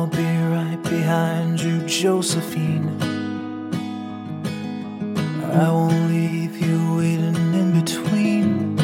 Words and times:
I'll 0.00 0.06
be 0.06 0.38
right 0.56 0.82
behind 0.84 1.60
you, 1.60 1.78
Josephine. 1.86 2.88
I 5.52 5.70
won't 5.70 6.08
leave 6.08 6.56
you 6.56 6.96
waiting 6.96 7.36
in 7.52 7.72
between. 7.78 8.78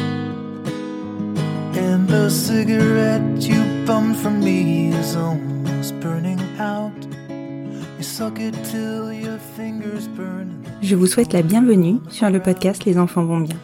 And 1.75 2.07
the 2.07 2.29
cigarette 2.29 3.41
you 3.41 3.63
bummed 3.87 4.17
from 4.17 4.41
me 4.41 4.89
is 4.89 5.15
almost 5.15 5.99
burning 6.01 6.39
out. 6.59 6.93
You 7.97 8.03
suck 8.03 8.39
it 8.39 8.53
till 8.65 9.11
your 9.11 9.39
fingers 9.55 10.07
burn. 10.09 10.63
Je 10.83 10.95
vous 10.95 11.07
souhaite 11.07 11.33
la 11.33 11.41
bienvenue 11.41 11.97
sur 12.11 12.29
le 12.29 12.39
podcast 12.39 12.85
Les 12.85 12.99
enfants 12.99 13.25
vont 13.25 13.39
bien. 13.39 13.57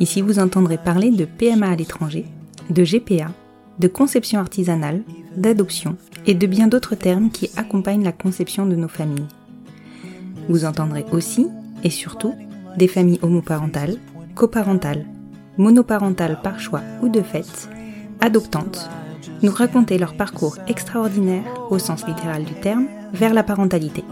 Ici, 0.00 0.20
vous 0.20 0.40
entendrez 0.40 0.78
parler 0.78 1.12
de 1.12 1.26
PMA 1.26 1.68
à 1.68 1.76
l'étranger, 1.76 2.26
de 2.70 2.82
GPA, 2.82 3.28
de 3.78 3.88
conception 3.88 4.40
artisanale, 4.40 5.02
d'adoption 5.36 5.96
et 6.26 6.34
de 6.34 6.46
bien 6.46 6.66
d'autres 6.66 6.94
termes 6.94 7.30
qui 7.30 7.50
accompagnent 7.56 8.04
la 8.04 8.12
conception 8.12 8.66
de 8.66 8.76
nos 8.76 8.88
familles. 8.88 9.28
Vous 10.48 10.64
entendrez 10.64 11.04
aussi, 11.12 11.48
et 11.84 11.90
surtout, 11.90 12.34
des 12.76 12.88
familles 12.88 13.18
homoparentales, 13.22 13.98
coparentales, 14.34 15.06
monoparentales 15.56 16.40
par 16.42 16.60
choix 16.60 16.82
ou 17.02 17.08
de 17.08 17.22
fait, 17.22 17.68
adoptantes, 18.20 18.88
nous 19.42 19.52
raconter 19.52 19.98
leur 19.98 20.14
parcours 20.14 20.56
extraordinaire, 20.68 21.44
au 21.70 21.78
sens 21.78 22.06
littéral 22.06 22.44
du 22.44 22.54
terme, 22.54 22.86
vers 23.12 23.34
la 23.34 23.42
parentalité. 23.42 24.04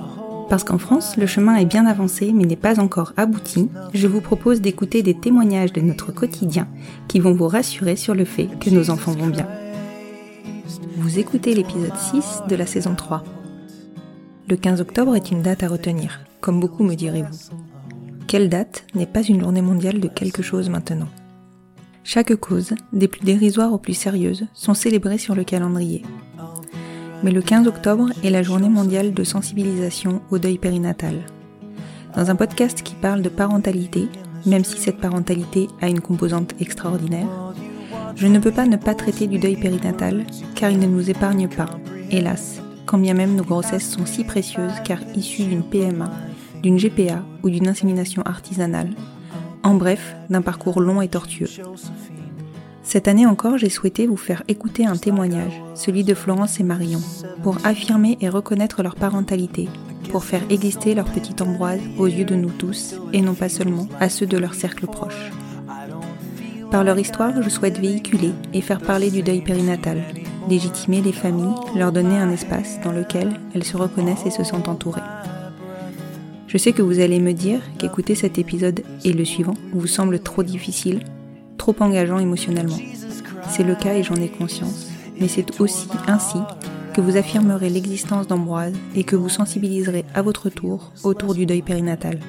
Parce 0.48 0.64
qu'en 0.64 0.78
France, 0.78 1.17
le 1.17 1.27
chemin 1.27 1.56
est 1.56 1.64
bien 1.64 1.87
avancé 1.87 2.33
mais 2.33 2.45
n'est 2.45 2.56
pas 2.56 2.81
encore 2.81 3.12
abouti, 3.17 3.70
je 3.92 4.06
vous 4.06 4.20
propose 4.20 4.61
d'écouter 4.61 5.03
des 5.03 5.14
témoignages 5.14 5.73
de 5.73 5.81
notre 5.81 6.12
quotidien 6.12 6.69
qui 7.09 7.20
vont 7.20 7.34
vous 7.34 7.48
rassurer 7.48 7.97
sur 7.97 8.14
le 8.14 8.25
fait 8.25 8.48
que 8.61 8.70
nos 8.70 8.91
enfants 8.91 9.12
vont 9.12 9.28
bien. 9.28 9.48
Vous 10.97 11.19
écoutez 11.19 11.55
l'épisode 11.55 11.97
6 11.97 12.42
de 12.48 12.56
la 12.56 12.67
saison 12.67 12.95
3. 12.95 13.25
Le 14.48 14.56
15 14.56 14.81
octobre 14.81 15.17
est 15.17 15.31
une 15.31 15.42
date 15.42 15.62
à 15.62 15.69
retenir, 15.69 16.20
comme 16.41 16.61
beaucoup 16.61 16.84
me 16.84 16.95
direz-vous. 16.95 17.56
Quelle 18.27 18.48
date 18.48 18.84
n'est 18.95 19.06
pas 19.06 19.22
une 19.22 19.41
journée 19.41 19.62
mondiale 19.62 20.00
de 20.00 20.09
quelque 20.09 20.42
chose 20.42 20.69
maintenant? 20.69 21.09
Chaque 22.04 22.34
cause, 22.37 22.75
des 22.93 23.09
plus 23.09 23.25
dérisoires 23.25 23.72
aux 23.72 23.78
plus 23.78 23.94
sérieuses, 23.94 24.47
sont 24.53 24.75
célébrées 24.75 25.19
sur 25.19 25.34
le 25.34 25.44
calendrier. 25.44 26.03
Mais 27.22 27.30
le 27.30 27.42
15 27.42 27.66
octobre 27.66 28.08
est 28.22 28.30
la 28.30 28.42
journée 28.42 28.69
mondiale 28.69 29.14
de 29.14 29.25
sensibilisation 29.25 30.20
au 30.30 30.38
deuil 30.38 30.58
périnatal. 30.58 31.14
Dans 32.16 32.30
un 32.30 32.36
podcast 32.36 32.82
qui 32.82 32.94
parle 32.94 33.22
de 33.22 33.28
parentalité, 33.28 34.08
même 34.47 34.64
si 34.64 34.78
cette 34.78 34.98
parentalité 34.98 35.69
a 35.80 35.88
une 35.88 36.00
composante 36.00 36.54
extraordinaire, 36.60 37.26
je 38.16 38.26
ne 38.26 38.38
peux 38.38 38.53
pas 38.53 38.66
ne 38.66 38.76
pas 38.76 38.94
traiter 38.94 39.26
du 39.26 39.38
deuil 39.38 39.56
périnatal, 39.56 40.24
car 40.54 40.70
il 40.70 40.78
ne 40.78 40.86
nous 40.86 41.10
épargne 41.10 41.48
pas, 41.48 41.70
hélas, 42.10 42.62
quand 42.86 42.98
bien 42.98 43.14
même 43.14 43.34
nos 43.34 43.44
grossesses 43.44 43.88
sont 43.88 44.06
si 44.06 44.24
précieuses 44.24 44.80
car 44.84 44.98
issues 45.14 45.44
d'une 45.44 45.64
PMA, 45.64 46.10
d'une 46.62 46.76
GPA 46.76 47.24
ou 47.42 47.50
d'une 47.50 47.69
insémination 47.69 48.22
artisanale, 48.22 48.91
en 49.64 49.74
bref, 49.74 50.14
d'un 50.28 50.42
parcours 50.42 50.80
long 50.80 51.00
et 51.00 51.08
tortueux. 51.08 51.48
Cette 52.94 53.09
année 53.09 53.27
encore, 53.27 53.59
j'ai 53.59 53.71
souhaité 53.71 54.06
vous 54.06 54.16
faire 54.16 54.44
écouter 54.47 54.87
un 54.87 54.94
témoignage, 54.94 55.60
celui 55.75 56.05
de 56.05 56.15
Florence 56.15 56.60
et 56.60 56.62
Marion, 56.62 57.00
pour 57.43 57.59
affirmer 57.66 58.16
et 58.21 58.28
reconnaître 58.28 58.84
leur 58.84 58.94
parentalité, 58.94 59.69
pour 60.10 60.22
faire 60.22 60.44
exister 60.49 60.94
leur 60.94 61.06
petite 61.06 61.43
Ambroise 61.43 61.81
aux 61.99 62.06
yeux 62.06 62.25
de 62.25 62.37
nous 62.37 62.53
tous, 62.53 62.94
et 63.12 63.21
non 63.21 63.34
pas 63.34 63.49
seulement 63.49 63.88
à 63.99 64.09
ceux 64.09 64.27
de 64.27 64.38
leur 64.38 64.54
cercle 64.54 64.87
proche. 64.87 65.33
Par 66.71 66.84
leur 66.84 66.97
histoire, 66.97 67.43
je 67.43 67.49
souhaite 67.49 67.81
véhiculer 67.81 68.31
et 68.53 68.60
faire 68.60 68.81
parler 68.81 69.10
du 69.10 69.25
deuil 69.25 69.41
périnatal, 69.41 70.00
légitimer 70.49 71.03
les 71.03 71.10
familles, 71.10 71.56
leur 71.75 71.91
donner 71.91 72.16
un 72.16 72.31
espace 72.31 72.78
dans 72.84 72.93
lequel 72.93 73.41
elles 73.56 73.65
se 73.65 73.77
reconnaissent 73.77 74.27
et 74.27 74.31
se 74.31 74.44
sentent 74.44 74.69
entourées. 74.69 75.03
Je 76.47 76.59
sais 76.59 76.71
que 76.71 76.83
vous 76.83 77.00
allez 77.00 77.19
me 77.19 77.33
dire 77.33 77.59
qu'écouter 77.77 78.15
cet 78.15 78.38
épisode 78.38 78.84
et 79.04 79.12
le 79.12 79.25
suivant 79.25 79.54
vous 79.72 79.88
semble 79.88 80.21
trop 80.21 80.44
difficile, 80.44 81.00
trop 81.56 81.75
engageant 81.81 82.19
émotionnellement. 82.19 82.78
C'est 83.48 83.62
le 83.62 83.75
cas 83.75 83.94
et 83.94 84.03
j'en 84.03 84.15
ai 84.16 84.28
conscience, 84.28 84.88
mais 85.20 85.28
c'est 85.28 85.60
aussi 85.60 85.88
ainsi 86.06 86.38
que 86.94 87.00
vous 87.00 87.16
affirmerez 87.16 87.70
l'existence 87.70 88.26
d'Ambroise 88.26 88.75
et 88.94 89.04
que 89.04 89.16
vous 89.16 89.28
sensibiliserez 89.28 90.04
à 90.15 90.22
votre 90.22 90.48
tour 90.48 90.92
autour 91.03 91.34
du 91.34 91.44
deuil 91.44 91.62
périnatal. 91.62 92.20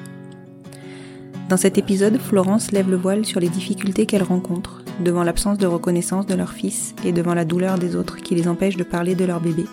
Dans 1.48 1.56
cet 1.56 1.78
épisode, 1.78 2.18
Florence 2.18 2.72
lève 2.72 2.90
le 2.90 2.96
voile 2.96 3.24
sur 3.24 3.38
les 3.38 3.48
difficultés 3.48 4.04
qu'elle 4.06 4.24
rencontre 4.24 4.82
devant 5.04 5.22
l'absence 5.22 5.58
de 5.58 5.66
reconnaissance 5.66 6.26
de 6.26 6.34
leur 6.34 6.52
fils 6.52 6.94
et 7.04 7.12
devant 7.12 7.34
la 7.34 7.44
douleur 7.44 7.78
des 7.78 7.94
autres 7.94 8.16
qui 8.16 8.34
les 8.34 8.48
empêchent 8.48 8.76
de 8.76 8.82
parler 8.82 9.14
de 9.14 9.24
leur 9.24 9.40
bébé, 9.40 9.64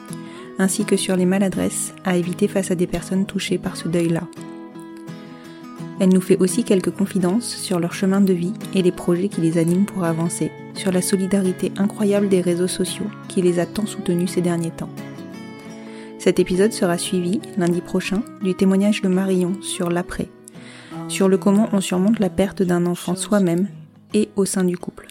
ainsi 0.59 0.85
que 0.85 0.97
sur 0.97 1.15
les 1.15 1.25
maladresses 1.25 1.93
à 2.05 2.15
éviter 2.15 2.47
face 2.47 2.69
à 2.69 2.75
des 2.75 2.87
personnes 2.87 3.25
touchées 3.25 3.57
par 3.57 3.75
ce 3.75 3.87
deuil-là. 3.87 4.21
Elle 5.99 6.09
nous 6.09 6.21
fait 6.21 6.39
aussi 6.39 6.63
quelques 6.63 6.91
confidences 6.91 7.55
sur 7.55 7.79
leur 7.79 7.93
chemin 7.93 8.21
de 8.21 8.33
vie 8.33 8.53
et 8.73 8.81
les 8.81 8.91
projets 8.91 9.29
qui 9.29 9.41
les 9.41 9.57
animent 9.57 9.85
pour 9.85 10.03
avancer, 10.03 10.51
sur 10.73 10.91
la 10.91 11.01
solidarité 11.01 11.71
incroyable 11.77 12.29
des 12.29 12.41
réseaux 12.41 12.67
sociaux 12.67 13.05
qui 13.27 13.41
les 13.41 13.59
a 13.59 13.65
tant 13.65 13.85
soutenus 13.85 14.31
ces 14.31 14.41
derniers 14.41 14.71
temps. 14.71 14.89
Cet 16.17 16.39
épisode 16.39 16.71
sera 16.71 16.97
suivi, 16.97 17.41
lundi 17.57 17.81
prochain, 17.81 18.23
du 18.41 18.55
témoignage 18.55 19.01
de 19.01 19.09
Marion 19.09 19.61
sur 19.61 19.89
l'après, 19.89 20.29
sur 21.09 21.27
le 21.27 21.37
comment 21.37 21.69
on 21.73 21.81
surmonte 21.81 22.19
la 22.19 22.29
perte 22.29 22.63
d'un 22.63 22.85
enfant 22.85 23.15
soi-même 23.15 23.67
et 24.13 24.29
au 24.35 24.45
sein 24.45 24.63
du 24.63 24.77
couple. 24.77 25.07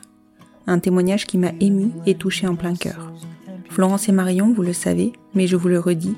Un 0.67 0.79
témoignage 0.79 1.27
qui 1.27 1.39
m'a 1.39 1.53
ému 1.61 1.91
et 2.07 2.15
touché 2.15 2.47
en 2.47 2.55
plein 2.55 2.75
cœur. 2.75 3.13
Florence 3.69 4.09
et 4.09 4.13
Marion, 4.13 4.53
vous 4.53 4.63
le 4.63 4.73
savez, 4.73 5.13
mais 5.35 5.47
je 5.47 5.57
vous 5.57 5.69
le 5.69 5.79
redis, 5.79 6.17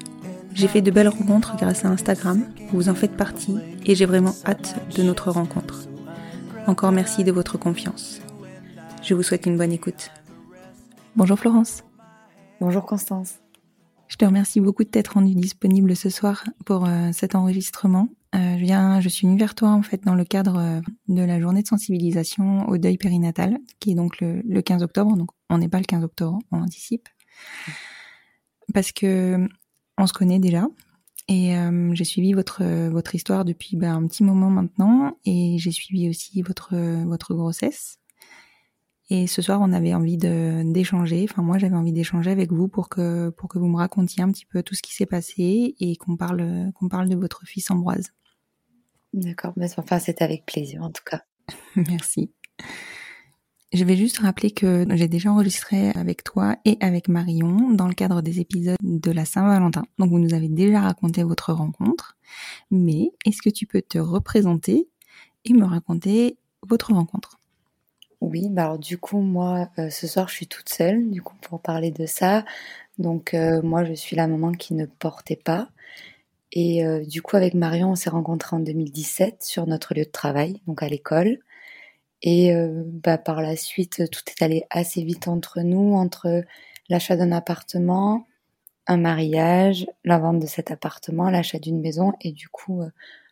j'ai 0.54 0.68
fait 0.68 0.82
de 0.82 0.90
belles 0.90 1.08
rencontres 1.08 1.56
grâce 1.56 1.84
à 1.84 1.88
Instagram, 1.88 2.44
vous 2.72 2.88
en 2.88 2.94
faites 2.94 3.16
partie 3.16 3.56
et 3.84 3.94
j'ai 3.94 4.06
vraiment 4.06 4.34
hâte 4.46 4.76
de 4.96 5.02
notre 5.02 5.30
rencontre. 5.30 5.88
Encore 6.66 6.92
merci 6.92 7.24
de 7.24 7.32
votre 7.32 7.58
confiance. 7.58 8.20
Je 9.02 9.14
vous 9.14 9.22
souhaite 9.22 9.46
une 9.46 9.58
bonne 9.58 9.72
écoute. 9.72 10.10
Bonjour 11.16 11.38
Florence. 11.38 11.82
Bonjour 12.60 12.86
Constance. 12.86 13.40
Je 14.06 14.16
te 14.16 14.24
remercie 14.24 14.60
beaucoup 14.60 14.84
de 14.84 14.88
t'être 14.88 15.14
rendue 15.14 15.34
disponible 15.34 15.96
ce 15.96 16.08
soir 16.08 16.44
pour 16.64 16.86
euh, 16.86 17.10
cet 17.12 17.34
enregistrement. 17.34 18.08
Euh, 18.36 18.56
je, 18.56 18.64
viens, 18.64 19.00
je 19.00 19.08
suis 19.08 19.26
venue 19.26 19.38
vers 19.38 19.56
toi 19.56 19.70
en 19.70 19.82
fait 19.82 20.04
dans 20.04 20.14
le 20.14 20.24
cadre 20.24 20.58
euh, 20.58 20.80
de 21.08 21.22
la 21.22 21.40
journée 21.40 21.62
de 21.62 21.68
sensibilisation 21.68 22.68
au 22.68 22.78
deuil 22.78 22.96
périnatal, 22.96 23.58
qui 23.80 23.92
est 23.92 23.94
donc 23.94 24.20
le, 24.20 24.40
le 24.42 24.62
15 24.62 24.84
octobre. 24.84 25.16
Donc 25.16 25.30
on 25.50 25.58
n'est 25.58 25.68
pas 25.68 25.78
le 25.78 25.84
15 25.84 26.04
octobre, 26.04 26.38
on 26.52 26.62
anticipe. 26.62 27.08
Parce 28.72 28.92
que 28.92 29.48
on 29.98 30.06
se 30.06 30.12
connaît 30.12 30.38
déjà. 30.38 30.66
Et 31.28 31.56
euh, 31.56 31.94
j'ai 31.94 32.04
suivi 32.04 32.34
votre 32.34 32.62
votre 32.88 33.14
histoire 33.14 33.44
depuis 33.44 33.76
ben, 33.76 33.94
un 33.94 34.06
petit 34.06 34.24
moment 34.24 34.50
maintenant, 34.50 35.16
et 35.24 35.56
j'ai 35.58 35.70
suivi 35.70 36.08
aussi 36.08 36.42
votre 36.42 36.76
votre 37.04 37.34
grossesse. 37.34 37.98
Et 39.10 39.26
ce 39.26 39.42
soir, 39.42 39.60
on 39.60 39.72
avait 39.72 39.94
envie 39.94 40.16
d'échanger. 40.16 41.26
Enfin, 41.30 41.42
moi, 41.42 41.58
j'avais 41.58 41.76
envie 41.76 41.92
d'échanger 41.92 42.30
avec 42.30 42.52
vous 42.52 42.68
pour 42.68 42.88
que 42.88 43.28
pour 43.30 43.48
que 43.48 43.58
vous 43.58 43.68
me 43.68 43.76
racontiez 43.76 44.22
un 44.22 44.30
petit 44.30 44.46
peu 44.46 44.62
tout 44.62 44.74
ce 44.74 44.82
qui 44.82 44.94
s'est 44.94 45.06
passé 45.06 45.74
et 45.78 45.96
qu'on 45.96 46.16
parle 46.16 46.70
qu'on 46.74 46.88
parle 46.88 47.08
de 47.08 47.16
votre 47.16 47.44
fils 47.46 47.70
Ambroise. 47.70 48.12
D'accord, 49.12 49.52
mais 49.56 49.68
enfin, 49.78 49.98
c'est 49.98 50.22
avec 50.22 50.44
plaisir 50.44 50.82
en 50.82 50.90
tout 50.90 51.04
cas. 51.04 51.22
Merci. 51.76 52.32
Je 53.74 53.82
vais 53.82 53.96
juste 53.96 54.18
rappeler 54.18 54.52
que 54.52 54.86
j'ai 54.94 55.08
déjà 55.08 55.32
enregistré 55.32 55.90
avec 55.96 56.22
toi 56.22 56.54
et 56.64 56.78
avec 56.78 57.08
Marion 57.08 57.72
dans 57.72 57.88
le 57.88 57.94
cadre 57.94 58.22
des 58.22 58.38
épisodes 58.38 58.76
de 58.80 59.10
la 59.10 59.24
Saint-Valentin. 59.24 59.82
Donc 59.98 60.10
vous 60.10 60.20
nous 60.20 60.32
avez 60.32 60.46
déjà 60.46 60.80
raconté 60.80 61.24
votre 61.24 61.52
rencontre. 61.52 62.16
Mais 62.70 63.10
est-ce 63.26 63.42
que 63.42 63.50
tu 63.50 63.66
peux 63.66 63.82
te 63.82 63.98
représenter 63.98 64.86
et 65.44 65.52
me 65.54 65.64
raconter 65.64 66.38
votre 66.62 66.92
rencontre? 66.92 67.40
Oui, 68.20 68.48
bah 68.48 68.66
alors 68.66 68.78
du 68.78 68.96
coup 68.96 69.18
moi 69.18 69.68
euh, 69.80 69.90
ce 69.90 70.06
soir 70.06 70.28
je 70.28 70.34
suis 70.34 70.46
toute 70.46 70.68
seule 70.68 71.10
du 71.10 71.20
coup 71.20 71.34
pour 71.40 71.60
parler 71.60 71.90
de 71.90 72.06
ça. 72.06 72.44
Donc 72.98 73.34
euh, 73.34 73.60
moi 73.60 73.82
je 73.82 73.94
suis 73.94 74.14
la 74.14 74.28
maman 74.28 74.52
qui 74.52 74.74
ne 74.74 74.86
portait 74.86 75.34
pas. 75.34 75.68
Et 76.52 76.86
euh, 76.86 77.04
du 77.04 77.22
coup 77.22 77.36
avec 77.36 77.54
Marion 77.54 77.90
on 77.90 77.96
s'est 77.96 78.10
rencontrés 78.10 78.54
en 78.54 78.60
2017 78.60 79.42
sur 79.42 79.66
notre 79.66 79.94
lieu 79.94 80.04
de 80.04 80.10
travail, 80.10 80.60
donc 80.68 80.80
à 80.84 80.88
l'école. 80.88 81.40
Et 82.24 82.52
bah, 82.86 83.18
par 83.18 83.42
la 83.42 83.54
suite 83.54 84.10
tout 84.10 84.22
est 84.28 84.42
allé 84.42 84.64
assez 84.70 85.04
vite 85.04 85.28
entre 85.28 85.60
nous, 85.60 85.92
entre 85.94 86.42
l'achat 86.88 87.16
d'un 87.16 87.32
appartement, 87.32 88.26
un 88.86 88.96
mariage, 88.96 89.86
la 90.04 90.18
vente 90.18 90.40
de 90.40 90.46
cet 90.46 90.70
appartement, 90.70 91.28
l'achat 91.28 91.58
d'une 91.58 91.82
maison 91.82 92.14
et 92.22 92.32
du 92.32 92.48
coup 92.48 92.82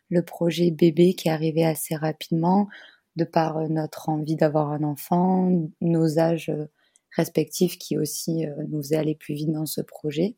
le 0.09 0.21
projet 0.23 0.69
bébé 0.71 1.15
qui 1.15 1.27
est 1.27 1.31
arrivé 1.31 1.65
assez 1.65 1.95
rapidement 1.95 2.69
de 3.15 3.25
par 3.25 3.57
euh, 3.57 3.67
notre 3.67 4.09
envie 4.09 4.35
d'avoir 4.35 4.71
un 4.71 4.83
enfant, 4.83 5.51
nos 5.81 6.19
âges 6.19 6.49
euh, 6.49 6.67
respectifs 7.15 7.77
qui 7.77 7.97
aussi 7.97 8.45
euh, 8.45 8.55
nous 8.69 8.81
faisaient 8.81 8.97
aller 8.97 9.15
plus 9.15 9.35
vite 9.35 9.51
dans 9.51 9.65
ce 9.65 9.81
projet. 9.81 10.35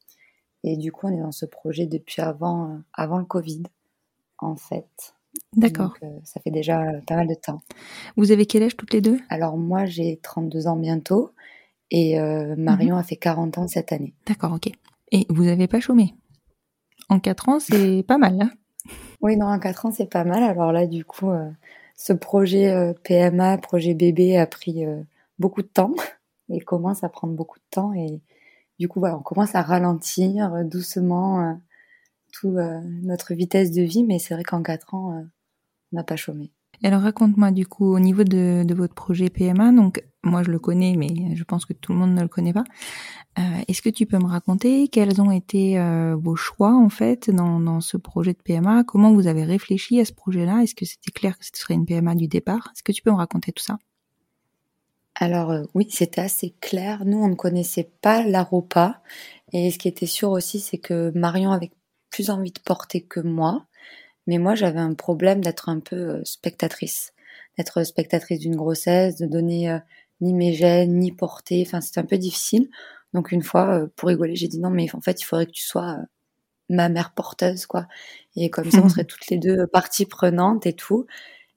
Et 0.64 0.78
du 0.78 0.92
coup, 0.92 1.08
on 1.08 1.16
est 1.16 1.22
dans 1.22 1.32
ce 1.32 1.46
projet 1.46 1.86
depuis 1.86 2.22
avant, 2.22 2.80
avant 2.94 3.20
le 3.20 3.26
Covid, 3.26 3.64
en 4.40 4.56
fait. 4.56 5.15
D'accord. 5.56 5.96
ça 6.24 6.42
fait 6.42 6.52
déjà 6.52 6.84
pas 7.08 7.16
mal 7.16 7.28
de 7.28 7.34
temps. 7.34 7.62
Vous 8.18 8.32
avez 8.32 8.46
quel 8.46 8.64
âge 8.64 8.76
toutes 8.76 8.94
les 8.94 9.02
deux? 9.02 9.20
Alors 9.30 9.58
moi, 9.58 9.86
j'ai 9.86 10.20
32 10.22 10.68
ans 10.68 10.76
bientôt 10.76 11.32
et 11.92 12.20
Marion 12.58 12.96
mhm. 12.96 13.02
a 13.02 13.04
fait 13.04 13.16
40 13.16 13.58
ans 13.58 13.68
cette 13.68 13.92
année. 13.92 14.14
D'accord, 14.26 14.54
ok. 14.54 14.70
Et 15.12 15.26
vous 15.30 15.46
n'avez 15.46 15.68
pas 15.68 15.80
chômé? 15.80 16.14
En 17.10 17.20
4 17.20 17.50
ans, 17.50 17.60
c'est 17.60 18.04
pas 18.08 18.18
mal, 18.18 18.38
là 18.38 18.50
Oui, 19.22 19.38
non, 19.38 19.48
en 19.48 19.60
4 19.60 19.86
ans, 19.86 19.92
c'est 19.92 20.10
pas 20.10 20.24
mal. 20.24 20.44
Alors 20.44 20.72
là, 20.72 20.88
du 20.88 21.06
coup, 21.06 21.32
ce 21.96 22.14
projet 22.14 22.72
euh, 22.72 22.94
PMA, 23.04 23.58
projet 23.58 23.94
bébé, 23.94 24.38
a 24.38 24.46
pris 24.46 24.86
euh, 24.86 25.02
beaucoup 25.40 25.62
de 25.62 25.68
temps 25.68 25.94
et 26.50 26.60
commence 26.60 27.04
à 27.04 27.10
prendre 27.10 27.34
beaucoup 27.34 27.60
de 27.60 27.66
temps. 27.72 27.94
Et 27.94 28.22
du 28.80 28.88
coup, 28.88 29.00
voilà, 29.00 29.18
on 29.18 29.22
commence 29.22 29.56
à 29.56 29.62
ralentir 29.62 30.54
euh, 30.54 30.64
doucement 30.64 31.60
tout 32.40 32.58
notre 33.04 33.34
vitesse 33.34 33.72
de 33.72 33.82
vie, 33.82 34.04
mais 34.04 34.20
c'est 34.20 34.34
vrai 34.34 34.44
qu'en 34.44 34.64
quatre 34.64 34.94
ans, 34.94 35.26
on 35.92 35.96
n'a 35.96 36.04
pas 36.04 36.16
chômé. 36.16 36.52
Et 36.84 36.88
alors 36.88 37.02
raconte-moi 37.02 37.52
du 37.52 37.66
coup 37.66 37.94
au 37.94 38.00
niveau 38.00 38.24
de, 38.24 38.64
de, 38.64 38.74
votre 38.74 38.94
projet 38.94 39.30
PMA, 39.30 39.72
donc 39.72 40.04
moi 40.24 40.44
je 40.44 40.52
le 40.52 40.60
connais 40.60 40.96
mais 40.98 41.36
je 41.36 41.44
pense 41.44 41.66
que 41.66 41.74
tout 41.74 41.94
le 41.94 42.00
monde 42.00 42.14
ne 42.14 42.22
le 42.22 42.28
connaît 42.28 42.54
pas. 42.54 42.64
Euh, 43.40 43.42
Est-ce 43.68 43.82
que 43.82 43.90
tu 43.90 44.06
peux 44.06 44.18
me 44.18 44.28
raconter 44.28 44.88
quels 44.88 45.22
ont 45.22 45.32
été 45.32 45.80
euh, 45.80 46.16
vos 46.16 46.36
choix 46.36 46.74
en 46.74 46.90
fait 46.90 47.30
dans, 47.30 47.60
dans, 47.60 47.82
ce 47.82 47.98
projet 47.98 48.34
de 48.34 48.42
PMA 48.42 48.84
Comment 48.84 49.14
vous 49.14 49.28
avez 49.28 49.44
réfléchi 49.44 50.00
à 50.00 50.06
ce 50.06 50.14
projet-là? 50.14 50.64
Est-ce 50.64 50.76
que 50.76 50.86
c'était 50.86 51.12
clair 51.12 51.38
que 51.38 51.46
ce 51.46 51.52
serait 51.54 51.74
une 51.74 51.86
PMA 51.86 52.16
du 52.16 52.28
départ? 52.28 52.72
Est-ce 52.74 52.84
que 52.84 52.92
tu 52.92 53.02
peux 53.02 53.12
me 53.12 53.18
raconter 53.18 53.52
tout 53.52 53.64
ça? 53.64 53.78
Alors 55.16 55.52
euh, 55.52 55.64
oui, 55.74 55.88
c'était 55.90 56.22
assez 56.22 56.56
clair. 56.60 57.06
Nous, 57.06 57.18
on 57.18 57.30
ne 57.30 57.36
connaissait 57.36 57.90
pas 58.02 58.24
la 58.24 58.44
ROPA. 58.44 59.02
Et 59.54 59.72
ce 59.72 59.78
qui 59.78 59.88
était 59.88 60.06
sûr 60.06 60.32
aussi, 60.32 60.60
c'est 60.60 60.78
que 60.78 61.12
Marion 61.18 61.52
avait 61.52 61.72
plus 62.16 62.30
envie 62.30 62.52
de 62.52 62.60
porter 62.60 63.02
que 63.02 63.20
moi. 63.20 63.66
Mais 64.26 64.38
moi, 64.38 64.56
j'avais 64.56 64.80
un 64.80 64.94
problème 64.94 65.42
d'être 65.42 65.68
un 65.68 65.82
peu 65.82 65.96
euh, 65.98 66.22
spectatrice, 66.24 67.14
d'être 67.58 67.84
spectatrice 67.84 68.40
d'une 68.40 68.56
grossesse, 68.56 69.18
de 69.18 69.26
donner 69.26 69.70
euh, 69.70 69.80
ni 70.22 70.34
mes 70.34 70.54
gènes, 70.54 70.98
ni 70.98 71.12
porter. 71.12 71.64
Enfin, 71.68 71.82
c'était 71.82 72.00
un 72.00 72.06
peu 72.06 72.18
difficile. 72.18 72.70
Donc 73.14 73.32
une 73.32 73.44
fois, 73.44 73.82
euh, 73.82 73.88
pour 73.98 74.08
rigoler, 74.10 74.36
j'ai 74.36 74.48
dit 74.48 74.60
non, 74.60 74.70
mais 74.70 74.88
en 74.96 75.02
fait, 75.02 75.22
il 75.22 75.26
faudrait 75.26 75.46
que 75.46 75.52
tu 75.52 75.66
sois 75.66 75.98
ma 76.70 76.88
mère 76.88 77.14
porteuse, 77.14 77.66
quoi. 77.66 77.88
Et 78.38 78.50
comme 78.50 78.72
ça, 78.72 78.80
on 78.82 78.90
serait 78.90 79.06
toutes 79.06 79.28
les 79.30 79.38
deux 79.38 79.68
parties 79.68 80.06
prenantes 80.06 80.66
et 80.66 80.74
tout. 80.74 81.06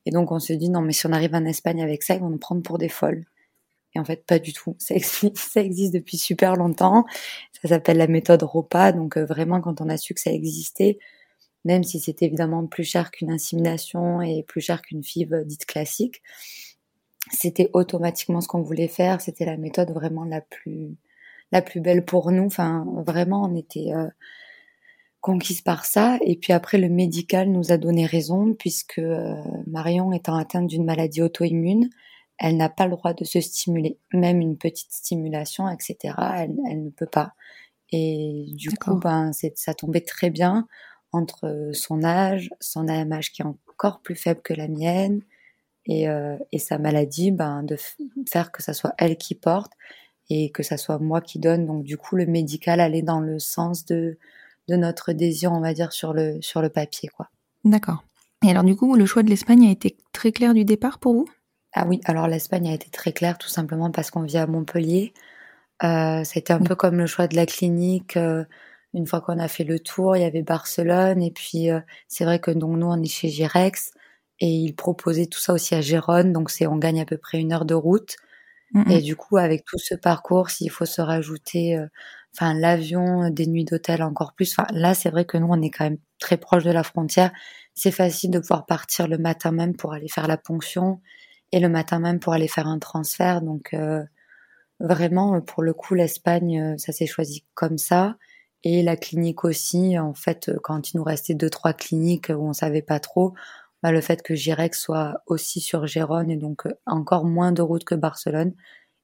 Et 0.06 0.10
donc 0.10 0.32
on 0.32 0.40
se 0.40 0.52
dit 0.52 0.70
non, 0.70 0.80
mais 0.82 0.92
si 0.92 1.06
on 1.06 1.12
arrive 1.12 1.34
en 1.34 1.44
Espagne 1.44 1.82
avec 1.82 2.02
ça, 2.02 2.14
ils 2.14 2.20
vont 2.20 2.30
nous 2.30 2.38
prendre 2.38 2.62
pour 2.62 2.78
des 2.78 2.88
folles. 2.88 3.24
Et 3.94 4.00
en 4.00 4.04
fait, 4.04 4.24
pas 4.26 4.38
du 4.38 4.52
tout. 4.52 4.76
Ça 4.78 4.94
existe, 4.94 5.38
ça 5.38 5.60
existe 5.60 5.94
depuis 5.94 6.16
super 6.18 6.56
longtemps. 6.56 7.06
Ça 7.62 7.68
s'appelle 7.68 7.98
la 7.98 8.06
méthode 8.06 8.42
ROPA. 8.42 8.92
Donc 8.92 9.16
vraiment, 9.18 9.60
quand 9.60 9.80
on 9.80 9.88
a 9.88 9.96
su 9.96 10.14
que 10.14 10.20
ça 10.20 10.32
existait, 10.32 10.98
même 11.64 11.84
si 11.84 12.00
c'était 12.00 12.26
évidemment 12.26 12.66
plus 12.66 12.84
cher 12.84 13.10
qu'une 13.10 13.30
insémination 13.30 14.22
et 14.22 14.42
plus 14.42 14.60
cher 14.60 14.82
qu'une 14.82 15.02
FIV 15.02 15.44
dite 15.44 15.66
classique. 15.66 16.22
C'était 17.32 17.68
automatiquement 17.72 18.40
ce 18.40 18.48
qu'on 18.48 18.62
voulait 18.62 18.88
faire, 18.88 19.20
c'était 19.20 19.44
la 19.44 19.56
méthode 19.56 19.90
vraiment 19.90 20.24
la 20.24 20.40
plus 20.40 20.96
la 21.52 21.62
plus 21.62 21.80
belle 21.80 22.04
pour 22.04 22.30
nous. 22.30 22.44
Enfin, 22.44 22.86
vraiment, 23.06 23.42
on 23.42 23.54
était 23.54 23.92
euh, 23.94 24.08
conquise 25.20 25.60
par 25.62 25.84
ça. 25.84 26.18
Et 26.22 26.36
puis 26.36 26.52
après, 26.52 26.78
le 26.78 26.88
médical 26.88 27.50
nous 27.50 27.72
a 27.72 27.76
donné 27.76 28.06
raison, 28.06 28.54
puisque 28.54 28.98
euh, 28.98 29.34
Marion 29.66 30.12
étant 30.12 30.36
atteinte 30.36 30.66
d'une 30.66 30.84
maladie 30.84 31.22
auto-immune, 31.22 31.90
elle 32.38 32.56
n'a 32.56 32.68
pas 32.68 32.86
le 32.86 32.92
droit 32.92 33.14
de 33.14 33.24
se 33.24 33.40
stimuler. 33.40 33.98
Même 34.12 34.40
une 34.40 34.56
petite 34.56 34.92
stimulation, 34.92 35.68
etc., 35.68 36.14
elle, 36.36 36.56
elle 36.70 36.84
ne 36.84 36.90
peut 36.90 37.06
pas. 37.06 37.34
Et 37.90 38.46
du 38.52 38.70
coup, 38.70 38.96
ben, 38.96 39.32
ça 39.32 39.74
tombait 39.74 40.02
très 40.02 40.30
bien 40.30 40.66
entre 41.12 41.70
son 41.72 42.04
âge, 42.04 42.50
son 42.60 42.86
AMH 42.86 43.30
qui 43.32 43.42
est 43.42 43.46
encore 43.46 44.00
plus 44.00 44.14
faible 44.14 44.42
que 44.42 44.52
la 44.52 44.68
mienne, 44.68 45.22
et, 45.86 46.08
euh, 46.08 46.36
et 46.52 46.58
sa 46.58 46.78
maladie, 46.78 47.30
ben, 47.30 47.62
de 47.62 47.76
faire 48.28 48.52
que 48.52 48.62
ça 48.62 48.74
soit 48.74 48.92
elle 48.98 49.16
qui 49.16 49.34
porte 49.34 49.72
et 50.30 50.50
que 50.50 50.62
ça 50.62 50.76
soit 50.76 50.98
moi 50.98 51.22
qui 51.22 51.38
donne. 51.38 51.66
Donc 51.66 51.84
du 51.84 51.96
coup, 51.96 52.14
le 52.14 52.26
médical 52.26 52.80
allait 52.80 53.02
dans 53.02 53.20
le 53.20 53.38
sens 53.38 53.86
de, 53.86 54.18
de 54.68 54.76
notre 54.76 55.12
désir, 55.12 55.52
on 55.52 55.60
va 55.60 55.72
dire, 55.72 55.92
sur 55.92 56.12
le, 56.12 56.40
sur 56.42 56.60
le 56.60 56.68
papier. 56.68 57.08
quoi. 57.08 57.30
D'accord. 57.64 58.04
Et 58.44 58.50
alors 58.50 58.64
du 58.64 58.76
coup, 58.76 58.94
le 58.94 59.06
choix 59.06 59.22
de 59.22 59.30
l'Espagne 59.30 59.66
a 59.66 59.70
été 59.70 59.96
très 60.12 60.30
clair 60.30 60.52
du 60.52 60.64
départ 60.64 60.98
pour 60.98 61.14
vous? 61.14 61.26
Ah 61.74 61.84
oui, 61.86 62.00
alors 62.04 62.26
l'Espagne 62.28 62.68
a 62.70 62.74
été 62.74 62.90
très 62.90 63.12
clair 63.12 63.38
tout 63.38 63.48
simplement 63.48 63.90
parce 63.90 64.10
qu'on 64.10 64.22
vit 64.22 64.38
à 64.38 64.46
Montpellier. 64.46 65.12
Euh, 65.84 66.24
C'était 66.24 66.52
un 66.54 66.60
peu 66.60 66.74
comme 66.76 66.98
le 66.98 67.06
choix 67.06 67.28
de 67.28 67.36
la 67.36 67.46
clinique. 67.46 68.16
Euh, 68.16 68.44
une 68.94 69.06
fois 69.06 69.20
qu'on 69.20 69.38
a 69.38 69.48
fait 69.48 69.64
le 69.64 69.80
tour, 69.80 70.16
il 70.16 70.22
y 70.22 70.24
avait 70.26 70.42
Barcelone 70.42 71.22
et 71.22 71.30
puis 71.32 71.70
euh, 71.70 71.80
c'est 72.08 72.24
vrai 72.24 72.40
que 72.40 72.50
donc 72.52 72.78
nous 72.78 72.86
on 72.86 73.02
est 73.02 73.06
chez 73.08 73.28
Girex 73.28 73.92
et 74.40 74.48
ils 74.48 74.74
proposaient 74.74 75.26
tout 75.26 75.40
ça 75.40 75.52
aussi 75.54 75.74
à 75.74 75.80
Gérone, 75.82 76.32
donc 76.32 76.50
c'est 76.50 76.66
on 76.66 76.76
gagne 76.78 77.00
à 77.02 77.06
peu 77.06 77.18
près 77.18 77.38
une 77.40 77.52
heure 77.52 77.64
de 77.66 77.74
route. 77.74 78.16
Et 78.86 79.00
du 79.02 79.16
coup, 79.16 79.36
avec 79.38 79.64
tout 79.64 79.78
ce 79.78 79.94
parcours, 79.94 80.50
s'il 80.50 80.70
faut 80.70 80.86
se 80.86 81.00
rajouter, 81.00 81.76
euh, 81.76 81.86
enfin 82.34 82.54
l'avion, 82.54 83.30
des 83.30 83.46
nuits 83.46 83.64
d'hôtel 83.64 84.02
encore 84.02 84.34
plus. 84.34 84.52
Enfin 84.52 84.66
là, 84.72 84.94
c'est 84.94 85.10
vrai 85.10 85.24
que 85.24 85.36
nous 85.38 85.48
on 85.50 85.60
est 85.62 85.70
quand 85.70 85.84
même 85.84 85.98
très 86.18 86.36
proche 86.38 86.64
de 86.64 86.70
la 86.70 86.82
frontière. 86.82 87.32
C'est 87.74 87.90
facile 87.92 88.30
de 88.30 88.38
pouvoir 88.40 88.66
partir 88.66 89.08
le 89.08 89.18
matin 89.18 89.52
même 89.52 89.76
pour 89.76 89.92
aller 89.92 90.08
faire 90.08 90.28
la 90.28 90.36
ponction 90.38 91.00
et 91.52 91.60
le 91.60 91.68
matin 91.68 91.98
même 92.00 92.20
pour 92.20 92.32
aller 92.32 92.48
faire 92.48 92.66
un 92.66 92.78
transfert. 92.78 93.42
Donc 93.42 93.74
euh, 93.74 94.02
vraiment, 94.80 95.40
pour 95.40 95.62
le 95.62 95.74
coup, 95.74 95.94
l'Espagne, 95.94 96.76
ça 96.78 96.92
s'est 96.92 97.06
choisi 97.06 97.44
comme 97.54 97.78
ça. 97.78 98.16
Et 98.64 98.82
la 98.82 98.96
clinique 98.96 99.44
aussi, 99.44 99.98
en 99.98 100.14
fait, 100.14 100.48
euh, 100.48 100.58
quand 100.62 100.92
il 100.92 100.96
nous 100.96 101.04
restait 101.04 101.34
deux, 101.34 101.50
trois 101.50 101.72
cliniques 101.72 102.30
où 102.30 102.48
on 102.48 102.52
savait 102.52 102.82
pas 102.82 103.00
trop, 103.00 103.34
bah, 103.82 103.92
le 103.92 104.00
fait 104.00 104.22
que 104.22 104.34
Girex 104.34 104.80
soit 104.80 105.22
aussi 105.26 105.60
sur 105.60 105.86
Gérone 105.86 106.30
et 106.30 106.36
donc 106.36 106.66
euh, 106.66 106.74
encore 106.86 107.24
moins 107.24 107.52
de 107.52 107.62
route 107.62 107.84
que 107.84 107.94
Barcelone, 107.94 108.54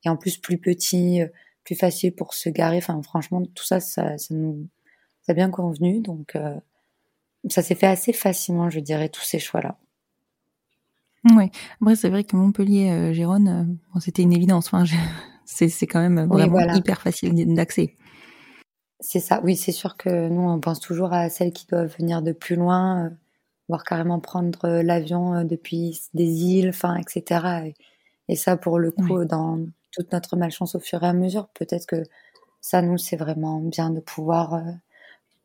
et 0.05 0.09
en 0.09 0.17
plus 0.17 0.39
plus 0.39 0.59
petit, 0.59 1.23
euh, 1.23 1.29
plus 1.65 1.77
facile 1.77 2.15
pour 2.15 2.35
se 2.35 2.49
garer. 2.51 2.79
Enfin, 2.79 3.01
franchement, 3.03 3.43
tout 3.55 3.65
ça, 3.65 3.81
ça, 3.81 4.19
ça 4.19 4.35
nous 4.35 4.69
ça 5.23 5.33
a 5.33 5.35
bien 5.35 5.51
convenu. 5.51 6.01
Donc, 6.03 6.37
ça 7.49 7.63
s'est 7.63 7.75
fait 7.75 7.87
assez 7.87 8.13
facilement, 8.13 8.69
je 8.69 8.81
dirais, 8.81 9.09
tous 9.09 9.23
ces 9.23 9.39
choix-là. 9.39 9.79
Oui. 11.25 11.51
Après, 11.81 11.97
c'est 11.97 12.11
vrai 12.11 12.25
que 12.25 12.37
Montpellier-Gérone, 12.37 13.79
bon, 13.93 14.01
c'était 14.01 14.23
une 14.23 14.33
évidence. 14.33 14.67
Enfin, 14.67 14.85
c'est 15.45 15.87
quand 15.87 16.01
même 16.01 16.27
vraiment 16.27 16.75
hyper 16.75 17.01
facile 17.01 17.55
d'accès. 17.55 17.97
C'est 19.01 19.21
ça, 19.21 19.41
oui, 19.45 19.55
c'est 19.55 19.73
sûr 19.73 19.97
que 19.99 20.29
nous, 20.29 20.49
on 20.49 20.61
pense 20.61 20.81
toujours 20.81 21.13
à 21.13 21.29
celles 21.29 21.53
qui 21.53 21.67
doivent 21.67 21.95
venir 21.99 22.23
de 22.23 22.33
plus 22.33 22.57
loin, 22.57 23.05
euh, 23.05 23.11
voire 23.69 23.85
carrément 23.85 24.19
prendre 24.19 24.65
euh, 24.65 24.83
l'avion 24.83 25.35
euh, 25.35 25.45
depuis 25.45 26.01
des 26.15 26.45
îles, 26.45 26.71
enfin, 26.71 26.97
etc. 26.97 27.75
Et, 28.29 28.37
ça, 28.37 28.57
pour 28.57 28.79
le 28.79 28.91
coup, 28.91 29.27
dans 29.27 29.59
toute 29.93 30.11
notre 30.13 30.37
malchance 30.37 30.75
au 30.75 30.81
fur 30.81 31.03
et 31.03 31.07
à 31.07 31.13
mesure, 31.13 31.49
peut-être 31.49 31.87
que 31.87 32.03
ça, 32.63 32.81
nous, 32.81 32.97
c'est 32.97 33.17
vraiment 33.17 33.61
bien 33.61 33.91
de 33.91 34.01
pouvoir 34.01 34.63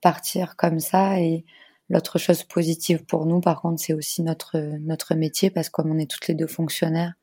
partir 0.02 0.56
comme 0.56 0.80
ça. 0.80 1.20
Et 1.20 1.44
l'autre 1.90 2.18
chose 2.18 2.44
positive 2.44 3.06
pour 3.06 3.26
nous, 3.26 3.42
par 3.42 3.62
contre, 3.62 3.82
c'est 3.82 3.94
aussi 3.94 4.24
notre, 4.24 4.58
notre 4.80 5.16
métier, 5.16 5.50
parce 5.50 5.70
que 5.70 5.74
comme 5.74 5.92
on 5.92 5.98
est 5.98 6.10
toutes 6.10 6.28
les 6.28 6.36
deux 6.36 6.48
fonctionnaires, 6.48 7.14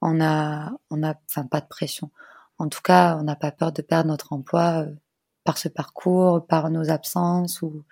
on 0.00 0.20
a, 0.20 0.72
on 0.90 1.02
a, 1.02 1.14
enfin, 1.30 1.46
pas 1.46 1.60
de 1.60 1.66
pression. 1.66 2.10
En 2.58 2.68
tout 2.68 2.82
cas, 2.82 3.16
on 3.18 3.24
n'a 3.24 3.36
pas 3.36 3.50
peur 3.50 3.72
de 3.72 3.82
perdre 3.82 4.08
notre 4.08 4.32
emploi 4.32 4.86
par 5.44 5.58
ce 5.58 5.68
parcours, 5.68 6.46
par 6.46 6.70
nos 6.70 6.90
absences 6.90 7.62
ou 7.62 7.84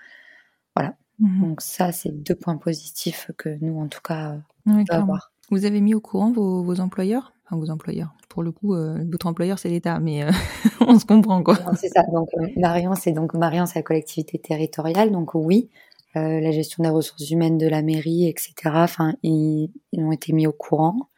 voilà. 0.77 0.95
Mhm. 1.19 1.41
Donc 1.41 1.61
ça, 1.61 1.93
c'est 1.93 2.11
deux 2.11 2.35
points 2.35 2.57
positifs 2.57 3.31
que 3.37 3.59
nous, 3.61 3.81
en 3.81 3.89
tout 3.89 4.01
cas, 4.03 4.37
oui, 4.67 4.85
avoir. 4.91 5.33
Vous 5.51 5.65
avez 5.65 5.81
mis 5.81 5.95
au 5.95 6.01
courant 6.01 6.33
vos, 6.33 6.81
employeurs? 6.81 7.33
Enfin 7.45 7.57
vos 7.57 7.71
employeurs. 7.71 8.15
Pour 8.29 8.43
le 8.43 8.53
coup, 8.53 8.75
euh, 8.75 9.05
votre 9.11 9.27
employeur 9.27 9.59
c'est 9.59 9.69
l'État, 9.69 10.01
mais 10.01 10.25
euh, 10.25 10.31
on 10.81 10.99
se 10.99 11.05
comprend 11.05 11.43
quoi. 11.43 11.59
C'est 11.77 11.89
ça. 11.89 12.03
Donc 12.05 12.29
euh, 12.39 12.47
Marion, 12.57 12.95
c'est 12.95 13.13
donc 13.13 13.35
Marion, 13.35 13.67
c'est 13.67 13.79
la 13.79 13.83
collectivité 13.83 14.39
territoriale. 14.39 15.13
Donc 15.13 15.35
oui, 15.35 15.69
euh, 16.17 16.41
la 16.41 16.51
gestion 16.53 16.83
des 16.83 16.91
ressources 16.91 17.31
humaines 17.31 17.59
de 17.59 17.69
la 17.69 17.83
mairie, 17.83 18.29
etc. 18.29 18.53
Enfin, 18.67 19.15
ils, 19.23 19.71
ont 19.97 20.13
été 20.13 20.33
mis 20.33 20.47
au 20.47 20.53
courant. 20.53 21.09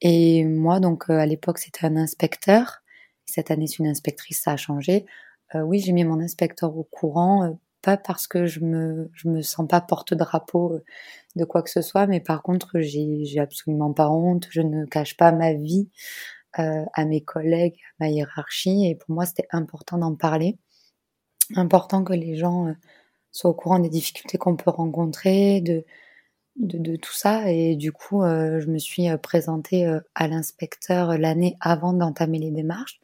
Et 0.00 0.44
moi, 0.44 0.80
donc 0.80 1.10
à 1.10 1.26
l'époque, 1.26 1.58
c'était 1.58 1.86
un 1.86 1.96
inspecteur. 1.96 2.82
Cette 3.26 3.50
année, 3.50 3.66
c'est 3.66 3.78
une 3.78 3.88
inspectrice. 3.88 4.42
Ça 4.42 4.52
a 4.52 4.56
changé. 4.56 5.06
oui, 5.54 5.80
j'ai 5.80 5.92
mis 5.92 6.04
mon 6.04 6.20
inspecteur 6.20 6.76
au 6.76 6.84
courant 6.84 7.58
pas 7.82 7.96
parce 7.96 8.26
que 8.26 8.46
je 8.46 8.60
me 8.60 9.10
je 9.14 9.28
me 9.28 9.42
sens 9.42 9.66
pas 9.68 9.80
porte-drapeau 9.80 10.74
euh, 10.74 10.84
de 11.36 11.44
quoi 11.44 11.62
que 11.62 11.70
ce 11.70 11.82
soit, 11.82 12.06
mais 12.06 12.20
par 12.20 12.42
contre 12.42 12.80
j'ai 12.80 13.38
absolument 13.38 13.92
pas 13.92 14.10
honte, 14.10 14.46
je 14.50 14.60
ne 14.62 14.84
cache 14.86 15.16
pas 15.16 15.32
ma 15.32 15.52
vie 15.54 15.88
euh, 16.58 16.84
à 16.94 17.04
mes 17.04 17.22
collègues, 17.22 17.76
à 18.00 18.04
ma 18.04 18.10
hiérarchie, 18.10 18.86
et 18.86 18.94
pour 18.96 19.14
moi 19.14 19.26
c'était 19.26 19.48
important 19.52 19.98
d'en 19.98 20.14
parler, 20.14 20.58
important 21.56 22.04
que 22.04 22.12
les 22.12 22.36
gens 22.36 22.74
euh, 23.30 23.32
soient 23.32 23.50
au 23.50 23.54
courant 23.54 23.78
des 23.78 23.88
difficultés 23.88 24.38
qu'on 24.38 24.56
peut 24.56 24.70
rencontrer, 24.70 25.60
de, 25.60 25.84
de, 26.56 26.78
de 26.78 26.96
tout 26.96 27.14
ça, 27.14 27.50
et 27.50 27.76
du 27.76 27.92
coup 27.92 28.22
euh, 28.22 28.60
je 28.60 28.66
me 28.66 28.78
suis 28.78 29.08
euh, 29.08 29.16
présentée 29.16 29.86
à 30.14 30.28
l'inspecteur 30.28 31.18
l'année 31.18 31.56
avant 31.60 31.92
d'entamer 31.92 32.38
les 32.38 32.50
démarches. 32.50 33.00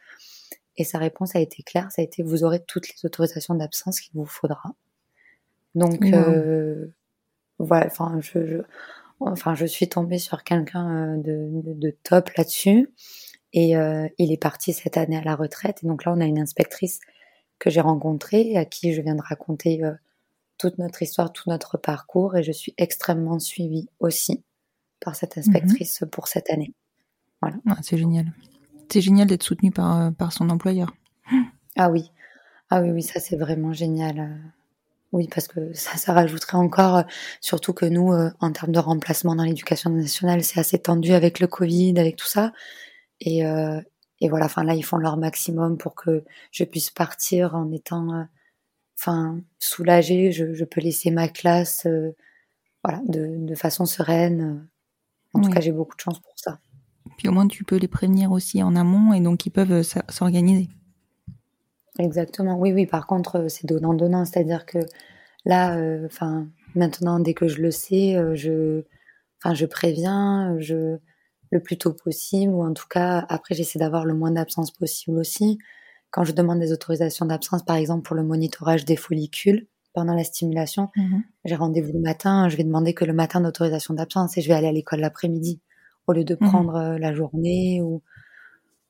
Et 0.78 0.85
sa 0.85 0.99
réponse 0.99 1.35
a 1.35 1.40
été 1.40 1.62
claire, 1.62 1.90
ça 1.90 2.02
a 2.02 2.04
été 2.04 2.23
vous 2.23 2.45
aurez 2.45 2.62
toutes 2.62 2.88
les 2.88 3.04
autorisations 3.04 3.54
d'absence 3.54 4.00
qu'il 4.00 4.12
vous 4.14 4.26
faudra. 4.26 4.75
Donc 5.75 6.02
euh, 6.04 6.87
voilà, 7.59 7.87
enfin 7.87 8.18
je, 8.21 8.47
je, 8.47 8.56
enfin 9.21 9.54
je 9.54 9.66
suis 9.66 9.88
tombée 9.88 10.18
sur 10.18 10.42
quelqu'un 10.45 11.14
euh, 11.14 11.16
de, 11.16 11.62
de, 11.62 11.73
de, 11.75 11.97
top 12.02 12.30
là-dessus. 12.37 12.90
Et 13.52 13.76
euh, 13.76 14.06
il 14.18 14.33
est 14.33 14.42
parti 14.42 14.73
cette 14.73 14.97
année 14.97 15.16
à 15.16 15.23
la 15.23 15.35
retraite. 15.35 15.83
Et 15.83 15.87
donc 15.87 16.04
là 16.04 16.12
on 16.14 16.21
a 16.21 16.26
une 16.26 16.38
inspectrice 16.38 17.00
que 17.59 17.71
j'ai 17.71 17.80
rencontrée 17.80 18.56
à 18.56 18.64
qui 18.64 18.92
je 18.92 19.00
viens 19.00 19.14
de 19.14 19.23
raconter 19.23 19.83
euh, 19.85 19.92
toute 20.59 20.79
notre 20.79 21.03
histoire, 21.03 21.33
tout 21.33 21.49
notre 21.49 21.79
parcours 21.79 22.37
et 22.37 22.43
je 22.43 22.53
suis 22.53 22.75
extrêmement 22.79 23.39
suivie 23.39 23.89
aussi 24.01 24.43
par 25.01 25.15
cette 25.15 25.37
mhm. 25.37 25.43
inspectrice 25.43 26.03
mmh. 26.03 26.07
pour 26.07 26.29
cette 26.29 26.51
année. 26.51 26.73
Voilà. 27.41 27.57
Ah, 27.69 27.77
c'est 27.83 27.99
génial 27.99 28.33
c'est 28.91 29.01
génial 29.01 29.27
d'être 29.27 29.43
soutenu 29.43 29.71
par, 29.71 30.01
euh, 30.01 30.11
par 30.11 30.33
son 30.33 30.51
employeur. 30.51 30.95
Ah 31.77 31.91
oui, 31.91 32.11
ah 32.71 32.81
oui, 32.81 32.91
oui, 32.91 33.03
ça 33.03 33.21
c'est 33.21 33.37
vraiment 33.37 33.73
génial. 33.73 34.19
Euh. 34.19 34.49
Oui, 35.13 35.29
parce 35.33 35.47
que 35.47 35.73
ça, 35.73 35.97
ça 35.97 36.13
rajouterait 36.13 36.59
encore, 36.59 36.97
euh, 36.97 37.03
surtout 37.41 37.73
que 37.73 37.87
nous, 37.87 38.13
en 38.41 38.53
termes 38.53 38.73
de 38.73 38.79
remplacement 38.79 39.35
dans 39.35 39.45
l'éducation 39.45 39.91
nationale, 39.91 40.43
c'est 40.43 40.61
assez 40.61 40.79
tendu 40.79 41.13
avec 41.13 41.41
le 41.41 41.47
Covid, 41.47 41.99
avec 41.99 42.17
tout 42.17 42.27
ça. 42.27 42.53
Et, 43.21 43.41
et 43.41 44.29
voilà, 44.29 44.45
enfin 44.45 44.63
là, 44.63 44.75
ils 44.75 44.85
font 44.85 44.99
leur 44.99 45.17
maximum 45.17 45.79
pour 45.79 45.95
que 45.95 46.25
je 46.51 46.65
puisse 46.65 46.91
partir 46.91 47.55
en 47.55 47.71
étant, 47.73 48.27
enfin, 48.99 49.41
soulagée. 49.59 50.33
Je, 50.33 50.55
je, 50.55 50.65
peux 50.65 50.81
laisser 50.81 51.11
ma 51.11 51.29
classe, 51.29 51.87
voilà, 52.85 53.00
de, 53.07 53.37
de 53.47 53.55
façon 53.55 53.87
sereine. 53.87 54.67
En 55.33 55.41
oui. 55.41 55.47
tout 55.47 55.50
cas, 55.50 55.61
j'ai 55.61 55.73
beaucoup 55.73 55.97
de 55.97 56.00
chance 56.00 56.21
pour 56.21 56.33
ça. 56.37 56.59
Puis 57.19 57.29
au 57.29 57.33
moins, 57.33 57.47
tu 57.47 57.65
peux 57.65 57.76
les 57.76 57.88
prévenir 57.88 58.33
aussi 58.33 58.62
en 58.62 58.76
amont 58.76 59.12
et 59.12 59.21
donc 59.21 59.47
ils 59.47 59.50
peuvent 59.50 59.73
euh, 59.73 59.83
s'organiser. 60.09 60.69
Exactement. 61.99 62.59
Oui, 62.59 62.73
oui. 62.73 62.87
Par 62.87 63.07
contre, 63.07 63.37
euh, 63.37 63.49
c'est 63.49 63.67
donnant-donnant. 63.67 64.25
C'est-à-dire 64.25 64.67
que 64.67 64.79
là, 65.45 65.76
euh, 65.76 66.07
enfin, 66.07 66.41
euh, 66.41 66.45
maintenant, 66.75 67.21
dès 67.21 67.35
que 67.35 67.49
je 67.49 67.62
le 67.62 67.71
sais, 67.71 68.17
je, 68.35 68.83
enfin, 69.43 69.55
je 69.55 69.67
préviens, 69.67 70.57
je, 70.59 70.99
le 71.50 71.61
plus 71.61 71.79
tôt 71.79 71.93
possible, 71.93 72.53
ou 72.53 72.62
en 72.62 72.75
tout 72.75 72.88
cas, 72.88 73.25
après, 73.29 73.55
j'essaie 73.55 73.79
d'avoir 73.79 74.05
le 74.05 74.15
moins 74.15 74.31
d'absence 74.33 74.71
possible 74.71 75.19
aussi. 75.19 75.59
Quand 76.11 76.25
je 76.25 76.33
demande 76.33 76.61
des 76.61 76.73
autorisations 76.73 77.27
d'absence, 77.27 77.65
par 77.65 77.77
exemple, 77.77 78.03
pour 78.03 78.17
le 78.17 78.23
monitorage 78.23 78.85
des 78.85 78.97
follicules, 78.97 79.67
pendant 79.93 80.15
la 80.15 80.25
stimulation, 80.25 80.91
mmh. 80.95 81.19
j'ai 81.47 81.55
rendez-vous 81.55 81.93
le 81.93 82.01
matin, 82.01 82.49
je 82.51 82.57
vais 82.57 82.65
demander 82.65 82.93
que 82.93 83.05
le 83.05 83.15
matin 83.15 83.41
d'autorisation 83.41 83.95
d'absence 83.95 84.37
et 84.37 84.43
je 84.43 84.49
vais 84.49 84.55
aller 84.55 84.69
à 84.69 84.73
l'école 84.73 85.01
l'après-midi 85.01 85.61
au 86.07 86.13
lieu 86.13 86.23
de 86.23 86.35
mmh 86.35 86.49
prendre 86.49 86.79
mmh. 86.79 86.97
la 86.99 87.15
journée 87.15 87.81
ou 87.83 88.03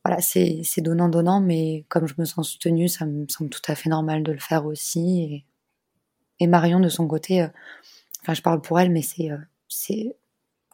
voilà, 0.05 0.21
c'est 0.21 0.81
donnant 0.83 1.09
donnant, 1.09 1.41
mais 1.41 1.85
comme 1.89 2.07
je 2.07 2.15
me 2.19 2.25
sens 2.25 2.49
soutenue, 2.51 2.89
ça 2.89 3.07
me 3.07 3.27
semble 3.29 3.51
tout 3.51 3.63
à 3.67 3.75
fait 3.75 3.89
normal 3.89 4.23
de 4.23 4.31
le 4.31 4.39
faire 4.39 4.65
aussi. 4.65 5.21
Et, 5.21 5.45
et 6.39 6.47
Marion 6.47 6.79
de 6.79 6.89
son 6.89 7.09
côté, 7.09 7.43
euh, 7.43 7.49
enfin 8.23 8.35
je 8.35 8.43
parle 8.43 8.61
pour 8.61 8.79
elle, 8.79 8.93
mais 8.93 9.03
c'est 9.03 9.33
euh, 9.33 9.39
c'est 9.69 10.17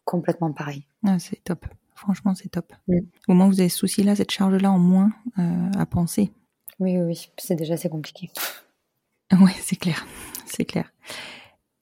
complètement 0.05 0.53
pareil. 0.53 0.87
Ah, 1.07 1.19
c'est 1.19 1.43
top, 1.45 1.65
franchement 2.03 2.35
c'est 2.35 2.49
top. 2.49 2.73
Mmh. 2.89 2.99
Au 3.29 3.35
moins 3.35 3.49
vous 3.49 3.61
avez 3.61 3.69
ce 3.69 3.79
souci-là, 3.79 4.17
cette 4.17 4.31
charge-là 4.31 4.71
en 4.71 4.79
moins 4.79 5.11
euh, 5.39 5.71
à 5.79 5.87
penser. 5.87 6.31
Oui, 6.79 6.99
oui, 6.99 7.05
oui. 7.05 7.31
c'est 7.39 7.57
déjà 7.57 7.75
assez 7.75 7.89
compliqué. 7.89 8.31
Oui, 9.41 9.53
c'est 9.63 9.77
clair, 9.77 10.07
c'est 10.45 10.67
clair. 10.67 10.93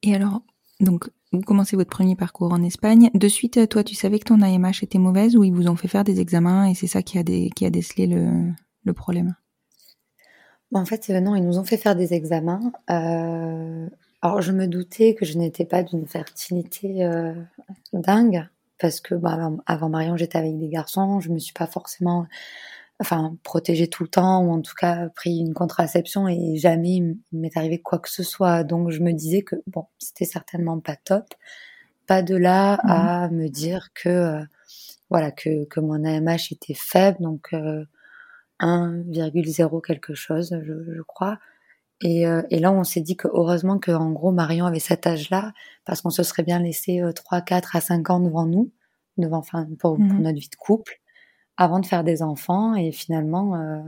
Et 0.04 0.14
alors, 0.14 0.40
donc 0.78 1.10
vous 1.32 1.40
commencez 1.40 1.74
votre 1.76 1.90
premier 1.90 2.14
parcours 2.14 2.52
en 2.52 2.62
Espagne? 2.62 3.10
De 3.14 3.28
suite, 3.28 3.68
toi, 3.68 3.84
tu 3.84 3.96
savais 3.96 4.18
que 4.18 4.24
ton 4.24 4.40
AMH 4.40 4.82
était 4.82 4.98
mauvaise 4.98 5.36
ou 5.36 5.42
ils 5.42 5.52
vous 5.52 5.68
ont 5.68 5.74
fait 5.74 5.88
faire 5.88 6.04
des 6.04 6.20
examens 6.20 6.68
et 6.68 6.74
c'est 6.74 6.86
ça 6.86 7.02
qui 7.02 7.18
a, 7.18 7.22
des, 7.22 7.50
qui 7.50 7.66
a 7.66 7.70
décelé 7.70 8.06
le, 8.06 8.52
le 8.84 8.92
problème? 8.92 9.34
En 10.72 10.84
fait, 10.84 11.10
euh, 11.10 11.20
non, 11.20 11.34
ils 11.36 11.44
nous 11.44 11.58
ont 11.58 11.64
fait 11.64 11.76
faire 11.76 11.96
des 11.96 12.14
examens. 12.14 12.72
Euh, 12.90 13.88
alors, 14.22 14.42
je 14.42 14.52
me 14.52 14.66
doutais 14.66 15.14
que 15.14 15.24
je 15.24 15.38
n'étais 15.38 15.64
pas 15.64 15.82
d'une 15.82 16.06
fertilité 16.06 17.04
euh, 17.04 17.34
dingue 17.92 18.46
parce 18.80 19.00
que 19.00 19.14
bah, 19.14 19.50
avant 19.66 19.88
Marion, 19.88 20.16
j'étais 20.16 20.38
avec 20.38 20.58
des 20.58 20.68
garçons. 20.68 21.20
Je 21.20 21.30
me 21.30 21.38
suis 21.38 21.52
pas 21.52 21.66
forcément 21.66 22.26
enfin 23.00 23.36
protégé 23.42 23.88
tout 23.88 24.02
le 24.02 24.10
temps 24.10 24.42
ou 24.44 24.50
en 24.52 24.60
tout 24.60 24.74
cas 24.74 25.08
pris 25.14 25.38
une 25.38 25.54
contraception 25.54 26.28
et 26.28 26.56
jamais 26.56 26.96
il 26.96 27.16
m'est 27.32 27.56
arrivé 27.56 27.80
quoi 27.80 27.98
que 27.98 28.10
ce 28.10 28.22
soit. 28.22 28.64
Donc 28.64 28.90
je 28.90 29.00
me 29.00 29.12
disais 29.12 29.42
que 29.42 29.56
bon, 29.66 29.86
c'était 29.98 30.24
certainement 30.24 30.80
pas 30.80 30.96
top. 30.96 31.24
Pas 32.06 32.22
de 32.22 32.34
là 32.34 32.76
mmh. 32.76 32.90
à 32.90 33.28
me 33.30 33.48
dire 33.48 33.88
que 33.94 34.08
euh, 34.08 34.44
voilà 35.10 35.30
que 35.30 35.64
que 35.66 35.80
mon 35.80 36.04
AMH 36.04 36.52
était 36.52 36.74
faible 36.74 37.18
donc 37.20 37.48
euh, 37.52 37.84
1,0 38.60 39.80
quelque 39.86 40.14
chose 40.14 40.58
je, 40.62 40.94
je 40.94 41.02
crois. 41.02 41.38
Et, 42.02 42.26
euh, 42.26 42.42
et, 42.50 42.58
là, 42.58 42.72
on 42.72 42.84
s'est 42.84 43.02
dit 43.02 43.16
que 43.16 43.28
heureusement 43.28 43.78
que 43.78 43.90
en 43.90 44.10
gros 44.10 44.32
Marion 44.32 44.66
avait 44.66 44.80
cet 44.80 45.06
âge-là, 45.06 45.52
parce 45.84 46.00
qu'on 46.00 46.10
se 46.10 46.22
serait 46.22 46.42
bien 46.42 46.58
laissé 46.58 47.02
3, 47.14 47.38
euh, 47.38 47.40
4 47.42 47.76
à 47.76 47.80
5 47.80 48.08
ans 48.10 48.20
devant 48.20 48.46
nous, 48.46 48.72
devant, 49.18 49.38
enfin 49.38 49.66
pour, 49.78 49.98
mmh. 49.98 50.08
pour 50.08 50.18
notre 50.20 50.38
vie 50.38 50.48
de 50.48 50.56
couple 50.56 51.00
avant 51.56 51.78
de 51.78 51.86
faire 51.86 52.04
des 52.04 52.22
enfants. 52.22 52.74
Et 52.74 52.90
finalement, 52.92 53.54
euh, 53.56 53.80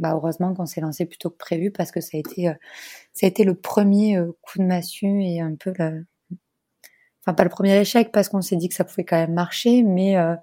bah 0.00 0.14
heureusement 0.14 0.54
qu'on 0.54 0.66
s'est 0.66 0.80
lancé 0.80 1.06
plutôt 1.06 1.30
que 1.30 1.36
prévu 1.36 1.70
parce 1.70 1.92
que 1.92 2.00
ça 2.00 2.16
a 2.16 2.20
été, 2.20 2.48
euh, 2.48 2.54
ça 3.12 3.26
a 3.26 3.28
été 3.28 3.44
le 3.44 3.54
premier 3.54 4.16
euh, 4.16 4.32
coup 4.40 4.58
de 4.58 4.64
massue 4.64 5.22
et 5.22 5.40
un 5.40 5.54
peu 5.54 5.72
le, 5.78 6.06
enfin 7.20 7.34
pas 7.34 7.44
le 7.44 7.50
premier 7.50 7.78
échec 7.78 8.10
parce 8.10 8.28
qu'on 8.28 8.40
s'est 8.40 8.56
dit 8.56 8.68
que 8.68 8.74
ça 8.74 8.84
pouvait 8.84 9.04
quand 9.04 9.18
même 9.18 9.34
marcher, 9.34 9.82
mais 9.82 10.16
euh, 10.16 10.34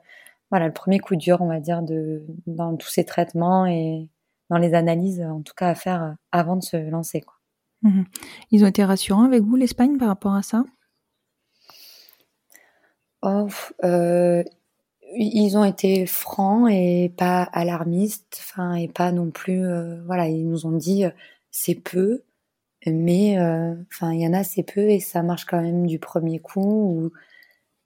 voilà 0.51 0.67
le 0.67 0.73
premier 0.73 0.99
coup 0.99 1.15
dur, 1.15 1.41
on 1.41 1.47
va 1.47 1.59
dire, 1.59 1.81
de 1.81 2.23
dans 2.45 2.77
tous 2.77 2.89
ces 2.89 3.03
traitements 3.03 3.65
et 3.65 4.07
dans 4.49 4.57
les 4.57 4.73
analyses, 4.73 5.21
en 5.21 5.41
tout 5.41 5.53
cas 5.55 5.69
à 5.69 5.75
faire 5.75 6.03
euh, 6.03 6.11
avant 6.31 6.55
de 6.55 6.63
se 6.63 6.77
lancer. 6.77 7.21
Quoi. 7.21 7.35
Mmh. 7.83 8.03
Ils 8.51 8.63
ont 8.63 8.67
été 8.67 8.83
rassurants 8.83 9.23
avec 9.23 9.43
vous, 9.43 9.55
l'Espagne, 9.55 9.97
par 9.97 10.07
rapport 10.07 10.33
à 10.33 10.41
ça? 10.41 10.63
Oh, 13.23 13.47
euh, 13.83 14.43
ils 15.15 15.57
ont 15.57 15.63
été 15.63 16.05
francs 16.05 16.69
et 16.71 17.11
pas 17.17 17.43
alarmistes, 17.43 18.39
enfin 18.39 18.75
et 18.75 18.87
pas 18.87 19.11
non 19.11 19.31
plus. 19.31 19.65
Euh, 19.65 20.01
voilà, 20.05 20.27
ils 20.27 20.47
nous 20.47 20.65
ont 20.65 20.71
dit 20.71 21.03
c'est 21.49 21.75
peu, 21.75 22.23
mais 22.85 23.39
euh, 23.39 23.75
enfin 23.91 24.13
il 24.13 24.21
y 24.21 24.27
en 24.27 24.33
a 24.33 24.43
c'est 24.43 24.63
peu 24.63 24.89
et 24.89 24.99
ça 24.99 25.23
marche 25.23 25.45
quand 25.45 25.61
même 25.61 25.87
du 25.87 25.99
premier 25.99 26.39
coup. 26.39 26.61
Ou, 26.61 27.11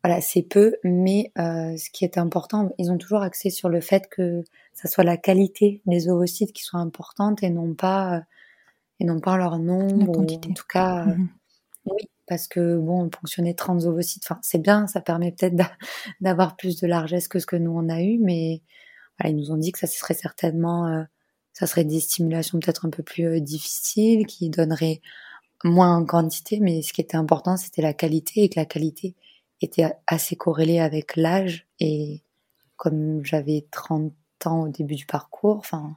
voilà, 0.03 0.21
c'est 0.21 0.41
peu, 0.41 0.75
mais 0.83 1.31
ce 1.37 1.89
qui 1.91 2.05
est 2.05 2.17
important, 2.17 2.71
ils 2.77 2.91
ont 2.91 2.97
toujours 2.97 3.21
axé 3.21 3.49
sur 3.49 3.69
le 3.69 3.81
fait 3.81 4.07
que 4.09 4.43
ça 4.73 4.87
soit 4.87 5.03
la 5.03 5.17
qualité 5.17 5.81
des 5.85 6.09
ovocytes 6.09 6.53
qui 6.53 6.63
soit 6.63 6.79
importante 6.79 7.43
et 7.43 7.49
non 7.49 7.75
pas 7.75 8.23
et 8.99 9.05
non 9.05 9.19
pas 9.19 9.37
leur 9.37 9.59
nombre. 9.59 10.17
Ou, 10.17 10.21
en 10.21 10.53
tout 10.53 10.67
cas, 10.67 11.05
mmh 11.05 11.29
oui, 11.85 12.09
parce 12.27 12.47
que 12.47 12.77
bon, 12.77 13.09
ponctionner 13.09 13.55
30 13.55 13.85
ovocytes, 13.85 14.23
enfin 14.25 14.39
c'est 14.43 14.59
bien, 14.61 14.87
ça 14.87 15.01
permet 15.01 15.31
peut-être 15.31 15.55
d'avoir 16.21 16.55
plus 16.55 16.79
de 16.79 16.87
largesse 16.87 17.27
que 17.27 17.39
ce 17.39 17.45
que 17.45 17.55
nous 17.55 17.71
on 17.71 17.89
a 17.89 18.01
eu, 18.01 18.17
mais 18.19 18.61
voilà, 19.19 19.31
ils 19.31 19.37
nous 19.37 19.51
ont 19.51 19.57
dit 19.57 19.71
que 19.71 19.79
ça 19.79 19.87
serait 19.87 20.13
certainement, 20.13 20.87
euh, 20.87 21.03
ça 21.53 21.67
serait 21.67 21.83
des 21.83 21.99
stimulations 21.99 22.59
peut-être 22.59 22.85
un 22.85 22.89
peu 22.89 23.03
plus 23.03 23.25
euh, 23.25 23.39
difficiles, 23.39 24.25
qui 24.27 24.49
donneraient 24.49 25.01
moins 25.63 25.95
en 25.97 26.05
quantité, 26.05 26.59
mais 26.59 26.81
ce 26.81 26.93
qui 26.93 27.01
était 27.01 27.17
important 27.17 27.57
c'était 27.57 27.81
la 27.81 27.93
qualité 27.93 28.43
et 28.43 28.49
que 28.49 28.59
la 28.59 28.65
qualité 28.65 29.15
était 29.65 29.93
assez 30.07 30.35
corrélée 30.35 30.79
avec 30.79 31.15
l'âge 31.15 31.67
et 31.79 32.23
comme 32.77 33.23
j'avais 33.23 33.67
30 33.71 34.13
ans 34.45 34.63
au 34.63 34.69
début 34.69 34.95
du 34.95 35.05
parcours, 35.05 35.57
enfin 35.57 35.95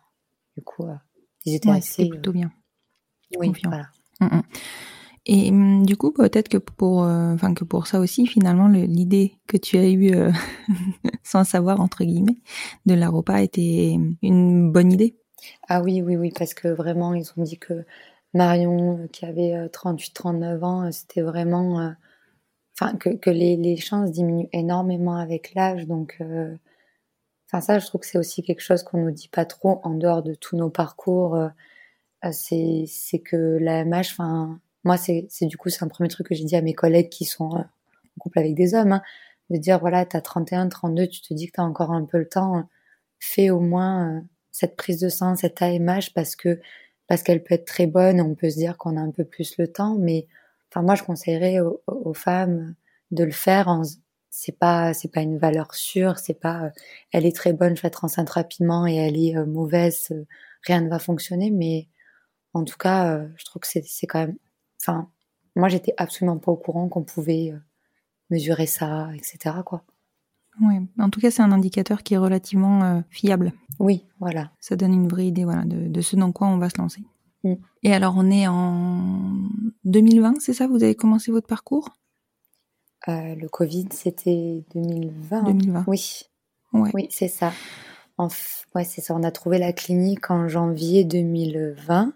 du 0.56 0.62
coup, 0.62 0.86
euh, 0.86 0.94
ils 1.44 1.54
étaient 1.54 1.70
ouais, 1.70 1.78
assez 1.78 2.08
plutôt 2.08 2.32
bien. 2.32 2.52
Oui, 3.38 3.52
voilà. 3.64 3.88
Mm 4.20 4.26
-mm. 4.26 4.42
Et 5.26 5.48
hum, 5.50 5.86
du 5.86 5.96
coup, 5.96 6.12
peut-être 6.12 6.48
que 6.48 6.58
pour, 6.58 7.04
euh, 7.04 7.32
enfin 7.34 7.54
que 7.54 7.64
pour 7.64 7.86
ça 7.86 8.00
aussi, 8.00 8.26
finalement, 8.26 8.68
l'idée 8.68 9.38
que 9.46 9.56
tu 9.56 9.78
as 9.78 9.88
eue, 9.88 10.14
euh, 10.14 10.30
sans 11.22 11.44
savoir 11.44 11.80
entre 11.80 12.04
guillemets, 12.04 12.40
de 12.84 12.94
la 12.94 13.08
repas 13.08 13.40
était 13.40 13.96
une 14.22 14.70
bonne 14.70 14.92
idée. 14.92 15.16
Ah 15.68 15.80
oui, 15.82 16.02
oui, 16.02 16.16
oui, 16.16 16.30
parce 16.38 16.54
que 16.54 16.68
vraiment, 16.68 17.14
ils 17.14 17.26
ont 17.36 17.42
dit 17.42 17.58
que 17.58 17.86
Marion, 18.34 19.08
qui 19.12 19.24
avait 19.24 19.68
38-39 19.68 20.64
ans, 20.64 20.92
c'était 20.92 21.22
vraiment, 21.22 21.94
que, 22.98 23.10
que 23.16 23.30
les, 23.30 23.56
les, 23.56 23.76
chances 23.76 24.10
diminuent 24.10 24.48
énormément 24.52 25.16
avec 25.16 25.54
l'âge, 25.54 25.86
donc. 25.86 26.18
Enfin 27.46 27.60
ça, 27.60 27.78
je 27.78 27.86
trouve 27.86 28.00
que 28.00 28.06
c'est 28.06 28.18
aussi 28.18 28.42
quelque 28.42 28.62
chose 28.62 28.82
qu'on 28.82 28.98
nous 28.98 29.10
dit 29.10 29.28
pas 29.28 29.44
trop 29.44 29.80
en 29.84 29.94
dehors 29.94 30.22
de 30.22 30.34
tous 30.34 30.56
nos 30.56 30.70
parcours. 30.70 31.38
c'est 32.32 32.84
c'est 32.88 33.20
que 33.20 33.36
la 33.60 33.84
MH, 33.84 34.12
enfin 34.12 34.60
moi, 34.84 34.98
c'est 34.98 35.28
du 35.42 35.56
coup, 35.56 35.70
c'est 35.70 35.82
un 35.82 35.88
premier 35.88 36.08
truc 36.08 36.28
que 36.28 36.34
j'ai 36.34 36.44
dit 36.44 36.56
à 36.56 36.62
mes 36.62 36.74
collègues 36.74 37.08
qui 37.08 37.24
sont 37.24 37.56
euh, 37.56 37.60
en 37.60 38.20
couple 38.20 38.38
avec 38.38 38.54
des 38.54 38.74
hommes, 38.74 38.92
hein, 38.92 39.02
de 39.50 39.56
dire, 39.58 39.80
voilà, 39.80 40.04
t'as 40.06 40.20
31, 40.20 40.68
32, 40.68 41.08
tu 41.08 41.22
te 41.22 41.34
dis 41.34 41.46
que 41.46 41.52
t'as 41.52 41.62
encore 41.62 41.90
un 41.92 42.04
peu 42.04 42.18
le 42.18 42.28
temps, 42.28 42.68
fais 43.18 43.50
au 43.50 43.60
moins 43.60 44.18
euh, 44.18 44.20
cette 44.52 44.76
prise 44.76 45.00
de 45.00 45.08
sang, 45.08 45.36
cette 45.36 45.62
AMH, 45.62 46.12
parce 46.14 46.36
que 46.36 46.60
parce 47.08 47.22
qu'elle 47.22 47.42
peut 47.44 47.54
être 47.54 47.66
très 47.66 47.86
bonne, 47.86 48.20
on 48.20 48.34
peut 48.34 48.50
se 48.50 48.56
dire 48.56 48.78
qu'on 48.78 48.96
a 48.96 49.00
un 49.00 49.10
peu 49.10 49.24
plus 49.24 49.58
le 49.58 49.68
temps, 49.68 49.96
mais 49.98 50.26
enfin 50.74 50.82
moi, 50.82 50.94
je 50.94 51.02
conseillerais 51.04 51.60
aux, 51.60 52.14
femmes 52.14 52.74
de 53.10 53.24
le 53.24 53.32
faire 53.32 53.68
en 53.68 53.82
c'est 54.30 54.58
pas 54.58 54.94
c'est 54.94 55.12
pas 55.12 55.20
une 55.20 55.38
valeur 55.38 55.74
sûre, 55.74 56.18
c'est 56.18 56.40
pas 56.40 56.64
euh, 56.64 56.70
elle 57.12 57.26
est 57.26 57.36
très 57.36 57.52
bonne, 57.52 57.76
je 57.76 57.82
vais 57.82 57.88
être 57.88 58.04
enceinte 58.04 58.30
rapidement 58.30 58.86
et 58.86 58.96
elle 58.96 59.16
est 59.16 59.34
mauvaise, 59.46 60.12
rien 60.62 60.80
ne 60.80 60.88
va 60.88 60.98
fonctionner, 60.98 61.50
mais 61.50 61.88
en 62.52 62.64
tout 62.64 62.76
cas, 62.76 63.26
je 63.36 63.44
trouve 63.44 63.62
que 63.62 63.68
c'est 63.68 64.06
quand 64.06 64.20
même 64.20 64.36
Enfin, 64.86 65.08
moi, 65.56 65.68
j'étais 65.68 65.94
absolument 65.96 66.38
pas 66.38 66.52
au 66.52 66.56
courant 66.56 66.88
qu'on 66.88 67.04
pouvait 67.04 67.52
euh, 67.52 67.58
mesurer 68.30 68.66
ça, 68.66 69.08
etc. 69.14 69.56
Quoi. 69.64 69.82
Oui, 70.60 70.76
en 70.98 71.10
tout 71.10 71.20
cas, 71.20 71.30
c'est 71.30 71.42
un 71.42 71.52
indicateur 71.52 72.02
qui 72.02 72.14
est 72.14 72.18
relativement 72.18 72.82
euh, 72.84 73.00
fiable. 73.10 73.52
Oui, 73.78 74.04
voilà. 74.20 74.50
Ça 74.60 74.76
donne 74.76 74.92
une 74.92 75.08
vraie 75.08 75.26
idée 75.26 75.44
voilà, 75.44 75.64
de, 75.64 76.00
ce 76.00 76.16
dans 76.16 76.32
quoi 76.32 76.48
on 76.48 76.58
va 76.58 76.68
se 76.68 76.78
lancer. 76.78 77.02
Mm. 77.44 77.54
Et 77.84 77.94
alors, 77.94 78.14
on 78.16 78.30
est 78.30 78.48
en 78.48 79.48
2020, 79.84 80.40
c'est 80.40 80.54
ça? 80.54 80.66
Vous 80.66 80.82
avez 80.82 80.94
commencé 80.94 81.30
votre 81.30 81.46
parcours? 81.46 81.90
Euh, 83.08 83.34
Le 83.34 83.48
Covid, 83.48 83.88
c'était 83.92 84.64
2020. 84.74 85.42
2020. 85.44 85.84
Oui. 85.86 86.22
Oui, 86.72 87.06
c'est 87.10 87.28
ça. 87.28 87.52
ouais, 88.18 88.84
c'est 88.84 89.00
ça. 89.00 89.14
On 89.14 89.22
a 89.22 89.30
trouvé 89.30 89.58
la 89.58 89.72
clinique 89.72 90.30
en 90.30 90.48
janvier 90.48 91.04
2020. 91.04 92.14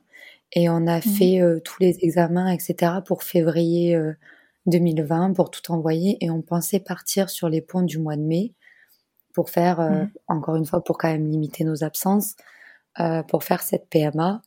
Et 0.52 0.68
on 0.68 0.86
a 0.86 0.98
mmh. 0.98 1.02
fait 1.02 1.40
euh, 1.40 1.60
tous 1.60 1.80
les 1.80 1.98
examens, 2.02 2.50
etc. 2.50 2.92
pour 3.04 3.22
février 3.22 3.98
2020 4.66 5.30
euh, 5.30 5.34
pour 5.34 5.50
tout 5.50 5.70
envoyer. 5.72 6.16
Et 6.24 6.30
on 6.30 6.42
pensait 6.42 6.80
partir 6.80 7.30
sur 7.30 7.48
les 7.48 7.60
ponts 7.60 7.82
du 7.82 7.98
mois 7.98 8.16
de 8.16 8.22
mai 8.22 8.54
pour 9.34 9.50
faire, 9.50 9.80
euh, 9.80 9.90
mmh. 9.90 10.10
encore 10.28 10.56
une 10.56 10.66
fois, 10.66 10.82
pour 10.82 10.98
quand 10.98 11.08
même 11.08 11.30
limiter 11.30 11.64
nos 11.64 11.84
absences, 11.84 12.34
pour 13.28 13.44
faire 13.44 13.62
cette 13.62 13.88
PMA. 13.88 14.42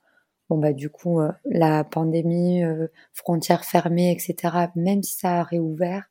Bon, 0.51 0.57
bah, 0.57 0.73
du 0.73 0.89
coup, 0.89 1.21
la 1.45 1.85
pandémie, 1.85 2.61
frontières 3.13 3.63
fermées, 3.63 4.11
etc., 4.11 4.67
même 4.75 5.01
si 5.01 5.13
ça 5.13 5.39
a 5.39 5.43
réouvert, 5.43 6.09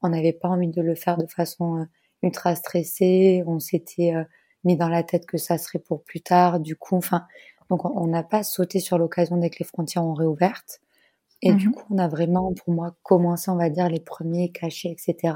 on 0.00 0.08
n'avait 0.08 0.32
pas 0.32 0.48
envie 0.48 0.68
de 0.68 0.80
le 0.80 0.94
faire 0.94 1.18
de 1.18 1.26
façon 1.26 1.86
ultra 2.22 2.54
stressée. 2.54 3.44
On 3.46 3.58
s'était 3.58 4.14
mis 4.64 4.78
dans 4.78 4.88
la 4.88 5.02
tête 5.02 5.26
que 5.26 5.36
ça 5.36 5.58
serait 5.58 5.78
pour 5.78 6.04
plus 6.04 6.22
tard. 6.22 6.58
Du 6.58 6.74
coup, 6.74 6.96
enfin, 6.96 7.26
donc 7.68 7.84
on 7.84 8.06
n'a 8.06 8.22
pas 8.22 8.42
sauté 8.42 8.80
sur 8.80 8.96
l'occasion 8.96 9.36
dès 9.36 9.50
que 9.50 9.58
les 9.58 9.66
frontières 9.66 10.06
ont 10.06 10.14
réouvertes. 10.14 10.80
Et 11.42 11.52
du 11.52 11.68
mmh 11.68 11.72
coup, 11.72 11.94
on 11.94 11.98
a 11.98 12.08
vraiment, 12.08 12.54
pour 12.54 12.72
moi, 12.72 12.96
commencé, 13.02 13.50
on 13.50 13.56
va 13.56 13.68
dire, 13.68 13.90
les 13.90 14.00
premiers 14.00 14.52
cachets, 14.52 14.88
etc., 14.88 15.34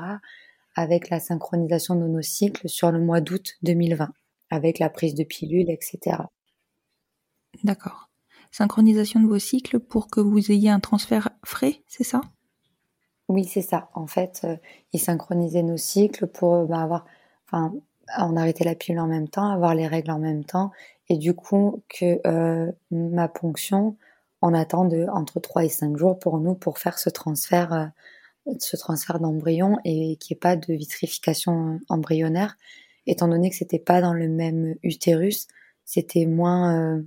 avec 0.75 1.11
la 1.11 1.21
synchronisation 1.21 1.95
de 1.95 2.07
nos 2.07 2.23
cycles 2.23 2.71
sur 2.71 2.91
le 2.91 3.01
mois 3.01 3.21
d'août 3.21 3.57
2020, 3.65 4.09
avec 4.49 4.79
la 4.79 4.89
prise 4.89 5.15
de 5.15 5.25
pilules, 5.25 5.69
etc. 5.69 6.17
D'accord. 7.63 8.06
Synchronisation 8.57 9.21
de 9.21 9.27
vos 9.27 9.39
cycles 9.39 9.79
pour 9.79 10.09
que 10.09 10.19
vous 10.19 10.51
ayez 10.51 10.71
un 10.71 10.81
transfert 10.81 11.29
frais, 11.45 11.83
c'est 11.87 12.05
ça? 12.05 12.23
Oui, 13.29 13.45
c'est 13.45 13.61
ça. 13.61 13.91
En 13.93 14.07
fait, 14.07 14.41
euh, 14.45 14.57
ils 14.95 14.99
synchronisaient 14.99 15.63
nos 15.63 15.77
cycles 15.77 16.27
pour 16.27 16.55
euh, 16.55 16.65
bah, 16.65 16.81
avoir, 16.81 17.05
enfin, 17.45 17.75
on 18.17 18.35
arrêtait 18.35 18.65
la 18.65 18.75
pilule 18.75 19.01
en 19.01 19.09
même 19.09 19.29
temps, 19.29 19.51
avoir 19.51 19.75
les 19.75 19.87
règles 19.87 20.11
en 20.11 20.19
même 20.19 20.43
temps. 20.43 20.71
Et 21.11 21.19
du 21.19 21.35
coup 21.35 21.83
que 21.91 22.19
euh, 22.27 22.73
ma 22.91 23.29
ponction, 23.29 23.99
on 24.41 24.55
attend 24.55 24.87
de 24.87 25.05
entre 25.13 25.39
3 25.39 25.67
et 25.67 25.69
5 25.69 25.95
jours 25.99 26.19
pour 26.19 26.39
nous 26.39 26.55
pour 26.55 26.79
faire 26.79 26.99
ce 26.99 27.11
transfert, 27.11 27.75
euh, 27.75 28.55
ce 28.59 28.79
transfert 28.79 29.21
d'embryon 29.21 29.77
et 29.85 30.17
qu'il 30.17 30.33
n'y 30.33 30.39
ait 30.39 30.41
pas 30.41 30.57
de 30.57 30.73
vitrification 30.73 31.81
embryonnaire, 31.91 32.57
étant 33.05 33.29
donné 33.29 33.51
que 33.51 33.57
c'était 33.57 33.79
pas 33.79 34.01
dans 34.01 34.15
le 34.15 34.29
même 34.29 34.77
utérus, 34.83 35.47
c'était 35.85 36.25
moins 36.25 37.03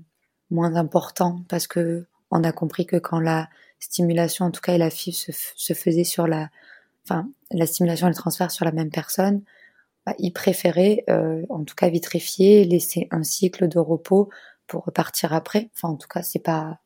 moins 0.51 0.75
important 0.75 1.43
parce 1.47 1.67
que 1.67 2.05
on 2.31 2.43
a 2.43 2.51
compris 2.51 2.85
que 2.85 2.97
quand 2.97 3.19
la 3.19 3.49
stimulation, 3.79 4.45
en 4.45 4.51
tout 4.51 4.61
cas 4.61 4.73
et 4.73 4.77
la 4.77 4.89
FIV 4.89 5.15
se, 5.15 5.31
se 5.55 5.73
faisait 5.73 6.03
sur 6.03 6.27
la, 6.27 6.49
enfin 7.05 7.29
la 7.51 7.65
stimulation 7.65 8.07
et 8.07 8.11
le 8.11 8.15
transfert 8.15 8.51
sur 8.51 8.65
la 8.65 8.71
même 8.71 8.91
personne, 8.91 9.41
bah, 10.05 10.13
ils 10.19 10.31
préféraient, 10.31 11.03
euh, 11.09 11.45
en 11.49 11.63
tout 11.63 11.75
cas 11.75 11.89
vitrifier, 11.89 12.65
laisser 12.65 13.07
un 13.11 13.23
cycle 13.23 13.67
de 13.67 13.79
repos 13.79 14.29
pour 14.67 14.85
repartir 14.85 15.33
après. 15.33 15.69
Enfin, 15.75 15.89
en 15.89 15.95
tout 15.95 16.07
cas, 16.07 16.21
c'est 16.21 16.39
pas 16.39 16.79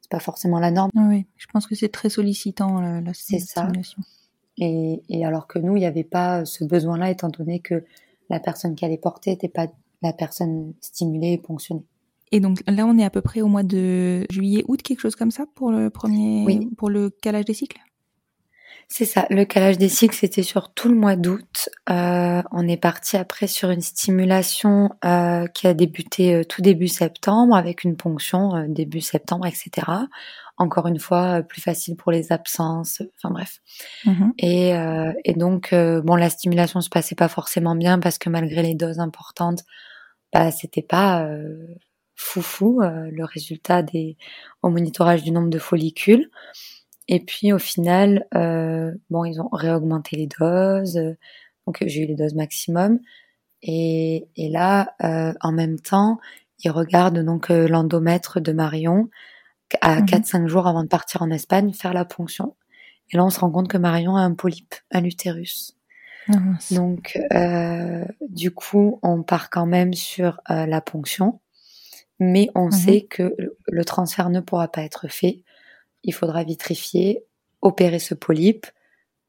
c'est 0.00 0.10
pas 0.10 0.20
forcément 0.20 0.60
la 0.60 0.70
norme. 0.70 0.90
Oui, 0.94 1.26
je 1.36 1.46
pense 1.46 1.66
que 1.66 1.74
c'est 1.74 1.88
très 1.88 2.08
sollicitant 2.08 2.80
la, 2.80 3.00
la 3.00 3.12
c'est 3.12 3.40
ça. 3.40 3.68
Et, 4.58 5.02
et, 5.08 5.26
alors 5.26 5.46
que 5.46 5.58
nous, 5.58 5.76
il 5.76 5.80
n'y 5.80 5.86
avait 5.86 6.04
pas 6.04 6.44
ce 6.44 6.64
besoin-là, 6.64 7.10
étant 7.10 7.28
donné 7.28 7.60
que 7.60 7.84
la 8.30 8.40
personne 8.40 8.74
qui 8.74 8.84
allait 8.84 8.96
porter 8.96 9.30
n'était 9.30 9.48
pas 9.48 9.66
la 10.02 10.12
personne 10.12 10.72
stimulée 10.80 11.32
et 11.32 11.38
ponctionnée. 11.38 11.84
Et 12.32 12.40
donc 12.40 12.62
là, 12.66 12.86
on 12.86 12.98
est 12.98 13.04
à 13.04 13.10
peu 13.10 13.20
près 13.20 13.40
au 13.40 13.48
mois 13.48 13.62
de 13.62 14.26
juillet, 14.30 14.64
août, 14.68 14.82
quelque 14.82 15.00
chose 15.00 15.16
comme 15.16 15.30
ça 15.30 15.44
pour 15.54 15.70
le 15.70 15.90
premier, 15.90 16.44
oui. 16.44 16.68
pour 16.76 16.90
le 16.90 17.10
calage 17.10 17.44
des 17.44 17.54
cycles? 17.54 17.78
C'est 18.88 19.04
ça, 19.04 19.26
le 19.30 19.44
calage 19.44 19.78
des 19.78 19.88
cycles, 19.88 20.14
c'était 20.14 20.44
sur 20.44 20.72
tout 20.72 20.88
le 20.88 20.94
mois 20.94 21.16
d'août. 21.16 21.68
Euh, 21.90 22.40
on 22.52 22.68
est 22.68 22.76
parti 22.76 23.16
après 23.16 23.48
sur 23.48 23.70
une 23.70 23.80
stimulation 23.80 24.90
euh, 25.04 25.48
qui 25.48 25.66
a 25.66 25.74
débuté 25.74 26.34
euh, 26.34 26.44
tout 26.44 26.62
début 26.62 26.86
septembre 26.86 27.56
avec 27.56 27.82
une 27.82 27.96
ponction 27.96 28.54
euh, 28.54 28.66
début 28.68 29.00
septembre, 29.00 29.46
etc. 29.46 29.90
Encore 30.56 30.86
une 30.86 31.00
fois, 31.00 31.42
plus 31.42 31.60
facile 31.60 31.96
pour 31.96 32.12
les 32.12 32.30
absences, 32.30 33.02
enfin 33.16 33.32
bref. 33.32 33.60
Mm-hmm. 34.04 34.32
Et, 34.38 35.30
et, 35.30 35.34
donc, 35.34 35.74
bon, 35.74 36.16
la 36.16 36.30
stimulation 36.30 36.80
se 36.80 36.88
passait 36.88 37.14
pas 37.14 37.28
forcément 37.28 37.74
bien 37.74 37.98
parce 37.98 38.16
que 38.16 38.30
malgré 38.30 38.62
les 38.62 38.74
doses 38.74 38.98
importantes, 38.98 39.64
bah, 40.32 40.50
c'était 40.50 40.80
pas 40.80 41.28
foufou 42.16 42.80
le 42.80 43.24
résultat 43.24 43.82
des 43.82 44.16
au 44.62 44.70
monitorage 44.70 45.22
du 45.22 45.30
nombre 45.30 45.50
de 45.50 45.58
follicules. 45.58 46.30
Et 47.08 47.20
puis 47.20 47.52
au 47.52 47.58
final, 47.58 48.26
euh, 48.34 48.92
bon, 49.10 49.24
ils 49.24 49.40
ont 49.40 49.48
réaugmenté 49.52 50.16
les 50.16 50.26
doses, 50.26 51.00
donc 51.66 51.78
j'ai 51.86 52.02
eu 52.02 52.06
les 52.06 52.16
doses 52.16 52.34
maximum. 52.34 52.98
Et, 53.62 54.28
et 54.36 54.48
là, 54.48 54.94
euh, 55.04 55.32
en 55.40 55.52
même 55.52 55.78
temps, 55.78 56.18
ils 56.64 56.70
regardent 56.70 57.24
donc 57.24 57.50
euh, 57.50 57.68
l'endomètre 57.68 58.40
de 58.40 58.52
Marion 58.52 59.08
à 59.80 60.00
4-5 60.00 60.42
mhm. 60.42 60.48
jours 60.48 60.66
avant 60.66 60.82
de 60.82 60.88
partir 60.88 61.22
en 61.22 61.30
Espagne 61.30 61.72
faire 61.72 61.92
la 61.92 62.04
ponction. 62.04 62.56
Et 63.10 63.16
là, 63.16 63.24
on 63.24 63.30
se 63.30 63.40
rend 63.40 63.50
compte 63.50 63.68
que 63.68 63.78
Marion 63.78 64.16
a 64.16 64.20
un 64.20 64.34
polype 64.34 64.74
à 64.90 65.00
l'utérus. 65.00 65.76
Ah, 66.28 66.38
donc, 66.72 67.18
euh, 67.32 68.04
du 68.28 68.50
coup, 68.50 68.98
on 69.02 69.22
part 69.22 69.48
quand 69.48 69.66
même 69.66 69.94
sur 69.94 70.40
euh, 70.50 70.66
la 70.66 70.80
ponction, 70.80 71.40
mais 72.18 72.48
on 72.54 72.66
mhm. 72.66 72.72
sait 72.72 73.00
que 73.02 73.34
le 73.66 73.84
transfert 73.84 74.30
ne 74.30 74.40
pourra 74.40 74.68
pas 74.68 74.82
être 74.82 75.08
fait 75.08 75.42
il 76.06 76.14
faudra 76.14 76.44
vitrifier, 76.44 77.24
opérer 77.60 77.98
ce 77.98 78.14
polype, 78.14 78.66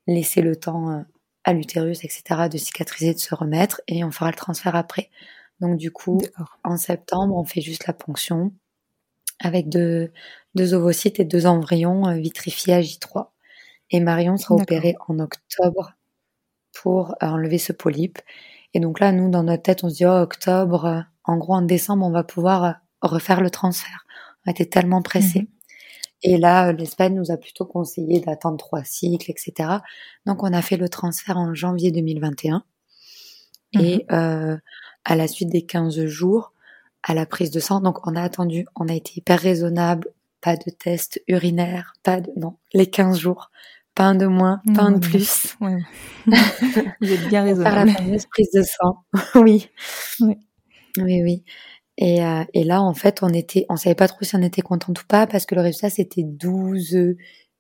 laisser 0.05 0.41
le 0.41 0.55
temps 0.55 0.91
euh, 0.91 1.01
à 1.43 1.53
l'utérus, 1.53 2.03
etc., 2.05 2.47
de 2.49 2.57
cicatriser, 2.57 3.13
de 3.13 3.19
se 3.19 3.35
remettre, 3.35 3.81
et 3.87 4.03
on 4.03 4.11
fera 4.11 4.29
le 4.29 4.37
transfert 4.37 4.75
après. 4.75 5.09
Donc 5.59 5.77
du 5.77 5.91
coup, 5.91 6.21
en 6.63 6.77
septembre, 6.77 7.35
on 7.35 7.43
fait 7.43 7.61
juste 7.61 7.87
la 7.87 7.93
ponction 7.93 8.53
avec 9.39 9.69
deux, 9.69 10.11
deux 10.55 10.73
ovocytes 10.73 11.19
et 11.19 11.25
deux 11.25 11.47
embryons 11.47 12.07
euh, 12.07 12.13
vitrifiés 12.13 12.75
à 12.75 12.81
J3. 12.81 13.27
Et 13.89 13.99
Marion 13.99 14.37
sera 14.37 14.55
opérée 14.55 14.95
en 15.07 15.19
octobre 15.19 15.93
pour 16.73 17.11
euh, 17.23 17.27
enlever 17.27 17.57
ce 17.57 17.73
polype. 17.73 18.19
Et 18.73 18.79
donc 18.79 18.99
là, 18.99 19.11
nous, 19.11 19.29
dans 19.29 19.43
notre 19.43 19.63
tête, 19.63 19.83
on 19.83 19.89
se 19.89 19.95
dit, 19.95 20.05
oh, 20.05 20.09
octobre, 20.09 21.05
en 21.27 21.37
gros, 21.37 21.53
en 21.53 21.61
décembre, 21.61 22.05
on 22.05 22.11
va 22.11 22.23
pouvoir 22.23 22.77
refaire 23.01 23.41
le 23.41 23.49
transfert. 23.49 24.05
On 24.45 24.51
était 24.51 24.65
tellement 24.65 25.01
pressés. 25.01 25.41
Mhm. 25.41 25.47
Et 26.23 26.37
là, 26.37 26.71
l'Espagne 26.71 27.13
nous 27.13 27.31
a 27.31 27.37
plutôt 27.37 27.65
conseillé 27.65 28.19
d'attendre 28.19 28.57
trois 28.57 28.83
cycles, 28.83 29.29
etc. 29.29 29.69
Donc, 30.25 30.41
on 30.41 30.51
a 30.51 30.61
fait 30.61 30.77
le 30.77 30.89
transfert 30.89 31.37
en 31.37 31.53
janvier 31.53 31.91
2021. 31.91 32.63
Et 33.73 34.05
mhm. 34.09 34.17
euh, 34.17 34.57
à 35.05 35.15
la 35.15 35.27
suite 35.27 35.49
des 35.49 35.65
15 35.65 36.05
jours, 36.05 36.53
à 37.03 37.13
la 37.13 37.25
prise 37.25 37.51
de 37.51 37.59
sang, 37.59 37.81
donc 37.81 38.07
on 38.07 38.15
a 38.15 38.21
attendu, 38.21 38.65
on 38.75 38.87
a 38.87 38.93
été 38.93 39.13
hyper 39.17 39.39
raisonnable 39.39 40.07
pas 40.41 40.55
de 40.55 40.69
test 40.69 41.21
urinaire, 41.27 41.93
pas 42.03 42.21
de 42.21 42.31
non, 42.37 42.57
les 42.73 42.87
15 42.87 43.19
jours, 43.19 43.51
pas 43.95 44.05
un 44.05 44.15
de 44.15 44.27
moins, 44.27 44.61
pas 44.75 44.83
un 44.83 44.91
de 44.91 44.99
plus. 44.99 45.55
Vous 45.61 47.11
êtes 47.11 47.27
bien 47.27 47.43
Faire 47.45 47.57
la 47.57 47.83
raisonnable. 47.83 47.91
fameuse 47.91 48.25
prise 48.27 48.51
de 48.53 48.63
sang. 48.63 49.03
oui. 49.35 49.69
Oui. 50.19 50.37
Oui, 50.97 51.21
oui. 51.23 51.43
Et, 51.97 52.23
euh, 52.23 52.43
et 52.53 52.63
là, 52.63 52.81
en 52.81 52.93
fait, 52.93 53.23
on 53.23 53.29
était, 53.29 53.65
on 53.69 53.75
savait 53.77 53.95
pas 53.95 54.07
trop 54.07 54.23
si 54.23 54.35
on 54.35 54.41
était 54.41 54.61
contente 54.61 55.01
ou 55.01 55.05
pas 55.07 55.25
parce 55.27 55.45
que 55.45 55.55
le 55.55 55.61
résultat 55.61 55.89
c'était 55.89 56.23
12 56.23 57.15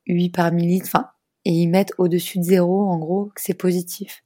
8 0.05 0.29
par 0.29 0.51
millilitre. 0.51 0.85
Enfin, 0.87 1.09
et 1.45 1.51
ils 1.51 1.67
mettent 1.67 1.93
au-dessus 1.97 2.39
de 2.39 2.43
zéro, 2.43 2.87
en 2.87 2.97
gros, 2.99 3.25
que 3.35 3.41
c'est 3.41 3.53
positif. 3.55 4.23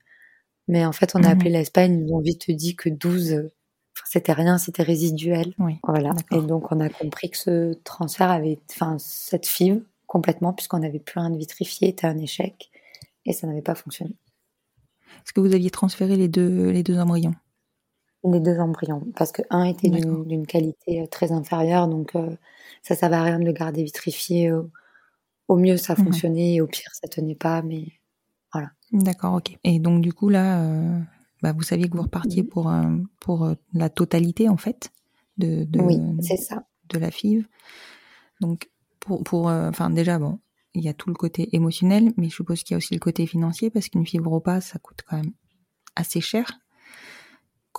Mais 0.67 0.85
en 0.85 0.91
fait, 0.91 1.13
on 1.15 1.19
a 1.23 1.27
Mhm. 1.27 1.31
appelé 1.31 1.49
l'Espagne, 1.51 1.93
ils 1.99 2.05
nous 2.05 2.13
ont 2.13 2.19
vite 2.21 2.49
dit 2.51 2.75
que 2.75 2.89
12, 2.89 3.31
euh, 3.33 3.51
enfin, 3.95 4.05
c'était 4.09 4.33
rien, 4.33 4.57
c'était 4.57 4.83
résiduel. 4.83 5.53
Oui. 5.59 5.77
Voilà. 5.87 6.11
Et 6.31 6.41
donc, 6.41 6.71
on 6.71 6.79
a 6.79 6.89
compris 6.89 7.29
que 7.29 7.37
ce 7.37 7.73
transfert 7.83 8.29
avait, 8.31 8.59
enfin, 8.71 8.97
cette 8.99 9.45
FIV, 9.47 9.81
complètement, 10.07 10.51
puisqu'on 10.53 10.79
n'avait 10.79 10.99
plus 10.99 11.19
rien 11.19 11.29
de 11.29 11.37
vitrifié, 11.37 11.89
était 11.89 12.07
un 12.07 12.17
échec. 12.17 12.69
Et 13.25 13.33
ça 13.33 13.47
n'avait 13.47 13.61
pas 13.61 13.75
fonctionné. 13.75 14.13
Est-ce 15.25 15.33
que 15.33 15.39
vous 15.41 15.53
aviez 15.53 15.69
transféré 15.69 16.15
les 16.17 16.27
deux, 16.27 16.69
les 16.71 16.83
deux 16.83 16.97
embryons? 16.99 17.35
Les 18.23 18.39
deux 18.39 18.59
embryons. 18.59 19.07
Parce 19.15 19.31
que 19.31 19.41
un 19.49 19.63
était 19.63 19.89
d'une 19.89 20.45
qualité 20.45 21.01
euh, 21.01 21.07
très 21.07 21.31
inférieure, 21.31 21.87
donc 21.87 22.15
euh, 22.15 22.35
ça 22.83 22.95
servait 22.95 23.15
à 23.15 23.23
rien 23.23 23.39
de 23.39 23.45
le 23.45 23.51
garder 23.51 23.83
vitrifié. 23.83 24.51
Au, 24.51 24.69
au 25.47 25.57
mieux, 25.57 25.77
ça 25.77 25.95
fonctionnait, 25.95 26.53
et 26.55 26.61
au 26.61 26.67
pire, 26.67 26.89
ça 26.93 27.07
tenait 27.07 27.35
pas, 27.35 27.61
mais 27.61 27.85
D'accord, 28.91 29.35
ok. 29.35 29.57
Et 29.63 29.79
donc 29.79 30.01
du 30.01 30.11
coup 30.11 30.27
là, 30.27 30.61
euh, 30.63 30.99
bah, 31.41 31.53
vous 31.53 31.61
saviez 31.61 31.87
que 31.87 31.95
vous 31.95 32.03
repartiez 32.03 32.43
Mhm. 32.43 32.49
pour 32.49 32.69
euh, 32.69 32.97
pour 33.21 33.45
euh, 33.45 33.53
la 33.73 33.89
totalité 33.89 34.49
en 34.49 34.57
fait 34.57 34.91
de 35.37 35.63
de, 35.63 35.79
oui, 35.79 35.97
c'est 36.21 36.35
ça. 36.35 36.65
de 36.89 36.99
la 36.99 37.09
FIV. 37.09 37.47
Donc 38.41 38.69
pour 38.99 39.23
pour 39.23 39.45
enfin 39.47 39.89
déjà 39.89 40.19
bon, 40.19 40.39
il 40.73 40.83
y 40.83 40.89
a 40.89 40.93
tout 40.93 41.07
le 41.09 41.15
côté 41.15 41.55
émotionnel, 41.55 42.11
mais 42.17 42.27
je 42.29 42.35
suppose 42.35 42.63
qu'il 42.63 42.73
y 42.73 42.75
a 42.75 42.77
aussi 42.79 42.93
le 42.93 42.99
côté 42.99 43.25
financier 43.25 43.69
parce 43.69 43.87
qu'une 43.87 44.05
FIV 44.05 44.27
repas 44.27 44.59
ça 44.59 44.77
coûte 44.77 45.03
quand 45.09 45.15
même 45.15 45.31
assez 45.95 46.19
cher. 46.19 46.59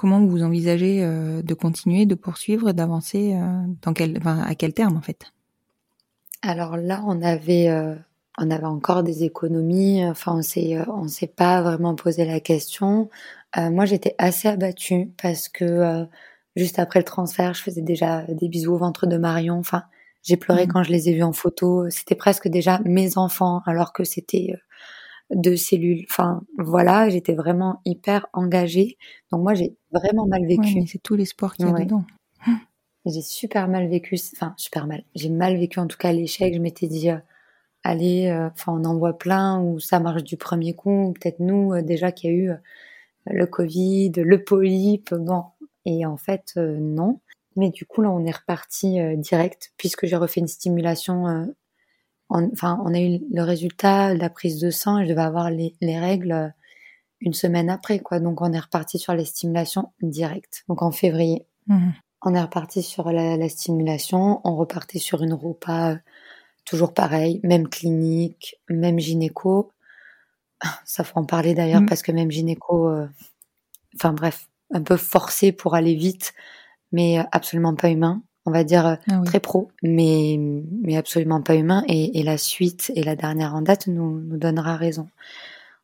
Comment 0.02 0.20
vous 0.26 0.42
envisagez 0.42 1.04
euh, 1.04 1.42
de 1.42 1.54
continuer, 1.54 2.06
de 2.06 2.16
poursuivre, 2.16 2.72
d'avancer 2.72 3.34
euh, 3.36 3.62
dans 3.82 3.92
quel, 3.92 4.18
enfin, 4.18 4.40
à 4.40 4.56
quel 4.56 4.74
terme 4.74 4.96
en 4.96 5.00
fait? 5.00 5.26
Alors 6.42 6.76
là, 6.76 7.04
on 7.06 7.22
avait, 7.22 7.68
euh, 7.68 7.94
on 8.36 8.50
avait 8.50 8.64
encore 8.64 9.04
des 9.04 9.22
économies. 9.22 10.04
Enfin, 10.04 10.38
on 10.38 10.42
s'est, 10.42 10.76
on 10.88 11.06
s'est 11.06 11.28
pas 11.28 11.62
vraiment 11.62 11.94
posé 11.94 12.24
la 12.24 12.40
question. 12.40 13.10
Moi, 13.56 13.84
j'étais 13.84 14.16
assez 14.18 14.48
abattue 14.48 15.12
parce 15.22 15.48
que 15.48 16.04
juste 16.56 16.80
après 16.80 16.98
le 16.98 17.04
transfert, 17.04 17.54
je 17.54 17.62
faisais 17.62 17.82
déjà 17.82 18.22
des 18.22 18.48
bisous 18.48 18.72
au 18.72 18.78
ventre 18.78 19.06
de 19.06 19.18
Marion. 19.18 19.60
Enfin, 19.60 19.84
j'ai 20.24 20.36
pleuré 20.36 20.66
Mhm. 20.66 20.72
quand 20.72 20.82
je 20.82 20.90
les 20.90 21.10
ai 21.10 21.12
vus 21.12 21.22
en 21.22 21.32
photo. 21.32 21.88
C'était 21.90 22.16
presque 22.16 22.48
déjà 22.48 22.80
mes 22.84 23.18
enfants, 23.18 23.60
alors 23.66 23.92
que 23.92 24.02
c'était 24.02 24.52
deux 25.30 25.56
cellules. 25.56 26.04
Enfin, 26.11 26.42
voilà, 26.58 27.08
j'étais 27.08 27.35
vraiment 27.35 27.80
hyper 27.85 28.26
engagée. 28.32 28.96
Donc 29.30 29.42
moi, 29.42 29.54
j'ai 29.54 29.74
vraiment 29.92 30.26
mal 30.26 30.46
vécu. 30.46 30.74
Ouais, 30.78 30.85
c'est 30.87 31.02
tout 31.02 31.14
l'espoir 31.16 31.54
qu'il 31.56 31.66
y 31.66 31.68
a 31.68 31.72
Ouais. 31.72 31.85
dedans. 31.85 32.04
J'ai 33.04 33.22
super 33.22 33.66
mal 33.68 33.88
vécu, 33.88 34.16
enfin 34.35 34.54
super 34.56 34.87
mal. 34.87 35.02
J'ai 35.16 35.28
mal 35.28 35.56
vécu 35.56 35.80
en 35.80 35.88
tout 35.88 35.96
cas 35.98 36.12
l'échec. 36.12 36.54
Je 36.54 36.61
m'étais 36.61 36.87
dit, 36.87 37.11
euh, 37.11 37.16
allez, 37.82 38.28
euh, 38.28 38.48
enfin 38.52 38.72
on 38.78 38.85
en 38.85 38.96
voit 38.96 39.18
plein 39.18 39.61
où 39.61 39.80
ça 39.80 39.98
marche 40.00 40.22
du 40.24 40.37
premier 40.37 40.74
coup. 40.74 41.06
ou 41.08 41.12
Peut-être 41.12 41.40
nous 41.40 41.72
euh, 41.74 41.82
déjà 41.82 42.12
qu'il 42.12 42.30
y 42.30 42.35
a 42.35 42.37
eu 42.37 42.52
le 43.26 43.46
Covid, 43.46 44.12
le 44.16 44.44
polype, 44.44 45.14
bon. 45.14 45.44
Et 45.85 46.06
en 46.06 46.16
fait 46.16 46.54
non. 46.56 47.20
Mais 47.56 47.70
du 47.70 47.87
coup 47.87 48.02
là 48.02 48.11
on 48.12 48.24
est 48.24 48.37
reparti 48.37 48.98
direct 49.16 49.72
puisque 49.78 50.06
j'ai 50.06 50.16
refait 50.16 50.40
une 50.40 50.46
stimulation. 50.48 51.48
En- 52.32 52.50
Enfin 52.52 52.80
on 52.84 52.94
a 52.94 53.00
eu 53.00 53.20
le 53.32 53.42
résultat 53.42 54.14
de 54.14 54.18
la 54.18 54.30
prise 54.30 54.58
de 54.60 54.70
sang 54.70 54.98
et 54.98 55.04
je 55.04 55.10
devais 55.10 55.22
avoir 55.22 55.50
les, 55.50 55.74
les 55.80 55.98
règles 55.98 56.32
euh, 56.32 56.48
une 57.20 57.34
semaine 57.34 57.70
après 57.70 57.98
quoi. 58.00 58.18
Donc 58.20 58.40
on 58.40 58.52
est 58.52 58.58
reparti 58.58 58.98
sur 58.98 59.14
les 59.14 59.24
stimulations 59.24 59.92
directes. 60.02 60.64
Donc 60.68 60.82
en 60.82 60.90
février. 60.92 61.46
Mhm. 61.68 61.92
On 62.24 62.34
est 62.34 62.42
reparti 62.42 62.82
sur 62.82 63.10
la, 63.10 63.36
la 63.36 63.48
stimulation, 63.48 64.40
on 64.44 64.54
repartait 64.56 64.98
sur 65.00 65.22
une 65.22 65.32
repas 65.34 65.92
euh, 65.92 65.96
toujours 66.64 66.94
pareil, 66.94 67.40
même 67.42 67.68
clinique, 67.68 68.56
même 68.68 68.98
gynéco. 69.00 69.72
Ça 70.84 71.02
faut 71.02 71.18
en 71.18 71.24
parler 71.24 71.54
d'ailleurs 71.54 71.80
Mm. 71.80 71.86
parce 71.86 72.02
que 72.02 72.12
même 72.12 72.30
gynéco, 72.30 72.88
euh, 72.88 73.08
enfin 73.96 74.12
bref, 74.12 74.48
un 74.72 74.82
peu 74.82 74.96
forcé 74.96 75.50
pour 75.50 75.74
aller 75.74 75.94
vite, 75.96 76.32
mais 76.92 77.18
absolument 77.32 77.74
pas 77.74 77.90
humain. 77.90 78.22
On 78.44 78.50
va 78.50 78.64
dire 78.64 78.87
euh, 78.87 78.96
Ah 79.09 79.18
oui. 79.20 79.26
très 79.26 79.40
pro, 79.40 79.70
mais, 79.83 80.38
mais 80.83 80.96
absolument 80.96 81.42
pas 81.42 81.55
humain. 81.55 81.85
Et, 81.88 82.18
et 82.20 82.22
la 82.22 82.38
suite 82.38 82.92
et 82.96 83.02
la 83.02 83.16
dernière 83.16 83.55
en 83.55 83.62
date 83.62 83.87
nous, 83.87 84.20
nous 84.20 84.37
donnera 84.37 84.76
raison. 84.76 85.09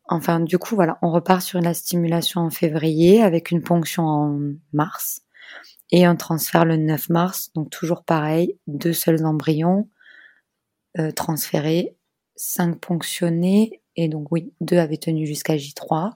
Enfin, 0.08 0.40
du 0.40 0.58
coup, 0.58 0.74
voilà, 0.74 0.98
on 1.02 1.10
repart 1.10 1.42
sur 1.42 1.60
la 1.60 1.74
stimulation 1.74 2.40
en 2.40 2.50
février 2.50 3.22
avec 3.22 3.50
une 3.50 3.62
ponction 3.62 4.04
en 4.04 4.38
mars 4.72 5.22
et 5.90 6.04
un 6.04 6.16
transfert 6.16 6.64
le 6.64 6.76
9 6.76 7.10
mars. 7.10 7.50
Donc 7.54 7.70
toujours 7.70 8.04
pareil, 8.04 8.56
deux 8.66 8.92
seuls 8.92 9.24
embryons 9.24 9.88
euh, 10.98 11.10
transférés, 11.10 11.96
cinq 12.36 12.78
ponctionnés 12.80 13.82
et 13.96 14.08
donc 14.08 14.30
oui, 14.30 14.52
deux 14.60 14.78
avaient 14.78 14.96
tenu 14.96 15.26
jusqu'à 15.26 15.56
J3. 15.56 16.12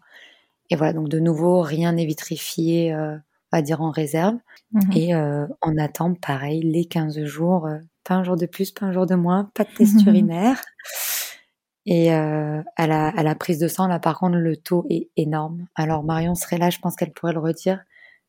Et 0.71 0.77
voilà, 0.77 0.93
donc 0.93 1.09
de 1.09 1.19
nouveau, 1.19 1.61
rien 1.61 1.93
n'est 1.93 2.07
vitrifié, 2.07 2.95
euh, 2.95 3.17
on 3.53 3.57
va 3.57 3.63
dire 3.63 3.83
en 3.83 3.91
réserve. 3.91 4.37
Mhm. 4.73 4.93
Et 4.95 5.15
euh, 5.15 5.47
on 5.63 5.77
attend 5.79 6.15
pareil 6.15 6.63
les 6.63 6.87
15 6.87 7.25
jours, 7.25 7.67
euh, 7.67 7.79
pas 8.05 8.15
un 8.15 8.25
jour 8.25 8.37
de 8.37 8.47
plus, 8.47 8.71
pas 8.71 8.87
un 8.87 8.93
jour 8.93 9.07
de 9.07 9.15
moins, 9.15 9.51
pas 9.55 9.65
de 9.65 9.71
test 9.77 10.03
urinaire. 10.07 10.61
Et 11.85 12.15
euh, 12.15 12.63
à, 12.77 12.87
la, 12.87 13.09
à 13.09 13.23
la 13.23 13.35
prise 13.35 13.59
de 13.59 13.69
sang, 13.69 13.89
là 13.89 13.99
par 13.99 14.19
contre, 14.19 14.37
le 14.37 14.57
taux 14.57 14.87
est 14.89 15.11
énorme. 15.17 15.67
Alors 15.75 16.05
Marion 16.05 16.35
serait 16.35 16.59
là, 16.59 16.71
je 16.71 16.79
pense 16.79 16.97
qu'elle 16.97 17.13
pourrait 17.13 17.33
le 17.33 17.41
redire, 17.41 17.81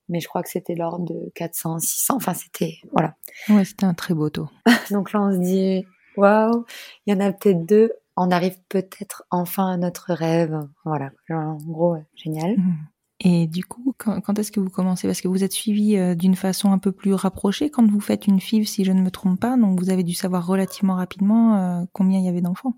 mais 0.09 0.19
je 0.19 0.27
crois 0.27 0.43
que 0.43 0.49
c'était 0.49 0.75
l'ordre 0.75 1.05
de 1.05 1.31
400, 1.35 1.79
600, 1.79 2.15
enfin 2.15 2.33
c'était... 2.33 2.77
Voilà. 2.91 3.15
Ouais, 3.49 3.63
c'était 3.63 3.85
un 3.85 3.93
très 3.93 4.13
beau 4.13 4.29
taux. 4.29 4.49
Donc 4.91 5.13
là, 5.13 5.21
on 5.21 5.31
se 5.31 5.37
dit, 5.37 5.85
waouh, 6.17 6.65
il 7.05 7.13
y 7.13 7.15
en 7.15 7.19
a 7.19 7.31
peut-être 7.31 7.65
deux, 7.65 7.91
on 8.17 8.31
arrive 8.31 8.57
peut-être 8.69 9.23
enfin 9.31 9.71
à 9.71 9.77
notre 9.77 10.13
rêve. 10.13 10.67
Voilà, 10.85 11.11
en 11.29 11.57
gros, 11.57 11.97
génial. 12.15 12.57
Mhm. 12.57 12.75
Et 13.19 13.47
du 13.47 13.63
coup, 13.63 13.93
quand, 13.97 14.19
quand 14.21 14.37
est-ce 14.39 14.51
que 14.51 14.59
vous 14.59 14.69
commencez? 14.69 15.07
Parce 15.07 15.21
que 15.21 15.27
vous 15.27 15.43
êtes 15.43 15.53
suivi 15.53 15.97
euh, 15.97 16.15
d'une 16.15 16.35
façon 16.35 16.71
un 16.71 16.77
peu 16.77 16.91
plus 16.91 17.13
rapprochée 17.13 17.69
quand 17.69 17.89
vous 17.89 17.99
faites 17.99 18.27
une 18.27 18.39
FIV, 18.39 18.67
si 18.67 18.83
je 18.83 18.91
ne 18.91 19.01
me 19.01 19.11
trompe 19.11 19.39
pas. 19.39 19.55
Donc 19.57 19.79
vous 19.79 19.89
avez 19.89 20.03
dû 20.03 20.13
savoir 20.13 20.45
relativement 20.45 20.95
rapidement 20.95 21.55
euh, 21.55 21.85
combien 21.93 22.19
il 22.19 22.25
y 22.25 22.29
avait 22.29 22.41
d'enfants. 22.41 22.75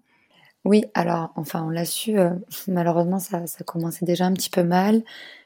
Oui, 0.65 0.83
alors, 0.93 1.31
enfin, 1.35 1.63
on 1.63 1.69
l'a 1.69 1.85
su, 1.85 2.17
euh, 2.17 2.31
malheureusement, 2.67 3.19
ça, 3.19 3.47
ça 3.47 3.63
commençait 3.63 4.05
déjà 4.05 4.25
un 4.25 4.33
petit 4.33 4.49
peu 4.49 4.63
mal. 4.63 5.03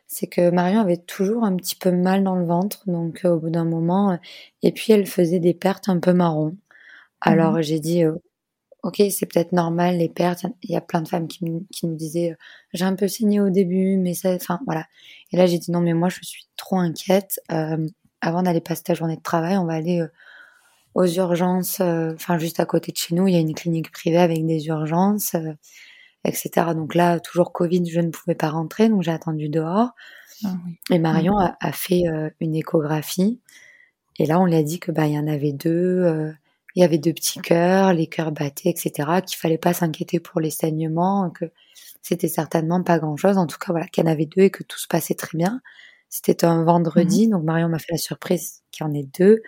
C'est 0.07 0.27
que 0.27 0.49
Marion 0.49 0.81
avait 0.81 0.97
toujours 0.97 1.43
un 1.43 1.55
petit 1.55 1.75
peu 1.75 1.91
mal 1.91 2.23
dans 2.23 2.35
le 2.35 2.45
ventre, 2.45 2.83
donc 2.87 3.21
au 3.25 3.37
bout 3.37 3.51
d'un 3.51 3.65
moment, 3.65 4.17
et 4.63 4.71
puis 4.71 4.91
elle 4.91 5.05
faisait 5.05 5.39
des 5.39 5.53
pertes 5.53 5.87
un 5.87 5.99
peu 5.99 6.13
marron. 6.13 6.57
Alors 7.21 7.61
j'ai 7.61 7.79
dit, 7.79 8.03
ok, 8.83 9.01
c'est 9.11 9.25
peut-être 9.25 9.51
normal 9.51 9.97
les 9.97 10.09
pertes. 10.09 10.45
Il 10.63 10.71
y 10.71 10.75
a 10.75 10.81
plein 10.81 11.01
de 11.01 11.07
femmes 11.07 11.27
qui, 11.27 11.45
me- 11.45 11.65
qui 11.71 11.87
disaient, 11.87 12.31
euh, 12.31 12.35
j'ai 12.73 12.85
un 12.85 12.95
peu 12.95 13.07
saigné 13.07 13.39
au 13.41 13.49
début, 13.49 13.97
mais 13.97 14.13
ça, 14.13 14.33
enfin 14.33 14.59
voilà. 14.65 14.85
Et 15.31 15.37
là 15.37 15.45
j'ai 15.45 15.59
dit 15.59 15.71
non, 15.71 15.81
mais 15.81 15.93
moi 15.93 16.09
je 16.09 16.19
suis 16.23 16.47
trop 16.57 16.77
inquiète. 16.79 17.39
Euh, 17.51 17.87
avant 18.21 18.43
d'aller 18.43 18.61
passer 18.61 18.83
ta 18.83 18.93
journée 18.95 19.17
de 19.17 19.21
travail, 19.21 19.57
on 19.57 19.65
va 19.65 19.73
aller 19.73 20.01
euh, 20.01 20.07
aux 20.95 21.05
urgences, 21.07 21.79
euh, 21.81 22.13
enfin 22.15 22.37
juste 22.39 22.59
à 22.59 22.65
côté 22.65 22.91
de 22.91 22.97
chez 22.97 23.15
nous, 23.15 23.27
il 23.27 23.33
y 23.33 23.37
a 23.37 23.39
une 23.41 23.55
clinique 23.55 23.91
privée 23.91 24.17
avec 24.17 24.45
des 24.45 24.67
urgences, 24.67 25.35
etc. 26.25 26.73
Donc 26.75 26.95
là, 26.95 27.19
toujours 27.19 27.53
Covid, 27.53 27.85
je 27.89 27.99
ne 28.01 28.09
pouvais 28.09 28.35
pas 28.35 28.49
rentrer, 28.49 28.89
donc 28.89 29.03
j'ai 29.03 29.11
attendu 29.11 29.49
dehors. 29.49 29.91
Ah 30.45 30.55
oui. 30.65 30.77
Et 30.91 30.99
Marion 30.99 31.37
a, 31.37 31.57
a 31.61 31.71
fait 31.71 32.03
une 32.39 32.55
échographie. 32.55 33.39
Et 34.19 34.25
là, 34.25 34.39
on 34.39 34.45
lui 34.45 34.55
a 34.55 34.63
dit 34.63 34.79
que 34.79 34.91
bah 34.91 35.07
il 35.07 35.13
y 35.13 35.19
en 35.19 35.27
avait 35.27 35.53
deux, 35.53 36.33
il 36.75 36.81
y 36.81 36.83
avait 36.85 36.97
deux 36.97 37.13
petits 37.13 37.39
cœurs, 37.39 37.93
les 37.93 38.07
cœurs 38.07 38.31
battaient, 38.31 38.69
etc. 38.69 39.21
Qu'il 39.25 39.37
fallait 39.37 39.57
pas 39.57 39.73
s'inquiéter 39.73 40.19
pour 40.19 40.39
les 40.41 40.51
saignements, 40.51 41.29
que 41.31 41.45
c'était 42.01 42.27
certainement 42.27 42.83
pas 42.83 42.99
grand-chose. 42.99 43.37
En 43.37 43.47
tout 43.47 43.57
cas, 43.57 43.71
voilà, 43.71 43.87
qu'il 43.87 44.03
y 44.03 44.07
en 44.07 44.11
avait 44.11 44.25
deux 44.25 44.43
et 44.43 44.49
que 44.51 44.63
tout 44.63 44.79
se 44.79 44.87
passait 44.87 45.15
très 45.15 45.37
bien. 45.37 45.61
C'était 46.09 46.45
un 46.45 46.63
vendredi, 46.63 47.27
donc 47.27 47.43
Marion 47.43 47.69
m'a 47.69 47.79
fait 47.79 47.91
la 47.91 47.97
surprise 47.97 48.63
qu'il 48.71 48.85
y 48.85 48.89
en 48.89 48.93
ait 48.93 49.07
deux. 49.17 49.41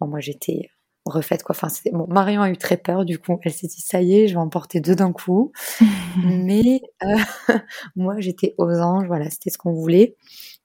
Bon, 0.00 0.08
moi, 0.08 0.20
j'étais 0.20 0.70
refaite 1.06 1.42
quoi. 1.42 1.54
Enfin, 1.54 1.68
c'était 1.68 1.90
bon. 1.90 2.06
Marion 2.08 2.42
a 2.42 2.50
eu 2.50 2.56
très 2.56 2.76
peur, 2.76 3.04
du 3.04 3.18
coup, 3.18 3.38
elle 3.42 3.52
s'est 3.52 3.68
dit 3.68 3.80
ça 3.80 4.02
y 4.02 4.16
est, 4.16 4.28
je 4.28 4.34
vais 4.34 4.40
en 4.40 4.48
porter 4.48 4.80
deux 4.80 4.94
d'un 4.94 5.12
coup. 5.12 5.52
Mais 6.24 6.80
euh, 7.04 7.16
moi, 7.96 8.16
j'étais 8.18 8.54
aux 8.58 8.70
anges, 8.70 9.06
voilà, 9.06 9.30
c'était 9.30 9.50
ce 9.50 9.58
qu'on 9.58 9.72
voulait. 9.72 10.16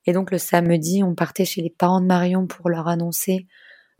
Et 0.05 0.13
donc 0.13 0.31
le 0.31 0.37
samedi, 0.37 1.03
on 1.03 1.15
partait 1.15 1.45
chez 1.45 1.61
les 1.61 1.69
parents 1.69 2.01
de 2.01 2.07
Marion 2.07 2.47
pour 2.47 2.69
leur 2.69 2.87
annoncer 2.87 3.47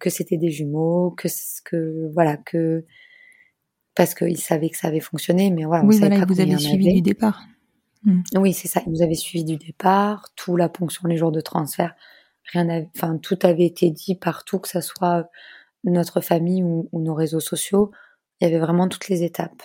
que 0.01 0.09
c'était 0.09 0.37
des 0.37 0.51
jumeaux, 0.51 1.11
que 1.11 1.29
ce- 1.29 1.61
que 1.63 2.11
voilà, 2.13 2.37
que 2.37 2.85
parce 3.95 4.13
qu'ils 4.15 4.37
savaient 4.39 4.69
que 4.69 4.77
ça 4.77 4.87
avait 4.87 4.99
fonctionné, 4.99 5.51
mais 5.51 5.63
voilà, 5.65 5.83
on 5.83 5.87
oui, 5.87 5.95
savait 5.95 6.09
voilà, 6.09 6.25
pas 6.25 6.33
vous 6.33 6.39
avez 6.41 6.57
suivi 6.57 6.87
avait. 6.87 6.95
du 6.95 7.01
départ. 7.01 7.43
Oui, 8.35 8.53
c'est 8.53 8.67
ça. 8.67 8.81
Ils 8.85 8.91
nous 8.91 9.01
avaient 9.03 9.13
suivi 9.13 9.43
du 9.43 9.57
départ, 9.57 10.29
tout 10.35 10.55
la 10.55 10.69
ponction, 10.69 11.07
les 11.07 11.17
jours 11.17 11.31
de 11.31 11.41
transfert, 11.41 11.93
rien, 12.51 12.85
enfin 12.95 13.17
tout 13.17 13.37
avait 13.43 13.65
été 13.65 13.91
dit 13.91 14.15
partout, 14.15 14.59
que 14.59 14.67
ça 14.67 14.81
soit 14.81 15.29
notre 15.83 16.21
famille 16.21 16.63
ou, 16.63 16.89
nos 16.93 17.13
réseaux 17.13 17.39
sociaux, 17.39 17.91
il 18.39 18.45
y 18.45 18.47
avait 18.47 18.59
vraiment 18.59 18.87
toutes 18.87 19.09
les 19.09 19.23
étapes. 19.23 19.61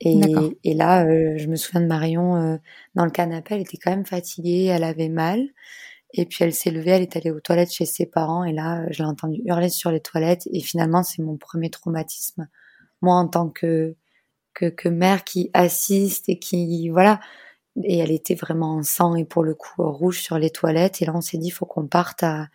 Et, 0.00 0.20
et 0.64 0.74
là, 0.74 1.04
euh, 1.06 1.34
je 1.38 1.46
me 1.48 1.56
souviens 1.56 1.80
de 1.80 1.86
Marion 1.86 2.36
euh, 2.36 2.56
dans 2.94 3.04
le 3.04 3.10
canapé, 3.10 3.54
elle 3.54 3.62
était 3.62 3.78
quand 3.78 3.90
même 3.90 4.06
fatiguée, 4.06 4.66
elle 4.66 4.84
avait 4.84 5.08
mal. 5.08 5.40
Et 6.14 6.24
puis 6.26 6.44
elle 6.44 6.54
s'est 6.54 6.70
levée, 6.70 6.92
elle 6.92 7.02
est 7.02 7.16
allée 7.16 7.30
aux 7.30 7.40
toilettes 7.40 7.72
chez 7.72 7.84
ses 7.84 8.06
parents. 8.06 8.44
Et 8.44 8.52
là, 8.52 8.86
je 8.90 9.02
l'ai 9.02 9.08
entendue 9.08 9.42
hurler 9.44 9.68
sur 9.68 9.90
les 9.90 10.00
toilettes. 10.00 10.48
Et 10.52 10.60
finalement, 10.60 11.02
c'est 11.02 11.22
mon 11.22 11.36
premier 11.36 11.70
traumatisme. 11.70 12.48
Moi, 13.02 13.14
en 13.14 13.28
tant 13.28 13.48
que, 13.48 13.94
que, 14.54 14.66
que 14.66 14.88
mère 14.88 15.24
qui 15.24 15.50
assiste 15.52 16.28
et 16.28 16.38
qui, 16.38 16.88
voilà, 16.88 17.20
et 17.84 17.98
elle 17.98 18.10
était 18.10 18.34
vraiment 18.34 18.76
en 18.76 18.82
sang 18.82 19.14
et 19.14 19.24
pour 19.24 19.44
le 19.44 19.54
coup 19.54 19.82
rouge 19.90 20.20
sur 20.20 20.38
les 20.38 20.50
toilettes. 20.50 21.02
Et 21.02 21.04
là, 21.04 21.12
on 21.14 21.20
s'est 21.20 21.38
dit, 21.38 21.50
faut 21.50 21.66
qu'on 21.66 21.86
parte 21.86 22.22
à, 22.22 22.48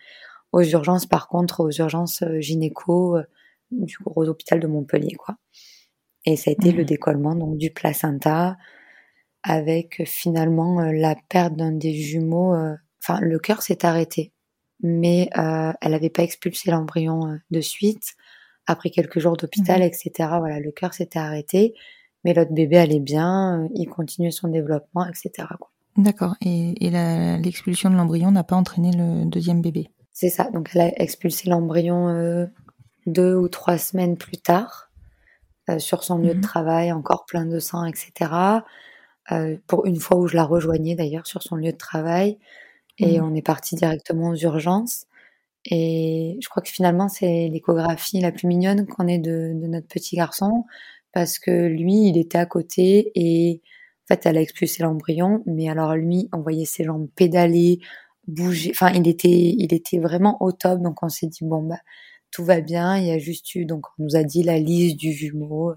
aux 0.52 0.62
urgences, 0.62 1.06
par 1.06 1.28
contre, 1.28 1.60
aux 1.60 1.70
urgences 1.70 2.22
euh, 2.22 2.40
gynéco 2.40 3.16
euh, 3.16 3.24
du 3.70 3.96
gros 4.02 4.28
hôpital 4.28 4.60
de 4.60 4.66
Montpellier, 4.66 5.14
quoi. 5.14 5.36
Et 6.26 6.36
ça 6.36 6.50
a 6.50 6.52
été 6.52 6.72
le 6.72 6.84
mmh. 6.84 6.86
décollement 6.86 7.34
donc 7.34 7.58
du 7.58 7.70
placenta 7.70 8.56
avec 9.42 10.00
euh, 10.00 10.04
finalement 10.06 10.80
la 10.80 11.16
perte 11.28 11.56
d'un 11.56 11.72
des 11.72 11.94
jumeaux. 11.94 12.54
Enfin, 13.06 13.20
le 13.20 13.38
cœur 13.38 13.62
s'est 13.62 13.84
arrêté, 13.84 14.32
mais 14.82 15.28
elle 15.34 15.90
n'avait 15.90 16.10
pas 16.10 16.22
expulsé 16.22 16.70
l'embryon 16.70 17.38
de 17.50 17.60
suite. 17.60 18.14
Après 18.66 18.88
quelques 18.88 19.18
jours 19.18 19.36
d'hôpital, 19.36 19.80
mmh. 19.80 19.84
etc. 19.84 20.10
Voilà, 20.38 20.58
le 20.58 20.72
cœur 20.72 20.94
s'était 20.94 21.18
arrêté 21.18 21.74
mais 22.24 22.32
l'autre 22.32 22.52
bébé 22.52 22.78
allait 22.78 23.00
bien, 23.00 23.60
euh, 23.60 23.68
il 23.74 23.86
continuait 23.86 24.30
son 24.30 24.48
développement, 24.48 25.06
etc. 25.06 25.48
D'accord. 25.96 26.34
Et, 26.40 26.74
l'expulsion 27.38 27.90
de 27.90 27.94
l'embryon 27.96 28.32
n'a 28.32 28.42
pas 28.42 28.56
entraîné 28.56 28.90
le 28.92 29.26
deuxième 29.26 29.60
bébé? 29.60 29.90
C'est 30.12 30.30
ça. 30.30 30.50
Donc 30.50 30.70
elle 30.74 30.80
a 30.80 31.02
expulsé 31.02 31.48
l'embryon 31.48 32.08
euh, 32.08 32.46
deux 33.06 33.34
ou 33.34 33.48
trois 33.48 33.78
semaines 33.78 34.16
plus 34.16 34.38
tard 34.38 34.90
euh, 35.68 35.78
sur 35.78 36.02
son 36.02 36.18
lieu 36.18 36.30
de 36.30 36.38
mhm. 36.38 36.40
travail, 36.40 36.92
encore 36.92 37.26
plein 37.26 37.46
de 37.46 37.58
sang, 37.58 37.84
etc. 37.84 38.30
pour 39.66 39.86
une 39.86 39.96
fois 39.96 40.18
où 40.18 40.26
je 40.26 40.36
la 40.36 40.44
rejoignais 40.44 40.94
d'ailleurs 40.94 41.26
sur 41.26 41.42
son 41.42 41.56
lieu 41.56 41.72
de 41.72 41.78
travail. 41.78 42.38
Et 42.98 43.18
mhm. 43.18 43.32
on 43.32 43.34
est 43.34 43.42
parti 43.42 43.74
directement 43.76 44.30
aux 44.30 44.36
urgences. 44.36 45.06
Et 45.66 46.38
je 46.40 46.48
crois 46.48 46.62
que 46.62 46.68
finalement, 46.68 47.08
c'est 47.08 47.48
l'échographie 47.48 48.20
la 48.20 48.32
plus 48.32 48.46
mignonne 48.46 48.86
qu'on 48.86 49.08
ait 49.08 49.18
de, 49.18 49.52
de, 49.54 49.66
notre 49.66 49.88
petit 49.88 50.16
garçon 50.16 50.64
parce 51.12 51.38
que 51.38 51.66
lui, 51.68 52.08
il 52.08 52.18
était 52.18 52.38
à 52.38 52.46
côté 52.46 53.12
et 53.14 53.62
en 54.04 54.14
fait, 54.14 54.26
elle 54.26 54.36
a 54.36 54.42
expulsé 54.42 54.82
l'embryon, 54.82 55.42
mais 55.46 55.70
alors 55.70 55.94
lui, 55.94 56.28
on 56.34 56.42
voyait 56.42 56.66
ses 56.66 56.84
jambes 56.84 57.08
pédaler, 57.16 57.80
bouger. 58.26 58.70
Enfin, 58.72 58.90
il 58.92 59.08
était, 59.08 59.54
il 59.56 59.72
était 59.72 59.98
vraiment 59.98 60.36
au 60.42 60.52
top. 60.52 60.82
Donc, 60.82 61.02
on 61.02 61.08
s'est 61.08 61.26
dit 61.26 61.44
bon 61.44 61.62
bah 61.62 61.78
tout 62.30 62.44
va 62.44 62.60
bien. 62.60 62.98
Il 62.98 63.06
y 63.06 63.12
a 63.12 63.18
juste 63.18 63.54
eu 63.54 63.64
donc 63.64 63.86
on 63.98 64.04
nous 64.04 64.16
a 64.16 64.24
dit 64.24 64.42
la 64.42 64.58
liste 64.58 64.96
du 64.96 65.12
jumeau. 65.12 65.72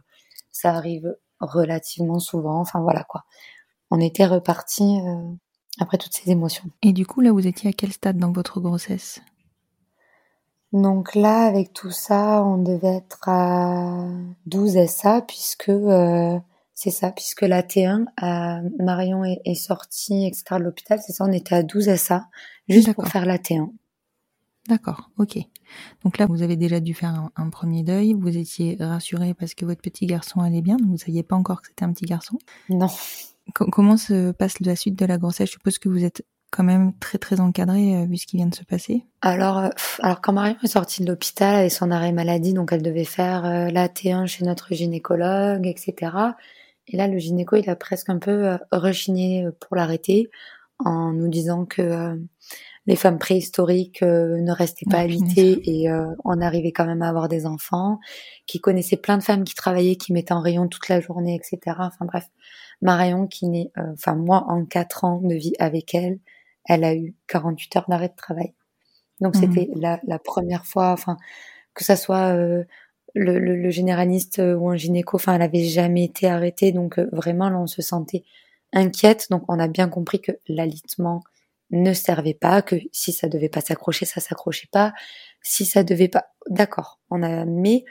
Ça 0.51 0.73
arrive 0.73 1.15
relativement 1.39 2.19
souvent. 2.19 2.60
Enfin 2.60 2.82
voilà 2.82 3.03
quoi. 3.06 3.23
On 3.91 3.99
était 4.01 4.25
reparti 4.25 4.84
euh, 4.84 5.21
après 5.80 5.98
toutes 5.98 6.13
ces 6.13 6.32
émotions. 6.32 6.66
Et 6.82 6.94
du 6.94 7.06
coup, 7.06 7.22
là, 7.22 7.32
vous 7.32 7.48
étiez 7.48 7.70
à 7.70 7.74
quel 7.74 7.92
stade 7.92 8.18
dans 8.18 8.32
votre 8.32 8.60
grossesse? 8.60 9.22
Donc 10.74 11.16
là, 11.16 11.46
avec 11.46 11.74
tout 11.74 11.92
ça, 11.92 12.44
on 12.44 12.58
devait 12.58 12.98
être 12.98 13.30
à 13.30 14.10
12 14.48 14.86
SA 14.88 15.22
puisque 15.22 15.70
euh, 15.70 16.38
c'est 16.74 16.92
ça, 16.92 17.12
puisque 17.12 17.42
la 17.42 17.62
T1, 17.62 18.06
euh, 18.22 18.70
Marion 18.80 19.24
est, 19.24 19.56
sortie, 19.56 20.26
etc. 20.26 20.44
de 20.60 20.63
l'hôpital, 20.63 21.00
c'est 21.06 21.13
ça, 21.13 21.26
on 21.26 21.32
était 21.32 21.56
à 21.56 21.63
12 21.63 21.96
SA 21.96 22.28
juste 22.68 22.94
pour 22.94 23.08
faire 23.08 23.26
la 23.26 23.38
T1. 23.38 23.70
D'accord, 24.68 25.10
ok. 25.18 25.40
Donc 26.04 26.18
là, 26.18 26.26
vous 26.26 26.42
avez 26.42 26.58
déjà 26.58 26.82
dû 26.82 26.94
faire 26.94 27.30
un, 27.36 27.50
premier 27.50 27.84
deuil. 27.84 28.13
Vous 28.13 28.38
étiez 28.38 28.76
rassurée 28.80 29.34
parce 29.34 29.54
que 29.54 29.66
votre 29.66 29.82
petit 29.82 30.06
garçon 30.06 30.42
allait 30.42 30.62
bien. 30.62 30.76
vous 30.78 30.92
ne 30.92 30.98
saviez 30.98 31.24
pas 31.24 31.38
encore 31.38 31.62
que 31.62 31.70
c'était 31.70 31.86
un 31.86 31.94
petit 31.94 32.06
garçon? 32.06 32.38
Non. 32.70 32.90
Comment 33.54 33.98
se 33.98 34.32
passe 34.32 34.60
la 34.60 34.76
suite 34.76 34.98
de 34.98 35.06
la 35.06 35.18
grossesse? 35.18 35.48
Je 35.48 35.54
suppose 35.54 35.78
que 35.78 35.90
vous 35.90 36.04
êtes 36.04 36.24
quand 36.52 36.64
même 36.64 36.94
très 37.00 37.18
très 37.18 37.40
encadré 37.40 37.96
euh, 37.96 38.06
vu 38.06 38.18
ce 38.18 38.26
qui 38.26 38.38
vient 38.38 38.48
de 38.48 38.56
se 38.56 38.64
passer 38.64 39.06
Alors, 39.22 39.58
euh, 39.58 39.70
alors 40.00 40.22
quand 40.22 40.34
Marion 40.34 40.56
est 40.64 40.68
sortie 40.68 41.04
de 41.04 41.08
l'hôpital 41.10 41.56
avec 41.56 41.72
son 41.72 41.92
arrêt 41.92 42.12
maladie, 42.12 42.54
donc 42.54 42.72
elle 42.72 42.82
devait 42.82 43.04
faire 43.04 43.46
euh, 43.46 43.70
la 43.70 43.88
T1 43.88 44.28
chez 44.28 44.46
notre 44.46 44.74
gynécologue, 44.74 45.68
etc. 45.68 46.12
Et 46.88 46.96
là, 46.96 47.08
le 47.08 47.18
gynéco, 47.18 47.58
il 47.58 47.70
a 47.70 47.76
presque 47.76 48.10
un 48.10 48.18
peu 48.18 48.58
rechigné 48.72 49.46
pour 49.60 49.76
l'arrêter 49.76 50.30
en 50.80 51.12
nous 51.12 51.28
disant 51.28 51.66
que 51.66 52.18
les 52.88 52.95
femmes 52.95 53.19
préhistoriques 53.19 54.02
ne 54.02 54.52
restaient 54.52 54.89
pas 54.89 55.00
habitées 55.00 55.60
et 55.65 55.89
on 56.23 56.41
arrivait 56.41 56.71
quand 56.71 56.86
même 56.86 57.02
à 57.02 57.10
avoir 57.10 57.28
des 57.28 57.45
enfants, 57.45 58.00
qui 58.45 58.60
connaissait 58.60 58.97
plein 58.97 59.17
de 59.17 59.23
femmes 59.23 59.43
qui 59.43 59.56
travaillaient, 59.56 59.97
qui 59.97 60.13
mettaient 60.13 60.34
en 60.34 60.41
rayon 60.41 60.67
toute 60.67 60.88
la 60.88 61.02
journée, 61.02 61.36
etc. 61.36 61.76
Enfin 61.80 62.06
bref, 62.06 62.30
Marion 62.82 63.28
qui 63.28 63.47
naît, 63.50 63.71
enfin 63.93 64.15
moi 64.15 64.45
en 64.47 64.65
quatre 64.65 65.04
ans 65.04 65.19
de 65.21 65.36
vie 65.36 65.54
avec 65.60 65.93
elle, 65.93 66.19
elle 66.67 66.84
a 66.84 66.95
eu 66.95 67.13
48 67.28 67.76
heures 67.76 67.86
d'arrêt 67.89 68.10
de 68.10 68.15
travail. 68.15 68.54
Donc 69.21 69.36
mhm. 69.36 69.41
c'était 69.41 69.69
la, 69.76 70.00
la, 70.06 70.19
première 70.19 70.65
fois, 70.65 70.91
enfin 70.91 71.17
que 71.73 71.84
ça 71.84 71.95
soit 71.95 72.36
euh, 72.36 72.63
le, 73.15 73.39
le, 73.39 73.69
généraliste 73.69 74.39
euh, 74.39 74.56
ou 74.56 74.69
un 74.69 74.76
gynéco, 74.76 75.17
enfin 75.17 75.36
elle 75.36 75.41
avait 75.41 75.63
jamais 75.63 76.04
été 76.04 76.28
arrêtée, 76.28 76.71
donc 76.71 77.00
euh, 77.00 77.10
vraiment 77.12 77.50
là 77.50 77.58
on 77.58 77.67
se 77.67 77.82
sentait 77.82 78.23
inquiète. 78.73 79.28
Donc 79.32 79.43
on 79.47 79.60
a 79.60 79.67
bien 79.67 79.89
compris 79.89 80.21
que 80.21 80.32
l'alitement 80.47 81.23
ne 81.71 81.93
servait 81.93 82.34
pas, 82.34 82.62
que 82.62 82.75
si 82.91 83.12
ça 83.12 83.27
devait 83.27 83.49
pas 83.49 83.62
s'accrocher, 83.62 84.06
ça 84.06 84.21
s'accrochait 84.21 84.69
pas. 84.71 84.93
Si 85.41 85.65
ça 85.65 85.84
devait 85.84 86.08
pas, 86.08 86.25
d'accord, 86.49 86.99
on 87.10 87.23
a, 87.23 87.45
mais 87.45 87.84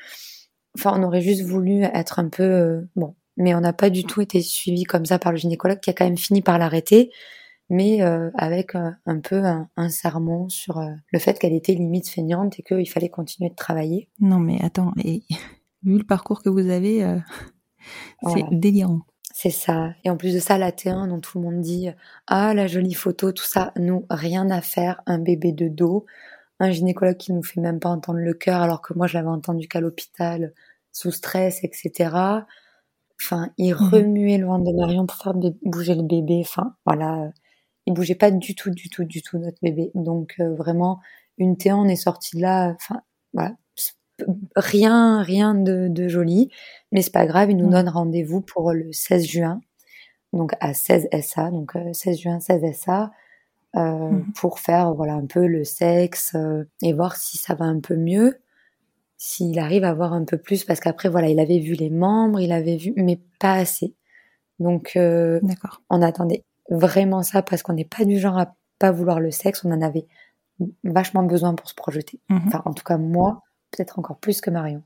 enfin 0.76 0.98
on 0.98 1.02
aurait 1.02 1.22
juste 1.22 1.42
voulu 1.42 1.82
être 1.82 2.18
un 2.18 2.28
peu 2.28 2.86
bon, 2.96 3.14
mais 3.36 3.54
on 3.54 3.60
n'a 3.60 3.72
pas 3.72 3.90
du 3.90 4.04
tout 4.04 4.20
été 4.20 4.42
suivi 4.42 4.84
comme 4.84 5.06
ça 5.06 5.18
par 5.18 5.32
le 5.32 5.38
gynécologue 5.38 5.80
qui 5.80 5.90
a 5.90 5.92
quand 5.92 6.04
même 6.04 6.18
fini 6.18 6.42
par 6.42 6.58
l'arrêter 6.58 7.10
mais 7.68 8.02
euh, 8.02 8.30
avec 8.34 8.74
euh, 8.74 8.90
un 9.06 9.20
peu 9.20 9.44
un, 9.44 9.68
un 9.76 9.88
sermon 9.88 10.48
sur 10.48 10.78
euh, 10.78 10.90
le 11.12 11.18
fait 11.18 11.38
qu'elle 11.38 11.52
était 11.52 11.74
limite 11.74 12.08
feignante 12.08 12.58
et 12.58 12.62
qu'il 12.62 12.88
fallait 12.88 13.08
continuer 13.08 13.50
de 13.50 13.54
travailler. 13.54 14.08
Non 14.20 14.38
mais 14.38 14.62
attends, 14.62 14.92
et, 15.02 15.22
vu 15.82 15.98
le 15.98 16.04
parcours 16.04 16.42
que 16.42 16.48
vous 16.48 16.70
avez, 16.70 17.04
c'est 18.34 18.44
délirant. 18.52 19.00
C'est 19.38 19.51
ça. 19.51 19.92
Et 20.03 20.09
en 20.09 20.16
plus 20.16 20.33
de 20.33 20.38
ça, 20.38 20.57
la 20.57 20.72
T1 20.72 21.09
dont 21.11 21.20
tout 21.20 21.38
le 21.38 21.44
monde 21.44 21.61
dit 21.61 21.90
ah 22.27 22.55
la 22.55 22.66
jolie 22.66 22.94
photo, 22.94 23.33
tout 23.33 23.44
ça, 23.44 23.70
nous 23.77 24.07
rien 24.09 24.49
à 24.51 24.62
faire, 24.62 25.03
un 25.05 25.18
bébé 25.18 25.53
de 25.53 25.68
dos, 25.68 26.07
un 26.59 26.70
gynécologue 26.70 27.18
qui 27.18 27.35
nous 27.35 27.42
fait 27.42 27.61
même 27.61 27.79
pas 27.79 27.90
entendre 27.90 28.20
le 28.20 28.33
cœur 28.33 28.62
alors 28.62 28.81
que 28.81 28.94
moi 28.94 29.07
je 29.07 29.12
l'avais 29.18 29.29
entendu 29.29 29.68
qu'à 29.68 29.81
l'hôpital 29.81 30.55
sous 30.90 31.11
stress, 31.11 31.62
etc. 31.64 32.44
Enfin, 33.20 33.51
il 33.59 33.75
mmh 33.75 33.77
remuait 33.77 34.38
le 34.38 34.46
ventre 34.46 34.64
de 34.64 34.72
Marion 34.75 35.07
pour 35.07 35.18
faire 35.18 35.35
bouger 35.35 35.94
le 35.94 36.03
bébé. 36.03 36.40
Enfin, 36.42 36.75
voilà 36.87 37.31
il 37.87 37.94
bougeait 37.94 38.14
pas 38.14 38.31
du 38.31 38.55
tout, 38.55 38.70
du 38.70 38.90
tout, 38.90 39.05
du 39.05 39.22
tout 39.22 39.38
notre 39.38 39.59
bébé. 39.62 39.90
Donc 39.94 40.37
euh, 40.40 40.55
vraiment 40.55 41.01
une 41.38 41.57
T1, 41.57 41.75
on 41.75 41.88
est 41.88 41.96
sorti 41.96 42.37
de 42.37 42.42
là, 42.42 42.75
enfin 42.75 43.03
voilà, 43.35 43.55
rien, 44.55 45.22
rien 45.22 45.55
de, 45.55 45.88
de 45.88 46.09
joli, 46.09 46.50
mais 46.92 47.02
c'est 47.02 47.12
pas 47.12 47.26
grave. 47.26 47.50
Il 47.50 47.57
nous 47.57 47.70
donne 47.70 47.88
rendez-vous 47.88 48.40
pour 48.40 48.72
le 48.72 48.92
16 48.92 49.24
juin, 49.24 49.61
donc 50.33 50.52
à 50.61 50.74
16 50.74 51.09
SA, 51.22 51.50
donc 51.50 51.72
16 51.92 52.16
euh, 52.16 52.20
juin, 52.20 52.40
16 52.40 52.62
SA. 52.72 53.12
Euh, 53.74 54.11
mmh. 54.11 54.33
pour 54.37 54.59
faire 54.59 54.94
voilà 54.94 55.14
un 55.14 55.26
peu 55.26 55.46
le 55.46 55.62
sexe 55.62 56.35
euh, 56.35 56.64
et 56.81 56.94
voir 56.94 57.16
si 57.16 57.37
ça 57.37 57.55
va 57.55 57.66
un 57.66 57.81
peu 57.81 57.94
mieux 57.94 58.38
s'il 59.18 59.59
arrive 59.59 59.85
à 59.85 59.92
voir 59.92 60.14
un 60.14 60.24
peu 60.24 60.38
plus 60.38 60.64
parce 60.64 60.81
qu'après 60.81 61.11
voilà 61.11 61.29
il 61.29 61.38
avait 61.40 61.59
vu 61.59 61.74
les 61.74 61.90
membres 61.90 62.40
il 62.40 62.52
avait 62.52 62.79
vu 62.79 62.94
mais 62.96 63.20
pas 63.38 63.52
assez 63.52 63.94
donc 64.61 64.92
euh, 64.96 65.40
on 65.90 66.00
attendait 66.00 66.44
vraiment 66.70 67.22
ça 67.22 67.42
parce 67.42 67.62
qu'on 67.62 67.74
n'est 67.74 67.85
pas 67.85 68.07
du 68.07 68.18
genre 68.18 68.38
à 68.38 68.55
pas 68.79 68.92
vouloir 68.92 69.20
le 69.20 69.31
sexe, 69.31 69.64
on 69.64 69.72
en 69.72 69.83
avait 69.83 70.07
vachement 70.85 71.22
besoin 71.22 71.55
pour 71.55 71.68
se 71.68 71.74
projeter. 71.74 72.20
Mhm. 72.29 72.42
Enfin, 72.46 72.62
en 72.64 72.72
tout 72.72 72.85
cas, 72.85 72.98
moi, 72.98 73.42
peut-être 73.70 73.98
encore 73.98 74.18
plus 74.18 74.40
que 74.40 74.50
Marion. 74.50 74.83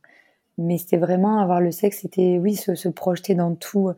Mais 0.58 0.78
c'était 0.78 0.96
vraiment 0.96 1.40
avoir 1.40 1.60
le 1.60 1.70
sexe, 1.70 2.00
c'était, 2.00 2.38
oui, 2.38 2.54
se, 2.54 2.88
projeter 2.88 3.34
dans 3.34 3.54
tout. 3.54 3.90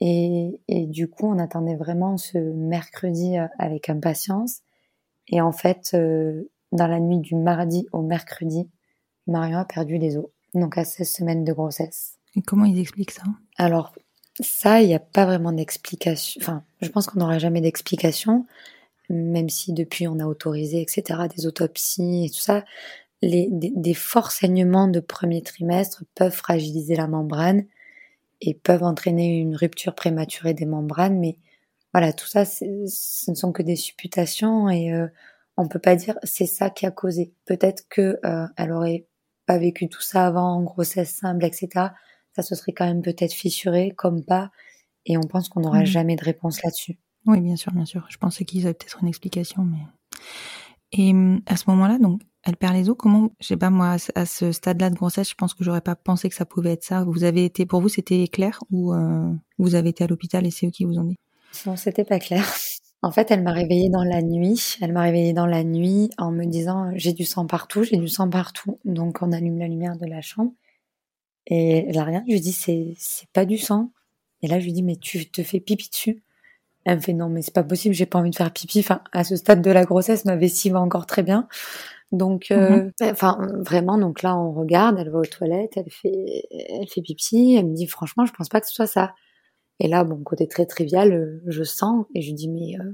Et, 0.00 0.60
et, 0.68 0.86
du 0.86 1.08
coup, 1.08 1.26
on 1.26 1.38
attendait 1.38 1.76
vraiment 1.76 2.18
ce 2.18 2.36
mercredi 2.36 3.38
euh, 3.38 3.46
avec 3.58 3.88
impatience. 3.88 4.60
Et 5.28 5.40
en 5.40 5.52
fait, 5.52 5.92
euh, 5.94 6.50
dans 6.72 6.86
la 6.86 7.00
nuit 7.00 7.18
du 7.18 7.34
mardi 7.34 7.86
au 7.92 8.02
mercredi, 8.02 8.68
Marion 9.26 9.58
a 9.58 9.64
perdu 9.64 9.98
les 9.98 10.16
os. 10.16 10.26
Donc 10.54 10.78
à 10.78 10.84
16 10.84 11.10
semaines 11.10 11.44
de 11.44 11.52
grossesse. 11.52 12.18
Et 12.34 12.42
comment 12.42 12.64
ils 12.64 12.78
expliquent 12.78 13.10
ça? 13.10 13.24
Alors, 13.56 13.94
ça, 14.40 14.82
il 14.82 14.88
n'y 14.88 14.94
a 14.94 15.00
pas 15.00 15.24
vraiment 15.24 15.52
d'explication. 15.52 16.40
Enfin, 16.42 16.62
je 16.80 16.88
pense 16.88 17.06
qu'on 17.06 17.18
n'aura 17.18 17.38
jamais 17.38 17.60
d'explication, 17.60 18.46
même 19.08 19.48
si 19.48 19.72
depuis 19.72 20.06
on 20.06 20.18
a 20.20 20.26
autorisé, 20.26 20.80
etc., 20.80 21.20
des 21.34 21.46
autopsies 21.46 22.26
et 22.26 22.30
tout 22.30 22.40
ça. 22.40 22.64
Les, 23.22 23.48
des, 23.50 23.94
forts 23.94 24.30
saignements 24.30 24.88
de 24.88 25.00
premier 25.00 25.42
trimestre 25.42 26.04
peuvent 26.14 26.34
fragiliser 26.34 26.96
la 26.96 27.06
membrane 27.08 27.64
et 28.42 28.54
peuvent 28.54 28.82
entraîner 28.82 29.38
une 29.38 29.56
rupture 29.56 29.94
prématurée 29.94 30.52
des 30.54 30.66
membranes, 30.66 31.18
mais 31.18 31.38
voilà, 31.94 32.12
tout 32.12 32.26
ça, 32.26 32.44
ce 32.44 32.64
ne 33.30 33.34
sont 33.34 33.52
que 33.52 33.62
des 33.62 33.76
supputations 33.76 34.68
et 34.68 34.92
euh, 34.92 35.06
on 35.56 35.66
peut 35.66 35.78
pas 35.78 35.96
dire 35.96 36.18
c'est 36.24 36.46
ça 36.46 36.68
qui 36.68 36.84
a 36.84 36.90
causé. 36.90 37.32
Peut-être 37.46 37.84
que 37.88 38.18
euh, 38.24 38.46
elle 38.58 38.72
aurait 38.72 39.06
pas 39.46 39.56
vécu 39.56 39.88
tout 39.88 40.02
ça 40.02 40.26
avant, 40.26 40.62
grossesse 40.62 41.14
simple, 41.14 41.44
etc., 41.46 41.86
ça 42.34 42.42
se 42.42 42.54
serait 42.54 42.72
quand 42.72 42.84
même 42.84 43.00
peut-être 43.00 43.32
fissuré, 43.32 43.92
comme 43.96 44.22
pas, 44.22 44.50
et 45.06 45.16
on 45.16 45.22
pense 45.22 45.48
qu'on 45.48 45.60
n'aura 45.60 45.80
Mhm. 45.80 45.86
jamais 45.86 46.16
de 46.16 46.24
réponse 46.24 46.62
là-dessus. 46.62 46.98
Oui, 47.24 47.40
bien 47.40 47.56
sûr, 47.56 47.72
bien 47.72 47.86
sûr. 47.86 48.04
Je 48.10 48.18
pensais 48.18 48.44
qu'ils 48.44 48.66
avaient 48.66 48.74
peut-être 48.74 48.98
une 49.00 49.08
explication, 49.08 49.64
mais. 49.64 49.78
Et 50.92 51.12
à 51.46 51.56
ce 51.56 51.64
moment-là, 51.70 51.98
donc, 51.98 52.20
elle 52.46 52.56
perd 52.56 52.74
les 52.74 52.88
os. 52.88 52.96
Comment, 52.98 53.32
je 53.40 53.48
sais 53.48 53.56
pas 53.56 53.70
moi, 53.70 53.96
à 54.14 54.26
ce- 54.26 54.52
stade-là 54.52 54.90
de 54.90 54.94
grossesse, 54.94 55.28
je 55.28 55.34
pense 55.34 55.52
que 55.52 55.64
j'aurais 55.64 55.80
pas 55.80 55.96
pensé 55.96 56.28
que 56.28 56.34
ça 56.34 56.46
pouvait 56.46 56.72
être 56.72 56.84
ça. 56.84 57.04
Vous 57.04 57.24
avez 57.24 57.44
été, 57.44 57.66
pour 57.66 57.80
vous, 57.80 57.88
c'était 57.88 58.26
clair 58.28 58.60
ou 58.70 58.94
euh, 58.94 59.30
vous 59.58 59.74
avez 59.74 59.90
été 59.90 60.04
à 60.04 60.06
l'hôpital 60.06 60.46
et 60.46 60.50
c'est 60.50 60.66
eux 60.66 60.70
qui 60.70 60.84
vous 60.84 60.98
ont 60.98 61.04
dit? 61.04 61.18
Non, 61.66 61.76
c'était 61.76 62.04
pas 62.04 62.18
clair. 62.18 62.44
En 63.02 63.10
fait, 63.10 63.30
elle 63.30 63.42
m'a 63.42 63.52
réveillée 63.52 63.90
dans 63.90 64.02
la 64.04 64.22
nuit. 64.22 64.76
Elle 64.80 64.92
m'a 64.92 65.02
réveillée 65.02 65.32
dans 65.32 65.46
la 65.46 65.64
nuit 65.64 66.10
en 66.18 66.30
me 66.30 66.44
disant 66.44 66.90
j'ai 66.94 67.12
du 67.12 67.24
sang 67.24 67.46
partout, 67.46 67.82
j'ai 67.82 67.96
du 67.96 68.08
sang 68.08 68.28
partout. 68.28 68.78
Donc 68.84 69.22
on 69.22 69.32
allume 69.32 69.58
la 69.58 69.68
lumière 69.68 69.96
de 69.96 70.06
la 70.06 70.22
chambre 70.22 70.52
et 71.46 71.86
elle 71.88 71.98
a 71.98 72.04
rien. 72.04 72.24
Je 72.26 72.32
lui 72.32 72.40
dis 72.40 72.52
c'est 72.52 72.94
c'est 72.98 73.28
pas 73.32 73.44
du 73.44 73.58
sang. 73.58 73.92
Et 74.42 74.48
là 74.48 74.58
je 74.58 74.64
lui 74.64 74.72
dis 74.72 74.82
mais 74.82 74.96
tu 74.96 75.30
te 75.30 75.42
fais 75.42 75.60
pipi 75.60 75.88
dessus. 75.88 76.22
Elle 76.84 76.96
me 76.96 77.00
fait 77.00 77.12
non 77.12 77.28
mais 77.28 77.42
c'est 77.42 77.54
pas 77.54 77.62
possible, 77.64 77.94
j'ai 77.94 78.06
pas 78.06 78.18
envie 78.18 78.30
de 78.30 78.36
faire 78.36 78.52
pipi. 78.52 78.80
Enfin 78.80 79.02
à 79.12 79.24
ce 79.24 79.36
stade 79.36 79.62
de 79.62 79.70
la 79.70 79.84
grossesse, 79.84 80.24
ma 80.24 80.36
vessie 80.36 80.70
va 80.70 80.80
encore 80.80 81.06
très 81.06 81.22
bien. 81.22 81.48
Donc 82.16 82.50
euh, 82.52 82.90
enfin 83.02 83.38
vraiment 83.60 83.98
donc 83.98 84.22
là 84.22 84.36
on 84.38 84.52
regarde, 84.52 84.98
elle 84.98 85.10
va 85.10 85.18
aux 85.20 85.24
toilettes, 85.26 85.74
elle 85.76 85.90
fait 85.90 86.44
elle 86.70 86.88
fait 86.88 87.02
pipi, 87.02 87.56
elle 87.58 87.66
me 87.66 87.74
dit 87.74 87.86
franchement 87.86 88.26
je 88.26 88.32
pense 88.32 88.48
pas 88.48 88.60
que 88.60 88.68
ce 88.68 88.74
soit 88.74 88.86
ça. 88.86 89.14
Et 89.80 89.88
là, 89.88 90.04
bon, 90.04 90.22
côté 90.24 90.48
très 90.48 90.66
trivial, 90.66 91.12
euh, 91.12 91.42
je 91.48 91.64
sens 91.64 92.06
et 92.14 92.22
je 92.22 92.32
dis 92.34 92.48
mais 92.48 92.78
euh, 92.80 92.92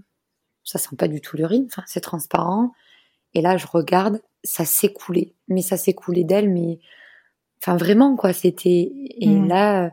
ça 0.64 0.78
sent 0.78 0.96
pas 0.96 1.08
du 1.08 1.20
tout 1.20 1.37
l'urine, 1.37 1.66
enfin 1.70 1.82
c'est 1.87 2.00
transparent. 2.02 2.72
Et 3.35 3.42
là, 3.42 3.56
je 3.58 3.66
regarde, 3.68 4.22
ça 4.44 4.64
s'est 4.66 4.92
coulé, 4.92 5.35
mais 5.48 5.62
ça 5.62 5.76
s'est 5.78 5.94
coulé 5.94 6.24
d'elle, 6.24 6.50
mais 6.50 6.80
enfin 7.62 7.76
vraiment 7.76 8.16
quoi, 8.16 8.32
c'était. 8.32 8.92
Et 9.20 9.40
Mhm. 9.40 9.48
là, 9.48 9.92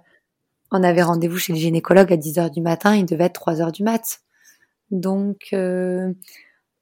on 0.72 0.84
avait 0.84 1.04
rendez-vous 1.04 1.38
chez 1.38 1.54
le 1.54 1.60
gynécologue 1.60 2.13
à 2.13 2.18
10 2.18 2.39
heures 2.39 2.52
du 2.52 2.62
matin, 2.62 2.96
il 2.96 3.06
devait 3.06 3.26
être 3.26 3.34
3 3.34 3.62
heures 3.62 3.72
du 3.74 3.84
mat. 3.84 4.22
Donc 4.92 5.50
euh, 5.54 6.13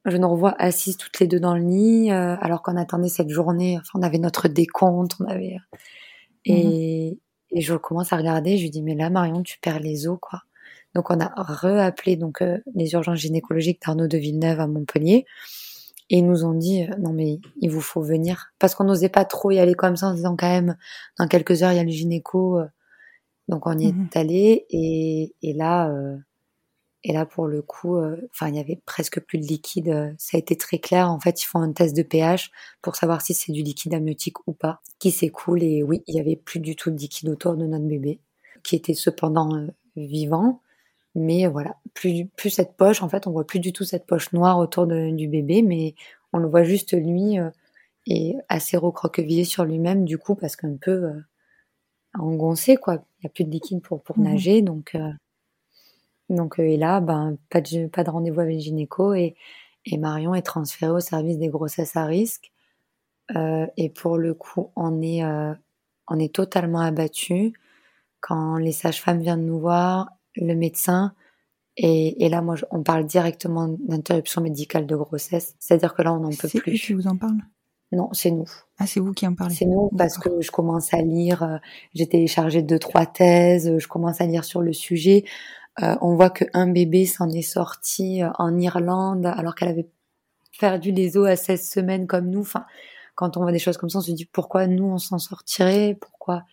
je 0.09 0.17
nous 0.17 0.29
revois 0.29 0.55
assises 0.59 0.97
toutes 0.97 1.19
les 1.19 1.27
deux 1.27 1.39
dans 1.39 1.55
le 1.55 1.63
lit, 1.63 2.11
euh, 2.11 2.35
alors 2.41 2.61
qu'on 2.61 2.77
attendait 2.77 3.09
cette 3.09 3.29
journée. 3.29 3.77
Enfin, 3.79 3.99
on 3.99 4.03
avait 4.03 4.17
notre 4.17 4.47
décompte, 4.47 5.15
on 5.19 5.25
avait 5.25 5.57
et, 6.45 7.19
et 7.51 7.61
je 7.61 7.75
commence 7.75 8.13
à 8.13 8.17
regarder, 8.17 8.57
je 8.57 8.63
lui 8.63 8.69
dis 8.69 8.81
mais 8.81 8.95
là 8.95 9.09
Marion 9.09 9.43
tu 9.43 9.59
perds 9.59 9.79
les 9.79 10.07
os 10.07 10.17
quoi. 10.21 10.43
Donc 10.95 11.11
on 11.11 11.19
a 11.19 11.31
reappelé 11.37 12.15
donc 12.15 12.41
euh, 12.41 12.57
les 12.73 12.93
urgences 12.93 13.19
gynécologiques 13.19 13.81
d'Arnaud 13.85 14.07
de 14.07 14.17
Villeneuve 14.17 14.59
à 14.59 14.67
Montpellier. 14.67 15.25
Et 16.09 16.19
ils 16.19 16.25
nous 16.25 16.45
ont 16.45 16.53
dit 16.53 16.83
euh, 16.83 16.95
non 16.99 17.13
mais 17.13 17.39
il 17.61 17.69
vous 17.69 17.81
faut 17.81 18.01
venir. 18.01 18.53
Parce 18.59 18.75
qu'on 18.75 18.85
n'osait 18.85 19.09
pas 19.09 19.25
trop 19.25 19.51
y 19.51 19.59
aller 19.59 19.75
comme 19.75 19.97
ça 19.97 20.07
en 20.07 20.11
se 20.11 20.15
disant 20.17 20.35
quand 20.35 20.49
même 20.49 20.77
dans 21.19 21.27
quelques 21.27 21.63
heures 21.63 21.71
il 21.71 21.77
y 21.77 21.79
a 21.79 21.83
le 21.83 21.89
gynéco 21.89 22.59
euh, 22.59 22.65
donc 23.47 23.67
on 23.67 23.77
y 23.77 23.87
est 23.87 24.17
allé. 24.17 24.65
Et, 24.69 25.35
et 25.41 25.53
là 25.53 25.89
euh, 25.89 26.17
et 27.03 27.13
là 27.13 27.25
pour 27.25 27.47
le 27.47 27.61
coup 27.61 27.97
euh, 27.97 28.17
enfin 28.31 28.49
il 28.49 28.55
y 28.55 28.59
avait 28.59 28.81
presque 28.85 29.19
plus 29.21 29.37
de 29.39 29.45
liquide 29.45 29.89
euh, 29.89 30.11
ça 30.17 30.37
a 30.37 30.39
été 30.39 30.55
très 30.57 30.79
clair. 30.79 31.09
En 31.11 31.19
fait 31.19 31.41
ils 31.41 31.45
font 31.45 31.59
un 31.59 31.71
test 31.73 31.95
de 31.95 32.03
pH 32.03 32.51
pour 32.81 32.95
savoir 32.95 33.21
si 33.21 33.33
c'est 33.33 33.51
du 33.51 33.61
liquide 33.63 33.93
amniotique 33.93 34.37
ou 34.47 34.53
pas 34.53 34.81
qui 34.99 35.11
s'écoule. 35.11 35.63
Et 35.63 35.83
oui 35.83 36.03
il 36.07 36.15
y 36.15 36.19
avait 36.19 36.35
plus 36.35 36.59
du 36.59 36.75
tout 36.75 36.91
de 36.91 36.97
liquide 36.97 37.29
autour 37.29 37.55
de 37.55 37.65
notre 37.65 37.85
bébé 37.85 38.19
qui 38.63 38.75
était 38.75 38.93
cependant 38.95 39.55
euh, 39.55 39.67
vivant. 39.95 40.61
Mais 41.15 41.47
voilà 41.47 41.77
plus 41.93 42.27
plus 42.37 42.49
cette 42.51 42.75
poche 42.77 43.01
en 43.01 43.09
fait 43.09 43.27
on 43.27 43.31
voit 43.31 43.47
plus 43.47 43.59
du 43.59 43.73
tout 43.73 43.83
cette 43.85 44.05
poche 44.07 44.33
noire 44.33 44.59
autour 44.59 44.87
de- 44.87 45.11
du 45.15 45.27
bébé 45.27 45.61
mais 45.63 45.95
on 46.33 46.39
le 46.39 46.47
voit 46.47 46.63
juste 46.63 46.93
lui 46.93 47.39
euh, 47.39 47.49
et 48.07 48.35
assez 48.49 48.77
recroquevillé 48.77 49.43
sur 49.45 49.65
lui-même 49.65 50.05
du 50.05 50.17
coup 50.17 50.35
parce 50.35 50.55
qu'un 50.55 50.75
peu 50.77 50.91
euh, 50.91 51.21
engoncé 52.13 52.75
quoi. 52.77 53.03
Il 53.19 53.23
y 53.23 53.27
a 53.27 53.29
plus 53.29 53.43
de 53.45 53.51
liquide 53.51 53.81
pour 53.81 54.01
pour 54.03 54.17
Mhm. 54.19 54.23
nager 54.25 54.61
donc 54.61 54.95
euh, 54.95 55.11
donc 56.29 56.59
euh, 56.59 56.63
et 56.63 56.77
là 56.77 56.99
ben 56.99 57.37
pas 57.49 57.61
de 57.61 57.87
pas 57.87 58.03
de 58.03 58.09
rendez-vous 58.09 58.39
avec 58.41 58.55
le 58.55 58.59
gynéco 58.61 59.13
et 59.13 59.35
et 59.85 59.97
Marion 59.97 60.35
est 60.35 60.41
transférée 60.41 60.91
au 60.91 60.99
service 60.99 61.37
des 61.37 61.49
grossesses 61.49 61.95
à 61.95 62.05
risque. 62.05 62.51
Euh, 63.35 63.67
et 63.77 63.89
pour 63.89 64.17
le 64.17 64.33
coup 64.33 64.71
on 64.75 65.01
est 65.01 65.23
euh, 65.23 65.53
on 66.07 66.19
est 66.19 66.33
totalement 66.33 66.79
abattu 66.79 67.53
quand 68.21 68.57
les 68.57 68.71
sages-femmes 68.71 69.19
viennent 69.21 69.45
nous 69.45 69.59
voir 69.59 70.09
le 70.35 70.53
médecin 70.55 71.13
et, 71.77 72.25
et 72.25 72.29
là. 72.29 72.41
Moi 72.41 72.55
on 72.71 72.83
parle 72.83 73.05
directement 73.05 73.67
d'interruption 73.67 74.41
médicale 74.41 74.85
de 74.85 74.95
grossesse. 74.95 75.55
C'est-à-dire 75.59 75.93
que 75.93 76.01
là 76.01 76.13
on 76.13 76.19
n'en 76.19 76.29
peut 76.29 76.47
C'est 76.47 76.59
plus. 76.59 76.79
qui 76.79 76.93
vous 76.93 77.07
en 77.07 77.17
parlent? 77.17 77.43
Non 77.91 78.09
c'est 78.11 78.31
nous. 78.31 78.49
Ah, 78.79 78.87
c'est 78.87 78.99
vous 78.99 79.13
qui 79.13 79.25
en 79.27 79.35
parlez. 79.35 79.55
C'est 79.55 79.65
nous 79.65 79.89
parce 79.97 80.17
que 80.17 80.41
je 80.41 80.51
commence 80.51 80.93
à 80.93 81.01
lire, 81.01 81.43
euh, 81.43 81.57
j'ai 81.93 82.07
téléchargé 82.07 82.61
deux 82.61 82.79
trois 82.79 83.05
thèses, 83.05 83.67
euh, 83.69 83.79
je 83.79 83.87
commence 83.87 84.19
à 84.19 84.25
lire 84.25 84.43
sur 84.43 84.61
le 84.61 84.73
sujet. 84.73 85.23
Euh, 85.83 85.95
on 86.01 86.15
voit 86.15 86.29
que 86.29 86.45
un 86.53 86.67
bébé 86.67 87.05
s'en 87.05 87.29
est 87.29 87.41
sorti 87.41 88.23
euh, 88.23 88.29
en 88.39 88.57
Irlande 88.57 89.25
alors 89.25 89.55
qu'elle 89.55 89.69
avait 89.69 89.89
perdu 90.59 90.91
les 90.91 91.17
os 91.17 91.27
à 91.27 91.35
16 91.35 91.69
semaines 91.69 92.07
comme 92.07 92.29
nous. 92.29 92.41
Enfin, 92.41 92.65
quand 93.15 93.37
on 93.37 93.41
voit 93.41 93.51
des 93.51 93.59
choses 93.59 93.77
comme 93.77 93.89
ça, 93.89 93.99
on 93.99 94.01
se 94.01 94.11
dit 94.11 94.25
pourquoi 94.25 94.67
nous 94.67 94.85
on 94.85 94.97
s'en 94.97 95.19
sortirait, 95.19 95.97
pourquoi? 95.99 96.43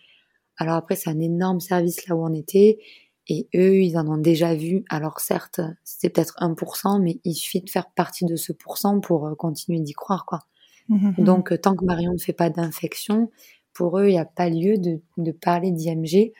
Alors 0.57 0.75
après 0.75 0.95
c'est 0.95 1.09
un 1.09 1.19
énorme 1.19 1.59
service 1.59 2.07
là 2.07 2.15
où 2.15 2.23
on 2.23 2.33
était 2.33 2.79
et 3.27 3.49
eux 3.55 3.81
ils 3.81 3.97
en 3.97 4.07
ont 4.07 4.17
déjà 4.17 4.53
vu. 4.53 4.85
Alors 4.89 5.19
certes 5.19 5.61
c'était 5.83 6.09
peut-être 6.09 6.35
1%, 6.39 7.01
mais 7.01 7.19
il 7.23 7.33
suffit 7.33 7.61
de 7.61 7.69
faire 7.69 7.89
partie 7.91 8.25
de 8.25 8.35
ce 8.35 8.53
pourcent 8.53 8.99
pour 8.99 9.27
euh, 9.27 9.35
continuer 9.35 9.79
d'y 9.79 9.93
croire 9.93 10.25
quoi. 10.25 10.41
Mhm, 10.89 11.15
mhm. 11.17 11.25
Donc, 11.25 11.51
euh, 11.51 11.57
tant 11.57 11.75
que 11.75 11.85
Marion 11.85 12.13
ne 12.13 12.17
fait 12.17 12.33
pas 12.33 12.49
d'infection, 12.49 13.31
pour 13.73 13.99
eux, 13.99 14.07
il 14.07 14.11
n'y 14.11 14.19
a 14.19 14.25
pas 14.25 14.49
lieu 14.49 14.77
de, 14.77 15.01
de 15.17 15.31
parler 15.31 15.71
d'IMG, 15.71 16.31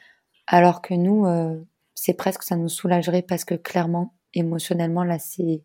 alors 0.48 0.82
que 0.82 0.94
nous, 0.94 1.26
euh, 1.26 1.60
c'est 2.06 2.14
presque, 2.14 2.44
ça 2.44 2.56
nous 2.56 2.70
soulagerait 2.70 3.24
parce 3.24 3.46
que 3.46 3.56
clairement, 3.56 4.14
émotionnellement, 4.36 5.04
là, 5.04 5.18
c'est, 5.18 5.64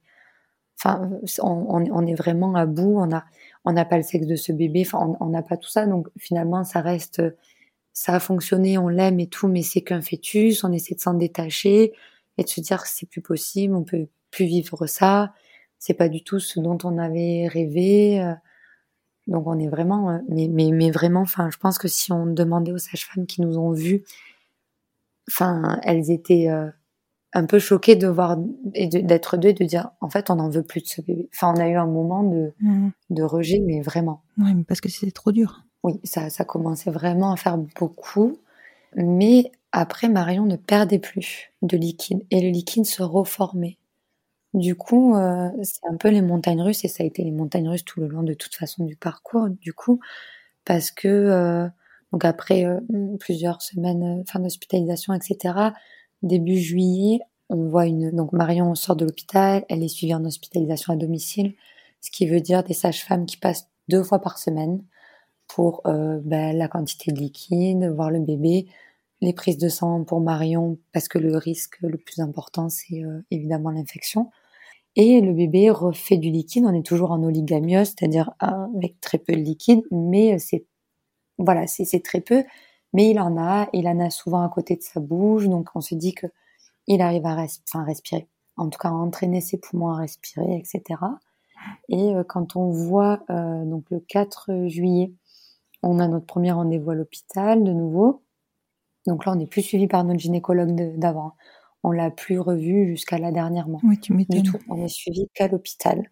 enfin, 0.79 1.11
on, 1.43 1.85
on, 1.93 2.07
est 2.07 2.15
vraiment 2.15 2.55
à 2.55 2.65
bout, 2.65 2.97
on 2.99 3.15
a, 3.15 3.27
on 3.67 3.73
n'a 3.75 3.85
pas 3.85 3.99
le 3.99 4.03
sexe 4.03 4.27
de 4.27 4.37
ce 4.37 4.51
bébé, 4.51 4.85
enfin, 4.87 5.19
on 5.21 5.27
n'a 5.27 5.43
pas 5.43 5.59
tout 5.59 5.69
ça, 5.69 5.85
donc 5.85 6.09
finalement, 6.19 6.65
ça 6.65 6.81
reste, 6.81 7.23
ça 7.93 8.15
a 8.15 8.21
fonctionné, 8.21 8.79
on 8.79 8.89
l'aime 8.89 9.21
et 9.21 9.27
tout, 9.27 9.49
mais 9.49 9.61
c'est 9.61 9.83
qu'un 9.83 10.01
fœtus, 10.01 10.65
on 10.65 10.73
essaie 10.73 10.95
de 10.95 11.01
s'en 11.01 11.13
détacher 11.13 11.93
et 12.39 12.43
de 12.43 12.49
se 12.49 12.63
dire 12.63 12.87
c'est 12.87 13.05
plus 13.05 13.21
possible, 13.21 13.75
on 13.75 13.85
peut 13.85 14.09
plus 14.31 14.47
vivre 14.47 14.87
ça, 14.87 15.35
c'est 15.79 15.93
pas 15.93 16.09
du 16.09 16.25
tout 16.25 16.41
ce 16.41 16.59
dont 16.59 16.79
on 16.85 16.97
avait 16.97 17.49
rêvé. 17.49 18.35
donc 19.27 19.47
on 19.47 19.59
est 19.59 19.69
vraiment, 19.69 20.09
euh, 20.09 20.19
mais, 20.31 20.49
mais, 20.49 20.71
mais 20.73 20.91
vraiment, 20.91 21.21
enfin, 21.21 21.51
je 21.51 21.59
pense 21.59 21.77
que 21.77 21.89
si 21.89 22.13
on 22.13 22.25
demandait 22.25 22.73
aux 22.73 22.79
sages-femmes 22.79 23.27
qui 23.27 23.43
nous 23.43 23.59
ont 23.59 23.73
vus, 23.73 24.05
enfin, 25.31 25.81
elles 25.85 26.11
étaient 26.11 26.49
euh, 26.51 26.69
un 27.33 27.47
peu 27.47 27.59
choquées 27.59 27.97
de 27.97 28.09
voir 28.09 28.37
et 28.75 28.89
de- 28.89 29.01
d'être 29.01 29.37
deux 29.37 29.51
et 29.51 29.55
de 29.55 29.65
dire, 29.65 29.91
en 30.01 30.11
fait, 30.11 30.31
on 30.31 30.37
n'en 30.37 30.49
veut 30.51 30.63
plus 30.65 30.81
de 30.83 30.87
ce 30.89 31.01
bébé. 31.01 31.29
Enfin, 31.35 31.55
on 31.57 31.61
a 31.61 31.69
eu 31.69 31.77
un 31.77 31.87
moment 31.87 32.23
de, 32.25 32.53
Mhm. 32.61 32.91
de 33.11 33.23
rejet, 33.23 33.61
mais 33.61 33.81
vraiment. 33.83 34.23
Ouais, 34.39 34.53
mais 34.55 34.65
parce 34.65 34.81
que 34.81 34.89
c'était 34.89 35.13
trop 35.13 35.33
dur. 35.33 35.63
Oui, 35.85 36.01
ça, 36.05 36.29
ça 36.31 36.45
commençait 36.45 36.91
vraiment 36.91 37.33
à 37.33 37.37
faire 37.37 37.57
beaucoup. 37.79 38.39
Mais 38.97 39.53
après, 39.73 40.09
Marion 40.09 40.45
ne 40.47 40.57
perdait 40.57 40.99
plus 40.99 41.53
de 41.63 41.77
liquide 41.77 42.25
et 42.31 42.41
le 42.41 42.49
liquide 42.49 42.85
se 42.87 43.03
reformait. 43.03 43.79
Du 44.53 44.75
coup, 44.75 45.15
euh, 45.15 45.49
c'est 45.63 45.87
un 45.89 45.97
peu 45.97 46.09
les 46.09 46.23
montagnes 46.23 46.61
russes 46.63 46.85
et 46.85 46.89
ça 46.89 47.05
a 47.05 47.07
été 47.07 47.23
les 47.23 47.31
montagnes 47.31 47.69
russes 47.69 47.85
tout 47.85 48.01
le 48.01 48.09
long 48.09 48.25
de 48.25 48.35
toute 48.35 48.57
façon 48.57 48.85
du 48.85 48.97
parcours. 48.97 49.49
Du 49.49 49.73
coup, 49.73 50.01
parce 50.65 50.91
que 50.91 51.07
euh, 51.07 51.69
donc 52.13 52.25
après 52.25 52.65
euh, 52.65 52.81
plusieurs 53.19 53.63
semaines, 53.63 54.21
euh, 54.21 54.25
fin 54.27 54.41
d'hospitalisation, 54.41 55.15
etc. 55.15 55.55
Début 56.23 56.59
juillet, 56.59 57.21
on 57.49 57.69
voit 57.69 57.87
une 57.87 58.11
donc 58.11 58.33
Marion 58.33 58.75
sort 58.75 58.97
de 58.97 59.05
l'hôpital, 59.05 59.65
elle 59.69 59.83
est 59.83 59.89
suivie 59.89 60.15
en 60.15 60.25
hospitalisation 60.25 60.93
à 60.93 60.97
domicile, 60.97 61.55
ce 62.01 62.11
qui 62.11 62.27
veut 62.27 62.41
dire 62.41 62.65
des 62.65 62.75
sages-femmes 62.75 63.27
qui 63.27 63.37
passent 63.37 63.69
deux 63.89 64.03
fois 64.03 64.21
par 64.21 64.39
semaine 64.39 64.83
pour 65.49 65.83
euh, 65.87 66.21
ben, 66.25 66.57
la 66.57 66.69
quantité 66.69 67.13
de 67.13 67.19
liquide, 67.19 67.85
voir 67.95 68.11
le 68.11 68.21
bébé, 68.21 68.67
les 69.21 69.33
prises 69.33 69.59
de 69.59 69.69
sang 69.69 70.05
pour 70.05 70.21
Marion 70.21 70.79
parce 70.93 71.09
que 71.09 71.19
le 71.19 71.37
risque 71.37 71.77
le 71.83 71.99
plus 71.99 72.21
important 72.21 72.69
c'est 72.69 73.05
euh, 73.05 73.21
évidemment 73.31 73.71
l'infection. 73.71 74.31
Et 74.97 75.21
le 75.21 75.33
bébé 75.33 75.71
refait 75.71 76.17
du 76.17 76.31
liquide, 76.31 76.65
on 76.67 76.75
est 76.75 76.85
toujours 76.85 77.13
en 77.13 77.23
oligamiose, 77.23 77.89
c'est-à-dire 77.89 78.33
avec 78.41 79.01
très 79.01 79.19
peu 79.19 79.35
de 79.35 79.39
liquide, 79.39 79.83
mais 79.93 80.39
c'est 80.41 80.65
voilà, 81.45 81.67
c'est 81.67 82.03
très 82.05 82.21
peu, 82.21 82.45
mais 82.93 83.11
il 83.11 83.21
en 83.21 83.37
a, 83.39 83.69
il 83.73 83.89
en 83.89 84.01
a 84.01 84.11
souvent 84.11 84.43
à 84.45 84.49
côté 84.49 84.77
de 84.77 84.83
sa 84.83 85.01
bouche, 85.01 85.47
donc 85.49 85.69
on 85.75 85.81
se 85.81 85.95
dit 85.95 86.15
que 86.15 86.27
il 86.89 87.03
arrive 87.03 87.27
à 87.27 87.37
res- 87.37 87.61
enfin, 87.69 87.85
respirer, 87.85 88.29
en 88.57 88.69
tout 88.71 88.79
cas 88.79 88.89
à 88.91 88.93
entraîner 88.93 89.41
ses 89.41 89.59
poumons 89.59 89.91
à 89.91 89.97
respirer, 89.99 90.57
etc. 90.59 91.21
Et 91.89 92.15
euh, 92.15 92.25
quand 92.25 92.57
on 92.57 92.71
voit 92.71 93.23
euh, 93.31 93.65
donc 93.65 93.85
le 93.91 94.01
4 94.01 94.67
juillet, 94.69 95.13
on 95.83 95.99
a 96.01 96.09
notre 96.09 96.27
premier 96.27 96.53
rendez-vous 96.53 96.91
à 96.93 96.95
l'hôpital 96.95 97.65
de 97.65 97.73
nouveau. 97.73 98.23
Donc 99.07 99.25
là, 99.27 99.33
on 99.33 99.37
n'est 99.37 99.47
plus 99.47 99.63
suivi 99.63 99.87
par 99.89 100.05
notre 100.05 100.21
gynécologue 100.21 100.75
d'avant. 100.99 101.35
On 101.83 101.91
l'a 101.93 102.11
plus 102.11 102.39
revu 102.41 102.87
jusqu'à 102.89 103.19
la 103.19 103.33
dernièrement 103.33 103.81
Oui, 103.83 103.99
tu 104.01 104.13
du 104.13 104.17
m'étonnes. 104.19 104.43
tout. 104.43 104.59
On 104.69 104.77
est 104.85 104.89
suivi 104.89 105.29
qu'à 105.35 105.49
l'hôpital. 105.49 106.11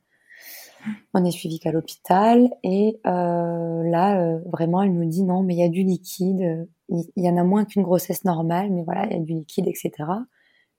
On 1.15 1.25
est 1.25 1.31
suivi 1.31 1.59
qu'à 1.59 1.73
l'hôpital 1.73 2.51
et 2.63 3.01
euh, 3.07 3.83
là, 3.85 4.21
euh, 4.21 4.39
vraiment, 4.47 4.83
elle 4.83 4.93
nous 4.93 5.09
dit 5.09 5.23
non, 5.23 5.43
mais 5.43 5.55
il 5.55 5.59
y 5.59 5.65
a 5.65 5.69
du 5.69 5.83
liquide. 5.83 6.69
Il 6.89 7.05
y 7.17 7.29
en 7.29 7.37
a 7.37 7.45
moins 7.45 7.65
qu'une 7.65 7.83
grossesse 7.83 8.25
normale, 8.25 8.71
mais 8.71 8.83
voilà, 8.83 9.07
il 9.07 9.13
y 9.13 9.17
a 9.17 9.21
du 9.21 9.35
liquide, 9.35 9.67
etc. 9.69 9.93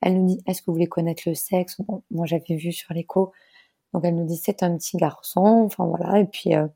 Elle 0.02 0.22
nous 0.22 0.28
dit, 0.28 0.41
est-ce 0.47 0.62
que 0.62 0.68
vous 0.68 0.74
voulez 0.74 0.88
connaître 0.88 1.24
le 1.26 1.36
sexe? 1.36 1.80
Bon, 1.82 2.04
Moi, 2.12 2.26
j'avais 2.26 2.56
vu 2.56 2.72
sur 2.72 2.93
l'écho. 2.93 3.32
Donc, 3.93 4.06
elle 4.06 4.16
nous 4.16 4.26
dit, 4.26 4.38
c'est 4.38 4.64
un 4.64 4.76
petit 4.78 4.97
garçon. 4.97 5.64
Enfin, 5.66 5.86
voilà. 5.86 6.20
Et 6.20 6.26
puis, 6.26 6.56
euh, 6.56 6.68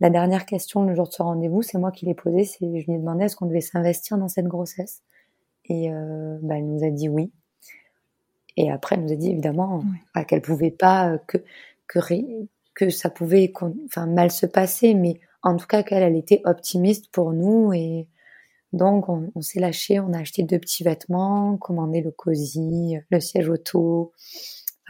la 0.00 0.10
dernière 0.10 0.44
question 0.46 0.82
le 0.82 0.94
jour 0.94 1.08
de 1.08 1.12
ce 1.12 1.22
rendez-vous, 1.22 1.62
c'est 1.62 1.78
moi 1.78 1.90
qui 1.90 2.06
l'ai 2.06 2.14
posée. 2.14 2.44
C'est, 2.44 2.80
je 2.80 2.86
lui 2.86 2.92
ai 2.94 2.98
demandé, 2.98 3.24
est-ce 3.24 3.36
qu'on 3.36 3.46
devait 3.46 3.60
s'investir 3.60 4.18
dans 4.18 4.28
cette 4.28 4.46
grossesse? 4.46 5.02
Et 5.66 5.90
euh, 5.90 6.38
bah, 6.42 6.58
elle 6.58 6.66
nous 6.66 6.84
a 6.84 6.90
dit 6.90 7.08
oui. 7.08 7.32
Et 8.56 8.70
après, 8.70 8.96
elle 8.96 9.04
nous 9.04 9.12
a 9.12 9.16
dit 9.16 9.30
évidemment 9.30 9.82
oui. 10.14 10.26
qu'elle 10.26 10.42
pouvait 10.42 10.70
pas, 10.70 11.18
que, 11.26 11.38
que, 11.86 11.98
que 12.76 12.90
ça 12.90 13.10
pouvait 13.10 13.52
enfin, 13.86 14.06
mal 14.06 14.30
se 14.30 14.46
passer, 14.46 14.94
mais 14.94 15.18
en 15.42 15.56
tout 15.56 15.66
cas 15.66 15.82
qu'elle 15.82 16.02
elle 16.02 16.14
était 16.14 16.42
optimiste 16.44 17.10
pour 17.10 17.32
nous 17.32 17.72
et 17.72 18.06
donc 18.72 19.08
on, 19.08 19.30
s'est 19.40 19.60
lâché, 19.60 19.98
on 19.98 20.12
a 20.12 20.20
acheté 20.20 20.42
deux 20.42 20.58
petits 20.58 20.84
vêtements, 20.84 21.56
commandé 21.56 22.02
le 22.02 22.10
cosy, 22.10 22.96
le 23.10 23.20
siège 23.20 23.48
auto, 23.48 24.12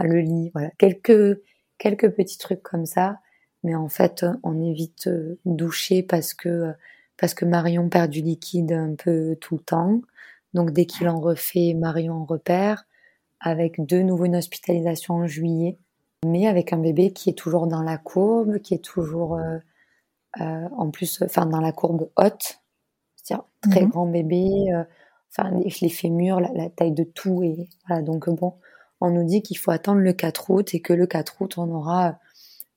le 0.00 0.20
lit, 0.20 0.50
voilà. 0.52 0.70
Quelques 0.78 1.40
quelques 1.78 2.10
petits 2.10 2.38
trucs 2.38 2.62
comme 2.62 2.86
ça, 2.86 3.20
mais 3.62 3.76
en 3.76 3.88
fait 3.88 4.26
on 4.42 4.60
évite 4.60 5.06
euh, 5.06 5.38
doucher 5.44 6.02
parce 6.02 6.34
que 6.34 6.72
parce 7.16 7.34
que 7.34 7.44
Marion 7.44 7.88
perd 7.88 8.10
du 8.10 8.20
liquide 8.20 8.72
un 8.72 8.94
peu 8.96 9.36
tout 9.40 9.56
le 9.56 9.62
temps, 9.62 10.00
donc 10.54 10.72
dès 10.72 10.86
qu'il 10.86 11.08
en 11.08 11.20
refait, 11.20 11.74
Marion 11.74 12.14
en 12.14 12.24
repère, 12.24 12.86
avec 13.38 13.84
de 13.86 14.00
nouveau 14.02 14.24
une 14.24 14.36
hospitalisation 14.36 15.14
en 15.14 15.26
juillet 15.28 15.78
mais 16.24 16.46
avec 16.46 16.72
un 16.72 16.78
bébé 16.78 17.12
qui 17.12 17.30
est 17.30 17.34
toujours 17.34 17.66
dans 17.66 17.82
la 17.82 17.98
courbe, 17.98 18.58
qui 18.58 18.74
est 18.74 18.84
toujours 18.84 19.36
euh, 19.36 19.58
euh, 20.40 20.68
en 20.76 20.90
plus, 20.90 21.22
enfin 21.22 21.46
dans 21.46 21.60
la 21.60 21.72
courbe 21.72 22.10
haute, 22.16 22.60
c'est-à-dire 23.16 23.44
très 23.62 23.82
mmh. 23.82 23.88
grand 23.88 24.06
bébé, 24.06 24.72
euh, 24.72 24.84
enfin 25.30 25.50
les, 25.50 25.72
les 25.80 25.88
fémurs, 25.88 26.40
la, 26.40 26.52
la, 26.52 26.70
taille 26.70 26.92
de 26.92 27.04
tout 27.04 27.42
et 27.42 27.68
voilà. 27.86 28.02
Donc 28.02 28.28
bon, 28.30 28.54
on 29.00 29.10
nous 29.10 29.24
dit 29.24 29.42
qu'il 29.42 29.58
faut 29.58 29.70
attendre 29.70 30.00
le 30.00 30.12
4 30.12 30.50
août 30.50 30.74
et 30.74 30.80
que 30.80 30.92
le 30.92 31.06
4 31.06 31.42
août 31.42 31.58
on 31.58 31.70
aura 31.70 32.18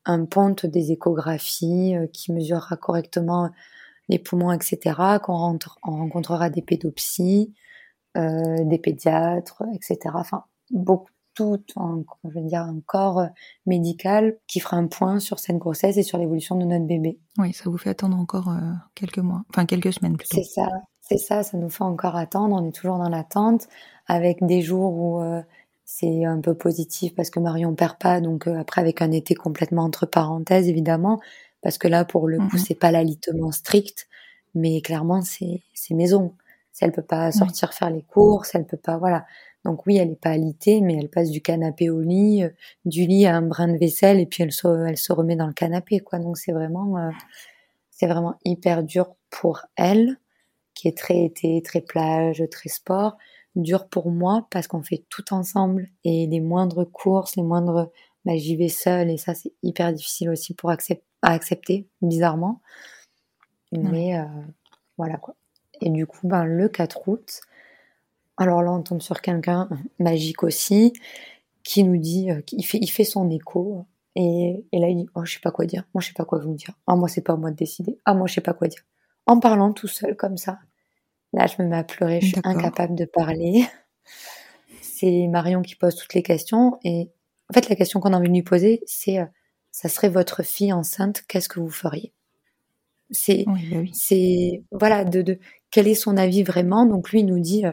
un 0.05 0.25
ponte 0.25 0.65
des 0.65 0.91
échographies 0.91 1.95
qui 2.13 2.31
mesurera 2.31 2.77
correctement 2.77 3.49
les 4.09 4.19
poumons, 4.19 4.51
etc. 4.51 4.95
Qu'on 5.23 5.57
on 5.83 5.91
rencontrera 5.91 6.49
des 6.49 6.61
pédopsies, 6.61 7.53
euh, 8.17 8.63
des 8.65 8.79
pédiatres, 8.79 9.63
etc. 9.73 9.99
Enfin 10.15 10.43
beaucoup 10.71 11.11
tout 11.47 11.79
un, 11.79 12.03
je 12.25 12.39
veux 12.39 12.45
dire, 12.45 12.61
un 12.61 12.79
corps 12.85 13.19
euh, 13.19 13.27
médical 13.65 14.37
qui 14.47 14.59
fera 14.59 14.77
un 14.77 14.87
point 14.87 15.19
sur 15.19 15.39
cette 15.39 15.57
grossesse 15.57 15.97
et 15.97 16.03
sur 16.03 16.17
l'évolution 16.17 16.55
de 16.55 16.65
notre 16.65 16.85
bébé. 16.85 17.19
Oui, 17.37 17.53
ça 17.53 17.69
vous 17.69 17.77
fait 17.77 17.89
attendre 17.89 18.17
encore 18.17 18.49
euh, 18.49 18.71
quelques 18.95 19.19
mois, 19.19 19.43
enfin 19.49 19.65
quelques 19.65 19.93
semaines 19.93 20.17
plutôt. 20.17 20.37
C'est 20.37 20.43
ça, 20.43 20.67
c'est 21.01 21.17
ça, 21.17 21.43
ça 21.43 21.57
nous 21.57 21.69
fait 21.69 21.83
encore 21.83 22.15
attendre. 22.15 22.55
On 22.55 22.67
est 22.67 22.71
toujours 22.71 22.97
dans 22.97 23.09
l'attente 23.09 23.67
avec 24.07 24.45
des 24.45 24.61
jours 24.61 24.93
où 24.93 25.21
euh, 25.21 25.41
c'est 25.85 26.25
un 26.25 26.39
peu 26.41 26.53
positif 26.53 27.15
parce 27.15 27.29
que 27.29 27.39
Marion 27.39 27.73
perd 27.75 27.97
pas, 27.97 28.21
donc 28.21 28.47
euh, 28.47 28.59
après 28.59 28.81
avec 28.81 29.01
un 29.01 29.11
été 29.11 29.35
complètement 29.35 29.83
entre 29.83 30.05
parenthèses 30.05 30.67
évidemment, 30.67 31.19
parce 31.61 31.77
que 31.77 31.87
là 31.87 32.05
pour 32.05 32.27
le 32.27 32.37
coup 32.37 32.57
mmh 32.57 32.65
c'est 32.67 32.75
pas 32.75 32.91
l'alitement 32.91 33.51
strict, 33.51 34.07
mais 34.55 34.81
clairement 34.81 35.21
c'est 35.21 35.63
c'est 35.73 35.93
maison. 35.93 36.35
Si 36.71 36.85
elle 36.85 36.91
peut 36.93 37.01
pas 37.01 37.31
sortir 37.33 37.73
faire 37.73 37.89
les 37.89 38.03
courses, 38.03 38.55
elle 38.55 38.65
peut 38.65 38.77
pas, 38.77 38.97
voilà. 38.97 39.25
Donc 39.65 39.85
oui, 39.85 39.97
elle 39.97 40.11
est 40.11 40.21
pas 40.21 40.31
alitée, 40.31 40.81
mais 40.81 40.95
elle 40.95 41.09
passe 41.09 41.31
du 41.31 41.41
canapé 41.41 41.89
au 41.89 42.01
lit, 42.01 42.43
euh, 42.43 42.49
du 42.85 43.05
lit 43.05 43.25
à 43.25 43.35
un 43.35 43.41
brin 43.41 43.67
de 43.67 43.77
vaisselle, 43.77 44.19
et 44.19 44.25
puis 44.25 44.43
elle 44.43 44.51
se, 44.51 44.67
elle 44.87 44.97
se 44.97 45.11
remet 45.11 45.35
dans 45.35 45.47
le 45.47 45.53
canapé, 45.53 45.99
quoi. 45.99 46.19
Donc 46.19 46.37
c'est 46.37 46.51
vraiment, 46.51 46.97
euh, 46.97 47.09
c'est 47.91 48.07
vraiment 48.07 48.35
hyper 48.45 48.83
dur 48.83 49.15
pour 49.29 49.61
elle, 49.75 50.17
qui 50.73 50.87
est 50.87 50.97
très 50.97 51.25
été, 51.25 51.61
très 51.61 51.81
plage, 51.81 52.43
très 52.51 52.69
sport. 52.69 53.17
Dur 53.55 53.89
pour 53.89 54.11
moi 54.11 54.47
parce 54.51 54.67
qu'on 54.67 54.83
fait 54.83 55.03
tout 55.09 55.33
ensemble 55.33 55.89
et 56.03 56.27
les 56.27 56.39
moindres 56.39 56.89
courses, 56.89 57.35
les 57.35 57.43
moindres, 57.43 57.91
bah, 58.23 58.37
j'y 58.37 58.55
vais 58.55 58.69
seule 58.69 59.09
et 59.09 59.17
ça 59.17 59.33
c'est 59.33 59.51
hyper 59.63 59.91
difficile 59.91 60.29
aussi 60.29 60.53
pour 60.53 60.69
accepter, 60.69 61.03
à 61.23 61.33
accepter, 61.33 61.87
bizarrement. 62.01 62.61
Mais 63.71 64.17
euh, 64.17 64.23
voilà 64.97 65.17
quoi. 65.17 65.35
Et 65.81 65.89
du 65.89 66.05
coup, 66.07 66.27
ben 66.27 66.45
le 66.45 66.69
4 66.69 67.07
août, 67.07 67.41
alors 68.39 68.63
là, 68.63 68.71
on 68.71 68.81
tombe 68.81 69.01
sur 69.01 69.21
quelqu'un 69.21 69.69
magique 69.99 70.43
aussi, 70.43 70.93
qui 71.63 71.83
nous 71.83 71.97
dit, 71.97 72.31
euh, 72.31 72.41
il, 72.53 72.63
fait, 72.63 72.79
il 72.81 72.87
fait 72.87 73.03
son 73.03 73.29
écho. 73.29 73.85
Et, 74.15 74.65
et, 74.71 74.79
là, 74.79 74.87
il 74.87 74.95
dit, 74.95 75.09
oh, 75.13 75.25
je 75.25 75.33
sais 75.33 75.39
pas 75.41 75.51
quoi 75.51 75.65
dire. 75.65 75.83
Moi, 75.93 76.01
je 76.01 76.07
sais 76.07 76.13
pas 76.13 76.23
quoi 76.23 76.39
vous 76.39 76.55
dire. 76.55 76.71
Ah, 76.87 76.95
moi, 76.95 77.09
c'est 77.09 77.21
pas 77.21 77.33
à 77.33 77.35
moi 77.35 77.51
de 77.51 77.55
décider. 77.57 77.99
Ah, 78.05 78.13
moi, 78.13 78.27
je 78.27 78.33
sais 78.33 78.41
pas 78.41 78.53
quoi 78.53 78.69
dire. 78.69 78.81
En 79.27 79.39
parlant 79.39 79.73
tout 79.73 79.89
seul, 79.89 80.15
comme 80.15 80.37
ça. 80.37 80.59
Là, 81.33 81.47
je 81.47 81.61
me 81.61 81.67
mets 81.67 81.77
à 81.77 81.83
pleurer. 81.83 82.21
Je 82.21 82.27
suis 82.27 82.41
incapable 82.43 82.95
de 82.95 83.05
parler. 83.05 83.67
C'est 84.81 85.27
Marion 85.27 85.61
qui 85.61 85.75
pose 85.75 85.95
toutes 85.95 86.13
les 86.13 86.23
questions. 86.23 86.79
Et 86.83 87.11
en 87.49 87.53
fait, 87.53 87.69
la 87.69 87.75
question 87.75 87.99
qu'on 87.99 88.13
a 88.13 88.17
envie 88.17 88.29
de 88.29 88.33
lui 88.33 88.43
poser, 88.43 88.81
c'est, 88.85 89.19
euh, 89.19 89.25
ça 89.71 89.87
serait 89.87 90.09
votre 90.09 90.43
fille 90.43 90.73
enceinte, 90.73 91.23
qu'est-ce 91.27 91.47
que 91.47 91.59
vous 91.59 91.69
feriez? 91.69 92.11
C'est, 93.11 93.45
oui, 93.47 93.69
bah 93.71 93.77
oui. 93.79 93.91
c'est, 93.93 94.63
voilà, 94.71 95.05
de, 95.05 95.21
de, 95.21 95.39
quel 95.71 95.87
est 95.87 95.95
son 95.95 96.17
avis 96.17 96.43
vraiment? 96.43 96.85
Donc, 96.85 97.11
lui, 97.11 97.21
il 97.21 97.25
nous 97.27 97.39
dit, 97.39 97.65
euh, 97.65 97.71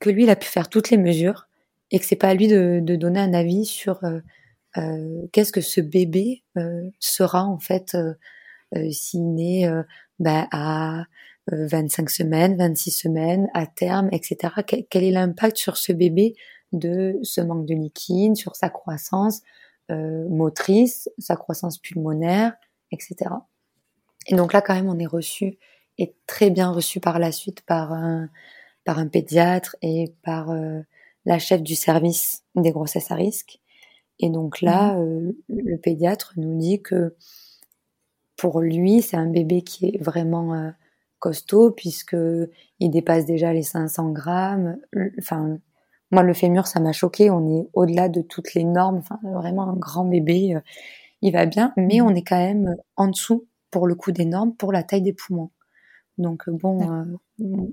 que 0.00 0.10
lui, 0.10 0.24
il 0.24 0.30
a 0.30 0.36
pu 0.36 0.48
faire 0.48 0.68
toutes 0.68 0.90
les 0.90 0.96
mesures 0.96 1.48
et 1.90 1.98
que 1.98 2.04
c'est 2.04 2.16
pas 2.16 2.28
à 2.28 2.34
lui 2.34 2.48
de, 2.48 2.80
de, 2.82 2.96
donner 2.96 3.20
un 3.20 3.34
avis 3.34 3.64
sur 3.66 4.02
euh, 4.04 4.20
euh, 4.76 5.26
qu'est-ce 5.32 5.52
que 5.52 5.60
ce 5.60 5.80
bébé 5.80 6.44
euh, 6.56 6.88
sera 6.98 7.44
en 7.44 7.58
fait 7.58 7.94
euh, 7.94 8.14
euh, 8.76 8.90
s'il 8.90 9.34
naît 9.34 9.68
bah, 10.18 10.46
à 10.52 11.04
25 11.50 12.08
semaines, 12.08 12.56
26 12.56 12.90
semaines, 12.92 13.48
à 13.54 13.66
terme, 13.66 14.08
etc. 14.12 14.54
Quel, 14.66 14.86
quel 14.88 15.04
est 15.04 15.10
l'impact 15.10 15.56
sur 15.56 15.76
ce 15.76 15.92
bébé 15.92 16.34
de 16.72 17.18
ce 17.22 17.40
manque 17.40 17.66
de 17.66 17.74
liquide, 17.74 18.36
sur 18.36 18.54
sa 18.56 18.68
croissance 18.68 19.42
motrice, 19.88 21.10
sa 21.18 21.34
croissance 21.34 21.78
pulmonaire, 21.78 22.52
etc. 22.92 23.32
Et 24.28 24.36
donc 24.36 24.52
là, 24.52 24.62
quand 24.62 24.74
même, 24.74 24.88
on 24.88 25.00
est 25.00 25.06
reçu 25.06 25.58
et 25.98 26.14
très 26.28 26.50
bien 26.50 26.70
reçu 26.70 27.00
par 27.00 27.18
la 27.18 27.32
suite 27.32 27.62
par 27.62 27.92
un 27.92 28.30
par 28.84 28.98
un 28.98 29.08
pédiatre 29.08 29.76
et 29.82 30.14
par 30.22 30.50
euh, 30.50 30.80
la 31.24 31.38
chef 31.38 31.62
du 31.62 31.74
service 31.74 32.44
des 32.54 32.70
grossesses 32.70 33.10
à 33.10 33.14
risque. 33.14 33.60
Et 34.18 34.30
donc 34.30 34.60
là, 34.60 34.94
mmh. 34.94 35.00
euh, 35.00 35.32
le 35.48 35.76
pédiatre 35.78 36.32
nous 36.36 36.58
dit 36.58 36.82
que 36.82 37.16
pour 38.36 38.60
lui, 38.60 39.02
c'est 39.02 39.16
un 39.16 39.28
bébé 39.28 39.62
qui 39.62 39.86
est 39.86 40.02
vraiment 40.02 40.54
euh, 40.54 40.70
costaud 41.18 41.70
puisque 41.70 42.16
il 42.78 42.90
dépasse 42.90 43.26
déjà 43.26 43.52
les 43.52 43.62
500 43.62 44.10
grammes. 44.10 44.78
Enfin, 45.18 45.58
moi, 46.10 46.22
le 46.22 46.34
fémur, 46.34 46.66
ça 46.66 46.80
m'a 46.80 46.92
choqué. 46.92 47.30
On 47.30 47.60
est 47.60 47.68
au-delà 47.74 48.08
de 48.08 48.22
toutes 48.22 48.54
les 48.54 48.64
normes. 48.64 48.98
Enfin, 48.98 49.18
vraiment 49.22 49.68
un 49.68 49.76
grand 49.76 50.04
bébé. 50.04 50.58
il 51.22 51.32
va 51.32 51.46
bien, 51.46 51.72
mais 51.76 52.00
mmh. 52.00 52.06
on 52.06 52.14
est 52.14 52.22
quand 52.22 52.38
même 52.38 52.76
en 52.96 53.08
dessous 53.08 53.46
pour 53.70 53.86
le 53.86 53.94
coup 53.94 54.10
des 54.12 54.24
normes 54.24 54.54
pour 54.54 54.72
la 54.72 54.82
taille 54.82 55.02
des 55.02 55.12
poumons. 55.12 55.50
Donc 56.18 56.50
bon, 56.50 57.18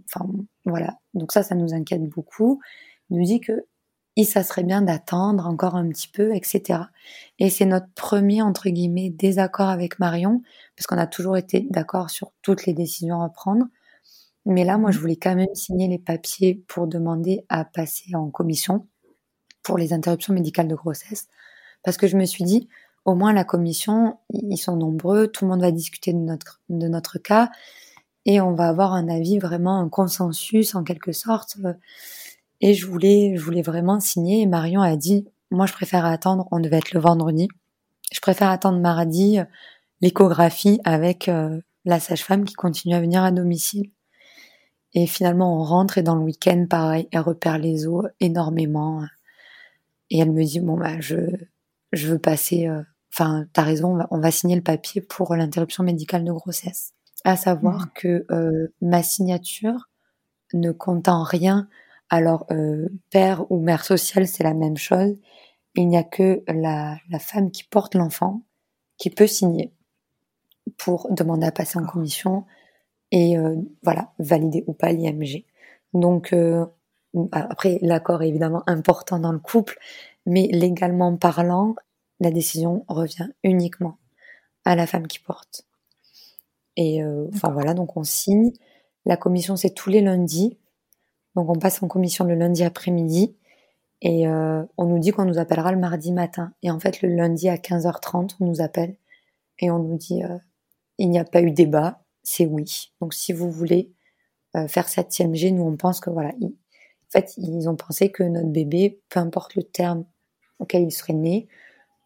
enfin 0.05 0.25
voilà. 0.67 0.97
Donc 1.13 1.31
ça, 1.31 1.41
ça 1.41 1.55
nous 1.55 1.73
inquiète 1.73 2.03
beaucoup. 2.03 2.61
Il 3.09 3.17
nous 3.17 3.25
dit 3.25 3.39
que 3.39 3.65
ça 4.23 4.43
serait 4.43 4.63
bien 4.63 4.81
d'attendre 4.81 5.45
encore 5.45 5.75
un 5.75 5.87
petit 5.89 6.07
peu, 6.07 6.35
etc. 6.35 6.79
Et 7.37 7.49
c'est 7.49 7.65
notre 7.65 7.89
premier 7.93 8.41
entre 8.41 8.69
guillemets 8.69 9.09
désaccord 9.11 9.69
avec 9.69 9.99
Marion, 9.99 10.41
parce 10.75 10.87
qu'on 10.87 10.97
a 10.97 11.07
toujours 11.07 11.37
été 11.37 11.67
d'accord 11.69 12.09
sur 12.09 12.31
toutes 12.41 12.65
les 12.65 12.73
décisions 12.73 13.21
à 13.21 13.29
prendre. 13.29 13.65
Mais 14.45 14.63
là, 14.63 14.77
moi, 14.77 14.91
je 14.91 14.99
voulais 14.99 15.17
quand 15.17 15.35
même 15.35 15.53
signer 15.53 15.87
les 15.87 15.99
papiers 15.99 16.63
pour 16.67 16.87
demander 16.87 17.45
à 17.49 17.65
passer 17.65 18.15
en 18.15 18.29
commission 18.29 18.87
pour 19.61 19.77
les 19.77 19.93
interruptions 19.93 20.33
médicales 20.33 20.67
de 20.67 20.75
grossesse, 20.75 21.27
parce 21.83 21.97
que 21.97 22.07
je 22.07 22.17
me 22.17 22.25
suis 22.25 22.45
dit, 22.45 22.69
au 23.05 23.13
moins 23.13 23.33
la 23.33 23.43
commission, 23.43 24.17
ils 24.29 24.57
sont 24.57 24.77
nombreux, 24.77 25.27
tout 25.27 25.45
le 25.45 25.51
monde 25.51 25.61
va 25.61 25.71
discuter 25.71 26.13
de 26.13 26.87
notre 26.87 27.17
cas 27.19 27.51
et 28.27 28.41
on 28.41 28.53
va 28.53 28.67
avoir 28.67 28.93
un 28.93 29.07
avis 29.07 29.39
vraiment 29.39 29.79
un 29.79 29.87
consensus 29.87 30.75
en 30.75 30.83
quelque 30.83 31.13
sorte. 31.13 31.57
Et 32.59 32.73
je 32.73 32.85
voulais, 32.85 33.37
je 33.37 33.41
voulais 33.41 33.61
vraiment 33.61 34.01
signer. 34.01 34.41
Et 34.41 34.45
Marion 34.45 34.81
a 34.81 34.97
dit, 34.97 35.25
moi 35.49 35.65
je 35.65 35.71
préfère 35.71 36.05
attendre. 36.05 36.45
On 36.51 36.59
devait 36.59 36.77
être 36.77 36.91
le 36.91 36.99
vendredi. 36.99 37.47
Je 38.11 38.19
préfère 38.19 38.49
attendre 38.49 38.79
mardi 38.79 39.39
l'échographie 40.01 40.81
avec 40.83 41.29
euh, 41.29 41.61
la 41.85 42.01
sage-femme 42.01 42.43
qui 42.43 42.53
continue 42.53 42.95
à 42.95 42.99
venir 42.99 43.23
à 43.23 43.31
domicile. 43.31 43.91
Et 44.93 45.07
finalement, 45.07 45.61
on 45.61 45.63
rentre 45.63 45.97
et 45.97 46.03
dans 46.03 46.15
le 46.15 46.21
week-end, 46.21 46.65
pareil, 46.69 47.07
elle 47.11 47.21
repère 47.21 47.57
les 47.57 47.87
os 47.87 48.07
énormément. 48.19 49.03
Et 50.09 50.19
elle 50.19 50.31
me 50.31 50.43
dit, 50.43 50.59
bon, 50.59 50.77
bah, 50.77 50.99
je, 50.99 51.15
je 51.93 52.07
veux 52.07 52.19
passer, 52.19 52.67
euh, 52.67 52.81
enfin, 53.13 53.45
t'as 53.53 53.63
raison, 53.63 53.93
on 53.93 53.97
va, 53.97 54.07
on 54.11 54.19
va 54.19 54.31
signer 54.31 54.55
le 54.55 54.63
papier 54.63 55.01
pour 55.01 55.35
l'interruption 55.35 55.83
médicale 55.83 56.23
de 56.23 56.31
grossesse 56.31 56.93
à 57.27 57.35
savoir 57.35 57.87
mmh. 57.87 57.89
que 57.93 58.25
euh, 58.31 58.73
ma 58.79 59.03
signature 59.03 59.89
ne 60.53 60.71
compte 60.71 61.09
en 61.09 61.23
rien. 61.23 61.67
Alors, 62.09 62.45
euh, 62.51 62.87
père 63.09 63.51
ou 63.51 63.59
mère 63.59 63.83
sociale, 63.83 64.29
c'est 64.29 64.45
la 64.45 64.53
même 64.53 64.77
chose. 64.77 65.19
Il 65.75 65.89
n'y 65.89 65.97
a 65.97 66.05
que 66.05 66.41
la, 66.47 66.95
la 67.09 67.19
femme 67.19 67.51
qui 67.51 67.65
porte 67.65 67.95
l'enfant 67.95 68.43
qui 68.97 69.09
peut 69.09 69.27
signer 69.27 69.73
pour 70.77 71.11
demander 71.11 71.45
à 71.45 71.51
passer 71.51 71.77
en 71.77 71.85
commission 71.85 72.45
et 73.11 73.37
euh, 73.37 73.57
voilà, 73.83 74.13
valider 74.19 74.63
ou 74.65 74.71
pas 74.71 74.93
l'IMG. 74.93 75.43
Donc 75.93 76.33
après, 77.33 77.77
l'accord 77.81 78.23
est 78.23 78.29
évidemment 78.29 78.63
important 78.67 79.19
dans 79.19 79.33
le 79.33 79.39
couple, 79.39 79.77
mais 80.25 80.47
légalement 80.47 81.17
parlant, 81.17 81.75
la 82.21 82.31
décision 82.31 82.85
revient 82.87 83.27
uniquement 83.43 83.97
à 84.63 84.77
la 84.77 84.87
femme 84.87 85.07
qui 85.07 85.19
porte. 85.19 85.66
Et 86.77 87.03
euh, 87.03 87.27
enfin 87.33 87.51
voilà, 87.51 87.73
donc 87.73 87.97
on 87.97 88.03
signe. 88.03 88.53
La 89.05 89.17
commission 89.17 89.57
c'est 89.57 89.71
tous 89.71 89.89
les 89.89 90.01
lundis, 90.01 90.57
donc 91.35 91.49
on 91.49 91.59
passe 91.59 91.83
en 91.83 91.89
commission 91.89 92.23
le 92.23 92.35
lundi 92.35 92.63
après-midi. 92.63 93.35
Et 94.01 94.27
on 94.27 94.85
nous 94.85 94.99
dit 94.99 95.09
qu'on 95.09 95.25
nous 95.25 95.39
appellera 95.39 95.71
le 95.71 95.79
mardi 95.79 96.11
matin. 96.11 96.53
Et 96.61 96.69
en 96.69 96.79
fait, 96.79 97.01
le 97.01 97.09
lundi 97.09 97.49
à 97.49 97.55
15h30, 97.55 98.35
on 98.39 98.45
nous 98.45 98.61
appelle. 98.61 98.95
Et 99.57 99.71
on 99.71 99.79
nous 99.79 99.97
dit 99.97 100.21
il 100.97 101.09
n'y 101.09 101.19
a 101.19 101.23
pas 101.23 101.41
eu 101.41 101.51
débat, 101.51 102.03
c'est 102.23 102.45
oui. 102.45 102.91
Donc 103.01 103.13
si 103.13 103.33
vous 103.33 103.51
voulez 103.51 103.91
euh, 104.55 104.67
faire 104.67 104.87
cette 104.87 105.17
IMG, 105.19 105.51
nous 105.53 105.63
on 105.63 105.77
pense 105.77 105.99
que 105.99 106.09
voilà, 106.09 106.29
en 106.29 106.51
fait 107.09 107.33
ils 107.37 107.69
ont 107.69 107.75
pensé 107.75 108.11
que 108.11 108.23
notre 108.23 108.49
bébé, 108.49 109.01
peu 109.09 109.19
importe 109.19 109.55
le 109.55 109.63
terme 109.63 110.05
auquel 110.59 110.83
il 110.83 110.91
serait 110.91 111.13
né, 111.13 111.47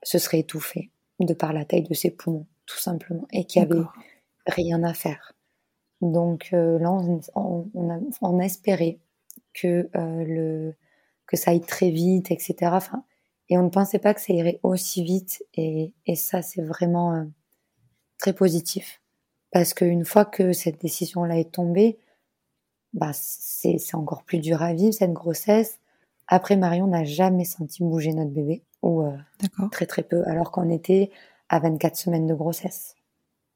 ce 0.04 0.18
serait 0.18 0.40
étouffé 0.40 0.92
de 1.20 1.34
par 1.34 1.54
la 1.54 1.66
taille 1.66 1.84
de 1.84 1.94
ses 1.94 2.12
poumons, 2.12 2.48
tout 2.66 2.80
simplement, 2.80 3.28
et 3.32 3.46
qu'il 3.46 3.62
n'y 3.62 3.72
avait 3.72 3.86
rien 4.48 4.84
à 4.84 4.94
faire. 4.94 5.34
Donc 6.02 6.50
euh, 6.54 6.80
là, 6.80 6.92
on, 6.92 7.20
a, 7.90 8.00
on, 8.22 8.40
a, 8.40 8.44
espéré 8.44 9.00
que 9.54 9.90
euh, 9.96 10.24
le 10.26 10.76
que 11.28 11.38
ça 11.38 11.52
aille 11.52 11.62
très 11.62 11.92
vite, 11.92 12.32
etc. 12.32 12.72
Enfin, 12.74 13.04
et 13.50 13.58
on 13.58 13.64
ne 13.64 13.70
pensait 13.70 14.00
pas 14.00 14.14
que 14.14 14.22
ça 14.22 14.34
irait 14.34 14.60
aussi 14.64 15.04
vite. 15.04 15.44
Et, 15.54 15.94
et 16.06 16.16
ça, 16.16 16.42
c'est 16.42 16.62
vraiment 16.62 17.26
très 18.18 18.34
positif. 18.34 19.02
Parce 19.52 19.74
qu'une 19.74 20.06
fois 20.06 20.26
que 20.26 20.54
cette 20.54 20.82
décision-là 20.82 21.38
est 21.38 21.52
tombée, 21.52 22.00
bah, 22.94 23.12
c'est 23.14 23.78
encore 23.94 24.24
plus 24.24 24.40
dur 24.40 24.62
à 24.62 24.74
vivre, 24.74 24.94
cette 24.94 25.14
grossesse. 25.14 25.80
Après, 26.28 26.56
Marion 26.56 26.88
n'a 26.88 27.04
jamais 27.04 27.46
senti 27.46 27.84
bouger 27.84 28.14
notre 28.14 28.32
bébé, 28.32 28.64
ou 28.82 29.02
euh, 29.02 29.18
très 29.72 29.86
très 29.86 30.04
peu, 30.04 30.24
alors 30.28 30.52
qu'on 30.52 30.70
était 30.70 31.12
à 31.50 31.60
24 31.60 31.96
semaines 31.96 32.28
de 32.28 32.34
grossesse. 32.34 32.96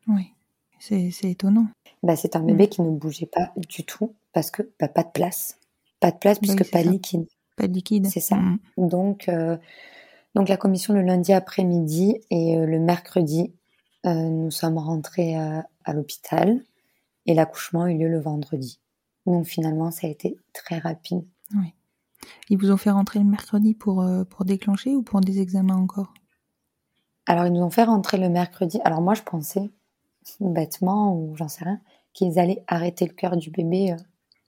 Oui, 0.08 0.34
c'est 0.80 1.12
étonnant. 1.24 1.68
Bah, 2.04 2.16
c'est 2.16 2.36
un 2.36 2.42
bébé 2.42 2.68
qui 2.68 2.82
ne 2.82 2.90
bougeait 2.92 3.26
pas 3.26 3.52
du 3.56 3.84
tout, 3.84 4.14
parce 4.34 4.52
que 4.52 4.70
bah, 4.80 4.88
pas 4.88 5.04
de 5.04 5.12
place. 5.12 5.60
Pas 6.00 6.12
de 6.12 6.18
place, 6.18 6.40
puisque 6.40 6.70
pas 6.72 6.84
liquide. 6.84 7.26
Pas 7.56 7.68
de 7.68 7.74
liquide. 7.74 8.08
C'est 8.08 8.20
ça. 8.20 8.36
Mm. 8.36 8.60
Donc, 8.78 9.30
euh, 9.30 9.58
donc 10.36 10.50
la 10.50 10.58
commission 10.58 10.94
le 10.94 11.02
lundi 11.02 11.32
après-midi 11.32 12.22
et 12.30 12.58
euh, 12.58 12.66
le 12.66 12.78
mercredi, 12.78 13.54
euh, 14.06 14.14
nous 14.14 14.52
sommes 14.52 14.78
rentrés 14.78 15.40
euh, 15.40 15.62
à, 15.86 15.94
l'hôpital 15.94 16.62
et 17.26 17.34
l'accouchement 17.34 17.84
a 17.84 17.92
eu 17.92 17.98
lieu 17.98 18.10
le 18.10 18.20
vendredi. 18.20 18.80
Donc 19.26 19.46
finalement, 19.46 19.92
ça 19.92 20.08
a 20.08 20.10
été 20.10 20.38
très 20.54 20.78
rapide. 20.78 21.26
Oui. 21.56 21.74
Ils 22.50 22.58
vous 22.58 22.72
ont 22.72 22.78
fait 22.78 22.92
rentrer 22.92 23.20
le 23.20 23.26
mercredi 23.26 23.74
pour, 23.74 24.06
pour 24.30 24.46
déclencher 24.46 24.96
ou 24.96 25.04
pour 25.04 25.22
des 25.22 25.40
examens 25.40 25.78
encore? 25.78 26.14
Alors, 27.28 27.46
ils 27.46 27.54
nous 27.54 27.62
ont 27.62 27.72
fait 27.72 27.84
rentrer 27.84 28.18
le 28.18 28.30
mercredi. 28.30 28.80
Alors, 28.84 29.02
moi, 29.02 29.14
je 29.14 29.22
pensais, 29.22 29.72
bêtement, 30.40 31.16
ou 31.16 31.36
j'en 31.36 31.48
sais 31.48 31.64
rien, 31.64 31.80
qu'ils 32.14 32.40
allaient 32.40 32.64
arrêter 32.68 33.06
le 33.06 33.14
cœur 33.14 33.38
du 33.38 33.50
bébé 33.50 33.96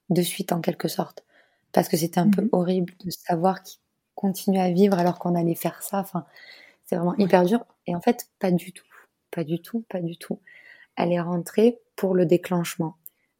de 0.09 0.21
suite, 0.21 0.51
en 0.51 0.61
quelque 0.61 0.87
sorte. 0.87 1.23
Parce 1.71 1.89
que 1.89 1.97
c'était 1.97 2.19
un 2.19 2.29
peu 2.29 2.43
mhm. 2.43 2.49
horrible 2.51 2.93
de 3.03 3.11
savoir 3.11 3.61
qu'il 3.63 3.79
continuait 4.15 4.61
à 4.61 4.71
vivre 4.71 4.97
alors 4.97 5.19
qu'on 5.19 5.35
allait 5.35 5.55
faire 5.55 5.81
ça. 5.83 5.99
Enfin, 5.99 6.25
c'est 6.85 6.95
vraiment 6.95 7.15
hyper 7.17 7.43
dur. 7.43 7.63
Et 7.85 7.95
en 7.95 8.01
fait, 8.01 8.29
pas 8.39 8.51
du 8.51 8.71
tout. 8.71 8.85
Pas 9.31 9.43
du 9.43 9.61
tout, 9.61 9.83
pas 9.89 10.01
du 10.01 10.17
tout. 10.17 10.39
Elle 10.95 11.11
est 11.11 11.19
rentrée 11.19 11.79
pour 11.95 12.15
le 12.15 12.25
déclenchement. 12.25 12.95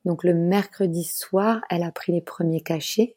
Donc 0.06 0.24
le 0.24 0.34
mercredi 0.34 1.04
soir, 1.04 1.62
elle 1.70 1.84
a 1.84 1.92
pris 1.92 2.12
les 2.12 2.22
premiers 2.22 2.62
cachets. 2.62 3.16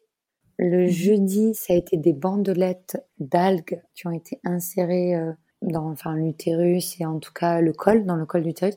Le 0.57 0.83
mhm. 0.83 0.89
jeudi, 0.89 1.53
ça 1.53 1.73
a 1.73 1.75
été 1.75 1.97
des 1.97 2.13
bandelettes 2.13 2.97
d'algues 3.19 3.81
qui 3.93 4.07
ont 4.07 4.11
été 4.11 4.39
insérées 4.43 5.15
euh, 5.15 5.33
dans 5.61 5.89
enfin 5.91 6.15
l'utérus 6.15 6.99
et 6.99 7.05
en 7.05 7.19
tout 7.19 7.33
cas 7.33 7.61
le 7.61 7.73
col, 7.73 8.05
dans 8.05 8.15
le 8.15 8.25
col 8.25 8.43
d'utérus, 8.43 8.75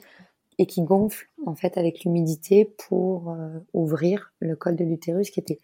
et 0.58 0.66
qui 0.66 0.82
gonflent 0.82 1.28
en 1.46 1.54
fait 1.54 1.76
avec 1.76 2.04
l'humidité 2.04 2.64
pour 2.64 3.30
euh, 3.30 3.58
ouvrir 3.72 4.32
le 4.40 4.56
col 4.56 4.76
de 4.76 4.84
l'utérus 4.84 5.30
qui 5.30 5.40
était 5.40 5.58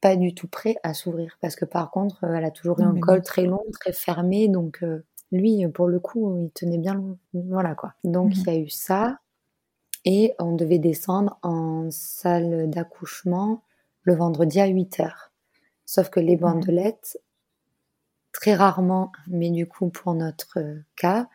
pas 0.00 0.16
du 0.16 0.34
tout 0.34 0.48
prêt 0.48 0.76
à 0.82 0.94
s'ouvrir 0.94 1.38
parce 1.40 1.56
que 1.56 1.64
par 1.64 1.90
contre, 1.90 2.24
elle 2.24 2.44
a 2.44 2.50
toujours 2.50 2.80
eu 2.80 2.84
un 2.84 2.98
col 2.98 3.22
très 3.22 3.44
long, 3.44 3.64
très 3.72 3.92
fermé, 3.92 4.48
donc 4.48 4.82
euh, 4.82 5.04
lui, 5.32 5.66
pour 5.68 5.88
le 5.88 5.98
coup, 5.98 6.44
il 6.44 6.50
tenait 6.50 6.78
bien 6.78 7.02
Voilà 7.34 7.74
quoi. 7.74 7.94
Donc 8.04 8.36
il 8.36 8.46
y 8.46 8.50
a 8.50 8.56
eu 8.56 8.68
ça. 8.68 9.18
Et 10.04 10.34
on 10.38 10.54
devait 10.54 10.78
descendre 10.78 11.36
en 11.42 11.90
salle 11.90 12.70
d'accouchement 12.70 13.62
le 14.02 14.14
vendredi 14.14 14.60
à 14.60 14.66
8 14.66 15.00
heures. 15.00 15.32
Sauf 15.84 16.10
que 16.10 16.20
les 16.20 16.36
bandelettes, 16.36 17.18
très 18.32 18.54
rarement, 18.54 19.10
mais 19.26 19.50
du 19.50 19.66
coup 19.66 19.88
pour 19.88 20.14
notre 20.14 20.58
cas, 20.94 21.28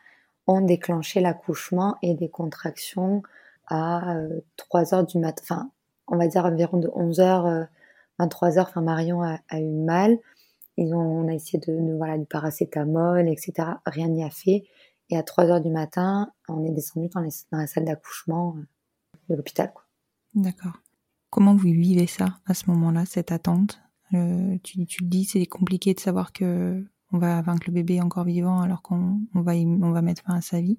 ont 0.46 0.60
déclenché 0.60 1.20
l'accouchement 1.20 1.96
et 2.02 2.14
des 2.14 2.28
contractions 2.28 3.22
à 3.68 4.16
3 4.56 4.94
euh, 4.94 4.96
heures 4.96 5.06
du 5.06 5.18
matin. 5.18 5.42
Enfin, 5.42 5.70
on 6.08 6.16
va 6.16 6.26
dire 6.26 6.44
environ 6.44 6.78
de 6.78 6.90
11 6.94 7.20
h 7.20 7.68
23 8.18 8.58
heures. 8.58 8.68
Enfin, 8.68 8.82
Marion 8.82 9.22
a 9.22 9.38
eu 9.58 9.70
mal. 9.70 10.18
Ils 10.76 10.94
ont, 10.94 10.98
on 11.00 11.28
a 11.28 11.34
essayé 11.34 11.58
de, 11.58 11.96
voilà, 11.96 12.18
du 12.18 12.26
paracétamol, 12.26 13.28
etc. 13.28 13.68
Rien 13.86 14.08
n'y 14.08 14.24
a 14.24 14.30
fait. 14.30 14.64
Et 15.10 15.16
à 15.16 15.22
3 15.22 15.46
heures 15.46 15.60
du 15.60 15.70
matin, 15.70 16.32
on 16.48 16.64
est 16.64 16.70
descendu 16.70 17.08
dans, 17.08 17.20
la 17.52 17.66
salle 17.66 17.84
d'accouchement 17.84 18.54
euh, 18.56 18.62
de 19.28 19.36
l'hôpital. 19.36 19.72
D'accord. 20.34 20.80
Comment 21.30 21.54
vous 21.54 21.68
vivez 21.68 22.06
ça 22.06 22.38
à 22.46 22.54
ce 22.54 22.70
moment-là, 22.70 23.04
cette 23.06 23.32
attente? 23.32 23.80
Euh, 24.14 24.56
tu, 24.62 24.84
tu 24.86 25.02
le 25.02 25.08
dis, 25.08 25.24
c'est 25.24 25.46
compliqué 25.46 25.94
de 25.94 26.00
savoir 26.00 26.32
que 26.32 26.84
on 27.12 27.18
va 27.18 27.42
vaincre 27.42 27.64
le 27.66 27.72
bébé 27.72 28.00
encore 28.00 28.24
vivant 28.24 28.60
alors 28.60 28.82
qu'on 28.82 29.20
on 29.34 29.40
va, 29.40 29.52
on 29.54 29.90
va 29.90 30.02
mettre 30.02 30.22
fin 30.22 30.34
à 30.34 30.40
sa 30.40 30.60
vie. 30.60 30.76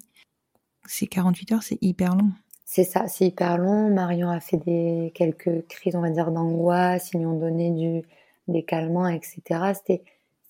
Ces 0.86 1.06
48 1.06 1.52
heures, 1.52 1.62
c'est 1.62 1.78
hyper 1.80 2.14
long. 2.14 2.30
C'est 2.64 2.84
ça, 2.84 3.08
c'est 3.08 3.26
hyper 3.26 3.58
long. 3.58 3.90
Marion 3.90 4.28
a 4.30 4.40
fait 4.40 4.56
des 4.56 5.12
quelques 5.14 5.66
crises, 5.68 5.96
on 5.96 6.00
va 6.00 6.10
dire, 6.10 6.30
d'angoisse. 6.30 7.12
Ils 7.12 7.18
lui 7.18 7.26
ont 7.26 7.38
donné 7.38 7.70
du, 7.70 8.02
des 8.48 8.64
calmants, 8.64 9.06
etc. 9.06 9.42
C'était 9.74 10.02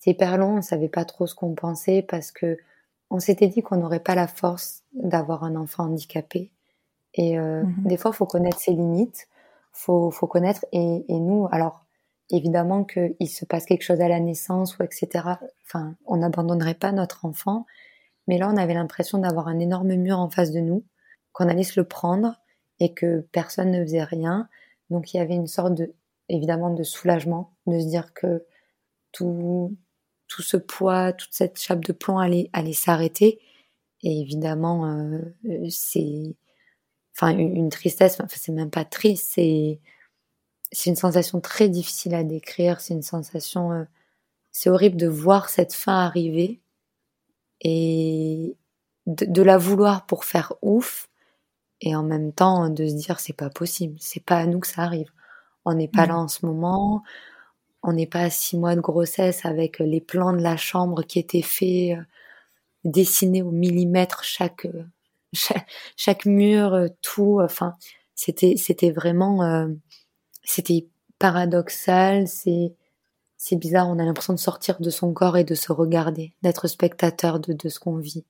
hyper 0.05 0.37
long, 0.37 0.57
on 0.57 0.61
savait 0.61 0.89
pas 0.89 1.05
trop 1.05 1.27
ce 1.27 1.35
qu'on 1.35 1.53
pensait 1.53 2.01
parce 2.07 2.31
que 2.31 2.57
on 3.09 3.19
s'était 3.19 3.47
dit 3.47 3.61
qu'on 3.61 3.77
n'aurait 3.77 3.99
pas 3.99 4.15
la 4.15 4.27
force 4.27 4.83
d'avoir 4.93 5.43
un 5.43 5.55
enfant 5.55 5.83
handicapé. 5.85 6.51
Et 7.13 7.37
euh, 7.39 7.63
mhm. 7.63 7.83
des 7.85 7.97
fois, 7.97 8.11
faut 8.11 8.25
connaître 8.25 8.59
ses 8.59 8.71
limites, 8.71 9.27
faut, 9.71 10.11
faut 10.11 10.27
connaître. 10.27 10.65
Et, 10.71 11.05
et 11.07 11.19
nous, 11.19 11.47
alors 11.51 11.84
évidemment 12.29 12.83
qu'il 12.83 13.29
se 13.29 13.45
passe 13.45 13.65
quelque 13.65 13.83
chose 13.83 14.01
à 14.01 14.07
la 14.07 14.19
naissance 14.19 14.77
ou 14.77 14.83
etc. 14.83 15.09
Enfin, 15.63 15.95
on 16.05 16.17
n'abandonnerait 16.17 16.75
pas 16.75 16.91
notre 16.91 17.25
enfant. 17.25 17.65
Mais 18.27 18.37
là, 18.37 18.49
on 18.51 18.57
avait 18.57 18.73
l'impression 18.73 19.19
d'avoir 19.19 19.47
un 19.47 19.59
énorme 19.59 19.93
mur 19.95 20.19
en 20.19 20.29
face 20.29 20.51
de 20.51 20.59
nous, 20.59 20.83
qu'on 21.31 21.47
allait 21.47 21.63
se 21.63 21.79
le 21.79 21.87
prendre 21.87 22.41
et 22.79 22.93
que 22.93 23.21
personne 23.31 23.71
ne 23.71 23.83
faisait 23.83 24.03
rien. 24.03 24.49
Donc 24.89 25.13
il 25.13 25.17
y 25.17 25.19
avait 25.19 25.35
une 25.35 25.47
sorte 25.47 25.75
de 25.75 25.93
évidemment 26.29 26.71
de 26.71 26.83
soulagement, 26.83 27.53
de 27.67 27.79
se 27.79 27.85
dire 27.85 28.13
que 28.13 28.45
tout, 29.11 29.75
tout 30.27 30.41
ce 30.41 30.57
poids, 30.57 31.13
toute 31.13 31.33
cette 31.33 31.59
chape 31.59 31.85
de 31.85 31.93
plomb 31.93 32.17
allait, 32.17 32.49
allait 32.53 32.73
s'arrêter. 32.73 33.39
Et 34.03 34.21
évidemment, 34.21 34.85
euh, 34.87 35.19
c'est, 35.69 36.35
enfin, 37.15 37.37
une, 37.37 37.69
tristesse. 37.69 38.19
Enfin, 38.19 38.27
c'est 38.29 38.51
même 38.51 38.71
pas 38.71 38.85
triste. 38.85 39.31
C'est, 39.33 39.79
c'est 40.75 40.89
une 40.89 40.95
sensation 40.95 41.41
très 41.41 41.69
difficile 41.69 42.15
à 42.15 42.23
décrire. 42.23 42.81
C'est 42.81 42.93
une 42.93 43.01
sensation, 43.01 43.71
euh, 43.71 43.83
c'est 44.51 44.69
horrible 44.69 44.97
de 44.97 45.07
voir 45.07 45.49
cette 45.49 45.73
fin 45.73 45.99
arriver 45.99 46.59
et 47.61 48.55
de, 49.07 49.25
de, 49.25 49.41
la 49.41 49.57
vouloir 49.57 50.05
pour 50.05 50.25
faire 50.25 50.53
ouf 50.61 51.09
et 51.81 51.95
en 51.95 52.03
même 52.03 52.33
temps 52.33 52.69
de 52.69 52.87
se 52.87 52.93
dire 52.93 53.19
c'est 53.19 53.33
pas 53.33 53.49
possible. 53.49 53.95
C'est 53.99 54.23
pas 54.23 54.37
à 54.37 54.45
nous 54.45 54.59
que 54.59 54.67
ça 54.67 54.81
arrive. 54.83 55.11
On 55.65 55.73
n'est 55.73 55.87
pas 55.87 56.05
là 56.05 56.17
en 56.17 56.27
ce 56.27 56.45
moment. 56.45 57.03
On 57.83 57.93
n'est 57.93 58.07
pas 58.07 58.21
à 58.21 58.29
six 58.29 58.57
mois 58.57 58.75
de 58.75 58.81
grossesse 58.81 59.45
avec 59.45 59.79
les 59.79 60.01
plans 60.01 60.33
de 60.33 60.41
la 60.41 60.57
chambre 60.57 61.03
qui 61.03 61.19
étaient 61.19 61.41
faits, 61.41 61.97
euh, 61.97 62.03
dessinés 62.83 63.43
au 63.43 63.51
millimètre 63.51 64.23
chaque, 64.23 64.65
euh, 64.65 64.85
chaque, 65.97 66.25
mur, 66.25 66.73
euh, 66.73 66.87
tout. 67.01 67.39
Enfin, 67.41 67.75
c'était, 68.15 68.55
c'était 68.57 68.91
vraiment, 68.91 69.67
c'était 70.45 70.87
paradoxal. 71.19 72.27
C'est, 72.27 72.73
c'est 73.37 73.57
bizarre. 73.57 73.89
On 73.89 73.99
a 73.99 74.05
l'impression 74.05 74.33
de 74.33 74.39
sortir 74.39 74.79
de 74.79 74.89
son 74.89 75.13
corps 75.13 75.37
et 75.37 75.43
de 75.43 75.55
se 75.55 75.71
regarder, 75.71 76.33
d'être 76.41 76.67
spectateur 76.67 77.39
de, 77.39 77.53
de 77.53 77.69
ce 77.69 77.79
qu'on 77.79 77.97
vit. 77.97 78.25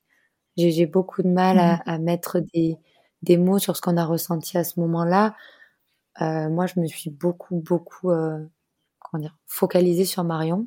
J'ai, 0.56 0.86
beaucoup 0.86 1.22
de 1.22 1.28
mal 1.28 1.58
à, 1.58 1.76
mmh. 1.76 1.82
à 1.86 1.98
mettre 1.98 2.40
des, 2.54 2.78
des 3.22 3.36
mots 3.36 3.58
sur 3.58 3.76
ce 3.76 3.82
qu'on 3.82 3.96
a 3.98 4.04
ressenti 4.04 4.56
à 4.56 4.64
ce 4.64 4.80
moment-là. 4.80 5.34
Euh, 6.22 6.48
moi, 6.48 6.66
je 6.66 6.80
me 6.80 6.86
suis 6.86 7.10
beaucoup, 7.10 7.56
beaucoup, 7.56 8.10
euh, 8.10 8.42
comment 8.98 9.20
dire, 9.20 9.36
focalisée 9.46 10.06
sur 10.06 10.24
Marion. 10.24 10.66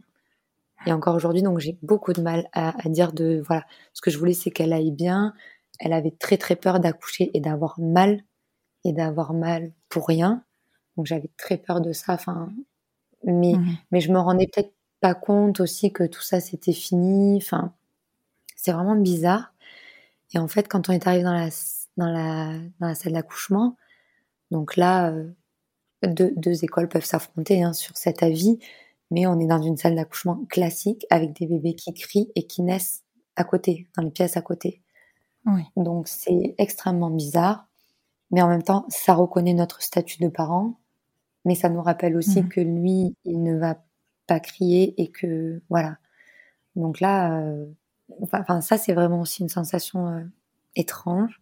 Et 0.86 0.94
encore 0.94 1.16
aujourd'hui, 1.16 1.42
donc 1.42 1.60
j'ai 1.60 1.78
beaucoup 1.82 2.14
de 2.14 2.22
mal 2.22 2.48
à, 2.54 2.74
à, 2.86 2.90
dire 2.90 3.12
de, 3.12 3.42
voilà, 3.46 3.66
ce 3.94 4.02
que 4.02 4.12
je 4.12 4.18
voulais, 4.18 4.34
c'est 4.34 4.52
qu'elle 4.52 4.72
aille 4.72 4.92
bien. 4.92 5.34
elle 5.80 5.92
avait 5.94 6.16
très 6.18 6.38
très 6.38 6.56
peur 6.56 6.80
d'accoucher 6.80 7.32
et 7.34 7.42
d'avoir 7.42 7.80
mal 7.80 8.22
et 8.86 8.94
d'avoir 8.94 9.34
mal 9.34 9.74
pour 9.90 10.08
rien. 10.08 10.44
Donc 10.98 11.06
j'avais 11.08 11.30
très 11.38 11.58
peur 11.58 11.82
de 11.82 11.94
ça. 11.94 12.14
Enfin, 12.14 12.52
mais 13.26 13.54
Mhm. 13.56 13.78
mais 13.92 14.02
je 14.02 14.12
me 14.12 14.20
rendais 14.20 14.48
peut-être 14.48 14.74
pas 15.02 15.16
compte 15.16 15.60
aussi 15.62 15.94
que 15.94 16.06
tout 16.06 16.22
ça 16.22 16.40
c'était 16.42 16.74
fini. 16.74 17.38
Enfin, 17.38 17.74
c'est 18.56 18.72
vraiment 18.74 18.96
bizarre. 18.96 19.54
Et 20.34 20.40
en 20.40 20.48
fait, 20.48 20.68
quand 20.68 20.90
on 20.90 20.94
est 20.94 21.08
arrivé 21.08 21.24
dans 21.24 21.34
la 21.34 21.50
dans 21.98 22.08
la 22.12 22.54
dans 22.80 22.88
la 22.88 22.96
salle 22.96 23.14
d'accouchement, 23.14 23.78
donc 24.52 24.78
là, 24.78 25.12
euh, 25.12 25.32
deux, 26.08 26.34
deux 26.38 26.64
écoles 26.66 26.90
peuvent 26.90 27.06
s'affronter 27.06 27.64
hein, 27.64 27.74
sur 27.74 27.98
cet 27.98 28.24
avis, 28.24 28.60
mais 29.12 29.28
on 29.28 29.40
est 29.40 29.48
dans 29.48 29.62
une 29.62 29.78
salle 29.78 29.96
d'accouchement 29.96 30.46
classique 30.50 31.06
avec 31.12 31.34
des 31.40 31.48
bébés 31.48 31.76
qui 31.76 31.94
crient 31.94 32.32
et 32.36 32.48
qui 32.48 32.62
naissent 32.64 33.04
à 33.38 33.44
côté, 33.46 33.88
dans 33.98 34.04
les 34.04 34.12
pièces 34.12 34.38
à 34.38 34.42
côté. 34.42 34.82
Oui. 35.46 35.64
Donc 35.78 36.10
c'est 36.10 36.56
extrêmement 36.60 37.12
bizarre, 37.12 37.69
mais 38.32 38.42
en 38.42 38.50
même 38.50 38.64
temps, 38.64 38.86
ça 38.90 39.14
reconnaît 39.14 39.54
notre 39.54 39.82
statut 39.82 40.22
de 40.24 40.30
parent, 40.30 40.76
mais 41.46 41.56
ça 41.56 41.70
nous 41.70 41.82
rappelle 41.82 42.18
aussi 42.18 42.44
Mhm. 42.44 42.50
que 42.50 42.62
lui, 42.62 43.16
il 43.26 43.44
ne 43.44 43.58
va 43.58 43.78
pas 44.28 44.40
crier 44.42 44.96
et 45.02 45.10
que 45.12 45.62
voilà. 45.70 45.98
Donc 46.76 47.00
là, 47.02 47.40
euh, 47.42 47.66
enfin 48.34 48.62
ça 48.62 48.78
c'est 48.78 48.94
vraiment 48.94 49.22
aussi 49.22 49.44
une 49.44 49.50
sensation 49.50 50.08
euh, 50.10 50.22
étrange. 50.76 51.42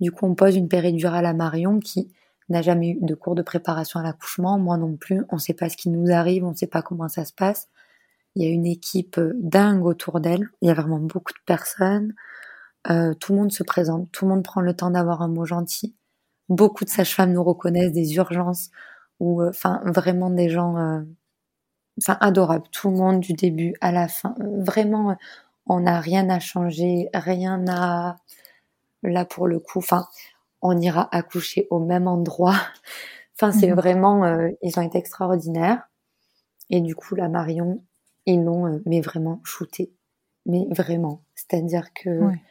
Du 0.00 0.12
coup, 0.12 0.26
on 0.26 0.34
pose 0.34 0.56
une 0.56 0.68
péridurale 0.68 1.26
à 1.26 1.34
Marion 1.34 1.80
qui 1.80 2.12
n'a 2.50 2.62
jamais 2.62 2.90
eu 2.90 2.98
de 3.02 3.14
cours 3.14 3.34
de 3.36 3.42
préparation 3.42 4.00
à 4.00 4.02
l'accouchement, 4.02 4.58
moi 4.58 4.76
non 4.78 4.96
plus. 4.96 5.24
On 5.30 5.36
ne 5.36 5.40
sait 5.40 5.54
pas 5.54 5.68
ce 5.70 5.76
qui 5.76 5.88
nous 5.90 6.12
arrive, 6.12 6.44
on 6.44 6.50
ne 6.52 6.56
sait 6.56 6.66
pas 6.68 6.82
comment 6.82 7.08
ça 7.08 7.24
se 7.24 7.32
passe. 7.32 7.68
Il 8.36 8.44
y 8.44 8.46
a 8.48 8.50
une 8.50 8.66
équipe 8.66 9.18
euh, 9.18 9.32
dingue 9.40 9.86
autour 9.86 10.20
d'elle. 10.20 10.48
Il 10.62 10.68
y 10.68 10.70
a 10.72 10.74
vraiment 10.74 10.98
beaucoup 11.00 11.32
de 11.32 11.38
personnes. 11.46 12.14
Euh, 12.90 13.14
tout 13.14 13.32
le 13.34 13.38
monde 13.40 13.52
se 13.52 13.62
présente, 13.64 14.10
tout 14.12 14.26
le 14.26 14.32
monde 14.34 14.44
prend 14.44 14.60
le 14.62 14.74
temps 14.74 14.90
d'avoir 14.90 15.22
un 15.22 15.28
mot 15.28 15.44
gentil. 15.46 15.94
Beaucoup 16.48 16.84
de 16.84 16.90
sages-femmes 16.90 17.32
nous 17.32 17.44
reconnaissent 17.44 17.92
des 17.92 18.16
urgences 18.16 18.70
ou, 19.20 19.42
euh, 19.42 19.50
enfin, 19.50 19.80
vraiment 19.86 20.30
des 20.30 20.48
gens, 20.50 20.76
euh, 20.78 21.00
enfin, 22.02 22.18
adorables. 22.20 22.68
Tout 22.72 22.90
le 22.90 22.96
monde 22.96 23.20
du 23.20 23.34
début 23.34 23.74
à 23.80 23.92
la 23.92 24.08
fin. 24.08 24.34
Vraiment, 24.40 25.16
on 25.66 25.80
n'a 25.80 26.00
rien 26.00 26.28
à 26.30 26.40
changer, 26.40 27.08
rien 27.14 27.64
à, 27.68 28.16
là 29.04 29.24
pour 29.26 29.48
le 29.48 29.60
coup, 29.60 29.78
enfin, 29.80 30.06
on 30.62 30.78
ira 30.80 31.08
accoucher 31.16 31.68
au 31.70 31.80
même 31.80 32.08
endroit. 32.08 32.56
Enfin, 33.38 33.52
c'est 33.52 33.68
Mhm. 33.68 33.74
vraiment, 33.76 34.24
euh, 34.26 34.50
ils 34.62 34.78
ont 34.78 34.82
été 34.82 34.98
extraordinaires. 34.98 35.88
Et 36.70 36.80
du 36.82 36.94
coup, 36.96 37.14
la 37.16 37.28
Marion, 37.28 37.82
ils 38.26 38.42
l'ont, 38.44 38.66
euh, 38.66 38.82
mais 38.86 39.00
vraiment 39.02 39.40
shooté. 39.44 39.92
Mais 40.46 40.66
vraiment. 40.70 41.22
C'est-à-dire 41.34 41.92
que 41.94 42.10
Ouais. 42.10 42.42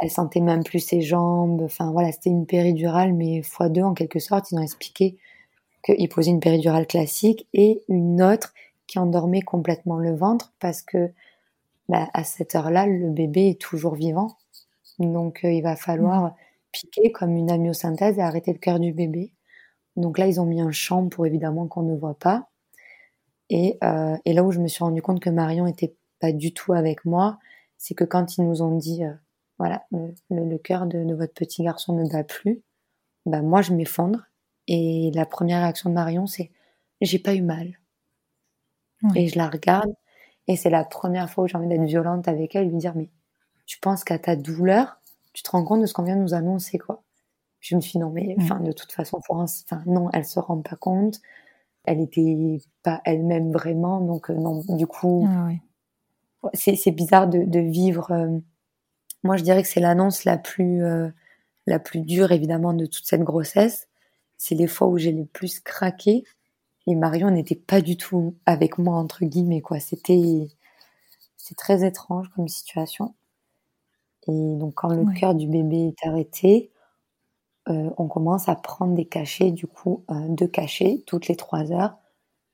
Elle 0.00 0.10
sentait 0.10 0.40
même 0.40 0.64
plus 0.64 0.80
ses 0.80 1.00
jambes. 1.02 1.62
Enfin, 1.62 1.92
voilà, 1.92 2.12
c'était 2.12 2.30
une 2.30 2.46
péridurale, 2.46 3.12
mais 3.14 3.42
fois 3.42 3.68
deux, 3.68 3.82
en 3.82 3.94
quelque 3.94 4.18
sorte. 4.18 4.50
Ils 4.50 4.58
ont 4.58 4.62
expliqué 4.62 5.18
qu'ils 5.84 6.08
posaient 6.08 6.30
une 6.30 6.40
péridurale 6.40 6.86
classique 6.86 7.48
et 7.54 7.82
une 7.88 8.22
autre 8.22 8.54
qui 8.86 8.98
endormait 8.98 9.42
complètement 9.42 9.98
le 9.98 10.14
ventre 10.14 10.52
parce 10.60 10.82
que, 10.82 11.12
bah, 11.88 12.08
à 12.14 12.24
cette 12.24 12.54
heure-là, 12.54 12.86
le 12.86 13.10
bébé 13.10 13.50
est 13.50 13.60
toujours 13.60 13.94
vivant. 13.94 14.36
Donc, 14.98 15.44
euh, 15.44 15.52
il 15.52 15.62
va 15.62 15.76
falloir 15.76 16.34
piquer 16.72 17.12
comme 17.12 17.36
une 17.36 17.50
amyosynthèse 17.50 18.18
et 18.18 18.22
arrêter 18.22 18.52
le 18.52 18.58
cœur 18.58 18.80
du 18.80 18.92
bébé. 18.92 19.32
Donc 19.96 20.18
là, 20.18 20.26
ils 20.26 20.40
ont 20.40 20.46
mis 20.46 20.60
un 20.60 20.72
champ 20.72 21.08
pour 21.08 21.26
évidemment 21.26 21.66
qu'on 21.68 21.82
ne 21.82 21.96
voit 21.96 22.18
pas. 22.18 22.48
Et, 23.50 23.78
euh, 23.84 24.16
et 24.24 24.32
là 24.32 24.44
où 24.44 24.52
je 24.52 24.60
me 24.60 24.68
suis 24.68 24.82
rendu 24.84 25.02
compte 25.02 25.20
que 25.20 25.30
Marion 25.30 25.66
était 25.66 25.94
pas 26.20 26.32
du 26.32 26.54
tout 26.54 26.72
avec 26.72 27.04
moi, 27.04 27.38
c'est 27.78 27.94
que 27.94 28.04
quand 28.04 28.38
ils 28.38 28.44
nous 28.44 28.62
ont 28.62 28.76
dit, 28.76 29.04
euh, 29.04 29.12
voilà, 29.58 29.84
le, 30.30 30.58
cœur 30.58 30.86
de, 30.86 31.04
de 31.04 31.14
votre 31.14 31.34
petit 31.34 31.62
garçon 31.62 31.94
ne 31.94 32.08
bat 32.08 32.24
plus, 32.24 32.62
bah 33.26 33.42
moi 33.42 33.62
je 33.62 33.72
m'effondre. 33.72 34.20
Et 34.68 35.10
la 35.14 35.26
première 35.26 35.62
réaction 35.62 35.90
de 35.90 35.94
Marion, 35.94 36.26
c'est 36.26 36.50
j'ai 37.00 37.18
pas 37.18 37.34
eu 37.34 37.42
mal. 37.42 37.78
Oui. 39.02 39.10
Et 39.16 39.28
je 39.28 39.36
la 39.38 39.48
regarde, 39.48 39.92
et 40.48 40.56
c'est 40.56 40.70
la 40.70 40.84
première 40.84 41.28
fois 41.30 41.44
où 41.44 41.48
j'ai 41.48 41.56
envie 41.56 41.68
d'être 41.68 41.84
violente 41.84 42.28
avec 42.28 42.54
elle, 42.54 42.68
lui 42.68 42.76
dire 42.76 42.94
mais 42.94 43.08
tu 43.66 43.78
penses 43.80 44.04
qu'à 44.04 44.18
ta 44.18 44.36
douleur, 44.36 45.00
tu 45.32 45.42
te 45.42 45.50
rends 45.50 45.64
compte 45.64 45.80
de 45.80 45.86
ce 45.86 45.94
qu'on 45.94 46.02
vient 46.04 46.16
de 46.16 46.22
nous 46.22 46.34
annoncer 46.34 46.78
quoi? 46.78 47.02
Je 47.60 47.76
me 47.76 47.80
suis 47.80 47.92
dit, 47.92 47.98
non 47.98 48.10
mais 48.10 48.34
enfin 48.40 48.60
de 48.60 48.72
toute 48.72 48.92
façon 48.92 49.20
Florence, 49.22 49.64
enfin 49.70 49.82
non, 49.86 50.10
elle 50.12 50.24
se 50.24 50.38
rend 50.40 50.60
pas 50.60 50.76
compte. 50.76 51.20
Elle 51.84 52.00
était 52.00 52.58
pas 52.84 53.00
elle-même 53.04 53.52
vraiment, 53.52 54.00
donc 54.00 54.30
euh, 54.30 54.34
non. 54.34 54.62
Du 54.68 54.86
coup, 54.86 55.26
Ah 55.28 55.48
c'est 56.54 56.90
bizarre 56.92 57.28
de, 57.28 57.44
de 57.44 57.58
vivre. 57.60 58.10
euh, 58.12 58.38
moi, 59.22 59.36
je 59.36 59.42
dirais 59.44 59.62
que 59.62 59.68
c'est 59.68 59.80
l'annonce 59.80 60.24
la 60.24 60.38
plus 60.38 60.84
euh, 60.84 61.08
la 61.66 61.78
plus 61.80 62.00
dure 62.02 62.32
évidemment 62.32 62.74
de 62.74 62.86
toute 62.86 63.06
cette 63.06 63.22
grossesse. 63.22 63.88
C'est 64.38 64.54
les 64.56 64.66
fois 64.68 64.88
où 64.88 64.98
j'ai 64.98 65.12
le 65.12 65.26
plus 65.26 65.60
craqué. 65.60 66.24
Et 66.88 66.94
Marion 66.96 67.30
n'était 67.30 67.56
pas 67.56 67.80
du 67.82 67.96
tout 67.98 68.36
avec 68.46 68.78
moi 68.78 68.96
entre 68.98 69.24
guillemets 69.26 69.62
quoi. 69.62 69.80
C'était 69.80 70.48
c'est 71.36 71.56
très 71.56 71.86
étrange 71.86 72.30
comme 72.36 72.48
situation. 72.48 73.14
Et 74.26 74.56
donc 74.56 74.74
quand 74.74 74.88
le 74.92 75.04
Ouais. 75.04 75.12
cœur 75.14 75.34
du 75.34 75.46
bébé 75.46 75.88
est 75.96 76.06
arrêté, 76.08 76.70
euh, 77.68 77.90
on 77.98 78.08
commence 78.08 78.48
à 78.48 78.56
prendre 78.56 78.94
des 78.94 79.06
cachets, 79.06 79.52
du 79.52 79.66
coup, 79.66 80.04
euh, 80.10 80.28
deux 80.28 80.48
cachets 80.48 81.02
toutes 81.06 81.28
les 81.28 81.36
trois 81.36 81.72
heures 81.72 81.96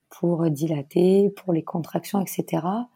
pour 0.09 0.49
dilater, 0.51 1.29
pour 1.31 1.53
les 1.53 1.63
contractions, 1.63 2.21
etc. 2.21 2.89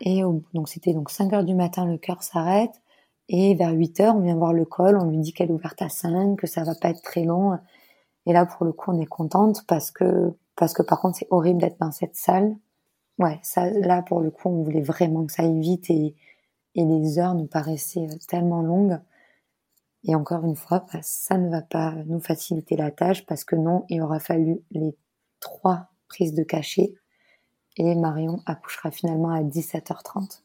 Et 0.00 0.22
donc 0.54 0.68
c'était 0.68 0.94
donc 0.94 1.10
5 1.10 1.32
heures 1.34 1.44
du 1.44 1.54
matin, 1.54 1.86
le 1.86 1.98
cœur 1.98 2.22
s'arrête. 2.22 2.82
Et 3.28 3.54
vers 3.54 3.72
8 3.72 4.00
heures, 4.00 4.16
on 4.16 4.20
vient 4.20 4.36
voir 4.36 4.52
le 4.52 4.64
col, 4.64 4.96
on 4.96 5.10
lui 5.10 5.18
dit 5.18 5.32
qu'elle 5.32 5.50
est 5.50 5.54
ouverte 5.54 5.82
à 5.82 5.88
5, 5.88 6.36
que 6.36 6.46
ça 6.46 6.62
va 6.62 6.74
pas 6.74 6.90
être 6.90 7.02
très 7.02 7.24
long. 7.24 7.58
Et 8.26 8.32
là, 8.32 8.46
pour 8.46 8.64
le 8.64 8.72
coup, 8.72 8.92
on 8.92 9.00
est 9.00 9.06
contente 9.06 9.64
parce 9.66 9.90
que, 9.90 10.32
parce 10.54 10.72
que 10.72 10.82
par 10.82 11.00
contre, 11.00 11.18
c'est 11.18 11.28
horrible 11.30 11.60
d'être 11.60 11.78
dans 11.80 11.92
cette 11.92 12.16
salle. 12.16 12.56
Ouais, 13.18 13.38
ça, 13.42 13.70
là, 13.70 14.02
pour 14.02 14.20
le 14.20 14.30
coup, 14.30 14.48
on 14.48 14.62
voulait 14.62 14.82
vraiment 14.82 15.24
que 15.24 15.32
ça 15.32 15.42
aille 15.42 15.60
vite 15.60 15.90
et, 15.90 16.14
et 16.74 16.84
les 16.84 17.18
heures 17.18 17.34
nous 17.34 17.46
paraissaient 17.46 18.06
euh, 18.08 18.18
tellement 18.28 18.62
longues. 18.62 18.98
Et 20.04 20.14
encore 20.14 20.44
une 20.44 20.56
fois, 20.56 20.86
bah, 20.92 21.00
ça 21.02 21.38
ne 21.38 21.48
va 21.48 21.62
pas 21.62 21.94
nous 22.06 22.20
faciliter 22.20 22.76
la 22.76 22.90
tâche 22.90 23.26
parce 23.26 23.44
que 23.44 23.56
non, 23.56 23.84
il 23.88 24.02
aura 24.02 24.20
fallu 24.20 24.60
les 24.70 24.96
trois 25.40 25.88
prises 26.06 26.34
de 26.34 26.44
cachet 26.44 26.94
et 27.76 27.94
Marion 27.94 28.40
accouchera 28.46 28.90
finalement 28.90 29.30
à 29.30 29.42
17h30. 29.42 30.42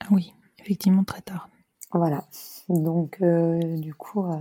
Ah 0.00 0.06
oui, 0.10 0.32
effectivement, 0.58 1.04
très 1.04 1.20
tard. 1.20 1.50
Voilà. 1.92 2.26
Donc, 2.70 3.18
euh, 3.20 3.76
du 3.76 3.92
coup, 3.94 4.24
euh, 4.24 4.38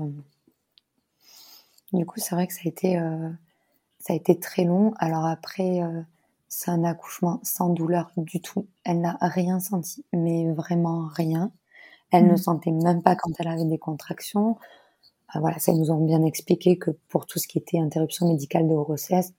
du 1.94 2.06
coup, 2.06 2.20
c'est 2.20 2.36
vrai 2.36 2.48
que 2.48 2.54
ça 2.54 2.62
a 2.66 2.68
été, 2.70 2.98
euh, 3.00 3.30
ça 4.00 4.14
a 4.14 4.16
été 4.16 4.40
très 4.40 4.66
long. 4.66 4.94
Alors 5.00 5.26
après, 5.26 5.82
euh, 5.84 6.02
c'est 6.50 6.72
un 6.72 6.84
accouchement 6.84 7.40
sans 7.44 7.70
douleur 7.70 8.12
du 8.18 8.42
tout. 8.42 8.68
Elle 8.86 9.02
n'a 9.02 9.18
rien 9.22 9.60
senti, 9.60 10.06
mais 10.14 10.52
vraiment 10.54 11.08
rien. 11.08 11.52
Elle 12.12 12.28
ne 12.28 12.32
Mhm. 12.34 12.38
sentait 12.38 12.72
même 12.72 13.04
pas 13.04 13.16
quand 13.18 13.32
elle 13.40 13.48
avait 13.50 13.66
des 13.66 13.80
contractions. 13.80 14.58
Voilà, 15.36 15.60
ça 15.60 15.72
ils 15.74 15.80
nous 15.80 15.92
ont 15.92 16.06
bien 16.06 16.24
expliqué 16.24 16.78
que 16.78 16.92
pour 17.10 17.26
tout 17.28 17.40
ce 17.40 17.48
qui 17.48 17.58
était 17.60 17.80
interruption 17.80 18.28
médicale 18.30 18.68
de 18.68 18.76
grossesse, 18.76 19.34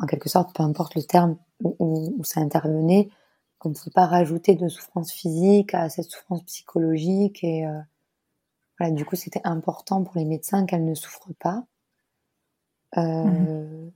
en 0.00 0.06
quelque 0.06 0.28
sorte, 0.28 0.54
peu 0.54 0.62
importe 0.62 0.94
le 0.94 1.02
terme 1.02 1.36
où, 1.62 1.76
où- 1.78 2.14
où 2.18 2.24
ça 2.24 2.40
intervenait, 2.40 3.08
qu'on 3.58 3.70
ne 3.70 3.74
peut 3.74 3.90
pas 3.94 4.06
rajouter 4.06 4.54
de 4.54 4.68
souffrance 4.68 5.12
physique 5.12 5.74
à 5.74 5.88
cette 5.88 6.10
souffrance 6.10 6.42
psychologique. 6.44 7.42
Et 7.44 7.66
euh, 7.66 7.80
voilà, 8.78 8.92
du 8.92 9.04
coup, 9.04 9.16
c'était 9.16 9.42
important 9.44 10.04
pour 10.04 10.16
les 10.16 10.24
médecins 10.24 10.66
qu'elle 10.66 10.84
ne 10.84 10.94
souffre 10.94 11.30
pas. 11.38 11.64
Euh, 12.96 13.90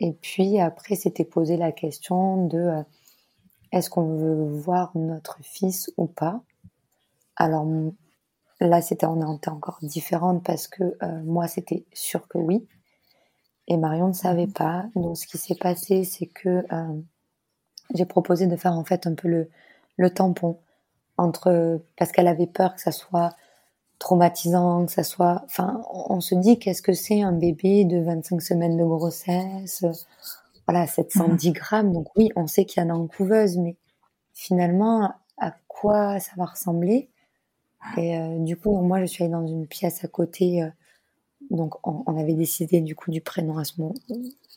Et 0.00 0.12
puis 0.12 0.60
après, 0.60 0.94
c'était 0.94 1.24
posé 1.24 1.56
la 1.56 1.72
question 1.72 2.46
de 2.46 2.58
euh, 2.58 2.82
est-ce 3.72 3.88
qu'on 3.88 4.16
veut 4.16 4.44
voir 4.58 4.90
notre 4.94 5.38
fils 5.42 5.90
ou 5.96 6.06
pas? 6.06 6.42
Alors 7.36 7.66
là, 8.60 8.82
c'était 8.82 9.06
on 9.06 9.36
était 9.36 9.48
encore 9.48 9.78
différente 9.82 10.44
parce 10.44 10.68
que 10.68 10.84
euh, 11.02 11.22
moi, 11.24 11.48
c'était 11.48 11.86
sûr 11.92 12.28
que 12.28 12.38
oui. 12.38 12.66
Et 13.68 13.76
Marion 13.76 14.08
ne 14.08 14.12
savait 14.12 14.46
pas. 14.46 14.86
Donc, 14.94 15.16
ce 15.16 15.26
qui 15.26 15.38
s'est 15.38 15.56
passé, 15.56 16.04
c'est 16.04 16.26
que 16.26 16.64
euh, 16.70 17.02
j'ai 17.94 18.04
proposé 18.06 18.46
de 18.46 18.56
faire 18.56 18.72
en 18.72 18.84
fait 18.84 19.06
un 19.06 19.14
peu 19.14 19.28
le, 19.28 19.50
le 19.96 20.10
tampon 20.10 20.58
entre 21.18 21.80
parce 21.98 22.12
qu'elle 22.12 22.28
avait 22.28 22.46
peur 22.46 22.74
que 22.76 22.80
ça 22.82 22.92
soit 22.92 23.30
traumatisant, 23.98 24.86
que 24.86 24.92
ça 24.92 25.04
soit. 25.04 25.42
Enfin, 25.46 25.82
on, 25.92 26.16
on 26.16 26.20
se 26.20 26.34
dit 26.34 26.58
qu'est-ce 26.58 26.82
que 26.82 26.92
c'est 26.94 27.22
un 27.22 27.32
bébé 27.32 27.84
de 27.84 27.98
25 28.00 28.42
semaines 28.42 28.76
de 28.78 28.84
grossesse, 28.84 29.84
voilà, 30.66 30.86
710 30.86 31.52
grammes. 31.52 31.92
Donc 31.92 32.08
oui, 32.16 32.30
on 32.36 32.46
sait 32.46 32.64
qu'il 32.64 32.82
y 32.82 32.86
en 32.86 32.90
a 32.90 32.94
en 32.94 33.06
couveuse, 33.06 33.56
mais 33.58 33.76
finalement, 34.34 35.12
à 35.38 35.52
quoi 35.68 36.20
ça 36.20 36.32
va 36.36 36.46
ressembler? 36.46 37.10
Et 37.98 38.18
euh, 38.18 38.38
du 38.40 38.56
coup, 38.56 38.76
moi, 38.80 39.00
je 39.00 39.06
suis 39.06 39.24
allée 39.24 39.32
dans 39.32 39.46
une 39.46 39.66
pièce 39.66 40.04
à 40.04 40.08
côté. 40.08 40.62
euh, 40.62 40.68
donc, 41.50 41.74
on, 41.88 42.04
on 42.06 42.18
avait 42.18 42.34
décidé 42.34 42.80
du 42.82 42.96
coup 42.96 43.10
du 43.10 43.20
prénom 43.22 43.58
à 43.58 43.64
ce 43.64 43.80
moment, 43.80 43.94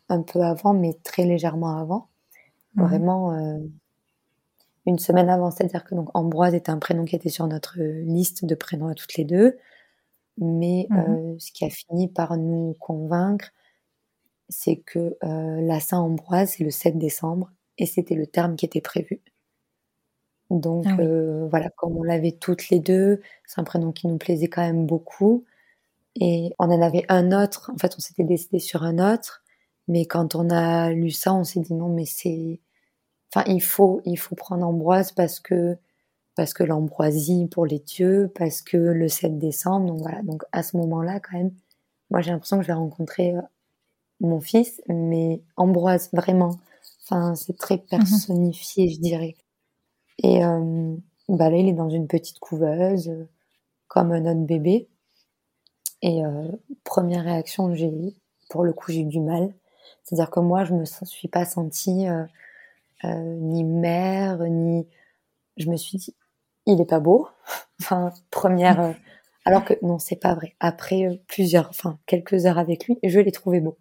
un 0.10 0.22
peu 0.24 0.42
avant, 0.42 0.74
mais 0.74 0.94
très 1.04 1.26
légèrement 1.26 1.78
avant. 1.80 2.08
Mhm. 2.76 2.86
Vraiment, 2.88 3.32
euh, 3.34 3.60
une 4.86 5.00
semaine 5.00 5.30
avant. 5.30 5.52
C'est-à-dire 5.52 5.84
que 5.84 5.96
donc 5.96 6.10
Ambroise 6.16 6.54
était 6.56 6.72
un 6.72 6.80
prénom 6.80 7.06
qui 7.06 7.16
était 7.16 7.30
sur 7.30 7.48
notre 7.48 7.80
liste 7.80 8.46
de 8.46 8.56
prénoms 8.56 8.88
à 8.88 8.96
toutes 8.96 9.16
les 9.16 9.26
deux. 9.26 9.58
Mais 10.40 10.90
Mhm. 10.90 11.20
euh, 11.36 11.36
ce 11.40 11.52
qui 11.54 11.66
a 11.66 11.70
fini 11.72 12.08
par 12.10 12.38
nous 12.38 12.76
convaincre, 12.80 13.52
c'est 14.50 14.78
que 14.78 15.18
euh, 15.24 15.62
la 15.62 15.80
Saint-Ambroise, 15.80 16.52
c'est 16.58 16.64
le 16.64 16.72
7 16.72 16.98
décembre 17.00 17.52
et 17.80 17.86
c'était 17.88 18.16
le 18.16 18.28
terme 18.28 18.56
qui 18.56 18.66
était 18.66 18.82
prévu. 18.82 19.22
Donc 20.50 20.86
Ah 20.86 20.96
oui. 20.98 21.06
euh, 21.06 21.48
voilà, 21.50 21.70
comme 21.78 21.96
on 21.98 22.04
l'avait 22.04 22.32
toutes 22.32 22.70
les 22.70 22.80
deux, 22.80 23.22
c'est 23.46 23.60
un 23.62 23.64
prénom 23.64 23.92
qui 23.92 24.08
nous 24.08 24.18
plaisait 24.18 24.48
quand 24.50 24.62
même 24.64 24.86
beaucoup. 24.88 25.46
Et 26.16 26.54
on 26.60 26.66
en 26.72 26.82
avait 26.82 27.06
un 27.10 27.32
autre, 27.32 27.72
en 27.74 27.78
fait 27.80 27.96
on 27.98 28.02
s'était 28.02 28.24
décidé 28.26 28.60
sur 28.60 28.84
un 28.84 29.00
autre, 29.14 29.44
mais 29.90 30.06
quand 30.08 30.36
on 30.36 30.50
a 30.52 30.92
lu 30.92 31.12
ça, 31.12 31.34
on 31.36 31.46
s'est 31.46 31.62
dit 31.62 31.76
non 31.76 31.90
mais 31.90 32.06
c'est... 32.06 32.62
Enfin 33.34 33.46
il 33.52 33.62
faut, 33.62 34.02
il 34.06 34.18
faut 34.18 34.36
prendre 34.36 34.66
Ambroise 34.68 35.12
parce 35.14 35.40
que 35.42 35.78
parce 36.36 36.54
que 36.54 36.64
l'ambroisie 36.64 37.48
pour 37.48 37.66
les 37.66 37.80
dieux, 37.80 38.32
parce 38.36 38.62
que 38.62 38.78
le 38.78 39.10
7 39.10 39.40
décembre, 39.40 39.88
donc 39.88 40.02
voilà, 40.02 40.22
donc 40.24 40.44
à 40.54 40.64
ce 40.64 40.78
moment-là 40.78 41.20
quand 41.20 41.38
même, 41.38 41.52
moi 42.12 42.22
j'ai 42.22 42.32
l'impression 42.32 42.58
que 42.58 42.64
je 42.64 42.68
vais 42.68 42.74
rencontrer 42.74 43.36
euh, 43.36 43.42
mon 44.22 44.40
fils, 44.42 44.82
mais 44.88 45.42
Ambroise 45.58 46.10
vraiment, 46.14 46.60
enfin 47.04 47.36
c'est 47.36 47.58
très 47.58 47.78
personnifié 47.80 48.90
je 48.90 49.00
dirais. 49.00 49.36
Et 50.20 50.44
euh, 50.46 50.96
bah 51.30 51.50
là 51.50 51.58
il 51.58 51.68
est 51.70 51.74
dans 51.74 51.90
une 51.90 52.08
petite 52.08 52.40
couveuse, 52.40 53.10
euh, 53.10 53.28
comme 53.88 54.12
un 54.14 54.26
autre 54.26 54.46
bébé. 54.46 54.88
Et 56.02 56.26
euh, 56.26 56.48
première 56.84 57.24
réaction, 57.24 57.74
j'ai 57.76 57.92
pour 58.50 58.64
le 58.64 58.74
coup 58.74 58.92
j'ai 58.92 59.02
eu 59.02 59.06
du 59.06 59.20
mal, 59.20 59.54
c'est-à-dire 60.04 60.30
que 60.30 60.40
moi 60.40 60.64
je 60.66 60.74
me 60.74 60.86
suis 60.86 61.28
pas 61.28 61.46
sentie 61.46 62.08
euh, 62.08 62.24
euh, 63.06 63.36
ni 63.40 63.64
mère 63.64 64.40
ni 64.44 64.88
je 65.58 65.70
me 65.70 65.78
suis 65.78 65.98
dit 65.98 66.16
il 66.66 66.80
est 66.82 66.86
pas 66.90 67.00
beau. 67.00 67.28
Enfin 67.82 68.12
première 68.32 68.80
euh, 68.82 68.92
alors 69.46 69.64
que 69.66 69.74
non 69.82 70.00
c'est 70.00 70.16
pas 70.18 70.34
vrai. 70.36 70.56
Après 70.60 71.22
plusieurs 71.28 71.70
enfin 71.70 71.98
quelques 72.06 72.46
heures 72.46 72.58
avec 72.60 72.86
lui 72.88 72.98
je 73.04 73.20
l'ai 73.20 73.32
trouvé 73.32 73.60
beau. 73.62 73.78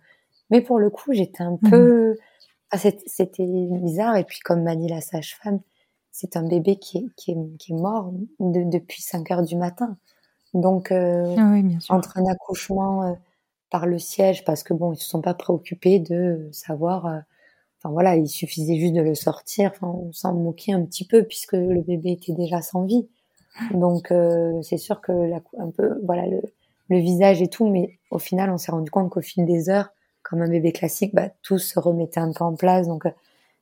Mais 0.50 0.61
pour 0.61 0.78
le 0.78 0.88
coup 0.90 1.12
j'étais 1.12 1.42
un 1.42 1.56
peu 1.70 2.16
ah, 2.70 2.78
c'était 2.78 3.46
bizarre. 3.46 4.16
Et 4.16 4.24
puis 4.24 4.38
comme 4.40 4.62
m'a 4.62 4.76
dit 4.76 4.88
la 4.88 5.00
sage-femme 5.00 5.61
c'est 6.11 6.36
un 6.36 6.42
bébé 6.42 6.76
qui 6.76 6.98
est, 6.98 7.06
qui 7.16 7.30
est, 7.32 7.56
qui 7.59 7.72
est 7.72 7.76
mort 7.76 8.12
de- 8.40 8.64
depuis 8.64 9.02
5 9.02 9.30
heures 9.30 9.42
du 9.42 9.56
matin. 9.56 9.96
Donc 10.54 10.90
euh, 10.90 11.34
Ah 11.38 11.50
oui, 11.52 11.62
bien 11.62 11.78
sûr. 11.80 11.94
entre 11.94 12.16
un 12.18 12.26
accouchement 12.26 13.16
par 13.70 13.86
le 13.86 13.98
siège 13.98 14.44
parce 14.44 14.62
que 14.62 14.74
bon 14.74 14.92
ils 14.92 14.98
se 14.98 15.08
sont 15.08 15.20
pas 15.22 15.34
préoccupés 15.34 15.98
de 16.00 16.48
savoir 16.52 17.06
euh, 17.06 17.18
enfin 17.78 17.92
voilà 17.92 18.16
il 18.16 18.28
suffisait 18.28 18.76
juste 18.78 18.94
de 18.94 19.02
le 19.02 19.14
sortir. 19.14 19.72
Enfin 19.74 19.88
on 19.88 20.12
s'en 20.12 20.34
moquait 20.34 20.72
un 20.72 20.84
petit 20.84 21.06
peu 21.06 21.24
puisque 21.24 21.54
le 21.54 21.82
bébé 21.82 22.12
était 22.12 22.32
déjà 22.34 22.62
sans 22.62 22.84
vie. 22.84 23.08
Donc 23.72 24.12
euh, 24.12 24.60
c'est 24.62 24.78
sûr 24.78 25.00
que 25.00 25.12
la, 25.12 25.40
un 25.58 25.70
peu 25.70 26.00
voilà 26.04 26.26
le, 26.26 26.42
le 26.88 26.98
visage 26.98 27.42
et 27.42 27.48
tout 27.48 27.68
mais 27.68 27.98
au 28.10 28.18
final 28.18 28.50
on 28.50 28.58
s'est 28.58 28.72
rendu 28.72 28.90
compte 28.90 29.10
qu'au 29.10 29.20
fil 29.22 29.46
des 29.46 29.68
heures 29.70 29.90
comme 30.22 30.42
un 30.42 30.48
bébé 30.48 30.72
classique 30.72 31.14
bah 31.14 31.30
tout 31.42 31.58
se 31.58 31.78
remettait 31.80 32.20
un 32.20 32.32
peu 32.32 32.44
en 32.44 32.54
place. 32.56 32.86
Donc 32.88 33.06
euh, 33.06 33.10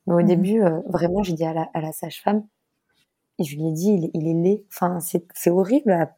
mais 0.06 0.14
au 0.14 0.20
Mhm. 0.22 0.26
début 0.26 0.62
euh, 0.62 0.80
vraiment 0.88 1.22
j'ai 1.22 1.34
dit 1.34 1.44
à 1.46 1.54
la, 1.54 1.68
à 1.74 1.80
la 1.80 1.92
sage-femme 1.92 2.44
et 3.38 3.44
je 3.44 3.56
lui 3.56 3.68
ai 3.68 3.72
dit 3.72 3.90
il, 3.92 4.04
est- 4.06 4.10
il 4.14 4.28
est 4.28 4.34
laid. 4.34 4.64
Enfin 4.68 5.00
c'est 5.00 5.24
c'est 5.34 5.50
horrible 5.50 6.08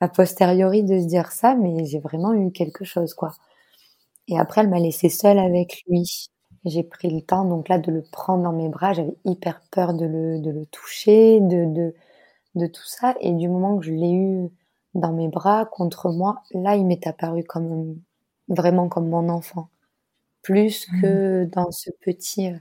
a 0.00 0.08
posteriori 0.08 0.82
de 0.82 0.98
se 1.00 1.06
dire 1.06 1.32
ça, 1.32 1.54
mais 1.56 1.84
j'ai 1.86 2.00
vraiment 2.00 2.34
eu 2.34 2.50
quelque 2.52 2.84
chose, 2.84 3.14
quoi. 3.14 3.32
Et 4.28 4.38
après, 4.38 4.62
elle 4.62 4.68
m'a 4.70 4.78
laissée 4.80 5.08
seule 5.08 5.38
avec 5.38 5.82
lui. 5.88 6.04
J'ai 6.64 6.82
pris 6.82 7.10
le 7.10 7.20
temps, 7.22 7.44
donc 7.44 7.68
là, 7.68 7.78
de 7.78 7.92
le 7.92 8.02
prendre 8.02 8.42
dans 8.44 8.52
mes 8.52 8.68
bras. 8.68 8.92
J'avais 8.92 9.16
hyper 9.24 9.62
peur 9.70 9.94
de 9.94 10.06
le, 10.06 10.40
de 10.40 10.50
le 10.50 10.66
toucher, 10.66 11.40
de, 11.40 11.66
de, 11.72 11.94
de 12.56 12.66
tout 12.68 12.86
ça. 12.86 13.14
Et 13.20 13.32
du 13.32 13.48
moment 13.48 13.78
que 13.78 13.86
je 13.86 13.92
l'ai 13.92 14.12
eu 14.12 14.48
dans 14.94 15.12
mes 15.12 15.28
bras, 15.28 15.66
contre 15.66 16.10
moi, 16.10 16.42
là, 16.52 16.76
il 16.76 16.86
m'est 16.86 17.06
apparu 17.06 17.44
comme 17.44 17.98
vraiment 18.48 18.88
comme 18.88 19.08
mon 19.08 19.28
enfant. 19.30 19.68
Plus 20.42 20.86
que 21.02 21.46
dans 21.46 21.72
ce 21.72 21.90
petit. 22.02 22.48
euh, 22.52 22.58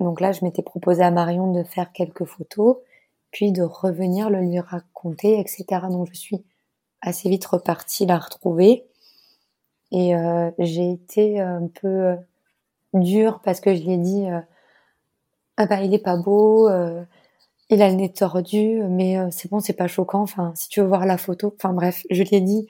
Donc 0.00 0.20
là, 0.20 0.32
je 0.32 0.44
m'étais 0.44 0.62
proposé 0.62 1.02
à 1.02 1.10
Marion 1.10 1.52
de 1.52 1.62
faire 1.64 1.92
quelques 1.92 2.24
photos, 2.24 2.76
puis 3.30 3.52
de 3.52 3.62
revenir 3.62 4.30
le 4.30 4.40
lui 4.40 4.60
raconter, 4.60 5.38
etc. 5.40 5.88
Donc 5.90 6.08
je 6.12 6.18
suis 6.18 6.44
assez 7.02 7.28
vite 7.30 7.46
repartie 7.46 8.06
la 8.06 8.18
retrouver. 8.18 8.86
Et 9.92 10.14
euh, 10.16 10.50
j'ai 10.58 10.90
été 10.92 11.40
un 11.40 11.66
peu 11.68 11.86
euh, 11.88 12.16
dure 12.94 13.40
parce 13.44 13.60
que 13.60 13.74
je 13.76 13.82
lui 13.82 13.92
ai 13.94 13.98
dit 13.98 14.26
euh, 14.30 14.40
ah 15.56 15.66
bah 15.66 15.82
il 15.82 15.94
est 15.94 15.98
pas 16.02 16.16
beau, 16.16 16.68
euh, 16.68 17.04
il 17.70 17.82
a 17.82 17.90
le 17.90 17.96
nez 17.96 18.12
tordu, 18.12 18.82
mais 18.90 19.18
euh, 19.18 19.28
c'est 19.32 19.50
bon, 19.50 19.60
c'est 19.60 19.74
pas 19.74 19.88
choquant. 19.88 20.22
Enfin, 20.22 20.52
si 20.56 20.68
tu 20.70 20.80
veux 20.80 20.86
voir 20.88 21.06
la 21.06 21.18
photo, 21.18 21.54
enfin 21.56 21.72
bref, 21.74 22.04
je 22.10 22.22
lui 22.22 22.36
ai 22.36 22.40
dit, 22.40 22.66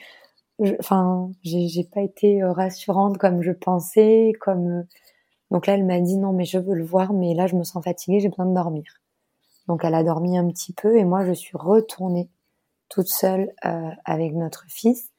je- 0.61 0.75
enfin, 0.81 1.31
j'ai 1.45 1.85
pas 1.85 2.03
été 2.03 2.43
euh, 2.43 2.53
rassurante 2.53 3.19
comme 3.19 3.43
je 3.43 3.53
pensais, 3.53 4.33
comme 4.41 4.87
donc 5.53 5.67
là 5.67 5.75
elle 5.75 5.87
m'a 5.87 6.01
dit 6.01 6.19
non 6.19 6.33
mais 6.35 6.45
je 6.47 6.59
veux 6.59 6.75
le 6.75 6.85
voir, 6.85 7.13
mais 7.15 7.35
là 7.35 7.47
je 7.49 7.57
me 7.57 7.65
sens 7.65 7.85
fatiguée, 7.85 8.21
j'ai 8.21 8.29
besoin 8.31 8.47
de 8.47 8.55
dormir. 8.55 8.85
Donc 9.69 9.85
elle 9.85 9.95
a 9.95 10.03
dormi 10.03 10.37
un 10.37 10.49
petit 10.49 10.73
peu 10.73 10.97
et 10.99 11.05
moi 11.05 11.25
je 11.25 11.33
suis 11.33 11.57
retournée 11.57 12.29
toute 12.89 13.09
seule 13.09 13.53
euh, 13.65 13.91
avec 14.05 14.35
notre 14.35 14.65
fils 14.69 15.11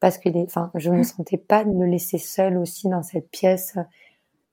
parce 0.00 0.16
que 0.18 0.28
enfin, 0.44 0.70
je 0.74 0.90
me 0.90 1.02
sentais 1.02 1.38
pas 1.38 1.64
de 1.64 1.72
le 1.72 1.86
laisser 1.86 2.18
seul 2.18 2.56
aussi 2.56 2.88
dans 2.88 3.02
cette 3.02 3.28
pièce. 3.30 3.76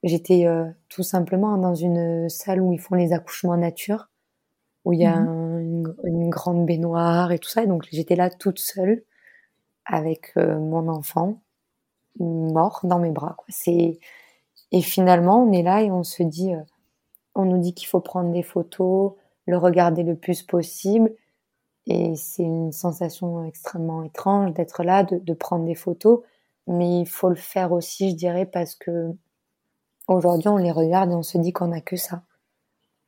J'étais 0.01 0.45
euh, 0.47 0.65
tout 0.89 1.03
simplement 1.03 1.57
dans 1.57 1.75
une 1.75 2.27
salle 2.29 2.61
où 2.61 2.73
ils 2.73 2.79
font 2.79 2.95
les 2.95 3.13
accouchements 3.13 3.55
nature, 3.57 4.09
où 4.85 4.91
il 4.93 4.99
y 4.99 5.05
a 5.05 5.15
un- 5.15 5.59
une, 5.59 5.95
une 6.03 6.29
grande 6.29 6.65
baignoire 6.65 7.31
et 7.31 7.39
tout 7.39 7.49
ça. 7.49 7.63
Et 7.63 7.67
donc 7.67 7.85
j'étais 7.91 8.15
là 8.15 8.29
toute 8.29 8.59
seule 8.59 9.03
avec 9.85 10.31
euh, 10.37 10.57
mon 10.59 10.87
enfant 10.87 11.41
mort 12.19 12.79
dans 12.83 12.99
mes 12.99 13.11
bras. 13.11 13.35
Quoi. 13.37 13.45
C'est 13.49 13.99
et 14.71 14.81
finalement 14.81 15.43
on 15.43 15.51
est 15.51 15.61
là 15.63 15.83
et 15.83 15.91
on 15.91 16.03
se 16.03 16.23
dit, 16.23 16.51
on 17.35 17.45
nous 17.45 17.59
dit 17.59 17.73
qu'il 17.73 17.87
faut 17.87 17.99
prendre 18.01 18.31
des 18.31 18.43
photos, 18.43 19.13
le 19.45 19.57
regarder 19.57 20.03
le 20.03 20.15
plus 20.15 20.41
possible. 20.43 21.13
Et 21.85 22.15
c'est 22.15 22.43
une 22.43 22.71
sensation 22.71 23.43
extrêmement 23.45 24.03
étrange 24.03 24.53
d'être 24.53 24.83
là, 24.83 25.03
de, 25.03 25.17
de 25.17 25.33
prendre 25.33 25.65
des 25.65 25.75
photos. 25.75 26.21
Mais 26.67 27.01
il 27.01 27.05
faut 27.07 27.29
le 27.29 27.35
faire 27.35 27.71
aussi, 27.73 28.11
je 28.11 28.15
dirais, 28.15 28.45
parce 28.45 28.73
que 28.75 29.11
aujourd'hui, 30.07 30.47
on 30.47 30.57
les 30.57 30.71
regarde 30.71 31.11
et 31.11 31.15
on 31.15 31.23
se 31.23 31.37
dit 31.37 31.51
qu'on 31.51 31.67
n'a 31.67 31.81
que 31.81 31.97
ça. 31.97 32.23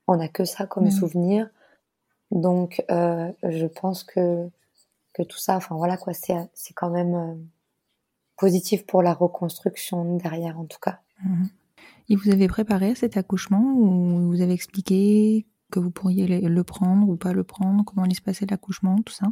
On 0.07 0.17
n'a 0.17 0.27
que 0.27 0.43
ça 0.45 0.65
comme 0.67 0.85
Mhm. 0.85 0.91
souvenir. 0.91 1.49
Donc, 2.31 2.83
euh, 2.91 3.31
je 3.43 3.65
pense 3.65 4.03
que, 4.03 4.49
que 5.13 5.23
tout 5.23 5.37
ça, 5.37 5.55
enfin 5.55 5.75
voilà 5.75 5.95
quoi, 5.97 6.13
c'est, 6.13 6.35
c'est 6.53 6.73
quand 6.73 6.89
même 6.89 7.15
euh, 7.15 7.35
positif 8.37 8.85
pour 8.85 9.01
la 9.01 9.13
reconstruction 9.13 10.17
derrière, 10.17 10.59
en 10.59 10.65
tout 10.65 10.79
cas. 10.81 10.99
Mhm. 11.23 11.47
Et 12.09 12.15
vous 12.17 12.29
avez 12.29 12.47
préparé 12.47 12.93
cet 12.93 13.15
accouchement 13.17 13.73
ou 13.73 14.27
vous 14.29 14.41
avez 14.41 14.53
expliqué 14.53 15.45
que 15.75 15.81
vous 15.81 15.91
pourriez 15.91 16.27
le- 16.27 16.63
prendre 16.63 17.09
ou 17.09 17.17
pas 17.17 17.33
le 17.33 17.43
prendre, 17.43 17.83
comment 17.85 18.03
allait 18.03 18.15
se 18.15 18.21
passer 18.21 18.45
l'accouchement, 18.45 18.97
tout 19.03 19.13
ça? 19.13 19.27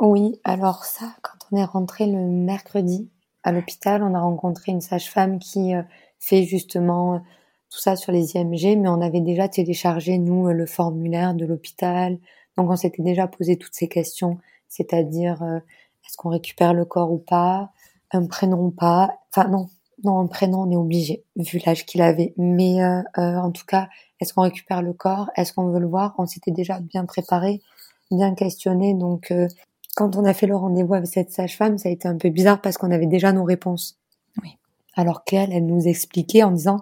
Oui, 0.00 0.40
alors 0.44 0.84
ça, 0.84 1.14
quand 1.22 1.38
on 1.52 1.56
est 1.56 1.64
rentré 1.64 2.06
le 2.06 2.18
mercredi 2.20 3.10
à 3.44 3.52
l'hôpital, 3.52 4.02
on 4.02 4.14
a 4.14 4.20
rencontré 4.20 4.72
une 4.72 4.80
sage-femme 4.80 5.38
qui 5.38 5.74
euh, 5.74 5.82
fait 6.18 6.42
justement 6.44 7.14
euh, 7.14 7.18
tout 7.70 7.78
ça 7.78 7.96
sur 7.96 8.12
les 8.12 8.34
IMG, 8.36 8.76
mais 8.76 8.88
on 8.88 9.00
avait 9.00 9.20
déjà 9.22 9.48
téléchargé, 9.48 10.18
nous, 10.18 10.48
euh, 10.48 10.52
le 10.52 10.66
formulaire 10.66 11.34
de 11.34 11.46
l'hôpital. 11.46 12.18
Donc 12.58 12.70
on 12.70 12.76
s'était 12.76 13.02
déjà 13.02 13.26
posé 13.26 13.56
toutes 13.56 13.74
ces 13.74 13.88
questions, 13.88 14.38
c'est-à-dire 14.68 15.42
est-ce 16.04 16.16
qu'on 16.16 16.30
récupère 16.30 16.72
le 16.74 16.84
corps 16.86 17.12
ou 17.12 17.18
pas, 17.18 17.70
un 18.12 18.26
prénom 18.26 18.66
ou 18.66 18.70
pas? 18.70 19.10
Enfin 19.30 19.48
non, 19.48 19.68
non, 20.04 20.18
un 20.18 20.26
prénom, 20.26 20.62
on 20.62 20.70
est 20.70 20.76
obligé, 20.76 21.24
vu 21.36 21.60
l'âge 21.64 21.86
qu'il 21.86 22.02
avait. 22.02 22.34
Mais 22.36 22.82
euh, 22.82 23.00
euh, 23.18 23.36
en 23.36 23.50
tout 23.50 23.64
cas, 23.66 23.88
est-ce 24.20 24.34
qu'on 24.34 24.42
récupère 24.42 24.82
le 24.82 24.92
corps? 24.92 25.30
Est-ce 25.36 25.52
qu'on 25.52 25.68
veut 25.70 25.80
le 25.80 25.86
voir? 25.86 26.14
On 26.18 26.26
s'était 26.26 26.50
déjà 26.50 26.80
bien 26.80 27.04
préparé, 27.04 27.60
bien 28.10 28.34
questionné, 28.34 28.94
donc... 28.94 29.30
euh, 29.30 29.48
quand 29.96 30.14
on 30.14 30.26
a 30.26 30.34
fait 30.34 30.46
le 30.46 30.54
rendez-vous 30.54 30.92
avec 30.92 31.08
cette 31.08 31.32
sage-femme, 31.32 31.78
ça 31.78 31.88
a 31.88 31.92
été 31.92 32.06
un 32.06 32.18
peu 32.18 32.28
bizarre 32.28 32.60
parce 32.60 32.76
qu'on 32.76 32.90
avait 32.90 33.06
déjà 33.06 33.32
nos 33.32 33.44
réponses. 33.44 33.98
Oui. 34.42 34.58
Alors 34.94 35.24
qu'elle, 35.24 35.52
elle 35.52 35.64
nous 35.64 35.88
expliquait 35.88 36.42
en 36.42 36.50
disant, 36.50 36.80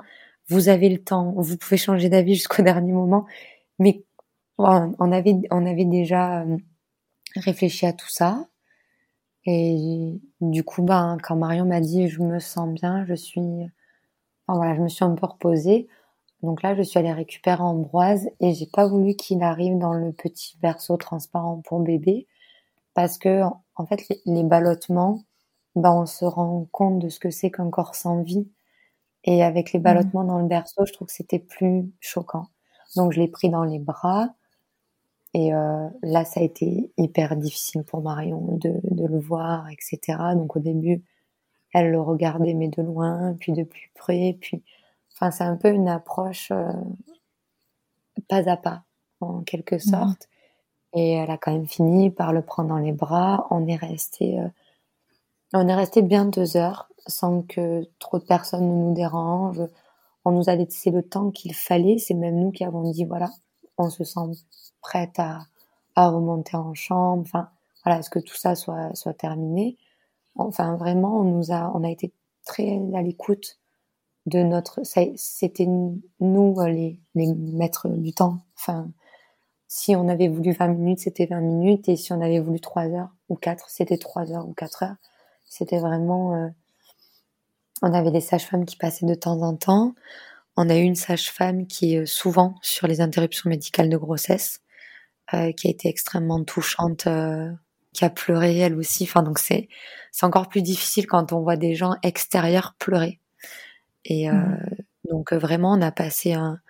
vous 0.49 0.69
avez 0.69 0.89
le 0.89 0.99
temps, 0.99 1.33
vous 1.37 1.57
pouvez 1.57 1.77
changer 1.77 2.09
d'avis 2.09 2.35
jusqu'au 2.35 2.63
dernier 2.65 2.93
moment. 2.93 3.25
Mais 3.79 4.03
on 4.59 5.13
avait, 5.13 5.37
on 5.53 5.65
avait 5.65 5.85
déjà 5.85 6.43
euh, 6.43 6.57
réfléchi 7.37 7.87
à 7.87 7.93
tout 7.93 8.11
ça. 8.11 8.47
Et 9.47 10.21
du 10.41 10.65
coup, 10.65 10.83
ben, 10.83 11.19
quand 11.23 11.37
Marion 11.37 11.67
m'a 11.67 11.81
dit, 11.81 12.09
je 12.09 12.21
me 12.23 12.39
sens 12.41 12.69
bien, 12.71 13.05
je 13.07 13.15
suis, 13.15 13.41
enfin, 14.47 14.57
voilà, 14.59 14.75
je 14.77 14.81
me 14.83 14.89
suis 14.89 15.05
un 15.05 15.15
peu 15.15 15.27
reposée. 15.27 15.89
Donc 16.43 16.63
là, 16.63 16.75
je 16.77 16.83
suis 16.83 16.99
allée 16.99 17.13
récupérer 17.13 17.63
Ambroise 17.63 18.29
et 18.41 18.55
j'ai 18.55 18.67
pas 18.67 18.87
voulu 18.89 19.15
qu'il 19.17 19.43
arrive 19.43 19.79
dans 19.79 19.95
le 19.95 20.13
petit 20.13 20.59
berceau 20.61 20.97
transparent 20.97 21.63
pour 21.65 21.81
bébé 21.81 22.27
parce 22.95 23.19
que 23.19 23.43
en 23.77 23.87
fait 23.87 24.09
les, 24.11 24.23
les 24.27 24.45
ballottements 24.45 25.25
ben 25.77 25.93
on 25.93 26.07
se 26.07 26.25
rend 26.27 26.67
compte 26.73 26.99
de 27.01 27.09
ce 27.11 27.21
que 27.21 27.31
c'est 27.31 27.51
qu'un 27.53 27.71
corps 27.71 27.95
sans 27.97 28.23
vie 28.23 28.49
et 29.25 29.43
avec 29.45 29.73
les 29.73 29.81
ballottements 29.81 30.25
dans 30.25 30.39
le 30.41 30.47
berceau 30.49 30.87
je 30.87 30.93
trouve 30.95 31.09
que 31.09 31.15
c'était 31.15 31.39
plus 31.41 31.93
choquant 32.01 32.49
Donc 32.97 33.13
je 33.13 33.21
l'ai 33.21 33.29
pris 33.29 33.51
dans 33.51 33.65
les 33.65 33.79
bras. 33.81 34.29
Et 35.35 35.53
euh, 35.53 35.89
là, 36.03 36.25
ça 36.25 36.41
a 36.41 36.43
été 36.45 36.93
hyper 36.97 37.37
difficile 37.37 37.83
pour 37.83 38.01
Marion 38.01 38.57
de, 38.57 38.81
de, 38.85 39.07
le 39.07 39.19
voir, 39.19 39.69
etc. 39.69 40.19
Donc 40.37 40.57
au 40.57 40.61
début, 40.61 41.03
elle 41.75 41.91
le 41.91 42.01
regardait 42.01 42.55
mais 42.55 42.69
de 42.69 42.83
loin, 42.83 43.35
puis 43.41 43.53
de 43.53 43.65
plus 43.65 43.91
près, 43.95 44.39
puis, 44.41 44.63
enfin, 45.13 45.33
c'est 45.33 45.43
un 45.43 45.57
peu 45.57 45.71
une 45.71 45.89
approche 45.89 46.53
euh, 46.53 46.73
pas 48.29 48.49
à 48.49 48.57
pas, 48.57 48.85
en 49.21 49.43
quelque 49.43 49.75
mhm. 49.75 49.81
sorte. 49.81 50.29
Et 50.95 51.15
elle 51.15 51.31
a 51.31 51.37
quand 51.37 51.53
même 51.53 51.67
fini 51.67 52.11
par 52.11 52.33
le 52.33 52.43
prendre 52.43 52.69
dans 52.69 52.79
les 52.79 52.93
bras. 52.93 53.49
On 53.51 53.67
est 53.67 53.77
resté, 53.77 54.39
euh, 54.39 54.49
on 55.53 55.67
est 55.67 55.75
resté 55.75 56.03
bien 56.03 56.27
deux 56.27 56.57
heures 56.57 56.89
sans 57.09 57.43
que 57.43 57.83
trop 57.99 58.21
de 58.21 58.25
personnes 58.25 58.69
ne 58.69 58.85
nous 58.85 58.95
dérangent. 58.95 59.69
On 60.25 60.31
nous 60.31 60.49
a 60.49 60.55
laissé 60.55 60.91
le 60.93 61.03
temps 61.03 61.33
qu'il 61.33 61.55
fallait. 61.55 61.99
C'est 61.99 62.15
même 62.15 62.39
nous 62.39 62.53
qui 62.53 62.65
avons 62.65 62.89
dit 62.93 63.05
voilà, 63.05 63.31
on 63.79 63.91
se 63.91 64.05
sent 64.05 64.21
prête 64.81 65.19
à, 65.19 65.47
à 65.97 66.09
remonter 66.09 66.57
en 66.57 66.75
chambre. 66.75 67.23
Enfin, 67.23 67.49
voilà, 67.85 68.01
est-ce 68.01 68.11
que 68.11 68.19
tout 68.19 68.37
ça 68.37 68.55
soit, 68.55 68.95
soit 68.95 69.15
terminé? 69.15 69.77
Enfin, 70.37 70.77
vraiment, 70.77 71.19
on 71.21 71.25
nous 71.25 71.53
a, 71.53 71.71
on 71.75 71.85
a 71.85 71.91
été 71.91 72.13
très 72.45 72.81
à 72.95 73.03
l'écoute 73.03 73.59
de 74.27 74.43
notre, 74.43 74.81
c'était 75.17 75.67
nous 75.67 76.57
les, 76.67 76.99
les 77.15 77.35
maîtres 77.35 77.89
du 77.89 78.13
temps. 78.13 78.39
Enfin, 78.59 78.89
si 79.69 79.97
on 79.97 80.09
avait 80.09 80.29
voulu 80.29 80.53
20 80.53 80.69
minutes, 80.69 81.01
c'était 81.01 81.27
20 81.27 81.41
minutes, 81.41 81.89
et 81.89 81.97
si 81.97 82.13
on 82.13 82.21
avait 82.21 82.41
voulu 82.41 82.61
3 82.61 82.87
heures 82.89 83.11
ou 83.29 83.37
4, 83.37 83.69
c'était 83.71 83.99
3 83.99 84.33
heures 84.33 84.49
ou 84.49 84.55
4 84.55 84.85
heures. 84.85 84.97
C'était 85.47 85.79
vraiment, 85.79 86.35
euh, 86.35 86.49
on 87.83 87.93
avait 87.93 88.11
des 88.11 88.21
sages-femmes 88.21 88.65
qui 88.65 88.77
passaient 88.77 89.07
de 89.07 89.15
temps 89.15 89.41
en 89.43 89.57
temps. 89.57 89.95
On 90.57 90.69
a 90.71 90.77
eu 90.77 90.83
une 90.83 90.95
sage-femme 90.95 91.67
qui 91.67 91.95
est 91.95 92.07
souvent 92.07 92.57
sur 92.63 92.87
les 92.87 93.01
interruptions 93.01 93.51
médicales 93.51 93.89
de 93.89 93.97
grossesse. 93.97 94.61
Euh, 95.33 95.53
qui 95.53 95.69
a 95.69 95.71
été 95.71 95.89
extrêmement 95.89 96.45
touchante, 96.45 97.07
euh, 97.07 97.51
qui 97.95 98.05
a 98.05 98.11
pleuré 98.11 98.59
elle 98.59 98.75
aussi. 98.75 99.05
Enfin 99.05 99.23
donc 99.23 99.39
c'est 99.39 99.71
c'est 100.13 100.27
encore 100.27 100.49
plus 100.49 100.61
difficile 100.61 101.07
quand 101.07 101.33
on 101.33 101.41
voit 101.41 101.57
des 101.57 101.75
gens 101.75 101.95
extérieurs 102.03 102.75
pleurer. 102.79 103.21
Et 104.05 104.29
euh, 104.29 104.35
mmh. 104.35 104.59
donc 105.11 105.33
vraiment 105.33 105.73
on 105.73 105.81
a 105.81 105.91
passé 105.93 106.35
un 106.35 106.61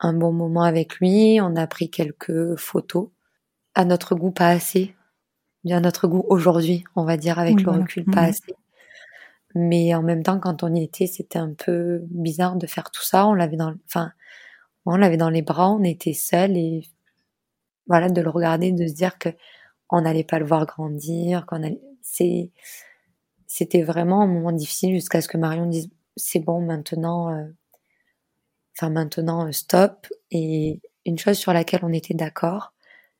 un 0.00 0.14
bon 0.14 0.32
moment 0.32 0.64
avec 0.64 0.96
lui. 0.96 1.40
On 1.40 1.54
a 1.54 1.68
pris 1.68 1.90
quelques 1.90 2.56
photos. 2.56 3.10
À 3.76 3.84
notre 3.84 4.16
goût 4.16 4.32
pas 4.32 4.48
assez. 4.48 4.96
Bien 5.62 5.76
à 5.76 5.80
notre 5.80 6.08
goût 6.08 6.24
aujourd'hui, 6.28 6.82
on 6.96 7.04
va 7.04 7.16
dire 7.16 7.38
avec 7.38 7.62
le 7.62 7.70
recul 7.70 8.04
pas 8.04 8.22
mmh. 8.22 8.30
assez. 8.30 8.56
Mais 9.54 9.94
en 9.94 10.02
même 10.02 10.22
temps, 10.22 10.40
quand 10.40 10.62
on 10.62 10.74
y 10.74 10.82
était, 10.82 11.06
c'était 11.06 11.38
un 11.38 11.54
peu 11.54 12.00
bizarre 12.10 12.56
de 12.56 12.66
faire 12.66 12.90
tout 12.90 13.04
ça. 13.04 13.26
On 13.26 13.34
l'avait 13.34 13.56
dans, 13.56 13.74
enfin, 13.86 14.12
on 14.86 14.96
l'avait 14.96 15.16
dans 15.16 15.30
les 15.30 15.42
bras, 15.42 15.70
on 15.70 15.82
était 15.84 16.14
seuls 16.14 16.56
et 16.56 16.88
voilà, 17.86 18.08
de 18.08 18.20
le 18.22 18.30
regarder, 18.30 18.72
de 18.72 18.86
se 18.86 18.94
dire 18.94 19.18
que 19.18 19.30
on 19.90 20.02
n'allait 20.02 20.24
pas 20.24 20.38
le 20.38 20.46
voir 20.46 20.66
grandir, 20.66 21.46
qu'on 21.46 21.62
allait, 21.62 21.80
c'est, 22.02 22.50
c'était 23.46 23.82
vraiment 23.82 24.22
un 24.22 24.26
moment 24.26 24.52
difficile 24.52 24.94
jusqu'à 24.94 25.20
ce 25.20 25.28
que 25.28 25.36
Marion 25.38 25.66
dise 25.66 25.90
c'est 26.16 26.40
bon 26.40 26.60
maintenant, 26.60 27.30
euh, 27.34 27.44
enfin 28.76 28.90
maintenant 28.90 29.46
euh, 29.46 29.52
stop. 29.52 30.06
Et 30.30 30.80
une 31.06 31.18
chose 31.18 31.38
sur 31.38 31.52
laquelle 31.52 31.80
on 31.84 31.92
était 31.92 32.14
d'accord, 32.14 32.72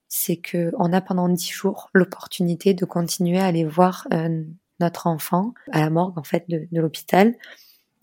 c'est 0.08 0.36
que 0.36 0.72
on 0.78 0.92
a 0.92 1.00
pendant 1.00 1.28
dix 1.28 1.50
jours 1.50 1.90
l'opportunité 1.94 2.74
de 2.74 2.84
continuer 2.84 3.38
à 3.40 3.46
aller 3.46 3.64
voir 3.64 4.06
euh, 4.12 4.44
notre 4.82 5.06
enfant 5.06 5.54
à 5.70 5.80
la 5.80 5.90
morgue 5.90 6.18
en 6.18 6.22
fait 6.22 6.44
de, 6.48 6.68
l'hôpital. 6.72 7.34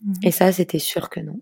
Mmh. 0.04 0.12
Et 0.24 0.30
ça, 0.30 0.52
c'était 0.52 0.78
sûr 0.78 1.08
que 1.08 1.20
non. 1.20 1.40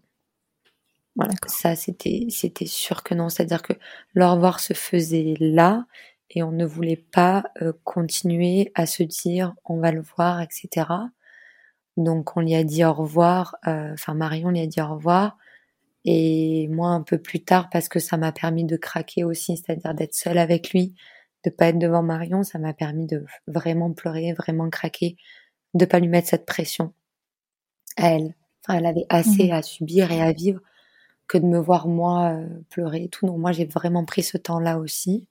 Voilà, 1.17 1.35
ça 1.49 1.75
c'était 1.75 2.27
c'était 2.31 2.67
sûr 2.67 3.03
que 3.03 3.13
non, 3.13 3.29
c'est-à-dire 3.29 3.63
que 3.63 3.73
le 4.13 4.25
revoir 4.25 4.61
se 4.61 4.73
faisait 4.73 5.35
là 5.41 5.87
et 6.31 6.45
on 6.45 6.53
ne 6.53 6.65
voulait 6.65 7.05
pas 7.11 7.45
euh, 7.61 7.73
continuer 7.83 8.71
à 8.77 8.87
se 8.87 9.03
dire 9.03 9.55
on 9.65 9.79
va 9.79 9.91
le 9.91 10.01
voir, 10.01 10.41
etc. 10.41 10.87
Donc 11.97 12.37
on 12.37 12.41
lui 12.41 12.55
a 12.55 12.63
dit 12.63 12.85
au 12.85 12.93
revoir, 12.93 13.57
euh, 13.67 13.95
enfin 13.95 14.15
Marion 14.15 14.51
lui 14.51 14.61
a 14.61 14.67
dit 14.69 14.81
au 14.81 14.95
revoir 14.95 15.37
et 16.05 16.69
moi 16.69 16.91
un 16.91 17.03
peu 17.03 17.19
plus 17.19 17.43
tard 17.43 17.69
parce 17.71 17.89
que 17.89 17.99
ça 17.99 18.17
m'a 18.17 18.31
permis 18.31 18.65
de 18.65 18.77
craquer 18.77 19.25
aussi, 19.25 19.57
c'est-à-dire 19.57 19.95
d'être 19.95 20.15
seule 20.15 20.39
avec 20.39 20.71
lui, 20.73 20.95
de 21.49 21.55
pas 21.55 21.69
être 21.69 21.79
devant 21.79 22.03
Marion, 22.03 22.43
ça 22.43 22.59
m'a 22.59 22.73
permis 22.73 23.07
de 23.07 23.25
vraiment 23.47 23.93
pleurer, 23.93 24.33
vraiment 24.33 24.69
craquer, 24.71 25.17
de 25.75 25.85
pas 25.85 25.99
lui 25.99 26.09
mettre 26.09 26.29
cette 26.29 26.47
pression 26.47 26.93
à 27.97 28.11
elle. 28.13 28.35
Enfin, 28.63 28.79
elle 28.79 28.87
avait 28.87 29.07
assez 29.09 29.49
mmh 29.49 29.53
à 29.53 29.63
subir 29.63 30.13
et 30.13 30.21
à 30.21 30.33
vivre 30.33 30.61
que 31.27 31.39
de 31.39 31.47
me 31.47 31.59
voir 31.59 31.89
moi 31.89 32.33
euh, 32.33 32.47
pleurer 32.71 33.05
et 33.05 33.09
tout. 33.09 33.27
Donc 33.27 33.39
moi 33.39 33.53
j'ai 33.53 33.67
vraiment 33.67 34.05
pris 34.05 34.23
ce 34.23 34.37
temps-là 34.37 34.79
aussi. 34.79 35.27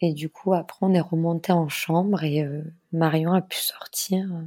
Et 0.00 0.12
du 0.12 0.28
coup 0.28 0.52
après 0.54 0.78
on 0.82 0.92
est 0.92 1.00
remonté 1.00 1.52
en 1.52 1.68
chambre 1.68 2.22
et 2.24 2.42
euh, 2.44 2.62
Marion 2.92 3.32
a 3.32 3.42
pu 3.42 3.58
sortir 3.58 4.30
euh, 4.32 4.44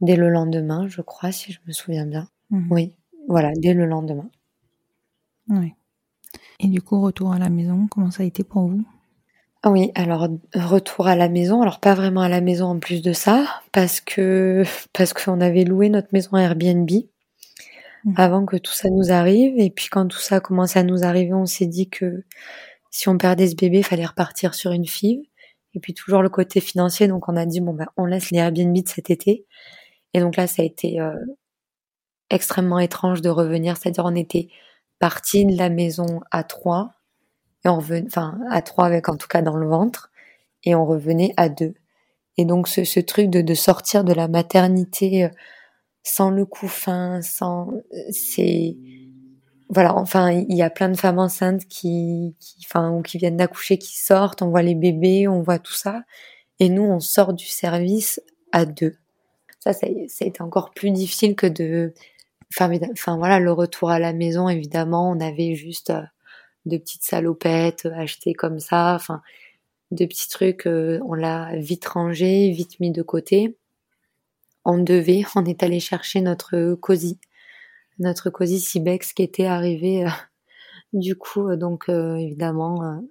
dès 0.00 0.16
le 0.16 0.28
lendemain, 0.28 0.86
je 0.88 1.00
crois, 1.00 1.32
si 1.32 1.52
je 1.52 1.60
me 1.66 1.72
souviens 1.72 2.06
bien. 2.06 2.28
Mhm. 2.50 2.68
Oui, 2.70 2.94
voilà, 3.28 3.52
dès 3.56 3.74
le 3.74 3.86
lendemain. 3.86 4.28
Oui. 5.48 5.74
Et 6.60 6.68
du 6.68 6.82
coup 6.82 7.00
retour 7.00 7.32
à 7.32 7.38
la 7.38 7.48
maison, 7.48 7.86
comment 7.88 8.10
ça 8.10 8.22
a 8.22 8.26
été 8.26 8.44
pour 8.44 8.68
vous? 8.68 8.84
Oui, 9.70 9.92
alors 9.94 10.28
retour 10.54 11.06
à 11.06 11.16
la 11.16 11.28
maison, 11.28 11.62
alors 11.62 11.80
pas 11.80 11.94
vraiment 11.94 12.20
à 12.20 12.28
la 12.28 12.40
maison 12.40 12.66
en 12.66 12.78
plus 12.78 13.02
de 13.02 13.12
ça, 13.12 13.46
parce 13.72 14.00
que 14.00 14.64
parce 14.92 15.12
qu'on 15.12 15.40
avait 15.40 15.64
loué 15.64 15.88
notre 15.88 16.08
maison 16.12 16.36
Airbnb 16.36 16.90
Mmh. 18.04 18.14
avant 18.16 18.44
que 18.44 18.56
tout 18.56 18.72
ça 18.72 18.90
nous 18.90 19.12
arrive. 19.12 19.58
Et 19.58 19.70
puis 19.70 19.88
quand 19.90 20.06
tout 20.08 20.18
ça 20.18 20.36
a 20.36 20.40
commencé 20.40 20.78
à 20.78 20.82
nous 20.82 21.04
arriver, 21.04 21.32
on 21.34 21.46
s'est 21.46 21.66
dit 21.66 21.88
que 21.88 22.24
si 22.90 23.08
on 23.08 23.18
perdait 23.18 23.48
ce 23.48 23.56
bébé, 23.56 23.78
il 23.78 23.84
fallait 23.84 24.04
repartir 24.04 24.54
sur 24.54 24.72
une 24.72 24.86
fille. 24.86 25.30
Et 25.74 25.80
puis 25.80 25.94
toujours 25.94 26.22
le 26.22 26.28
côté 26.28 26.60
financier, 26.60 27.08
donc 27.08 27.28
on 27.28 27.36
a 27.36 27.46
dit 27.46 27.60
bon 27.60 27.74
bah 27.74 27.86
on 27.96 28.06
laisse 28.06 28.30
les 28.30 28.38
Airbnb 28.38 28.76
de 28.76 28.88
cet 28.88 29.10
été. 29.10 29.46
Et 30.14 30.20
donc 30.20 30.36
là 30.36 30.46
ça 30.46 30.62
a 30.62 30.64
été 30.64 31.00
euh, 31.00 31.14
extrêmement 32.30 32.78
étrange 32.78 33.22
de 33.22 33.30
revenir, 33.30 33.76
c'est-à-dire 33.76 34.04
on 34.06 34.14
était 34.14 34.48
parti 35.00 35.46
de 35.46 35.56
la 35.56 35.70
maison 35.70 36.20
à 36.30 36.44
trois 36.44 36.93
et 37.64 37.68
on 37.68 37.76
revenait, 37.76 38.04
enfin 38.06 38.38
à 38.50 38.62
trois 38.62 38.86
avec 38.86 39.08
en 39.08 39.16
tout 39.16 39.28
cas 39.28 39.42
dans 39.42 39.56
le 39.56 39.66
ventre 39.66 40.10
et 40.64 40.74
on 40.74 40.84
revenait 40.86 41.32
à 41.36 41.48
deux. 41.48 41.74
Et 42.36 42.44
donc 42.44 42.68
ce, 42.68 42.84
ce 42.84 43.00
truc 43.00 43.30
de, 43.30 43.40
de 43.40 43.54
sortir 43.54 44.04
de 44.04 44.12
la 44.12 44.28
maternité 44.28 45.24
euh, 45.24 45.28
sans 46.02 46.30
le 46.30 46.44
couffin, 46.44 47.22
sans 47.22 47.70
c'est 48.10 48.76
voilà, 49.70 49.94
enfin 49.96 50.30
il 50.30 50.54
y 50.54 50.62
a 50.62 50.70
plein 50.70 50.90
de 50.90 50.96
femmes 50.96 51.18
enceintes 51.18 51.66
qui, 51.66 52.36
qui 52.38 52.66
enfin 52.66 52.90
ou 52.90 53.02
qui 53.02 53.18
viennent 53.18 53.38
d'accoucher 53.38 53.78
qui 53.78 53.96
sortent, 53.98 54.42
on 54.42 54.50
voit 54.50 54.62
les 54.62 54.74
bébés, 54.74 55.26
on 55.28 55.42
voit 55.42 55.58
tout 55.58 55.72
ça 55.72 56.02
et 56.60 56.68
nous 56.68 56.82
on 56.82 57.00
sort 57.00 57.32
du 57.32 57.46
service 57.46 58.20
à 58.52 58.66
deux. 58.66 58.96
Ça 59.60 59.72
ça, 59.72 59.86
ça 60.08 60.24
a 60.24 60.28
été 60.28 60.42
encore 60.42 60.72
plus 60.72 60.90
difficile 60.90 61.34
que 61.34 61.46
de 61.46 61.94
enfin, 62.52 62.70
enfin 62.92 63.16
voilà, 63.16 63.40
le 63.40 63.52
retour 63.52 63.90
à 63.90 63.98
la 63.98 64.12
maison 64.12 64.48
évidemment, 64.48 65.10
on 65.10 65.20
avait 65.20 65.54
juste 65.54 65.90
euh, 65.90 66.02
de 66.66 66.76
petites 66.78 67.04
salopettes 67.04 67.86
achetées 67.94 68.34
comme 68.34 68.60
ça, 68.60 68.94
enfin 68.94 69.22
de 69.90 70.06
petits 70.06 70.28
trucs, 70.28 70.66
euh, 70.66 71.00
on 71.06 71.14
l'a 71.14 71.56
vite 71.56 71.86
rangé, 71.86 72.50
vite 72.50 72.80
mis 72.80 72.90
de 72.90 73.02
côté 73.02 73.56
on 74.64 74.78
devait, 74.78 75.22
on 75.36 75.44
est 75.44 75.62
allé 75.62 75.80
chercher 75.80 76.20
notre 76.20 76.74
cosy, 76.74 77.18
notre 77.98 78.30
cosy 78.30 78.60
Cibex 78.60 79.12
qui 79.12 79.22
était 79.22 79.46
arrivé. 79.46 80.06
Euh, 80.06 80.10
du 80.92 81.16
coup, 81.16 81.48
euh, 81.48 81.56
donc 81.56 81.88
euh, 81.88 82.16
évidemment, 82.16 83.02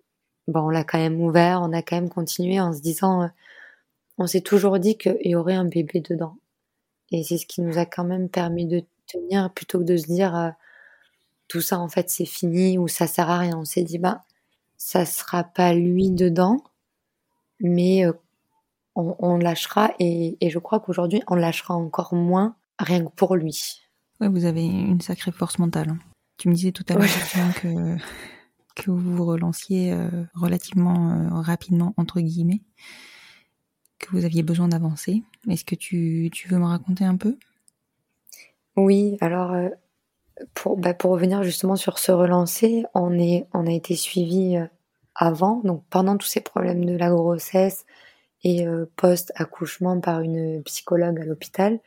bon, 0.47 0.62
on 0.62 0.70
l'a 0.70 0.84
quand 0.84 0.99
même 0.99 1.22
ouvert, 1.22 1.62
on 1.62 1.74
a 1.74 1.82
quand 1.82 1.95
même 1.95 2.10
continué 2.10 2.60
en 2.60 2.74
se 2.74 2.82
disant, 2.82 3.30
on 4.18 4.28
s'est 4.28 4.41
toujours 4.41 4.80
dit 4.80 4.97
qu'il 4.97 5.18
y 5.22 5.36
aurait 5.36 5.56
un 5.56 5.66
bébé 5.66 6.01
dedans. 6.01 6.38
Et 7.12 7.24
c'est 7.24 7.38
ce 7.38 7.45
qui 7.45 7.62
nous 7.62 7.78
a 7.78 7.86
quand 7.86 8.04
même 8.04 8.30
permis 8.30 8.66
de 8.66 8.84
tenir 9.08 9.51
plutôt 9.54 9.80
que 9.80 9.84
de 9.84 9.97
se 9.97 10.06
dire 10.06 10.54
tout 11.54 11.62
ça 11.62 11.78
en 11.78 11.88
fait 11.88 12.10
c'est 12.10 12.26
fini 12.26 12.80
ou 12.80 12.88
ça 12.88 13.06
sert 13.06 13.30
à 13.30 13.38
rien. 13.38 13.56
On 13.56 13.66
s'est 13.66 13.84
dit 13.84 13.99
bah 13.99 14.24
ça 14.76 15.06
sera 15.06 15.43
pas 15.43 15.74
lui 15.76 16.10
dedans, 16.10 16.64
mais 17.60 18.06
on, 18.95 19.38
lâchera 19.38 19.91
et, 19.99 20.38
je 20.41 20.58
crois 20.58 20.80
qu'aujourd'hui 20.80 21.22
on 21.28 21.36
lâchera 21.36 21.76
encore 21.76 22.16
moins 22.16 22.56
rien 22.80 23.06
que 23.06 23.12
pour 23.12 23.36
lui. 23.36 23.84
Ouais, 24.20 24.28
vous 24.28 24.45
avez 24.45 24.66
une 24.66 24.99
sacrée 25.01 25.32
force 25.32 25.60
mentale. 25.60 25.89
Hein. 25.89 25.99
Tu 26.38 26.49
me 26.49 26.56
disais 26.56 26.72
tout 26.72 26.86
à 26.89 26.95
l'heure 26.95 27.08
que, 27.62 27.97
que 28.76 28.89
vous 28.89 29.16
vous 29.16 29.26
relanciez 29.26 29.93
euh, 29.93 30.10
relativement 30.34 31.12
euh, 31.12 31.41
rapidement, 31.41 31.93
entre 31.97 32.20
guillemets, 32.20 32.62
que 33.99 34.10
vous 34.12 34.26
aviez 34.26 34.41
besoin 34.41 34.68
d'avancer. 34.68 35.22
Est-ce 35.47 35.66
que 35.66 35.76
tu, 35.76 36.32
veux 36.49 36.58
me 36.58 36.66
raconter 36.66 37.06
un 37.06 37.16
peu? 37.16 37.38
Oui, 38.76 39.18
alors 39.22 39.51
euh, 39.51 39.70
pour, 40.54 40.78
bah, 40.78 40.94
pour 40.94 41.12
revenir 41.12 41.44
justement 41.44 41.76
sur 41.76 42.00
ce 42.00 42.12
relancer, 42.12 42.86
on, 42.94 43.18
est, 43.18 43.48
on 43.54 43.68
a 43.68 43.72
été 43.72 43.96
suivi 43.96 44.58
avant, 45.16 45.62
donc 45.64 45.84
pendant 45.90 46.18
tous 46.18 46.28
ces 46.28 46.42
problèmes 46.42 46.86
de 46.86 46.96
la 46.96 47.10
grossesse, 47.10 47.86
et 48.44 48.68
euh, 48.68 48.86
post-accouchement 48.98 50.00
par 50.00 50.22
une 50.22 50.62
psychologue 50.64 51.20
à 51.22 51.26
l'hôpital 51.26 51.80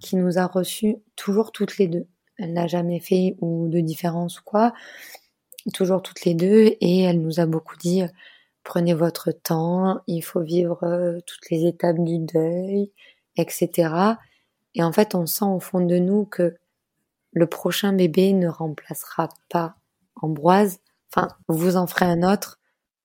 qui 0.00 0.16
nous 0.16 0.38
a 0.38 0.46
reçus 0.46 0.96
toujours 1.16 1.52
toutes 1.52 1.78
les 1.78 1.88
deux. 1.88 2.06
Elle 2.38 2.52
n'a 2.52 2.66
jamais 2.66 3.00
fait 3.00 3.36
ou 3.40 3.68
de 3.68 3.80
différence 3.80 4.40
ou 4.40 4.42
quoi. 4.44 4.72
toujours 5.74 6.02
toutes 6.02 6.24
les 6.24 6.34
deux, 6.34 6.76
et 6.80 7.02
elle 7.02 7.20
nous 7.20 7.40
a 7.40 7.46
beaucoup 7.46 7.76
dit 7.76 8.02
prenez 8.64 8.94
votre 8.94 9.32
temps, 9.32 10.00
il 10.06 10.22
faut 10.22 10.40
vivre 10.40 11.20
toutes 11.26 11.50
les 11.50 11.66
étapes 11.66 11.98
du 11.98 12.18
deuil, 12.18 12.92
etc. 13.36 13.90
Et 14.74 14.82
en 14.82 14.92
fait, 14.92 15.14
on 15.14 15.26
sent 15.26 15.46
au 15.46 15.60
fond 15.60 15.80
de 15.80 15.96
nous 15.96 16.26
que 16.26 16.56
le 17.38 17.46
prochain 17.46 17.92
bébé 17.92 18.32
ne 18.32 18.48
remplacera 18.48 19.28
pas 19.48 19.76
Ambroise. 20.20 20.80
Enfin, 21.12 21.28
vous 21.46 21.76
en 21.76 21.86
ferez 21.86 22.04
un 22.04 22.22
autre. 22.22 22.58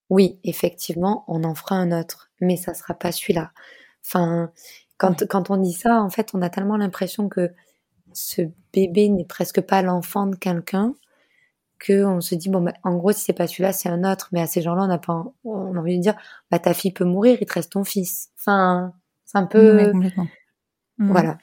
Oui, 0.10 0.40
effectivement, 0.44 1.24
on 1.28 1.44
en 1.44 1.54
fera 1.54 1.76
un 1.76 1.92
autre, 1.92 2.32
mais 2.42 2.58
ça 2.58 2.74
sera 2.74 2.96
pas 2.96 3.12
celui-là. 3.12 3.52
Enfin, 4.04 4.52
quand, 4.98 5.28
quand 5.28 5.52
on 5.52 5.58
dit 5.58 5.74
ça, 5.74 6.02
en 6.02 6.10
fait, 6.10 6.32
on 6.34 6.42
a 6.42 6.50
tellement 6.50 6.76
l'impression 6.76 7.30
que 7.30 7.52
ce 8.14 8.42
bébé 8.74 9.10
n'est 9.10 9.26
presque 9.26 9.62
pas 9.62 9.82
l'enfant 9.82 10.26
de 10.26 10.36
quelqu'un 10.36 10.96
que 11.80 12.04
on 12.06 12.22
se 12.22 12.36
dit 12.36 12.50
bon 12.50 12.62
bah, 12.62 12.74
en 12.84 12.96
gros 12.96 13.12
si 13.12 13.22
c'est 13.22 13.34
pas 13.34 13.48
celui-là 13.48 13.74
c'est 13.74 13.90
un 13.90 14.10
autre 14.10 14.30
mais 14.32 14.42
à 14.42 14.48
ces 14.48 14.62
gens-là 14.62 14.84
on 14.84 14.90
a 14.90 14.98
pas 15.00 15.26
on 15.44 15.76
a 15.76 15.80
envie 15.80 15.98
de 15.98 16.02
dire 16.02 16.16
bah 16.50 16.60
ta 16.60 16.74
fille 16.74 16.94
peut 16.94 17.04
mourir 17.04 17.38
il 17.42 17.46
te 17.48 17.54
reste 17.54 17.74
ton 17.74 17.84
fils 17.84 18.30
enfin 18.38 18.94
c'est 19.26 19.38
un 19.38 19.48
peu 19.48 19.92
voilà 21.00 21.38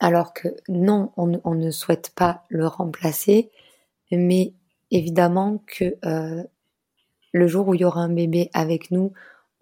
alors 0.00 0.32
que 0.34 0.48
non, 0.68 1.12
on, 1.16 1.54
ne 1.54 1.70
souhaite 1.70 2.10
pas 2.14 2.44
le 2.48 2.66
remplacer, 2.66 3.50
mais 4.12 4.52
évidemment 4.90 5.62
que 5.66 5.96
euh, 6.04 6.44
le 7.32 7.46
jour 7.48 7.68
où 7.68 7.74
il 7.74 7.80
y 7.80 7.84
aura 7.84 8.00
un 8.00 8.12
bébé 8.12 8.50
avec 8.52 8.90
nous, 8.90 9.12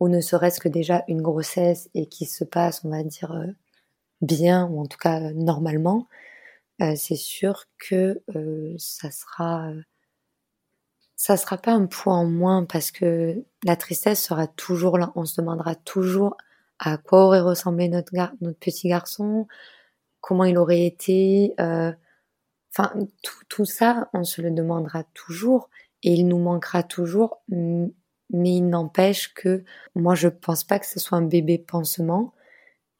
ou 0.01 0.09
ne 0.09 0.21
serait-ce 0.21 0.61
que 0.61 0.69
déjà 0.69 1.05
une 1.09 1.23
grossesse 1.23 1.89
et 1.95 2.07
qui 2.07 2.27
se 2.27 2.45
passe, 2.45 2.85
on 2.85 2.91
va 2.91 3.03
dire, 3.05 3.33
euh, 3.33 3.47
bien, 4.23 4.67
ou 4.67 4.81
en 4.81 4.87
tout 4.87 4.99
cas 4.99 5.21
normalement, 5.33 6.09
euh, 6.83 6.95
c'est 6.97 7.17
sûr 7.17 7.67
que 7.79 8.23
ça 8.79 9.11
sera 9.11 9.71
ça 11.17 11.37
sera 11.37 11.57
pas 11.57 11.73
un 11.73 11.87
poids 11.87 12.15
en 12.15 12.27
moins 12.27 12.65
parce 12.65 12.91
que 12.91 13.45
la 13.65 13.77
tristesse 13.77 14.23
sera 14.23 14.47
toujours 14.47 14.99
là. 14.99 15.13
On 15.15 15.25
se 15.25 15.41
demandera 15.41 15.75
toujours 15.75 16.37
à 16.79 16.99
quoi 16.99 17.25
aurait 17.27 17.41
ressemblé 17.41 17.89
notre 17.89 18.13
petit 18.61 18.89
garçon, 18.89 19.47
comment 20.25 20.45
il 20.45 20.57
aurait 20.57 20.87
été. 20.87 21.55
Euh, 21.61 21.93
enfin, 22.73 22.95
tout, 23.23 23.45
tout, 23.51 23.67
ça, 23.67 24.09
on 24.15 24.25
se 24.25 24.41
le 24.41 24.51
demandera 24.51 25.05
toujours 25.13 25.69
et 26.03 26.15
il 26.15 26.27
nous 26.27 26.39
manquera 26.39 26.83
toujours. 26.83 27.43
Mais 27.49 27.93
il 28.31 28.63
n'empêche 28.63 29.35
que 29.35 29.65
moi, 29.95 30.15
je 30.15 30.29
pense 30.29 30.65
pas 30.65 30.79
que 30.79 30.87
ce 30.87 30.99
soit 30.99 31.19
un 31.19 31.27
bébé 31.27 31.59
pansement, 31.59 32.33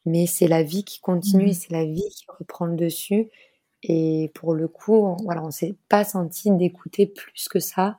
mais 0.05 0.27
c'est 0.27 0.49
la 0.49 0.63
vie 0.63 0.85
qui 0.85 1.01
continue, 1.01 1.49
mmh. 1.49 1.55
c'est 1.55 1.73
la 1.73 1.87
vie 1.87 2.09
qui 2.15 2.27
reprend 2.29 2.67
le 2.67 2.77
dessus. 2.77 3.31
Et 3.83 4.31
pour 4.35 4.55
le 4.55 4.69
coup, 4.69 4.95
on, 4.95 5.17
voilà, 5.25 5.43
on 5.43 5.51
s'est 5.51 5.77
pas 5.89 6.05
senti 6.05 6.51
d'écouter 6.51 7.07
plus 7.07 7.49
que 7.49 7.59
ça 7.59 7.99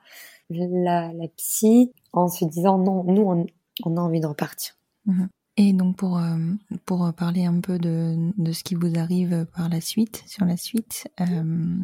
la, 0.50 1.12
la, 1.12 1.28
psy 1.36 1.92
en 2.12 2.28
se 2.28 2.44
disant 2.44 2.78
non, 2.78 3.02
nous, 3.02 3.22
on, 3.22 3.46
on 3.84 3.96
a 3.96 4.00
envie 4.00 4.20
de 4.20 4.26
repartir. 4.26 4.74
Mmh. 5.06 5.26
Et 5.56 5.72
donc 5.72 5.96
pour 5.96 6.18
euh, 6.18 6.36
pour 6.84 7.12
parler 7.14 7.44
un 7.46 7.60
peu 7.60 7.78
de, 7.78 8.32
de 8.36 8.52
ce 8.52 8.62
qui 8.62 8.74
vous 8.74 8.98
arrive 8.98 9.46
par 9.56 9.68
la 9.68 9.80
suite, 9.80 10.22
sur 10.26 10.44
la 10.44 10.56
suite, 10.56 11.08
euh, 11.20 11.76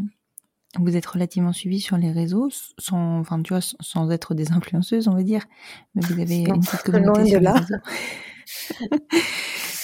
vous 0.78 0.96
êtes 0.96 1.06
relativement 1.06 1.52
suivi 1.52 1.80
sur 1.80 1.96
les 1.96 2.10
réseaux, 2.10 2.48
sans, 2.78 3.18
enfin 3.18 3.42
tu 3.42 3.52
vois, 3.52 3.62
sans 3.62 4.10
être 4.10 4.34
des 4.34 4.52
influenceuses, 4.52 5.08
on 5.08 5.14
va 5.14 5.22
dire, 5.22 5.44
mais 5.94 6.02
vous 6.02 6.20
avez 6.20 6.40
une 6.40 6.60
petite 6.60 6.82
communauté 6.82 7.26
sur 7.26 7.40
les 7.40 7.50
réseaux. 7.50 7.76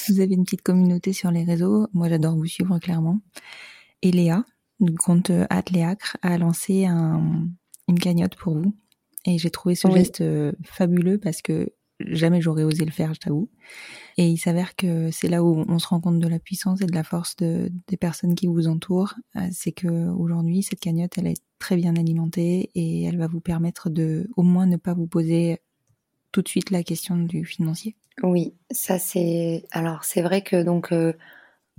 vous 0.09 0.21
avez 0.21 0.35
une 0.35 0.45
petite 0.45 0.63
communauté 0.63 1.13
sur 1.13 1.31
les 1.31 1.45
réseaux. 1.45 1.89
Moi, 1.93 2.09
j'adore 2.09 2.37
vous 2.37 2.47
suivre 2.47 2.79
clairement. 2.79 3.21
Et 4.03 4.11
Léa, 4.11 4.45
compte 4.99 5.31
Atléacre, 5.51 6.17
a 6.23 6.39
lancé 6.39 6.87
un, 6.87 7.49
une 7.89 7.99
cagnotte 7.99 8.37
pour 8.37 8.55
vous. 8.55 8.75
Et 9.25 9.39
j'ai 9.39 9.51
trouvé 9.51 9.75
ce 9.75 9.91
geste 9.91 10.21
euh, 10.21 10.53
fabuleux 10.63 11.19
parce 11.19 11.43
que 11.43 11.71
jamais 12.01 12.41
j'aurais 12.41 12.65
osé 12.65 12.85
le 12.85 12.91
faire, 12.91 13.15
je 13.15 13.21
t'avoue. 13.21 13.49
Et 14.17 14.29
il 14.29 14.39
s'avère 14.39 14.77
que 14.77 15.11
c'est 15.11 15.29
là 15.29 15.43
où 15.43 15.65
on 15.69 15.79
se 15.79 15.89
rend 15.89 16.01
compte 16.01 16.19
de 16.19 16.29
la 16.29 16.39
puissance 16.39 16.81
et 16.81 16.87
de 16.87 16.95
la 16.95 17.05
force 17.05 17.37
de, 17.37 17.71
des 17.87 17.97
personnes 17.97 18.35
qui 18.35 18.47
vous 18.47 18.69
entourent. 18.69 19.15
Euh, 19.37 19.41
c'est 19.53 19.73
que 19.73 20.09
aujourd'hui, 20.11 20.63
cette 20.63 20.81
cagnotte, 20.81 21.19
elle 21.19 21.29
est 21.29 21.43
très 21.59 21.77
bien 21.77 21.97
alimentée 21.97 22.71
et 22.75 23.05
elle 23.05 23.19
va 23.19 23.27
vous 23.27 23.41
permettre 23.41 23.91
de, 23.91 24.29
au 24.37 24.43
moins, 24.43 24.67
ne 24.67 24.77
pas 24.77 24.95
vous 24.95 25.07
poser 25.07 25.59
tout 26.33 26.43
de 26.43 26.49
suite 26.49 26.71
la 26.71 26.83
question 26.83 27.17
du 27.17 27.45
financier. 27.45 27.97
Oui, 28.23 28.55
ça 28.71 28.99
c'est. 28.99 29.65
Alors 29.71 30.05
c'est 30.05 30.23
vrai 30.23 30.43
que 30.43 30.63
donc 30.63 30.93
euh, 30.93 31.13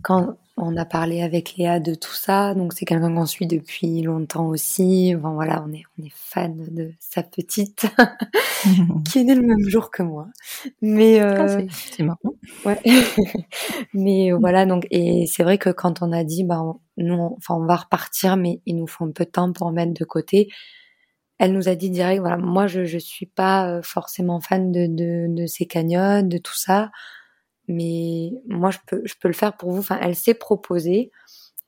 quand 0.01 0.37
on 0.61 0.77
a 0.77 0.85
parlé 0.85 1.21
avec 1.21 1.55
Léa 1.57 1.79
de 1.79 1.95
tout 1.95 2.13
ça, 2.13 2.53
donc 2.53 2.73
c'est 2.73 2.85
quelqu'un 2.85 3.13
qu'on 3.13 3.25
suit 3.25 3.47
depuis 3.47 4.01
longtemps 4.01 4.47
aussi. 4.47 5.15
Bon 5.15 5.33
voilà, 5.33 5.63
on 5.67 5.71
est 5.73 5.83
on 5.97 6.03
est 6.03 6.11
fan 6.13 6.65
de 6.71 6.91
sa 6.99 7.23
petite 7.23 7.87
qui 9.09 9.19
est 9.19 9.23
née 9.23 9.35
le 9.35 9.41
même 9.41 9.67
jour 9.67 9.89
que 9.91 10.03
moi. 10.03 10.27
Mais 10.81 11.19
ah, 11.19 11.43
euh, 11.43 11.67
c'est 11.69 12.03
marrant. 12.03 12.33
Ouais. 12.65 12.79
mais 13.93 14.31
euh, 14.31 14.37
voilà 14.37 14.65
donc 14.65 14.85
et 14.91 15.25
c'est 15.27 15.43
vrai 15.43 15.57
que 15.57 15.69
quand 15.69 16.01
on 16.01 16.11
a 16.11 16.23
dit 16.23 16.43
bah 16.43 16.61
nous 16.97 17.35
enfin 17.37 17.55
on 17.55 17.65
va 17.65 17.77
repartir 17.77 18.37
mais 18.37 18.61
il 18.65 18.75
nous 18.75 18.87
faut 18.87 19.05
un 19.05 19.11
peu 19.11 19.25
de 19.25 19.31
temps 19.31 19.51
pour 19.53 19.67
en 19.67 19.71
mettre 19.71 19.93
de 19.93 20.05
côté. 20.05 20.49
Elle 21.37 21.53
nous 21.53 21.69
a 21.69 21.75
dit 21.75 21.89
direct 21.89 22.19
voilà 22.19 22.37
moi 22.37 22.67
je 22.67 22.85
je 22.85 22.97
suis 22.97 23.25
pas 23.25 23.69
euh, 23.69 23.81
forcément 23.81 24.41
fan 24.41 24.71
de 24.71 24.87
de, 24.87 25.27
de 25.29 25.45
ces 25.47 25.65
cagnottes 25.65 26.27
de 26.27 26.37
tout 26.37 26.55
ça 26.55 26.91
mais 27.69 28.31
moi 28.47 28.71
je 28.71 28.79
peux 28.87 29.01
je 29.05 29.13
peux 29.21 29.29
le 29.29 29.33
faire 29.33 29.55
pour 29.55 29.71
vous. 29.71 29.79
Enfin, 29.79 29.99
elle 30.01 30.15
s'est 30.15 30.33
proposée 30.33 31.11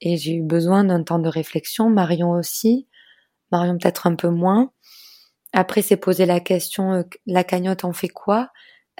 et 0.01 0.17
j'ai 0.17 0.35
eu 0.35 0.41
besoin 0.43 0.83
d'un 0.83 1.03
temps 1.03 1.19
de 1.19 1.29
réflexion. 1.29 1.89
Marion 1.89 2.31
aussi, 2.31 2.87
Marion 3.51 3.77
peut-être 3.77 4.07
un 4.07 4.15
peu 4.15 4.29
moins. 4.29 4.71
Après, 5.53 5.81
c'est 5.81 5.97
poser 5.97 6.25
la 6.25 6.39
question 6.39 6.93
euh, 6.93 7.03
la 7.25 7.43
cagnotte, 7.43 7.83
on 7.83 7.93
fait 7.93 8.09
quoi? 8.09 8.51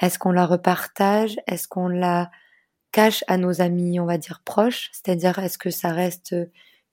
Est-ce 0.02 0.20
qu'on 0.20 0.32
la 0.32 0.46
repartage? 0.46 1.38
Est-ce 1.48 1.68
qu'on 1.68 1.88
la 1.88 2.30
cache 2.92 3.24
à 3.28 3.38
nos 3.38 3.62
amis, 3.62 4.00
on 4.00 4.06
va 4.06 4.18
dire 4.18 4.42
proches? 4.46 4.90
C'est-à-dire, 4.94 5.40
est-ce 5.40 5.58
que 5.58 5.70
ça 5.70 5.90
reste 5.94 6.34
euh, 6.34 6.46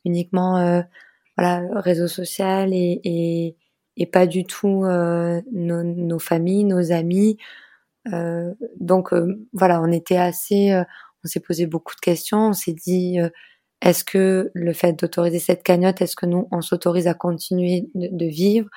uniquement 0.05 0.59
euh, 0.59 0.83
voilà 1.37 1.63
réseau 1.81 2.09
social 2.09 2.73
et, 2.73 3.01
et, 3.05 3.57
et 3.97 4.07
pas 4.07 4.27
du 4.27 4.45
tout 4.45 4.85
euh, 4.85 5.43
nos, 5.53 5.83
nos, 5.83 6.19
familles, 6.19 6.65
nos 6.65 6.93
amis? 6.93 7.39
Donc 8.79 9.13
euh, 9.13 9.47
voilà, 9.53 9.81
on 9.83 9.91
était 9.93 10.17
assez, 10.17 10.73
euh, 10.73 10.85
on 11.25 11.29
s'est 11.29 11.41
posé 11.41 11.67
beaucoup 11.67 11.95
de 11.95 12.01
questions. 12.01 12.49
On 12.49 12.53
s'est 12.53 12.73
dit, 12.73 13.19
est-ce 13.81 14.05
que 14.05 14.51
le 14.55 14.73
fait 14.73 14.93
d'autoriser 14.93 15.39
cette 15.39 15.63
cagnotte, 15.63 16.01
est-ce 16.01 16.17
que 16.17 16.27
nous 16.27 16.49
on 16.51 16.61
s'autorise 16.61 17.07
à 17.07 17.15
continuer 17.15 17.89
de, 17.95 18.27
vivre, 18.27 18.69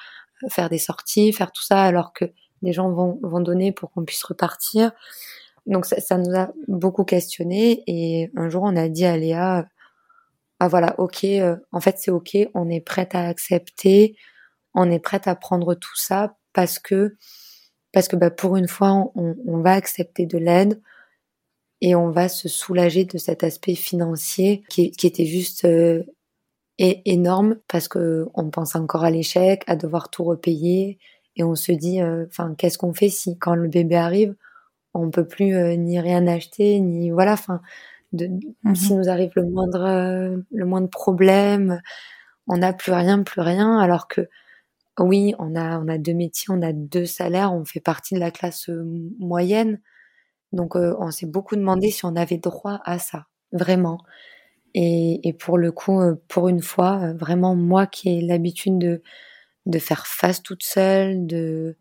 faire 0.50 0.70
des 0.70 0.78
sorties, 0.78 1.34
faire 1.34 1.52
tout 1.52 1.64
ça 1.64 1.84
alors 1.84 2.14
que 2.14 2.26
des 2.62 2.74
gens 2.74 2.92
vont, 2.92 3.20
vont 3.22 3.42
donner 3.42 3.72
pour 3.72 3.92
qu'on 3.92 4.06
puisse 4.06 4.24
repartir? 4.24 4.92
Donc 5.68 5.86
ça, 5.86 6.00
ça, 6.00 6.18
nous 6.18 6.36
a 6.36 6.52
beaucoup 6.68 7.04
questionné 7.04 7.84
et 7.86 8.32
un 8.36 8.50
jour 8.50 8.64
on 8.64 8.76
a 8.76 8.90
dit 8.90 9.06
à 9.06 9.16
Léa, 9.18 9.68
ah 10.60 10.68
voilà, 10.68 10.96
ok, 11.00 11.26
en 11.72 11.80
fait 11.80 11.98
c'est 12.00 12.12
ok, 12.12 12.38
on 12.56 12.70
est 12.70 12.82
prête 12.82 13.14
à 13.14 13.28
accepter, 13.28 14.16
on 14.74 14.90
est 14.90 15.00
prête 15.00 15.28
à 15.28 15.36
prendre 15.36 15.76
tout 15.76 15.96
ça 15.96 16.36
parce 16.54 16.80
que 16.80 17.16
parce 17.92 18.08
que 18.08 18.16
bah, 18.16 18.32
pour 18.32 18.58
une 18.58 18.68
fois, 18.68 19.12
on, 19.16 19.36
on 19.46 19.60
va 19.60 19.74
accepter 19.74 20.26
de 20.26 20.38
l'aide 20.38 20.82
et 21.82 21.96
on 21.96 22.12
va 22.12 22.30
se 22.30 22.48
soulager 22.48 23.06
de 23.06 23.18
cet 23.18 23.44
aspect 23.44 23.76
financier 23.76 24.64
qui, 24.70 24.92
qui 24.92 25.08
était 25.08 25.26
juste 25.26 25.66
euh, 25.66 26.04
énorme 26.80 27.58
parce 27.68 27.88
que 27.88 28.28
on 28.34 28.50
pense 28.50 28.76
encore 28.76 29.04
à 29.04 29.12
l'échec, 29.12 29.64
à 29.68 29.76
devoir 29.76 30.10
tout 30.10 30.24
repayer 30.24 31.00
et 31.36 31.44
on 31.44 31.56
se 31.56 31.72
dit, 31.72 32.02
euh, 32.02 32.26
enfin, 32.28 32.54
qu'est-ce 32.58 32.78
qu'on 32.78 32.94
fait 32.94 33.10
si 33.10 33.38
quand 33.38 33.56
le 33.56 33.68
bébé 33.68 33.96
arrive, 33.96 34.36
on 34.94 35.10
peut 35.10 35.28
plus 35.28 35.56
euh, 35.56 35.76
ni 35.76 36.00
rien 36.00 36.28
acheter, 36.28 36.80
ni 36.80 37.10
voilà, 37.10 37.34
enfin, 37.34 37.62
de, 38.14 38.28
mmh 38.64 38.76
si 38.76 38.94
nous 38.94 39.10
arrive 39.10 39.32
le 39.36 39.46
moindre 39.46 40.44
le 40.52 40.66
moindre 40.66 40.90
problème, 40.90 41.82
on 42.48 42.58
n'a 42.58 42.74
plus 42.74 42.92
rien, 42.92 43.24
plus 43.24 43.42
rien, 43.42 43.80
alors 43.80 44.08
que 44.08 44.28
oui, 45.00 45.34
on 45.40 45.56
a, 45.56 45.80
on 45.80 45.88
a 45.88 45.98
deux 45.98 46.14
métiers, 46.14 46.48
on 46.50 46.62
a 46.62 46.74
deux 46.74 47.06
salaires, 47.06 47.54
on 47.54 47.66
fait 47.66 47.80
partie 47.80 48.16
de 48.16 48.20
la 48.20 48.32
classe 48.32 48.70
moyenne. 49.20 49.82
Donc, 50.54 50.76
on 50.76 51.12
s'est 51.12 51.28
beaucoup 51.28 51.56
demandé 51.56 51.92
si 51.92 52.06
on 52.06 52.16
avait 52.16 52.38
droit 52.38 52.82
à 52.84 53.00
ça, 53.00 53.28
vraiment. 53.54 54.00
Et, 54.74 55.28
et 55.28 55.34
pour 55.34 55.58
le 55.58 55.72
coup, 55.72 56.02
pour 56.28 56.50
une 56.50 56.62
fois, 56.62 57.14
vraiment, 57.14 57.56
moi 57.56 57.88
qui 57.88 58.10
ai 58.10 58.22
l'habitude 58.22 58.78
de, 58.80 59.02
de 59.66 59.80
faire 59.80 60.08
face 60.08 60.44
toute 60.44 60.64
seule, 60.64 61.26
de, 61.28 61.78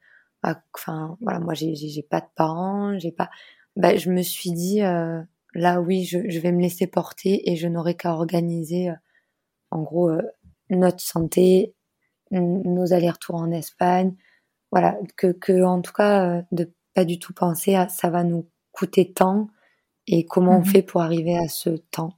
enfin, 0.74 1.16
voilà, 1.20 1.40
moi, 1.40 1.54
j'ai, 1.54 2.06
pas 2.08 2.20
de 2.20 2.28
parents, 2.36 2.98
j'ai 2.98 3.12
pas, 3.12 3.30
bah, 3.76 3.96
je 3.96 4.10
me 4.10 4.22
suis 4.22 4.52
dit, 4.52 4.80
là, 4.80 5.80
oui, 5.80 6.04
je, 6.04 6.38
vais 6.38 6.52
me 6.52 6.62
laisser 6.62 6.86
porter 6.86 7.50
et 7.50 7.56
je 7.56 7.68
n'aurai 7.68 7.96
qu'à 7.96 8.12
organiser, 8.12 8.90
en 9.70 9.82
gros, 9.82 10.10
notre 10.70 11.00
santé 11.00 11.74
nos 12.30 12.92
allers-retours 12.92 13.36
en 13.36 13.50
Espagne. 13.50 14.14
Voilà, 14.70 14.96
que, 15.16 15.32
que 15.32 15.62
en 15.64 15.80
tout 15.80 15.92
cas, 15.92 16.38
euh, 16.38 16.42
de 16.52 16.72
pas 16.94 17.04
du 17.04 17.18
tout 17.18 17.32
penser 17.32 17.74
à 17.74 17.88
ça 17.88 18.10
va 18.10 18.24
nous 18.24 18.48
coûter 18.72 19.12
tant 19.12 19.48
et 20.06 20.24
comment 20.24 20.56
on 20.56 20.60
mhm. 20.60 20.66
fait 20.66 20.82
pour 20.82 21.02
arriver 21.02 21.36
à 21.36 21.48
ce 21.48 21.70
temps. 21.70 22.14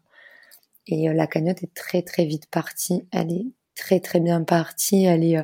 Et 0.87 1.09
euh, 1.09 1.15
la 1.15 1.27
cagnotte 1.27 1.63
est 1.63 1.75
très 1.75 2.03
très 2.03 2.25
vite 2.25 2.47
partie. 2.51 3.07
Elle 3.11 3.33
est 3.33 3.47
très 3.75 4.01
très 4.01 4.21
bien 4.21 4.43
partie. 4.43 5.05
Elle 5.05 5.25
est, 5.25 5.39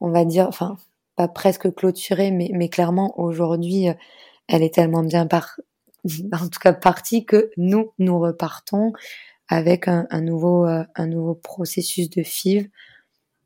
on 0.00 0.10
va 0.10 0.24
dire, 0.24 0.48
enfin, 0.48 0.76
pas 1.16 1.28
presque 1.28 1.74
clôturée, 1.74 2.30
mais, 2.30 2.50
mais 2.52 2.68
clairement 2.68 3.18
aujourd'hui, 3.18 3.88
elle 4.48 4.62
est 4.62 4.74
tellement 4.74 5.02
bien 5.02 5.26
par, 5.26 5.58
en 6.32 6.48
tout 6.48 6.60
cas 6.60 6.72
partie 6.72 7.24
que 7.26 7.50
nous, 7.56 7.92
nous 7.98 8.18
repartons 8.18 8.92
avec 9.48 9.86
un, 9.88 10.06
un 10.10 10.20
nouveau, 10.22 10.64
un 10.64 11.06
nouveau 11.06 11.34
processus 11.34 12.10
de 12.10 12.22
FIV. 12.22 12.68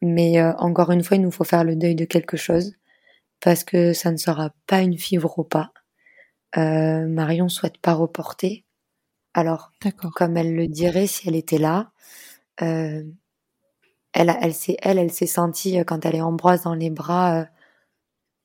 Mais 0.02 0.42
encore 0.58 0.90
une 0.92 1.04
fois, 1.04 1.16
il 1.16 1.22
nous 1.22 1.30
faut 1.30 1.44
faire 1.44 1.64
le 1.64 1.76
deuil 1.76 1.94
de 1.94 2.04
quelque 2.04 2.36
chose 2.36 2.74
parce 3.40 3.64
que 3.64 3.92
ça 3.92 4.10
ne 4.12 4.16
sera 4.16 4.50
pas 4.66 4.80
une 4.80 4.96
FIV 4.96 5.24
repas. 5.26 5.72
Euh, 6.56 7.06
Marion 7.06 7.48
souhaite 7.48 7.78
pas 7.78 7.94
reporter. 7.94 8.64
Alors, 9.34 9.72
comme 10.16 10.36
elle 10.36 10.54
le 10.54 10.66
dirait 10.68 11.06
si 11.06 11.28
elle 11.28 11.36
était 11.36 11.58
là, 11.58 11.92
euh, 12.62 13.02
elle, 14.12 14.36
elle 14.40 14.54
s'est, 14.54 14.76
elle, 14.82 14.98
elle 14.98 15.12
s'est 15.12 15.26
sentie 15.26 15.78
euh, 15.78 15.84
quand 15.84 16.04
elle 16.04 16.16
est 16.16 16.20
Ambroise 16.20 16.62
dans 16.62 16.74
les 16.74 16.90
bras. 16.90 17.40
Euh, 17.40 17.44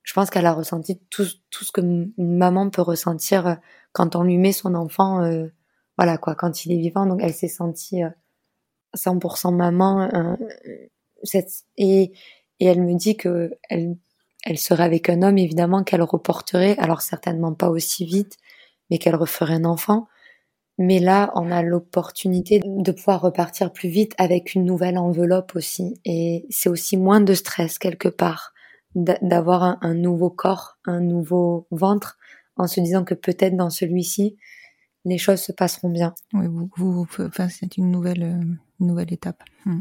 je 0.02 0.12
pense 0.12 0.30
qu'elle 0.30 0.46
a 0.46 0.52
ressenti 0.52 0.98
tout, 1.10 1.26
tout 1.50 1.64
ce 1.64 1.72
que 1.72 1.80
une 1.80 2.12
maman 2.18 2.70
peut 2.70 2.82
ressentir 2.82 3.46
euh, 3.46 3.54
quand 3.92 4.14
on 4.14 4.22
lui 4.22 4.38
met 4.38 4.52
son 4.52 4.74
enfant, 4.74 5.26
voilà 5.96 6.18
quoi, 6.18 6.34
quand 6.34 6.66
il 6.66 6.72
est 6.72 6.78
vivant. 6.78 7.06
Donc, 7.06 7.20
elle 7.22 7.32
s'est 7.32 7.48
sentie 7.48 8.02
100% 8.94 9.54
maman. 9.56 10.36
Et, 11.76 12.12
elle 12.60 12.82
me 12.82 12.94
dit 12.94 13.16
que 13.16 13.52
elle, 13.68 14.58
serait 14.58 14.84
avec 14.84 15.08
un 15.08 15.22
homme, 15.22 15.38
évidemment, 15.38 15.84
qu'elle 15.84 16.02
reporterait. 16.02 16.76
Alors 16.78 17.02
certainement 17.02 17.52
pas 17.52 17.68
aussi 17.68 18.06
vite, 18.06 18.36
mais 18.90 18.98
qu'elle 18.98 19.16
referait 19.16 19.54
un 19.54 19.64
enfant. 19.64 20.08
Mais 20.78 20.98
là, 20.98 21.32
on 21.34 21.50
a 21.50 21.62
l'opportunité 21.62 22.60
de 22.64 22.92
pouvoir 22.92 23.22
repartir 23.22 23.72
plus 23.72 23.88
vite 23.88 24.14
avec 24.18 24.54
une 24.54 24.64
nouvelle 24.64 24.98
enveloppe 24.98 25.56
aussi. 25.56 25.98
Et 26.04 26.46
c'est 26.50 26.68
aussi 26.68 26.96
moins 26.96 27.20
de 27.20 27.34
stress 27.34 27.78
quelque 27.78 28.08
part 28.08 28.52
d'avoir 28.94 29.76
un, 29.82 29.94
nouveau 29.94 30.30
corps, 30.30 30.78
un 30.86 31.00
nouveau 31.00 31.66
ventre, 31.70 32.18
en 32.56 32.66
se 32.66 32.80
disant 32.80 33.04
que 33.04 33.14
peut-être 33.14 33.56
dans 33.56 33.68
celui-ci, 33.68 34.36
les 35.04 35.18
choses 35.18 35.40
se 35.40 35.52
passeront 35.52 35.90
bien. 35.90 36.14
Oui, 36.32 36.46
vous, 36.76 37.06
enfin, 37.20 37.48
c'est 37.48 37.76
une 37.76 37.90
nouvelle, 37.90 38.22
euh, 38.22 38.44
nouvelle 38.80 39.12
étape. 39.12 39.42
Hmm. 39.64 39.80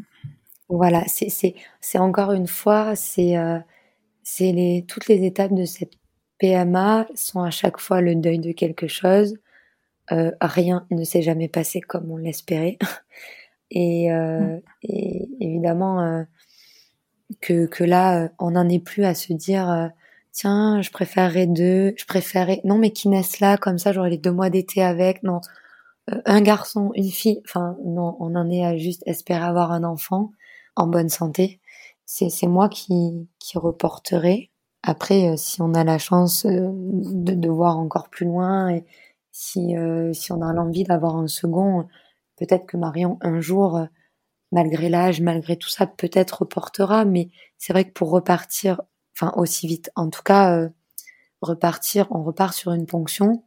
Voilà, 0.70 1.04
c'est, 1.08 1.30
c'est, 1.30 1.56
c'est 1.82 2.00
encore 2.00 2.32
une 2.32 2.48
fois, 2.48 2.96
c'est, 2.96 3.38
euh, 3.38 3.60
c'est 4.24 4.52
les, 4.52 4.86
toutes 4.88 5.08
les 5.08 5.26
étapes 5.26 5.54
de 5.54 5.66
cette 5.66 5.94
PMA 6.40 7.08
sont 7.16 7.42
à 7.42 7.52
chaque 7.52 7.80
fois 7.80 8.02
le 8.02 8.16
deuil 8.16 8.40
de 8.40 8.52
quelque 8.52 8.88
chose. 8.88 9.38
Euh, 10.12 10.32
rien 10.42 10.86
ne 10.92 11.04
s'est 11.04 11.22
jamais 11.22 11.48
passé 11.48 11.82
comme 11.82 12.12
on 12.12 12.18
l'espérait. 12.18 12.78
Et, 13.72 14.12
euh, 14.12 14.40
mm. 14.40 14.62
et, 14.84 15.30
évidemment 15.42 16.02
euh, 16.02 16.24
que, 17.42 17.66
que 17.66 17.84
là, 17.84 18.30
on 18.40 18.52
n'en 18.52 18.70
est 18.70 18.80
plus 18.80 19.06
à 19.06 19.14
se 19.16 19.34
dire 19.34 19.70
euh, 19.70 19.88
tiens, 20.32 20.82
je 20.82 20.92
préférerais 20.92 21.48
deux, 21.48 21.94
je 21.98 22.06
préférerais 22.06 22.62
non 22.64 22.78
mais 22.78 22.92
qui 22.92 23.10
naissent 23.10 23.40
là 23.40 23.58
comme 23.58 23.80
ça, 23.80 23.92
j'aurais 23.94 24.12
les 24.12 24.18
deux 24.18 24.32
mois 24.32 24.50
d'été 24.50 24.84
avec. 24.84 25.24
Non, 25.24 25.42
euh, 26.12 26.22
un 26.26 26.42
garçon, 26.42 26.92
une 26.96 27.10
fille. 27.12 27.42
Enfin 27.46 27.78
non, 27.86 28.18
on 28.20 28.36
en 28.36 28.50
est 28.52 28.66
à 28.66 28.78
juste 28.78 29.04
espérer 29.08 29.44
avoir 29.44 29.72
un 29.72 29.84
enfant 29.84 30.32
en 30.76 30.88
bonne 30.88 31.10
santé. 31.10 31.60
C'est 32.06 32.48
moi 32.48 32.70
qui 32.70 33.28
qui 33.40 33.58
reporterai. 33.58 34.52
Après, 34.84 35.36
si 35.38 35.62
on 35.62 35.74
a 35.74 35.84
la 35.84 35.98
chance 35.98 36.46
de, 36.46 37.34
de 37.34 37.50
voir 37.50 37.78
encore 37.80 38.10
plus 38.10 38.26
loin 38.28 38.70
et 38.70 38.86
si, 39.38 39.76
euh, 39.76 40.14
si 40.14 40.32
on 40.32 40.42
a 40.42 40.54
l'envie 40.54 40.86
d'avoir 40.86 41.18
un 41.18 41.28
second, 41.28 41.88
peut-être 42.38 42.66
que 42.66 42.78
Marion, 42.78 43.18
un 43.22 43.42
jour, 43.42 43.78
euh, 43.78 43.86
malgré 44.54 44.88
l'âge, 44.88 45.20
malgré 45.20 45.58
tout 45.58 45.68
ça, 45.70 45.88
peut-être 45.88 46.40
reportera, 46.44 47.04
mais 47.04 47.30
c'est 47.58 47.74
vrai 47.74 47.86
que 47.86 47.92
pour 47.92 48.12
repartir, 48.12 48.82
enfin 49.14 49.34
aussi 49.36 49.68
vite, 49.68 49.92
en 49.96 50.10
tout 50.10 50.24
cas, 50.24 50.58
euh, 50.58 50.70
repartir, 51.42 52.08
on 52.12 52.24
repart 52.24 52.54
sur 52.54 52.72
une 52.72 52.86
ponction 52.86 53.44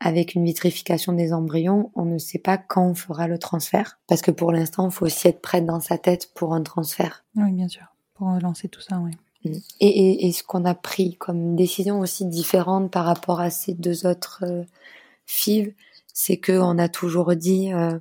avec 0.00 0.34
une 0.34 0.44
vitrification 0.44 1.12
des 1.12 1.32
embryons, 1.32 1.90
on 1.94 2.04
ne 2.04 2.18
sait 2.18 2.38
pas 2.38 2.58
quand 2.58 2.86
on 2.86 2.94
fera 2.94 3.28
le 3.28 3.38
transfert. 3.38 3.98
Parce 4.08 4.22
que 4.22 4.30
pour 4.30 4.52
l'instant, 4.52 4.88
il 4.88 4.92
faut 4.92 5.06
aussi 5.06 5.28
être 5.28 5.40
prête 5.40 5.64
dans 5.64 5.80
sa 5.80 5.98
tête 5.98 6.32
pour 6.34 6.54
un 6.54 6.62
transfert. 6.62 7.24
Oui, 7.34 7.50
bien 7.52 7.68
sûr. 7.68 7.86
Pour 8.14 8.28
lancer 8.40 8.68
tout 8.68 8.80
ça, 8.80 8.98
oui. 8.98 9.12
Mm. 9.44 9.58
Et, 9.80 9.86
et, 9.86 10.26
et 10.26 10.32
ce 10.32 10.42
qu'on 10.42 10.64
a 10.64 10.74
pris 10.74 11.16
comme 11.16 11.56
décision 11.56 12.00
aussi 12.00 12.26
différente 12.26 12.90
par 12.90 13.04
rapport 13.04 13.40
à 13.40 13.50
ces 13.50 13.74
deux 13.74 14.06
autres 14.06 14.44
FIV, 15.26 15.74
c'est 16.12 16.38
que 16.38 16.52
on 16.52 16.78
a 16.78 16.88
toujours 16.88 17.36
dit 17.36 17.72
euh, 17.72 17.98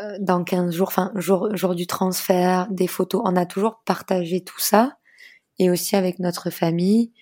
euh, 0.00 0.16
dans 0.20 0.42
15 0.42 0.74
jours, 0.74 0.88
enfin 0.88 1.12
jour, 1.14 1.54
jour 1.54 1.74
du 1.74 1.86
transfert, 1.86 2.66
des 2.70 2.86
photos, 2.86 3.22
on 3.24 3.36
a 3.36 3.46
toujours 3.46 3.82
partagé 3.84 4.40
tout 4.40 4.60
ça 4.60 4.96
et 5.58 5.70
aussi 5.70 5.96
avec 5.96 6.18
notre 6.18 6.50
famille. 6.50 7.12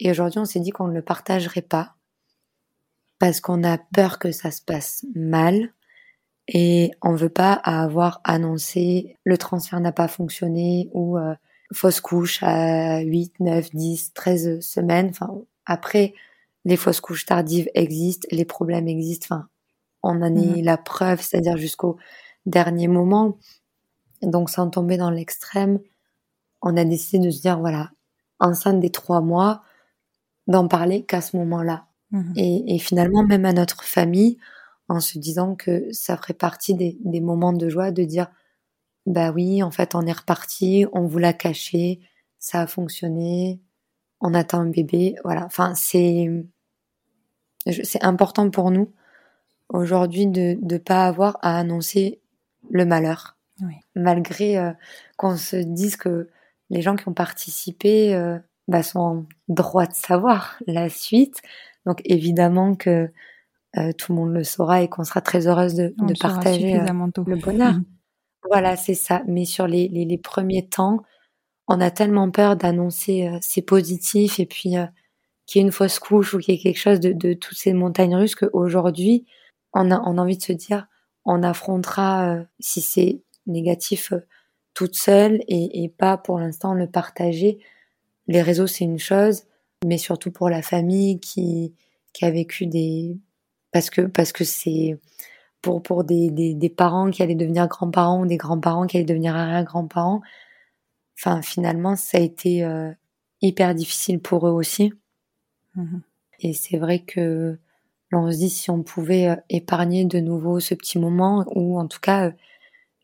Et 0.00 0.10
aujourd'hui, 0.10 0.40
on 0.40 0.44
s'est 0.44 0.60
dit 0.60 0.70
qu'on 0.70 0.88
ne 0.88 0.94
le 0.94 1.02
partagerait 1.02 1.62
pas 1.62 1.94
parce 3.22 3.40
qu'on 3.40 3.62
a 3.62 3.78
peur 3.78 4.18
que 4.18 4.32
ça 4.32 4.50
se 4.50 4.60
passe 4.60 5.06
mal 5.14 5.72
et 6.48 6.90
on 7.02 7.14
veut 7.14 7.28
pas 7.28 7.52
avoir 7.52 8.20
annoncé 8.24 9.16
le 9.22 9.38
transfert 9.38 9.78
n'a 9.78 9.92
pas 9.92 10.08
fonctionné 10.08 10.90
ou 10.92 11.16
euh, 11.16 11.36
fausse 11.72 12.00
couche 12.00 12.42
à 12.42 12.98
8, 12.98 13.38
9, 13.38 13.70
10, 13.74 14.12
13 14.14 14.58
semaines. 14.58 15.10
Enfin, 15.10 15.40
après, 15.66 16.14
les 16.64 16.76
fausses 16.76 17.00
couches 17.00 17.24
tardives 17.24 17.70
existent, 17.74 18.26
les 18.32 18.44
problèmes 18.44 18.88
existent. 18.88 19.26
Enfin, 19.30 19.48
on 20.02 20.20
en 20.20 20.34
est 20.34 20.56
mhm. 20.56 20.64
la 20.64 20.76
preuve, 20.76 21.20
c'est-à-dire 21.22 21.58
jusqu'au 21.58 21.98
dernier 22.44 22.88
moment. 22.88 23.38
Donc, 24.22 24.50
sans 24.50 24.68
tomber 24.68 24.96
dans 24.96 25.10
l'extrême, 25.10 25.78
on 26.60 26.76
a 26.76 26.84
décidé 26.84 27.24
de 27.24 27.30
se 27.30 27.40
dire, 27.40 27.60
voilà, 27.60 27.92
enceinte 28.40 28.80
des 28.80 28.90
trois 28.90 29.20
mois, 29.20 29.62
d'en 30.48 30.66
parler 30.66 31.04
qu'à 31.04 31.20
ce 31.20 31.36
moment-là. 31.36 31.86
Mhm. 32.12 32.32
Et, 32.36 32.78
finalement, 32.78 33.24
même 33.24 33.44
à 33.44 33.52
notre 33.52 33.84
famille, 33.84 34.38
en 34.88 35.00
se 35.00 35.18
disant 35.18 35.54
que 35.54 35.90
ça 35.92 36.16
ferait 36.16 36.34
partie 36.34 36.74
des, 36.74 36.98
des, 37.04 37.20
moments 37.20 37.52
de 37.52 37.68
joie 37.68 37.90
de 37.90 38.04
dire, 38.04 38.28
bah 39.06 39.32
oui, 39.32 39.62
en 39.62 39.70
fait, 39.70 39.94
on 39.94 40.06
est 40.06 40.12
reparti, 40.12 40.86
on 40.92 41.06
vous 41.06 41.18
l'a 41.18 41.32
caché, 41.32 42.00
ça 42.38 42.62
a 42.62 42.66
fonctionné, 42.66 43.60
on 44.20 44.34
attend 44.34 44.60
un 44.60 44.70
bébé, 44.70 45.16
voilà. 45.24 45.44
Enfin, 45.44 45.74
c'est 45.74 46.28
c'est 47.66 48.02
important 48.04 48.50
pour 48.50 48.70
nous 48.70 48.92
aujourd'hui 49.68 50.26
de 50.26 50.58
ne 50.60 50.78
pas 50.78 51.06
avoir 51.06 51.38
à 51.42 51.58
annoncer 51.58 52.20
le 52.70 52.84
malheur, 52.84 53.36
oui. 53.60 53.74
malgré 53.94 54.58
euh, 54.58 54.72
qu'on 55.16 55.36
se 55.36 55.56
dise 55.56 55.96
que 55.96 56.28
les 56.70 56.82
gens 56.82 56.96
qui 56.96 57.08
ont 57.08 57.14
participé 57.14 58.14
euh, 58.14 58.38
bah, 58.68 58.82
sont 58.82 59.00
en 59.00 59.26
droit 59.48 59.86
de 59.86 59.94
savoir 59.94 60.56
la 60.66 60.88
suite. 60.88 61.40
Donc 61.86 62.00
évidemment 62.04 62.74
que 62.74 63.10
euh, 63.78 63.92
tout 63.96 64.12
le 64.12 64.18
monde 64.18 64.32
le 64.34 64.44
saura 64.44 64.82
et 64.82 64.88
qu'on 64.88 65.04
sera 65.04 65.20
très 65.20 65.46
heureuse 65.46 65.74
de, 65.74 65.94
de 65.98 66.14
partager 66.20 66.74
le 67.26 67.36
bonheur. 67.36 67.74
Voilà, 68.48 68.76
c'est 68.76 68.94
ça. 68.94 69.22
Mais 69.26 69.44
sur 69.44 69.66
les, 69.66 69.88
les, 69.88 70.04
les 70.04 70.18
premiers 70.18 70.68
temps, 70.68 71.02
on 71.68 71.80
a 71.80 71.90
tellement 71.90 72.30
peur 72.30 72.56
d'annoncer 72.56 73.28
euh, 73.28 73.38
c'est 73.40 73.62
positif 73.62 74.38
et 74.40 74.46
puis 74.46 74.76
euh, 74.76 74.84
qu'il 75.46 75.60
y 75.60 75.64
ait 75.64 75.66
une 75.66 75.72
fausse 75.72 75.98
couche 75.98 76.34
ou 76.34 76.38
qu'il 76.38 76.54
y 76.54 76.58
ait 76.58 76.60
quelque 76.60 76.78
chose 76.78 77.00
de, 77.00 77.12
de 77.12 77.34
toutes 77.34 77.56
ces 77.56 77.72
montagnes 77.72 78.16
russes 78.16 78.34
qu'aujourd'hui, 78.34 79.26
on 79.72 79.90
a, 79.90 80.00
on 80.00 80.18
a 80.18 80.22
envie 80.22 80.36
de 80.36 80.42
se 80.42 80.52
dire 80.52 80.86
on 81.24 81.42
affrontera 81.42 82.34
euh, 82.34 82.44
si 82.58 82.80
c'est 82.80 83.22
négatif 83.46 84.12
toute 84.74 84.96
seule 84.96 85.40
et, 85.48 85.84
et 85.84 85.88
pas 85.88 86.16
pour 86.16 86.38
l'instant 86.38 86.74
le 86.74 86.88
partager. 86.88 87.58
Les 88.26 88.42
réseaux 88.42 88.66
c'est 88.66 88.84
une 88.84 88.98
chose, 88.98 89.44
mais 89.84 89.98
surtout 89.98 90.30
pour 90.30 90.48
la 90.48 90.62
famille 90.62 91.20
qui, 91.20 91.74
qui 92.12 92.24
a 92.24 92.30
vécu 92.30 92.66
des 92.66 93.16
parce 93.72 93.90
que 93.90 94.02
parce 94.02 94.32
que 94.32 94.44
c'est 94.44 94.98
pour 95.62 95.82
pour 95.82 96.04
des, 96.04 96.30
des, 96.30 96.54
des 96.54 96.68
parents 96.70 97.10
qui 97.10 97.22
allaient 97.22 97.34
devenir 97.34 97.68
grands-parents 97.68 98.22
ou 98.22 98.26
des 98.26 98.36
grands-parents 98.36 98.86
qui 98.86 98.96
allaient 98.96 99.06
devenir 99.06 99.36
arrière-grands-parents 99.36 100.22
enfin 101.18 101.42
finalement 101.42 101.96
ça 101.96 102.18
a 102.18 102.20
été 102.20 102.64
euh, 102.64 102.90
hyper 103.40 103.74
difficile 103.74 104.20
pour 104.20 104.46
eux 104.48 104.52
aussi. 104.52 104.92
Mmh 105.74 106.00
Et 106.40 106.52
c'est 106.54 106.78
vrai 106.78 107.00
que 107.00 107.58
l'on 108.10 108.30
se 108.30 108.36
dit 108.38 108.50
si 108.50 108.70
on 108.70 108.82
pouvait 108.82 109.28
euh, 109.30 109.36
épargner 109.48 110.04
de 110.04 110.20
nouveau 110.20 110.60
ce 110.60 110.74
petit 110.74 110.98
moment 110.98 111.44
ou 111.54 111.78
en 111.78 111.86
tout 111.88 112.00
cas 112.00 112.28
euh, 112.28 112.32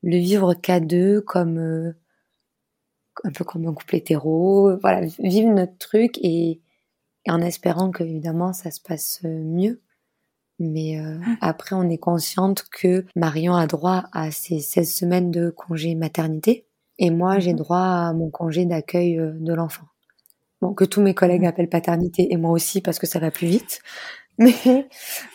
le 0.03 0.17
vivre 0.19 0.55
qu'à 0.55 0.81
deux 0.81 1.21
comme 1.21 1.95
un 3.25 3.33
peu 3.33 3.45
comme 3.45 3.67
un 3.67 3.75
couple 3.75 3.97
hétéro, 3.97 4.77
voilà, 4.79 5.07
vivre 5.19 5.53
notre 5.53 5.77
truc 5.79 6.19
et, 6.23 6.61
en 7.31 7.41
espérant 7.41 7.91
que 7.91 8.05
évidemment 8.05 8.53
ça 8.53 8.71
se 8.71 8.81
passe 8.81 9.21
mieux. 9.25 9.83
Mais 10.61 11.01
mmh. 11.01 11.37
après, 11.41 11.77
on 11.77 11.89
est 11.89 11.99
consciente 11.99 12.65
que 12.73 13.07
Marion 13.15 13.55
a 13.55 13.69
droit 13.69 14.07
à 14.13 14.33
ses 14.33 14.59
16 14.59 14.93
semaines 14.93 15.31
de 15.31 15.51
congé 15.51 15.95
maternité. 15.95 16.67
Et 16.99 17.11
moi, 17.11 17.39
j'ai 17.39 17.53
mmh 17.53 17.57
droit 17.57 17.79
à 17.79 18.13
mon 18.13 18.31
congé 18.31 18.65
d'accueil 18.65 19.19
euh, 19.19 19.33
de 19.35 19.55
l'enfant. 19.55 19.85
Bon, 20.61 20.75
que 20.75 20.85
tous 20.85 21.01
mes 21.01 21.15
collègues 21.15 21.43
mmh. 21.43 21.47
appellent 21.47 21.69
paternité 21.69 22.33
et 22.33 22.37
moi 22.37 22.51
aussi 22.51 22.81
parce 22.81 22.99
que 22.99 23.07
ça 23.07 23.21
va 23.21 23.31
plus 23.31 23.47
vite. 23.47 23.81
Mais 24.39 24.55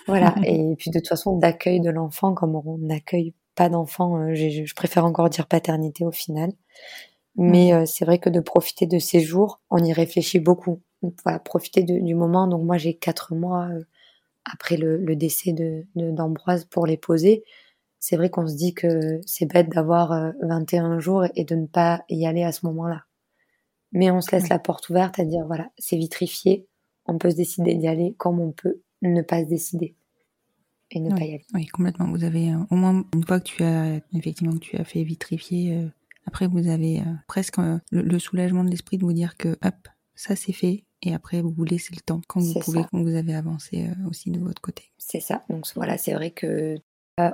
voilà. 0.07 0.35
Et 0.43 0.75
puis 0.77 0.89
de 0.91 0.99
toute 0.99 1.07
façon, 1.07 1.37
d'accueil 1.37 1.79
de 1.79 1.89
l'enfant, 1.89 2.33
comme 2.33 2.55
on 2.55 2.89
accueille 2.89 3.33
pas 3.55 3.69
d'enfant, 3.69 4.17
euh, 4.17 4.33
je 4.35 4.73
préfère 4.75 5.05
encore 5.05 5.29
dire 5.29 5.47
paternité 5.47 6.05
au 6.05 6.11
final. 6.11 6.51
Mais 7.35 7.73
euh, 7.73 7.85
c'est 7.85 8.05
vrai 8.05 8.19
que 8.19 8.29
de 8.29 8.39
profiter 8.39 8.85
de 8.85 8.99
ces 8.99 9.19
jours, 9.19 9.61
on 9.69 9.83
y 9.83 9.91
réfléchit 9.91 10.39
beaucoup. 10.39 10.81
Voilà, 11.23 11.39
profiter 11.39 11.83
du 11.83 12.15
moment. 12.15 12.47
Donc 12.47 12.63
moi, 12.63 12.77
j'ai 12.77 12.93
quatre 12.93 13.35
mois 13.35 13.67
euh, 13.69 13.83
après 14.45 14.77
le, 14.77 14.97
le 14.97 15.15
décès 15.15 15.53
de 15.53 15.85
d'Ambroise 15.95 16.65
pour 16.65 16.85
les 16.85 16.97
poser. 16.97 17.43
C'est 17.99 18.17
vrai 18.17 18.29
qu'on 18.29 18.47
se 18.47 18.55
dit 18.55 18.73
que 18.73 19.21
c'est 19.25 19.45
bête 19.45 19.69
d'avoir 19.69 20.33
21 20.41 20.99
jours 20.99 21.23
et 21.35 21.45
de 21.45 21.55
ne 21.55 21.67
pas 21.67 22.03
y 22.09 22.25
aller 22.25 22.43
à 22.43 22.51
ce 22.51 22.65
moment-là. 22.65 23.05
Mais 23.93 24.11
on 24.11 24.19
se 24.19 24.35
laisse 24.35 24.49
la 24.49 24.59
porte 24.59 24.89
ouverte 24.89 25.19
à 25.19 25.23
dire 25.23 25.45
voilà, 25.45 25.69
c'est 25.77 25.95
vitrifié, 25.95 26.67
on 27.05 27.17
peut 27.17 27.29
se 27.29 27.35
décider 27.35 27.75
d'y 27.75 27.87
aller 27.87 28.15
comme 28.17 28.39
on 28.39 28.51
peut 28.51 28.81
ne 29.01 29.21
pas 29.21 29.43
se 29.43 29.49
décider 29.49 29.95
et 30.91 30.99
ne 30.99 31.09
oui. 31.11 31.19
pas 31.19 31.25
y 31.25 31.29
aller. 31.29 31.45
Oui, 31.53 31.65
complètement. 31.67 32.07
Vous 32.09 32.23
avez 32.23 32.51
euh, 32.51 32.57
au 32.69 32.75
moins 32.75 33.03
une 33.13 33.25
fois 33.25 33.39
que 33.39 33.45
tu 33.45 33.63
as 33.63 33.99
effectivement 34.13 34.53
que 34.53 34.59
tu 34.59 34.77
as 34.77 34.83
fait 34.83 35.03
vitrifier, 35.03 35.75
euh, 35.75 35.87
après 36.25 36.47
vous 36.47 36.67
avez 36.67 37.01
euh, 37.01 37.13
presque 37.27 37.57
le, 37.57 37.81
le, 37.91 38.19
soulagement 38.19 38.63
de 38.63 38.69
l'esprit 38.69 38.97
de 38.97 39.05
vous 39.05 39.13
dire 39.13 39.37
que 39.37 39.49
hop, 39.63 39.87
ça 40.15 40.35
c'est 40.35 40.53
fait. 40.53 40.85
Et 41.05 41.13
après, 41.13 41.41
vous 41.41 41.51
vous 41.51 41.65
laissez 41.65 41.93
le 41.93 42.01
temps 42.01 42.21
quand 42.27 42.39
vous 42.39 42.59
pouvez, 42.59 42.81
ça. 42.81 42.87
quand 42.89 43.01
vous 43.01 43.15
avez 43.15 43.35
avancé 43.35 43.89
aussi 44.09 44.31
de 44.31 44.39
votre 44.39 44.61
côté. 44.61 44.91
C'est 44.97 45.19
ça. 45.19 45.43
Donc 45.49 45.65
voilà, 45.75 45.97
c'est 45.97 46.13
vrai 46.13 46.31
que 46.31 46.77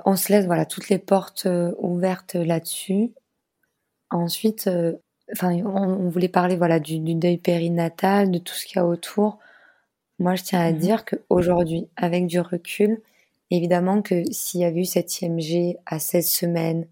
on 0.04 0.16
se 0.16 0.30
laisse 0.30 0.44
voilà 0.44 0.66
toutes 0.66 0.88
les 0.88 0.98
portes 0.98 1.48
ouvertes 1.78 2.34
là-dessus. 2.34 3.12
Ensuite, 4.10 4.68
enfin, 5.32 5.54
on, 5.64 5.66
on, 5.66 6.08
voulait 6.08 6.28
parler 6.28 6.56
voilà 6.56 6.80
du, 6.80 6.98
du, 6.98 7.14
deuil 7.14 7.38
périnatal, 7.38 8.30
de 8.30 8.38
tout 8.38 8.54
ce 8.54 8.66
qu'il 8.66 8.76
y 8.76 8.80
a 8.80 8.86
autour. 8.86 9.38
Moi, 10.18 10.34
je 10.34 10.42
tiens 10.42 10.60
à 10.60 10.70
mmh. 10.70 10.78
dire 10.78 11.04
qu'aujourd'hui, 11.06 11.88
avec 11.96 12.26
du 12.26 12.40
recul, 12.40 13.00
évidemment 13.50 14.02
que 14.02 14.22
s'il 14.30 14.60
y 14.60 14.64
avait 14.64 14.80
eu 14.80 14.84
cette 14.84 15.22
IMG 15.22 15.76
à 15.86 15.98
16 15.98 16.28
semaines, 16.28 16.86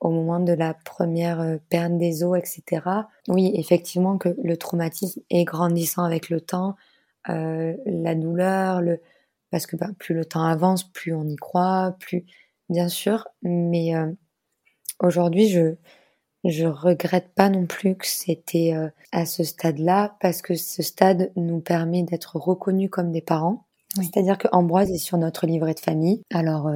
au 0.00 0.10
moment 0.10 0.40
de 0.40 0.52
la 0.52 0.74
première 0.74 1.58
perte 1.68 1.96
des 1.96 2.22
os, 2.22 2.38
etc., 2.38 2.82
oui, 3.28 3.52
effectivement 3.54 4.18
que 4.18 4.36
le 4.42 4.56
traumatisme 4.56 5.20
est 5.30 5.44
grandissant 5.44 6.04
avec 6.04 6.28
le 6.28 6.40
temps, 6.40 6.76
euh, 7.28 7.74
la 7.86 8.14
douleur, 8.14 8.80
le... 8.80 9.00
parce 9.50 9.66
que 9.66 9.76
bah, 9.76 9.88
plus 9.98 10.14
le 10.14 10.24
temps 10.24 10.44
avance, 10.44 10.84
plus 10.84 11.14
on 11.14 11.26
y 11.26 11.36
croit, 11.36 11.96
plus, 11.98 12.24
bien 12.68 12.88
sûr, 12.88 13.26
mais 13.42 13.96
euh, 13.96 14.12
aujourd'hui, 15.00 15.48
je, 15.48 15.74
je 16.44 16.66
regrette 16.66 17.28
pas 17.34 17.48
non 17.48 17.66
plus 17.66 17.96
que 17.96 18.06
c'était 18.06 18.74
euh, 18.74 18.88
à 19.12 19.26
ce 19.26 19.44
stade-là 19.44 20.16
parce 20.20 20.42
que 20.42 20.54
ce 20.54 20.82
stade 20.82 21.32
nous 21.36 21.60
permet 21.60 22.02
d'être 22.02 22.36
reconnus 22.36 22.90
comme 22.90 23.10
des 23.10 23.22
parents. 23.22 23.64
Oui. 23.98 24.08
C'est-à-dire 24.12 24.38
que 24.38 24.48
Ambroise 24.52 24.90
est 24.90 24.98
sur 24.98 25.16
notre 25.16 25.46
livret 25.46 25.74
de 25.74 25.80
famille. 25.80 26.22
Alors, 26.32 26.70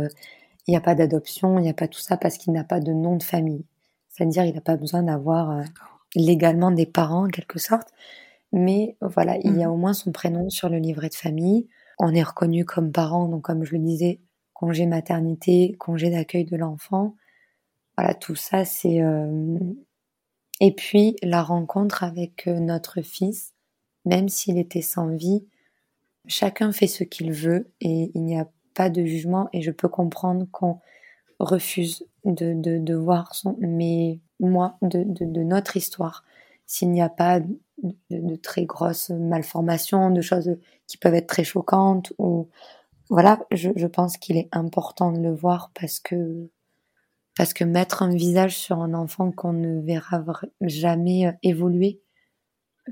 il 0.70 0.74
n'y 0.74 0.76
a 0.76 0.80
pas 0.80 0.94
d'adoption, 0.94 1.58
il 1.58 1.62
n'y 1.62 1.68
a 1.68 1.74
pas 1.74 1.88
tout 1.88 1.98
ça 1.98 2.16
parce 2.16 2.38
qu'il 2.38 2.52
n'a 2.52 2.62
pas 2.62 2.78
de 2.78 2.92
nom 2.92 3.16
de 3.16 3.24
famille. 3.24 3.64
C'est-à-dire, 4.08 4.44
il 4.44 4.54
n'a 4.54 4.60
pas 4.60 4.76
besoin 4.76 5.02
d'avoir 5.02 5.50
euh, 5.50 5.64
légalement 6.14 6.70
des 6.70 6.86
parents 6.86 7.26
en 7.26 7.28
quelque 7.28 7.58
sorte. 7.58 7.88
Mais 8.52 8.96
voilà, 9.00 9.36
mmh. 9.38 9.40
il 9.46 9.56
y 9.58 9.64
a 9.64 9.70
au 9.72 9.76
moins 9.76 9.94
son 9.94 10.12
prénom 10.12 10.48
sur 10.48 10.68
le 10.68 10.78
livret 10.78 11.08
de 11.08 11.16
famille. 11.16 11.66
On 11.98 12.14
est 12.14 12.22
reconnu 12.22 12.64
comme 12.64 12.92
parents, 12.92 13.26
donc 13.26 13.42
comme 13.42 13.64
je 13.64 13.72
le 13.72 13.80
disais, 13.80 14.20
congé 14.52 14.86
maternité, 14.86 15.74
congé 15.76 16.08
d'accueil 16.08 16.44
de 16.44 16.56
l'enfant. 16.56 17.16
Voilà, 17.98 18.14
tout 18.14 18.36
ça, 18.36 18.64
c'est... 18.64 19.02
Euh... 19.02 19.58
Et 20.60 20.72
puis, 20.72 21.16
la 21.20 21.42
rencontre 21.42 22.04
avec 22.04 22.46
euh, 22.46 22.60
notre 22.60 23.02
fils, 23.02 23.54
même 24.04 24.28
s'il 24.28 24.56
était 24.56 24.82
sans 24.82 25.08
vie, 25.08 25.48
chacun 26.28 26.70
fait 26.70 26.86
ce 26.86 27.02
qu'il 27.02 27.32
veut 27.32 27.72
et 27.80 28.12
il 28.14 28.22
n'y 28.22 28.38
a 28.38 28.48
de 28.88 29.04
jugement 29.04 29.48
et 29.52 29.60
je 29.62 29.70
peux 29.70 29.88
comprendre 29.88 30.46
qu'on 30.50 30.78
refuse 31.38 32.06
de, 32.24 32.54
de, 32.54 32.94
voir 32.94 33.34
son... 33.34 33.56
Mais 33.60 34.20
moi, 34.38 34.76
de, 34.82 35.04
de 35.04 35.42
notre 35.42 35.76
histoire, 35.76 36.24
s'il 36.66 36.90
n'y 36.90 37.02
a 37.02 37.08
pas 37.08 37.40
de, 38.10 38.36
très 38.36 38.64
grosses 38.64 39.10
malformations, 39.10 40.10
de 40.10 40.20
choses 40.20 40.56
qui 40.86 40.98
peuvent 40.98 41.14
être 41.14 41.26
très 41.26 41.44
choquantes 41.44 42.12
ou... 42.18 42.48
Voilà, 43.08 43.40
je, 43.50 43.86
pense 43.88 44.16
qu'il 44.18 44.36
est 44.36 44.48
important 44.52 45.10
de 45.10 45.18
le 45.18 45.34
voir 45.34 45.72
parce 45.74 45.98
que 45.98 46.48
parce 47.36 47.52
que 47.52 47.64
mettre 47.64 48.04
un 48.04 48.14
visage 48.14 48.56
sur 48.56 48.78
un 48.78 48.94
enfant 48.94 49.32
qu'on 49.32 49.52
ne 49.52 49.80
verra 49.80 50.22
jamais 50.60 51.36
évoluer, 51.42 52.00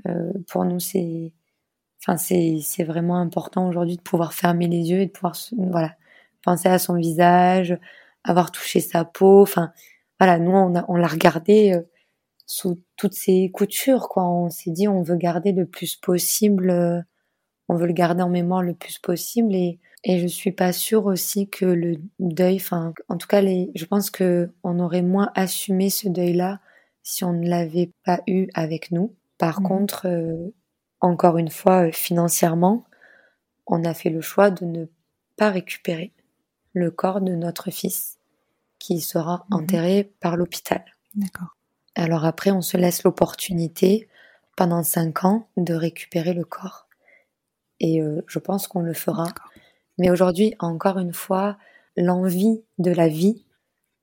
euh, 0.07 0.33
pour 0.49 0.65
nous 0.65 0.81
c'est, 0.81 1.31
enfin 2.01 2.17
c'est 2.17 2.59
c'est 2.61 2.83
vraiment 2.83 3.17
important 3.17 3.67
aujourd'hui 3.67 3.97
de 3.97 4.01
pouvoir 4.01 4.33
fermer 4.33 4.67
les 4.67 4.89
yeux 4.91 5.01
et 5.01 5.05
de 5.07 5.11
pouvoir 5.11 5.35
voilà 5.57 5.95
penser 6.43 6.69
à 6.69 6.79
son 6.79 6.95
visage, 6.95 7.77
avoir 8.23 8.51
touché 8.51 8.79
sa 8.79 9.05
peau, 9.05 9.41
enfin 9.41 9.71
voilà 10.19 10.39
nous 10.39 10.51
on 10.51 10.75
a, 10.75 10.85
on 10.87 10.95
l'a 10.95 11.07
regardé 11.07 11.73
euh, 11.73 11.81
sous 12.45 12.81
toutes 12.97 13.13
ses 13.13 13.51
coutures 13.51 14.09
quoi, 14.09 14.27
on 14.29 14.49
s'est 14.49 14.71
dit 14.71 14.87
on 14.87 15.03
veut 15.03 15.17
garder 15.17 15.51
le 15.51 15.65
plus 15.65 15.95
possible, 15.95 16.69
euh, 16.69 17.01
on 17.69 17.75
veut 17.75 17.87
le 17.87 17.93
garder 17.93 18.23
en 18.23 18.29
mémoire 18.29 18.63
le 18.63 18.73
plus 18.73 18.99
possible 18.99 19.55
et 19.55 19.79
et 20.03 20.19
je 20.19 20.27
suis 20.27 20.51
pas 20.51 20.71
sûre 20.71 21.05
aussi 21.05 21.49
que 21.49 21.65
le 21.65 21.97
deuil, 22.19 22.55
enfin, 22.55 22.93
en 23.09 23.17
tout 23.17 23.27
cas, 23.27 23.41
les, 23.41 23.69
je 23.75 23.85
pense 23.85 24.09
que 24.09 24.49
on 24.63 24.79
aurait 24.79 25.01
moins 25.01 25.31
assumé 25.35 25.89
ce 25.89 26.07
deuil-là 26.07 26.61
si 27.03 27.23
on 27.25 27.33
ne 27.33 27.47
l'avait 27.47 27.91
pas 28.05 28.21
eu 28.27 28.47
avec 28.53 28.91
nous. 28.91 29.15
Par 29.37 29.59
mmh. 29.61 29.63
contre, 29.63 30.07
euh, 30.07 30.53
encore 31.01 31.37
une 31.37 31.49
fois, 31.49 31.87
euh, 31.87 31.91
financièrement, 31.91 32.85
on 33.67 33.83
a 33.83 33.93
fait 33.93 34.09
le 34.09 34.21
choix 34.21 34.49
de 34.51 34.65
ne 34.65 34.85
pas 35.37 35.49
récupérer 35.49 36.11
le 36.73 36.91
corps 36.91 37.21
de 37.21 37.33
notre 37.33 37.71
fils 37.71 38.17
qui 38.79 39.01
sera 39.01 39.45
mmh. 39.49 39.55
enterré 39.55 40.13
par 40.19 40.37
l'hôpital. 40.37 40.83
D'accord. 41.15 41.55
Alors 41.95 42.25
après, 42.25 42.51
on 42.51 42.61
se 42.61 42.77
laisse 42.77 43.03
l'opportunité 43.03 44.07
pendant 44.55 44.83
cinq 44.83 45.25
ans 45.25 45.47
de 45.57 45.73
récupérer 45.73 46.33
le 46.33 46.45
corps. 46.45 46.87
Et 47.79 48.01
euh, 48.01 48.21
je 48.27 48.39
pense 48.39 48.67
qu'on 48.67 48.81
le 48.81 48.93
fera. 48.93 49.27
Mais 49.97 50.09
aujourd'hui, 50.09 50.55
encore 50.59 50.97
une 50.97 51.13
fois, 51.13 51.57
l'envie 51.97 52.61
de 52.77 52.91
la 52.91 53.07
vie, 53.07 53.45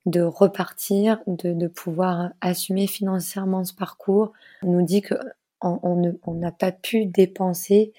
de 0.05 0.23
repartir, 0.23 1.21
de, 1.27 1.53
de, 1.53 1.67
pouvoir 1.67 2.31
assumer 2.41 2.87
financièrement 2.87 3.65
ce 3.65 3.75
parcours, 3.75 4.33
nous 4.63 4.83
dit 4.83 5.03
que 5.03 5.15
on 5.63 6.35
n'a 6.35 6.53
pas 6.53 6.73
pu 6.73 7.07
dépenser 7.07 7.93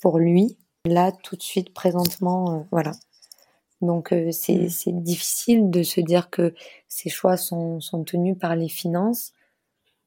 pour 0.00 0.18
lui 0.18 0.56
là 0.86 1.12
tout 1.12 1.36
de 1.36 1.42
suite 1.42 1.74
présentement, 1.74 2.52
euh, 2.52 2.62
voilà. 2.70 2.92
Donc 3.82 4.12
euh, 4.12 4.30
c'est 4.32 4.70
difficile 5.02 5.70
de 5.70 5.82
se 5.82 6.00
dire 6.00 6.30
que 6.30 6.54
ces 6.88 7.10
choix 7.10 7.36
sont, 7.36 7.80
sont 7.80 8.04
tenus 8.04 8.38
par 8.38 8.56
les 8.56 8.68
finances. 8.68 9.32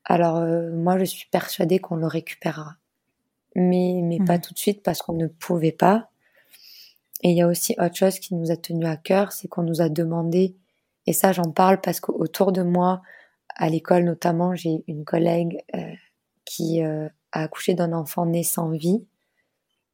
Alors 0.06 0.38
euh, 0.38 0.72
moi 0.72 0.98
je 0.98 1.06
suis 1.06 1.28
persuadée 1.30 1.80
qu'on 1.80 1.96
le 1.98 2.08
récupérera, 2.08 2.78
mais 3.56 4.02
mais 4.04 4.20
mmh. 4.20 4.26
pas 4.26 4.40
tout 4.40 4.54
de 4.54 4.60
suite 4.60 4.82
parce 4.82 5.02
qu'on 5.02 5.14
ne 5.14 5.28
pouvait 5.28 5.72
pas 5.72 6.10
et 7.22 7.32
il 7.32 7.38
y 7.38 7.42
a 7.42 7.48
aussi 7.48 7.76
autre 7.80 7.96
chose 7.96 8.20
qui 8.20 8.34
nous 8.34 8.50
a 8.50 8.56
tenu 8.56 8.86
à 8.86 8.96
cœur, 8.96 9.34
c'est 9.34 9.50
qu'on 9.50 9.64
nous 9.64 9.82
a 9.82 9.90
demandé, 9.90 10.56
et 11.06 11.12
ça 11.14 11.34
j'en 11.34 11.52
parle 11.52 11.82
parce 11.82 12.00
qu'autour 12.00 12.54
de 12.54 12.64
moi, 12.64 13.02
à 13.56 13.70
l'école 13.70 14.06
notamment, 14.06 14.56
j'ai 14.56 14.84
une 14.88 15.04
collègue 15.04 15.62
qui 16.50 16.84
euh, 16.84 17.08
a 17.32 17.44
accouché 17.44 17.74
d'un 17.74 17.94
enfant 17.94 18.26
né 18.26 18.44
sans 18.44 18.70
vie 18.70 19.06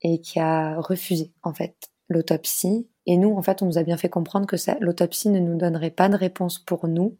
et 0.01 0.21
qui 0.21 0.39
a 0.39 0.79
refusé 0.79 1.33
en 1.43 1.53
fait 1.53 1.89
l'autopsie. 2.07 2.87
Et 3.05 3.17
nous, 3.17 3.35
en 3.35 3.41
fait, 3.41 3.61
on 3.61 3.65
nous 3.65 3.77
a 3.77 3.83
bien 3.83 3.97
fait 3.97 4.09
comprendre 4.09 4.47
que 4.47 4.55
l'autopsie 4.79 5.29
ne 5.29 5.39
nous 5.39 5.57
donnerait 5.57 5.91
pas 5.91 6.07
de 6.07 6.15
réponse 6.15 6.59
pour 6.59 6.87
nous, 6.87 7.17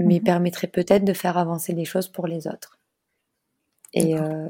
mais 0.00 0.18
mmh. 0.18 0.24
permettrait 0.24 0.66
peut-être 0.66 1.04
de 1.04 1.12
faire 1.12 1.38
avancer 1.38 1.72
les 1.72 1.84
choses 1.84 2.08
pour 2.08 2.26
les 2.26 2.48
autres. 2.48 2.80
Et 3.92 4.18
euh, 4.18 4.48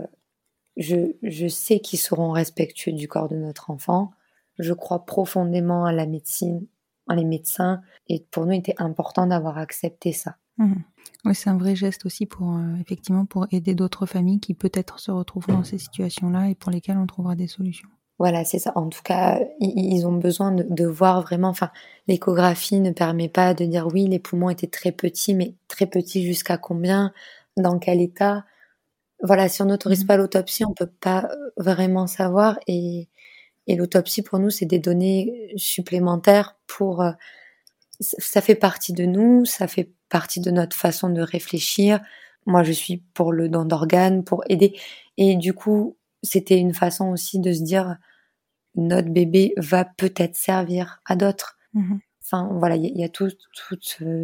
je, 0.78 1.12
je 1.22 1.46
sais 1.46 1.80
qu'ils 1.80 1.98
seront 1.98 2.30
respectueux 2.30 2.92
du 2.92 3.06
corps 3.06 3.28
de 3.28 3.36
notre 3.36 3.70
enfant 3.70 4.12
je 4.58 4.72
crois 4.72 5.04
profondément 5.04 5.84
à 5.84 5.92
la 5.92 6.06
médecine, 6.06 6.66
à 7.08 7.14
les 7.14 7.24
médecins, 7.24 7.82
et 8.08 8.24
pour 8.30 8.46
nous, 8.46 8.52
il 8.52 8.58
était 8.58 8.74
important 8.78 9.26
d'avoir 9.26 9.58
accepté 9.58 10.12
ça. 10.12 10.36
Mmh. 10.58 10.74
Oui, 11.24 11.34
c'est 11.34 11.50
un 11.50 11.56
vrai 11.56 11.74
geste 11.74 12.04
aussi 12.06 12.26
pour 12.26 12.54
euh, 12.54 12.76
effectivement 12.80 13.24
pour 13.24 13.46
aider 13.50 13.74
d'autres 13.74 14.06
familles 14.06 14.40
qui 14.40 14.54
peut-être 14.54 14.98
se 14.98 15.10
retrouvent 15.10 15.46
dans 15.46 15.64
ces 15.64 15.78
situations-là 15.78 16.50
et 16.50 16.54
pour 16.54 16.70
lesquelles 16.70 16.98
on 16.98 17.06
trouvera 17.06 17.34
des 17.34 17.46
solutions. 17.46 17.88
Voilà, 18.18 18.44
c'est 18.44 18.58
ça. 18.58 18.72
En 18.76 18.88
tout 18.88 19.02
cas, 19.02 19.40
ils 19.60 20.06
ont 20.06 20.12
besoin 20.12 20.52
de, 20.52 20.64
de 20.68 20.86
voir 20.86 21.22
vraiment. 21.22 21.48
Enfin, 21.48 21.70
l'échographie 22.06 22.78
ne 22.78 22.92
permet 22.92 23.28
pas 23.28 23.54
de 23.54 23.64
dire 23.64 23.88
oui, 23.88 24.06
les 24.06 24.18
poumons 24.20 24.50
étaient 24.50 24.68
très 24.68 24.92
petits, 24.92 25.34
mais 25.34 25.54
très 25.66 25.86
petits 25.86 26.24
jusqu'à 26.24 26.56
combien, 26.58 27.12
dans 27.56 27.78
quel 27.78 28.00
état. 28.00 28.44
Voilà, 29.22 29.48
si 29.48 29.62
on 29.62 29.66
n'autorise 29.66 30.04
mmh. 30.04 30.06
pas 30.06 30.16
l'autopsie, 30.16 30.64
on 30.64 30.74
peut 30.74 30.90
pas 31.00 31.28
vraiment 31.56 32.06
savoir 32.06 32.58
et 32.66 33.08
et 33.66 33.76
l'autopsie, 33.76 34.22
pour 34.22 34.38
nous, 34.38 34.50
c'est 34.50 34.66
des 34.66 34.78
données 34.78 35.52
supplémentaires 35.56 36.56
pour... 36.66 37.02
Euh, 37.02 37.12
ça 38.00 38.40
fait 38.40 38.56
partie 38.56 38.92
de 38.92 39.04
nous, 39.04 39.44
ça 39.44 39.68
fait 39.68 39.90
partie 40.14 40.38
de 40.38 40.52
notre 40.52 40.76
façon 40.76 41.10
de 41.10 41.20
réfléchir. 41.20 42.00
Moi, 42.46 42.62
je 42.62 42.70
suis 42.70 42.98
pour 43.14 43.32
le 43.32 43.48
don 43.48 43.64
d'organes, 43.64 44.22
pour 44.22 44.44
aider. 44.48 44.78
Et 45.16 45.34
du 45.34 45.54
coup, 45.54 45.96
c'était 46.22 46.56
une 46.56 46.72
façon 46.72 47.06
aussi 47.08 47.40
de 47.40 47.52
se 47.52 47.64
dire, 47.64 47.96
notre 48.76 49.08
bébé 49.08 49.54
va 49.56 49.84
peut-être 49.84 50.36
servir 50.36 51.02
à 51.04 51.16
d'autres. 51.16 51.58
Mmh 51.72 51.96
Enfin, 52.26 52.48
voilà, 52.54 52.76
il 52.76 52.96
y, 52.96 53.04
a 53.04 53.08
toute 53.10 53.36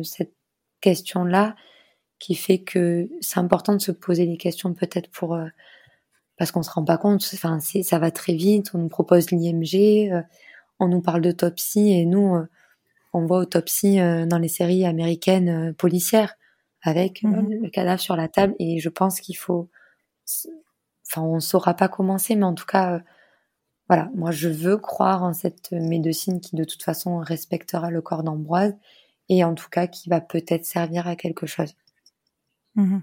cette 0.05 0.33
question-là 0.81 1.55
qui 2.19 2.35
fait 2.35 2.61
que 2.61 3.11
c'est 3.21 3.39
important 3.39 3.75
de 3.75 3.83
se 3.83 3.93
poser 3.93 4.27
des 4.27 4.39
questions 4.39 4.73
peut-être 4.73 5.11
pour 5.11 5.35
euh, 5.35 5.49
parce 6.39 6.51
qu'on 6.51 6.63
se 6.63 6.71
rend 6.71 6.83
pas 6.83 6.97
compte. 6.97 7.29
Enfin, 7.35 7.61
ça 7.61 7.99
va 7.99 8.11
très 8.11 8.33
vite. 8.33 8.71
On 8.73 8.79
nous 8.79 8.89
propose 8.89 9.31
l'IMG, 9.31 10.11
euh, 10.11 10.23
on 10.79 10.89
nous 10.89 11.03
parle 11.03 11.21
d'autopsie 11.21 11.93
et 11.93 12.07
nous, 12.07 12.37
euh, 12.37 12.49
on 13.13 13.27
voit 13.27 13.39
autopsie 13.39 13.97
dans 13.99 14.39
les 14.39 14.49
séries 14.49 14.85
américaines 14.85 15.75
policières 15.75 16.35
avec 16.83 17.23
mm-hmm. 17.23 17.63
le 17.63 17.71
cadavre 17.71 18.01
sur 18.01 18.17
la 18.17 18.29
table. 18.29 18.55
Et 18.59 18.79
je 18.79 18.89
pense 18.89 19.21
qu'il 19.21 19.37
faut, 19.37 19.69
enfin, 21.09 21.23
on 21.23 21.41
saura 21.41 21.75
pas 21.75 21.89
commencer, 21.89 22.37
mais 22.37 22.45
en 22.45 22.55
tout 22.55 22.67
cas 22.67 23.03
voilà, 23.91 24.09
moi 24.15 24.31
je 24.31 24.49
veux 24.49 24.77
croire 24.77 25.25
en 25.25 25.33
cette 25.33 25.73
médecine 25.73 26.41
qui 26.41 26.55
de 26.55 26.63
toute 26.63 26.85
façon 26.85 27.19
respectera 27.19 27.91
le 27.91 28.01
corps 28.01 28.23
d'Ambroise 28.23 28.77
et 29.29 29.43
en 29.43 29.57
tout 29.57 29.69
cas 29.69 29.89
qui 29.89 30.09
va 30.09 30.21
peut-être 30.21 30.65
servir 30.65 31.09
à 31.09 31.17
quelque 31.17 31.45
chose. 31.45 31.75
Mhm. 32.77 33.03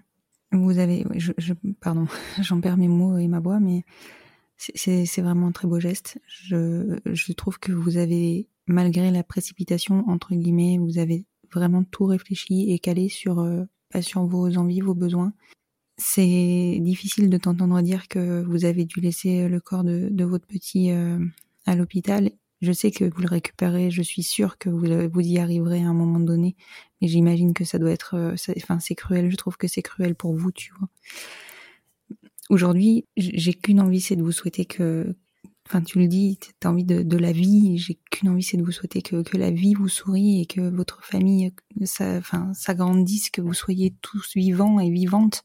Vous 0.53 0.79
avez, 0.79 1.05
je, 1.15 1.51
pardon, 1.81 2.07
j'en 2.41 2.61
perds 2.61 2.77
mes 2.77 2.87
mots 2.87 3.17
et 3.17 3.27
ma 3.27 3.41
voix, 3.41 3.59
mais 3.59 3.83
c'est 4.55 5.21
vraiment 5.21 5.47
un 5.47 5.51
très 5.51 5.67
beau 5.67 5.81
geste. 5.81 6.19
Je, 6.25 7.01
je 7.03 7.33
trouve 7.33 7.59
que 7.59 7.73
vous 7.73 7.97
avez, 7.97 8.47
malgré 8.67 9.11
la 9.11 9.23
précipitation 9.23 10.03
entre 10.07 10.35
guillemets, 10.35 10.77
vous 10.77 10.97
avez 10.97 11.25
vraiment 11.51 11.83
tout 11.83 12.05
réfléchi 12.05 12.71
et 12.71 12.79
calé 12.79 13.09
sur, 13.09 13.39
euh, 13.39 13.63
sur 14.01 14.25
vos 14.25 14.57
envies, 14.57 14.81
vos 14.81 14.95
besoins 14.95 15.33
c'est 15.97 16.77
difficile 16.79 17.29
de 17.29 17.37
t'entendre 17.37 17.81
dire 17.81 18.07
que 18.07 18.43
vous 18.43 18.65
avez 18.65 18.85
dû 18.85 19.01
laisser 19.01 19.47
le 19.47 19.59
corps 19.59 19.83
de, 19.83 20.09
de 20.11 20.23
votre 20.23 20.45
petit 20.45 20.91
euh, 20.91 21.19
à 21.65 21.75
l'hôpital. 21.75 22.31
Je 22.61 22.71
sais 22.71 22.91
que 22.91 23.05
vous 23.05 23.21
le 23.21 23.27
récupérez, 23.27 23.91
je 23.91 24.01
suis 24.01 24.23
sûre 24.23 24.57
que 24.57 24.69
vous, 24.69 25.09
vous 25.11 25.21
y 25.21 25.39
arriverez 25.39 25.83
à 25.83 25.87
un 25.87 25.93
moment 25.93 26.19
donné, 26.19 26.55
mais 27.01 27.07
j'imagine 27.07 27.53
que 27.53 27.65
ça 27.65 27.79
doit 27.79 27.91
être, 27.91 28.15
euh, 28.15 28.35
enfin 28.57 28.79
c'est 28.79 28.95
cruel. 28.95 29.29
Je 29.31 29.35
trouve 29.35 29.57
que 29.57 29.67
c'est 29.67 29.81
cruel 29.81 30.15
pour 30.15 30.35
vous, 30.35 30.51
tu 30.51 30.71
vois. 30.77 30.89
Aujourd'hui, 32.49 33.05
j'ai 33.17 33.53
qu'une 33.53 33.81
envie, 33.81 33.99
c'est 33.99 34.15
de 34.15 34.23
vous 34.23 34.31
souhaiter 34.31 34.65
que, 34.65 35.15
enfin 35.67 35.81
tu 35.81 35.99
le 35.99 36.07
dis, 36.07 36.39
tu 36.39 36.67
as 36.67 36.69
envie 36.69 36.83
de, 36.83 37.03
de 37.03 37.17
la 37.17 37.31
vie, 37.31 37.77
j'ai 37.77 37.99
qu'une 38.09 38.29
envie, 38.29 38.43
c'est 38.43 38.57
de 38.57 38.63
vous 38.63 38.71
souhaiter 38.71 39.01
que, 39.01 39.21
que 39.21 39.37
la 39.37 39.51
vie 39.51 39.73
vous 39.73 39.89
sourie 39.89 40.41
et 40.41 40.45
que 40.45 40.61
votre 40.61 41.03
famille 41.03 41.53
ça, 41.83 42.17
enfin, 42.17 42.51
s'agrandisse, 42.53 43.29
que 43.29 43.41
vous 43.41 43.53
soyez 43.53 43.95
tous 44.01 44.33
vivants 44.35 44.79
et 44.79 44.89
vivantes 44.89 45.43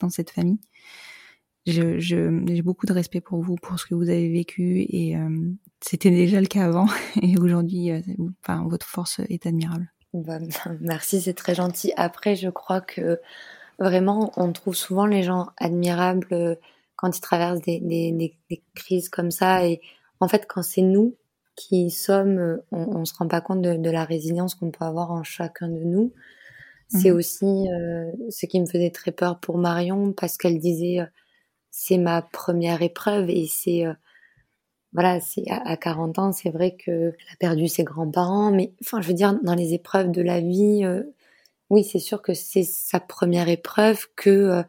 dans 0.00 0.10
cette 0.10 0.30
famille. 0.30 0.60
Je, 1.66 1.98
j'ai 1.98 2.62
beaucoup 2.62 2.86
de 2.86 2.92
respect 2.92 3.22
pour 3.22 3.42
vous, 3.42 3.56
pour 3.56 3.80
ce 3.80 3.86
que 3.86 3.94
vous 3.94 4.10
avez 4.10 4.30
vécu 4.30 4.84
et 4.88 5.16
euh, 5.16 5.50
c'était 5.80 6.10
déjà 6.10 6.40
le 6.40 6.46
cas 6.46 6.66
avant 6.66 6.86
et 7.22 7.38
aujourd'hui, 7.38 7.90
euh, 7.90 8.00
enfin, 8.42 8.64
votre 8.68 8.86
force 8.86 9.20
est 9.28 9.46
admirable. 9.46 9.90
Bah, 10.12 10.38
merci, 10.80 11.20
c'est 11.20 11.34
très 11.34 11.54
gentil. 11.54 11.92
Après, 11.96 12.36
je 12.36 12.50
crois 12.50 12.80
que 12.80 13.18
vraiment, 13.78 14.30
on 14.36 14.52
trouve 14.52 14.76
souvent 14.76 15.06
les 15.06 15.22
gens 15.22 15.48
admirables 15.56 16.28
euh, 16.32 16.54
quand 17.04 17.14
ils 17.14 17.20
traversent 17.20 17.60
des, 17.60 17.80
des, 17.80 18.12
des, 18.48 18.62
crises 18.74 19.10
comme 19.10 19.30
ça. 19.30 19.66
Et 19.66 19.82
en 20.20 20.28
fait, 20.28 20.46
quand 20.48 20.62
c'est 20.62 20.80
nous 20.80 21.16
qui 21.54 21.90
sommes, 21.90 22.38
euh, 22.38 22.64
on, 22.72 23.00
on 23.00 23.04
se 23.04 23.14
rend 23.14 23.28
pas 23.28 23.42
compte 23.42 23.60
de, 23.60 23.76
de 23.76 23.90
la 23.90 24.04
résilience 24.04 24.54
qu'on 24.54 24.70
peut 24.70 24.86
avoir 24.86 25.10
en 25.10 25.22
chacun 25.22 25.68
de 25.68 25.84
nous. 25.84 26.12
C'est 26.88 27.10
mhm. 27.10 27.16
aussi 27.16 27.68
euh, 27.68 28.10
ce 28.30 28.46
qui 28.46 28.58
me 28.58 28.64
faisait 28.64 28.90
très 28.90 29.12
peur 29.12 29.38
pour 29.38 29.58
Marion 29.58 30.12
parce 30.12 30.38
qu'elle 30.38 30.58
disait 30.58 31.00
euh, 31.00 31.06
c'est 31.70 31.98
ma 31.98 32.22
première 32.22 32.80
épreuve 32.80 33.28
et 33.28 33.46
c'est 33.48 33.84
voilà, 34.92 35.20
c'est 35.20 35.42
à, 35.50 35.76
40 35.76 36.18
ans, 36.20 36.32
c'est 36.32 36.50
vrai 36.50 36.76
que 36.76 36.90
elle 36.90 37.32
a 37.32 37.36
perdu 37.40 37.66
ses 37.66 37.82
grands-parents, 37.82 38.52
mais 38.52 38.72
enfin, 38.80 39.00
je 39.00 39.08
veux 39.08 39.14
dire, 39.14 39.36
dans 39.42 39.56
les 39.56 39.74
épreuves 39.74 40.12
de 40.12 40.22
la 40.22 40.40
vie, 40.40 40.84
oui, 41.68 41.82
c'est 41.82 41.98
sûr 41.98 42.22
que 42.22 42.32
c'est 42.32 42.62
sa 42.62 43.00
première 43.00 43.48
épreuve 43.48 44.06
que 44.14 44.62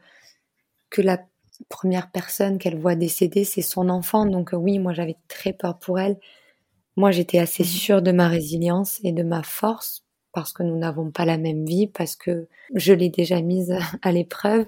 que 0.89 1.03
la 1.03 1.19
première 1.69 2.11
personne 2.11 2.57
qu'elle 2.57 2.77
voit 2.77 2.95
décéder, 2.95 3.43
c'est 3.43 3.61
son 3.61 3.89
enfant. 3.89 4.25
Donc 4.25 4.53
euh, 4.53 4.57
oui, 4.57 4.79
moi 4.79 4.93
j'avais 4.93 5.17
très 5.27 5.53
peur 5.53 5.77
pour 5.79 5.99
elle. 5.99 6.17
Moi 6.95 7.11
j'étais 7.11 7.39
assez 7.39 7.63
mmh. 7.63 7.67
sûre 7.67 8.01
de 8.01 8.11
ma 8.11 8.27
résilience 8.27 8.99
et 9.03 9.11
de 9.11 9.23
ma 9.23 9.43
force 9.43 10.05
parce 10.35 10.51
que 10.51 10.63
nous 10.63 10.77
n'avons 10.77 11.11
pas 11.11 11.23
la 11.25 11.37
même 11.37 11.65
vie, 11.65 11.87
parce 11.87 12.17
que 12.17 12.47
je 12.75 12.93
l'ai 12.93 13.09
déjà 13.09 13.41
mise 13.41 13.73
à 14.03 14.11
l'épreuve. 14.11 14.67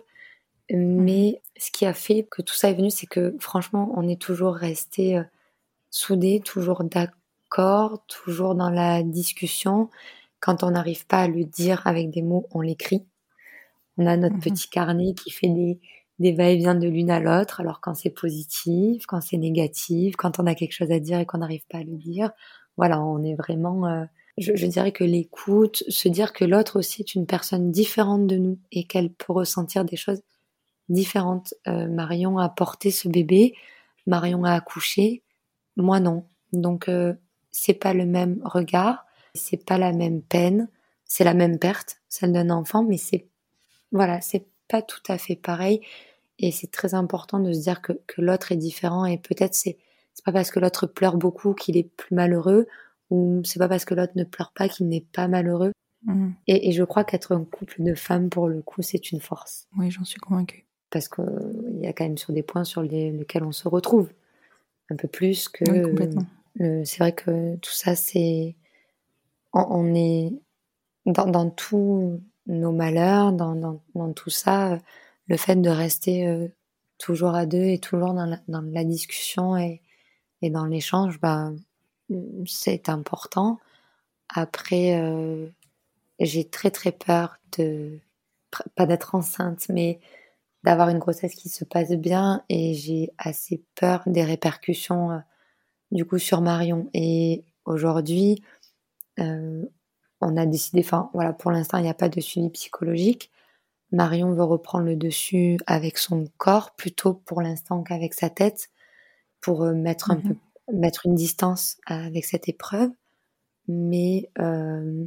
Mais 0.72 1.42
ce 1.58 1.72
qui 1.72 1.86
a 1.86 1.94
fait 1.94 2.26
que 2.30 2.42
tout 2.42 2.56
ça 2.56 2.70
est 2.70 2.74
venu, 2.74 2.90
c'est 2.90 3.06
que 3.06 3.36
franchement, 3.40 3.92
on 3.96 4.08
est 4.08 4.20
toujours 4.20 4.56
resté 4.56 5.18
euh, 5.18 5.24
soudés, 5.90 6.42
toujours 6.44 6.84
d'accord, 6.84 8.06
toujours 8.08 8.56
dans 8.56 8.70
la 8.70 9.04
discussion. 9.04 9.90
Quand 10.40 10.64
on 10.64 10.72
n'arrive 10.72 11.06
pas 11.06 11.22
à 11.22 11.28
le 11.28 11.44
dire 11.44 11.86
avec 11.86 12.10
des 12.10 12.22
mots, 12.22 12.48
on 12.52 12.62
l'écrit. 12.62 13.06
On 13.98 14.06
a 14.06 14.16
notre 14.16 14.36
mmh 14.36 14.42
petit 14.42 14.70
carnet 14.70 15.14
qui 15.16 15.32
fait 15.32 15.50
des, 15.50 15.80
des 16.20 16.32
va-et-vient 16.32 16.76
de 16.76 16.88
l'une 16.88 17.12
à 17.12 17.20
l'autre. 17.20 17.62
Alors 17.62 17.82
quand 17.82 17.94
c'est 17.94 18.10
positif, 18.10 19.06
quand 19.06 19.22
c'est 19.22 19.38
négatif, 19.38 20.16
quand 20.16 20.40
on 20.40 20.48
a 20.48 20.56
quelque 20.56 20.74
chose 20.74 20.92
à 20.92 21.00
dire 21.00 21.20
et 21.20 21.26
qu'on 21.26 21.40
n'arrive 21.40 21.66
pas 21.70 21.80
à 21.80 21.84
le 21.84 21.96
dire, 21.96 22.32
voilà, 22.78 23.02
on 23.02 23.24
est 23.24 23.36
vraiment. 23.36 23.88
Euh, 23.88 24.06
je, 24.38 24.68
dirais 24.68 24.92
que 24.92 25.04
l'écoute, 25.04 25.84
se 25.88 26.08
dire 26.08 26.32
que 26.32 26.46
l'autre 26.46 26.78
aussi 26.78 27.02
est 27.02 27.16
une 27.16 27.26
personne 27.26 27.72
différente 27.72 28.28
de 28.28 28.38
nous 28.38 28.60
et 28.72 28.84
qu'elle 28.84 29.12
peut 29.12 29.34
ressentir 29.34 29.84
des 29.84 29.98
choses 29.98 30.22
différentes. 30.90 31.56
Euh, 31.68 31.88
Marion 31.88 32.38
a 32.38 32.48
porté 32.50 32.92
ce 32.92 33.08
bébé, 33.08 33.56
Marion 34.06 34.44
a 34.44 34.54
accouché, 34.54 35.24
moi 35.76 36.00
non. 36.00 36.26
Donc 36.54 36.88
euh, 36.88 37.16
c'est 37.52 37.74
pas 37.74 37.94
le 37.94 38.06
même 38.06 38.40
regard, 38.46 39.06
c'est 39.34 39.66
pas 39.66 39.80
la 39.80 39.92
même 39.92 40.22
peine, 40.22 40.70
c'est 41.06 41.24
la 41.24 41.34
même 41.34 41.58
perte, 41.58 41.98
celle 42.08 42.32
d'un 42.32 42.52
enfant, 42.52 42.84
mais 42.84 42.98
c'est 42.98 43.28
voilà, 43.92 44.22
c'est 44.22 44.46
pas 44.68 44.82
tout 44.82 45.02
à 45.08 45.18
fait 45.18 45.36
pareil. 45.36 45.82
Et 46.40 46.52
c'est 46.52 46.72
très 46.72 46.94
important 46.94 47.40
de 47.40 47.52
se 47.52 47.62
dire 47.62 47.82
que, 47.82 47.94
que 48.08 48.22
l'autre 48.22 48.52
est 48.52 48.58
différent 48.58 49.06
et 49.06 49.18
peut-être 49.18 49.56
c'est 49.56 49.78
c'est 50.14 50.26
pas 50.26 50.32
parce 50.32 50.50
que 50.50 50.60
l'autre 50.60 50.88
pleure 50.88 51.16
beaucoup 51.16 51.54
qu'il 51.54 51.78
est 51.78 51.90
plus 51.96 52.16
malheureux 52.16 52.66
ou 53.12 53.42
c'est 53.44 53.60
pas 53.60 53.68
parce 53.68 53.86
que 53.86 53.94
l'autre 53.94 54.14
ne 54.16 54.24
pleure 54.24 54.52
pas 54.52 54.68
qu'il 54.68 54.88
n'est 54.88 55.06
pas 55.14 55.28
malheureux. 55.28 55.72
Mmh. 56.06 56.30
Et, 56.48 56.70
et, 56.70 56.72
je 56.72 56.84
crois 56.84 57.04
qu'être 57.04 57.36
un 57.36 57.44
couple 57.44 57.84
de 57.84 57.94
femmes 57.94 58.30
pour 58.30 58.48
le 58.48 58.62
coup 58.62 58.82
c'est 58.82 59.12
une 59.12 59.20
force. 59.20 59.68
Oui, 59.78 59.92
j'en 59.92 60.04
suis 60.06 60.20
convaincue. 60.20 60.66
Parce 60.90 61.08
qu'il 61.08 61.24
il 61.76 61.84
y 61.84 61.88
a 61.88 61.94
quand 61.94 62.04
même 62.04 62.18
sur 62.18 62.34
des 62.34 62.44
points 62.44 62.64
sur 62.64 62.82
lesquels 62.82 63.44
on 63.44 63.52
se 63.52 63.68
retrouve 63.68 64.10
un 64.90 64.96
peu 64.96 65.08
plus 65.08 65.50
que. 65.50 65.70
Oui, 65.70 65.84
complètement. 65.84 66.26
c'est 66.58 66.98
vrai 66.98 67.14
que 67.14 67.56
tout 67.58 67.74
ça 67.74 67.96
c'est 67.96 68.56
on, 69.54 69.66
on 69.70 69.94
est 69.94 70.34
dans, 71.06 71.28
dans 71.28 71.50
tous 71.50 72.22
nos 72.48 72.72
malheurs, 72.72 73.34
dans, 73.34 73.56
dans, 73.56 73.82
dans 73.94 74.14
tout 74.14 74.30
ça 74.30 74.80
le 75.28 75.38
fait 75.38 75.56
de 75.56 75.70
rester 75.70 76.28
euh, 76.28 76.48
toujours 76.98 77.36
à 77.36 77.46
deux 77.46 77.64
et 77.64 77.80
toujours 77.80 78.14
dans 78.14 78.40
la, 78.48 78.84
discussion 78.84 79.58
et, 79.58 79.82
dans 80.42 80.66
l'échange, 80.66 81.20
bah, 81.20 81.52
c'est 82.46 82.90
important. 82.90 83.60
Après, 84.30 85.00
euh, 85.00 85.48
j'ai 86.20 86.50
très 86.50 86.72
très 86.72 86.92
peur 86.92 87.38
de, 87.58 88.00
pas 88.76 88.86
d'être 88.86 89.16
enceinte, 89.16 89.68
mais 89.70 90.00
d'avoir 90.64 90.90
une 90.90 91.00
grossesse 91.00 91.36
qui 91.36 91.50
se 91.50 91.66
passe 91.66 91.92
bien 91.92 92.44
et 92.50 92.74
j'ai 92.74 93.12
assez 93.18 93.64
peur 93.76 94.04
des 94.06 94.24
répercussions 94.24 95.12
euh, 95.12 95.20
du 95.92 96.06
coup 96.06 96.18
sur 96.18 96.42
Marion. 96.42 96.90
Et 96.94 97.44
aujourd'hui, 97.66 98.42
on 99.20 100.38
a 100.38 100.46
décidé, 100.46 100.82
enfin 100.82 101.10
voilà, 101.14 101.34
pour 101.34 101.50
l'instant 101.50 101.80
il 101.80 101.84
n'y 101.84 101.90
a 101.90 101.96
pas 101.96 102.10
de 102.10 102.22
suivi 102.22 102.50
psychologique, 102.50 103.32
Marion 103.92 104.34
veut 104.34 104.44
reprendre 104.44 104.86
le 104.86 104.96
dessus 104.96 105.58
avec 105.66 105.98
son 105.98 106.26
corps 106.38 106.76
plutôt 106.76 107.14
pour 107.14 107.42
l'instant 107.42 107.84
qu'avec 107.84 108.14
sa 108.14 108.30
tête 108.30 108.70
pour 109.42 109.64
euh, 109.64 109.74
mettre 109.74 110.12
un 110.12 110.18
peu 110.18 110.36
mhm. 110.70 110.80
mettre 110.80 111.06
une 111.06 111.16
distance 111.16 111.78
avec 111.86 112.26
cette 112.26 112.50
épreuve. 112.50 112.90
Mais 113.68 114.30
euh, 114.40 115.06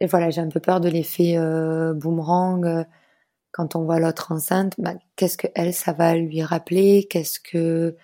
et 0.00 0.06
voilà 0.06 0.30
j'ai 0.30 0.40
un 0.40 0.48
peu 0.48 0.60
peur 0.60 0.80
de 0.80 0.88
l'effet 0.88 1.36
euh, 1.36 1.94
boomerang 1.94 2.86
quand 3.52 3.76
on 3.76 3.84
voit 3.84 4.00
l'autre 4.00 4.32
enceinte. 4.32 4.74
Bah, 4.78 4.94
qu'est-ce 5.16 5.38
que 5.38 5.48
elle 5.54 5.74
ça 5.74 5.92
va 5.92 6.16
lui 6.16 6.42
rappeler? 6.42 7.06
Qu'est-ce 7.08 7.38
que 7.38 7.96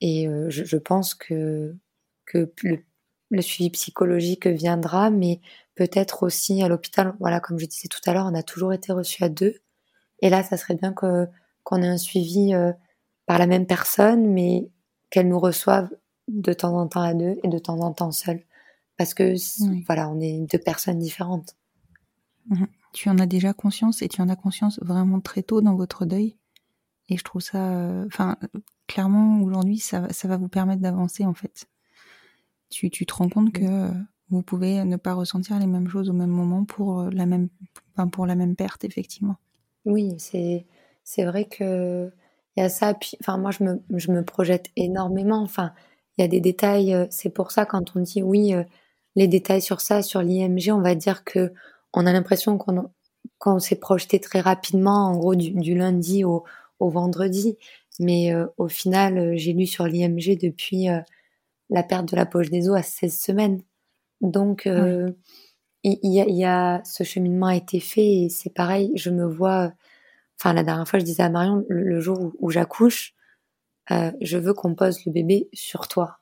et 0.00 0.28
je, 0.48 0.64
je, 0.64 0.76
pense 0.78 1.14
que 1.14 1.76
que 2.24 2.50
le, 2.62 2.78
le 3.30 3.42
suivi 3.42 3.70
psychologique 3.70 4.46
viendra 4.46 5.10
mais 5.10 5.40
peut-être 5.80 6.24
aussi 6.24 6.62
à 6.62 6.68
l'hôpital, 6.68 7.14
voilà, 7.20 7.40
comme 7.40 7.58
je 7.58 7.64
disais 7.64 7.88
tout 7.88 8.02
à 8.04 8.12
l'heure, 8.12 8.26
on 8.30 8.34
a 8.34 8.42
toujours 8.42 8.74
été 8.74 8.92
reçus 8.92 9.24
à 9.24 9.30
deux. 9.30 9.54
Et 10.20 10.28
là, 10.28 10.42
ça 10.42 10.58
serait 10.58 10.74
bien 10.74 10.92
que 10.92 11.26
qu'on 11.62 11.80
ait 11.80 11.88
un 11.88 11.96
suivi 11.96 12.52
euh, 12.52 12.70
par 13.24 13.38
la 13.38 13.46
même 13.46 13.64
personne, 13.64 14.26
mais 14.30 14.68
qu'elle 15.08 15.26
nous 15.26 15.38
reçoive 15.38 15.88
de 16.28 16.52
temps 16.52 16.76
en 16.76 16.86
temps 16.86 17.00
à 17.00 17.14
deux 17.14 17.38
et 17.42 17.48
de 17.48 17.58
temps 17.58 17.80
en 17.80 17.94
temps 17.94 18.12
seule. 18.12 18.44
Parce 18.98 19.14
que, 19.14 19.36
voilà, 19.86 20.10
on 20.10 20.20
est 20.20 20.40
deux 20.52 20.58
personnes 20.58 20.98
différentes. 20.98 21.56
Mhm. 22.50 22.66
Tu 22.92 23.08
en 23.08 23.18
as 23.18 23.24
déjà 23.24 23.54
conscience 23.54 24.02
et 24.02 24.08
tu 24.08 24.20
en 24.20 24.28
as 24.28 24.36
conscience 24.36 24.78
vraiment 24.82 25.22
très 25.22 25.42
tôt 25.42 25.62
dans 25.62 25.76
votre 25.76 26.04
deuil. 26.04 26.36
Et 27.08 27.16
je 27.16 27.24
trouve 27.24 27.40
ça, 27.40 27.70
euh, 27.70 28.04
enfin, 28.06 28.36
clairement, 28.86 29.40
aujourd'hui, 29.40 29.78
ça, 29.78 30.12
ça 30.12 30.28
va 30.28 30.36
vous 30.36 30.48
permettre 30.48 30.82
d'avancer, 30.82 31.24
en 31.24 31.32
fait. 31.32 31.68
Tu, 32.68 32.90
tu 32.90 33.06
te 33.06 33.14
rends 33.14 33.30
compte 33.30 33.54
que 33.54 33.90
vous 34.30 34.42
pouvez 34.42 34.84
ne 34.84 34.96
pas 34.96 35.14
ressentir 35.14 35.58
les 35.58 35.66
mêmes 35.66 35.88
choses 35.88 36.08
au 36.10 36.12
même 36.12 36.30
moment 36.30 36.64
pour 36.64 37.04
la 37.04 37.26
même, 37.26 37.48
pour 38.12 38.26
la 38.26 38.34
même 38.34 38.56
perte, 38.56 38.84
effectivement. 38.84 39.36
Oui, 39.84 40.14
c'est 40.18 40.66
c'est 41.04 41.24
vrai 41.24 41.46
que 41.46 42.10
il 42.56 42.60
y 42.60 42.62
a 42.62 42.68
ça. 42.68 42.94
Enfin, 43.20 43.38
moi, 43.38 43.50
je 43.50 43.64
me, 43.64 43.82
je 43.96 44.12
me 44.12 44.24
projette 44.24 44.66
énormément. 44.76 45.42
Enfin, 45.42 45.72
il 46.16 46.22
y 46.22 46.24
a 46.24 46.28
des 46.28 46.40
détails. 46.40 47.08
C'est 47.10 47.30
pour 47.30 47.50
ça 47.50 47.64
quand 47.64 47.96
on 47.96 48.00
dit 48.00 48.22
oui, 48.22 48.54
les 49.16 49.28
détails 49.28 49.62
sur 49.62 49.80
ça, 49.80 50.02
sur 50.02 50.22
l'IMG, 50.22 50.70
on 50.72 50.80
va 50.80 50.94
dire 50.94 51.24
que 51.24 51.52
on 51.94 52.06
a 52.06 52.12
l'impression 52.12 52.58
qu'on 52.58 52.90
qu'on 53.38 53.58
s'est 53.58 53.76
projeté 53.76 54.20
très 54.20 54.40
rapidement, 54.40 55.06
en 55.06 55.16
gros 55.16 55.34
du, 55.34 55.50
du 55.52 55.74
lundi 55.74 56.24
au, 56.24 56.44
au, 56.78 56.90
vendredi. 56.90 57.56
Mais 57.98 58.34
euh, 58.34 58.46
au 58.58 58.68
final, 58.68 59.18
euh, 59.18 59.32
j'ai 59.36 59.52
lu 59.52 59.66
sur 59.66 59.86
l'IMG 59.86 60.38
depuis 60.40 60.88
euh, 60.88 61.00
la 61.70 61.82
perte 61.82 62.10
de 62.10 62.16
la 62.16 62.26
poche 62.26 62.50
des 62.50 62.68
os 62.68 62.78
à 62.78 62.82
16 62.82 63.18
semaines. 63.18 63.62
Donc, 64.20 64.66
il 64.66 65.14
y, 65.82 66.20
a, 66.20 66.28
y, 66.28 66.44
a, 66.44 66.82
ce 66.84 67.04
cheminement 67.04 67.46
a 67.46 67.56
été 67.56 67.80
fait 67.80 68.24
et 68.24 68.28
c'est 68.28 68.52
pareil. 68.52 68.92
Je 68.96 69.10
me 69.10 69.24
vois. 69.24 69.72
Enfin, 70.38 70.52
la 70.52 70.62
dernière 70.62 70.88
fois, 70.88 70.98
je 70.98 71.04
disais 71.04 71.22
à 71.22 71.30
Marion, 71.30 71.64
le, 71.68 72.00
jour 72.00 72.32
où, 72.38 72.50
j'accouche, 72.50 73.14
je 73.88 74.38
veux 74.38 74.54
qu'on 74.54 74.74
pose 74.74 75.04
le 75.06 75.12
bébé 75.12 75.48
sur 75.52 75.88
toi. 75.88 76.18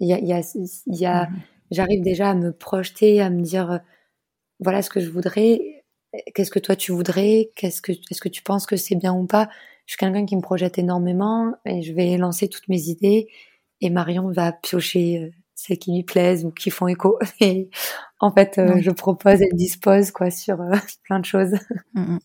Il 0.00 0.08
y 0.08 0.12
a, 0.12 0.18
y 0.18 0.32
a, 0.32 0.42
y 0.86 1.06
a 1.06 1.28
mhm. 1.28 1.36
j'arrive 1.70 2.02
déjà 2.02 2.30
à 2.30 2.34
me 2.34 2.52
projeter, 2.52 3.20
à 3.20 3.30
me 3.30 3.42
dire 3.42 3.80
voilà 4.62 4.82
ce 4.82 4.90
que 4.90 5.00
je 5.00 5.10
voudrais, 5.10 5.84
qu'est-ce 6.34 6.50
que 6.50 6.58
toi 6.58 6.76
tu 6.76 6.92
voudrais, 6.92 7.50
qu'est-ce 7.56 7.82
que 7.82 7.92
est-ce 7.92 8.20
que 8.20 8.28
tu 8.28 8.42
penses 8.42 8.66
que 8.66 8.76
c'est 8.76 8.94
bien 8.94 9.14
ou 9.14 9.26
pas. 9.26 9.48
Je 9.86 9.92
suis 9.92 9.98
quelqu'un 9.98 10.24
qui 10.26 10.36
me 10.36 10.42
projette 10.42 10.78
énormément 10.78 11.54
et 11.64 11.82
je 11.82 11.92
vais 11.92 12.16
lancer 12.16 12.48
toutes 12.48 12.68
mes 12.68 12.88
idées 12.88 13.28
et 13.80 13.90
Marion 13.90 14.30
va 14.30 14.52
piocher 14.52 15.18
euh, 15.18 15.30
celles 15.62 15.78
qui 15.78 15.92
lui 15.92 16.02
plaisent 16.02 16.44
ou 16.44 16.50
qui 16.50 16.70
font 16.70 16.86
écho. 16.86 17.18
Et 17.40 17.70
en 18.20 18.32
fait, 18.32 18.58
euh, 18.58 18.80
je 18.80 18.90
propose, 18.90 19.40
elle 19.42 19.54
dispose 19.56 20.10
quoi 20.10 20.30
sur 20.30 20.60
euh, 20.60 20.74
plein 21.04 21.20
de 21.20 21.24
choses. 21.24 21.54
Mm, 21.94 22.14
mm. 22.14 22.18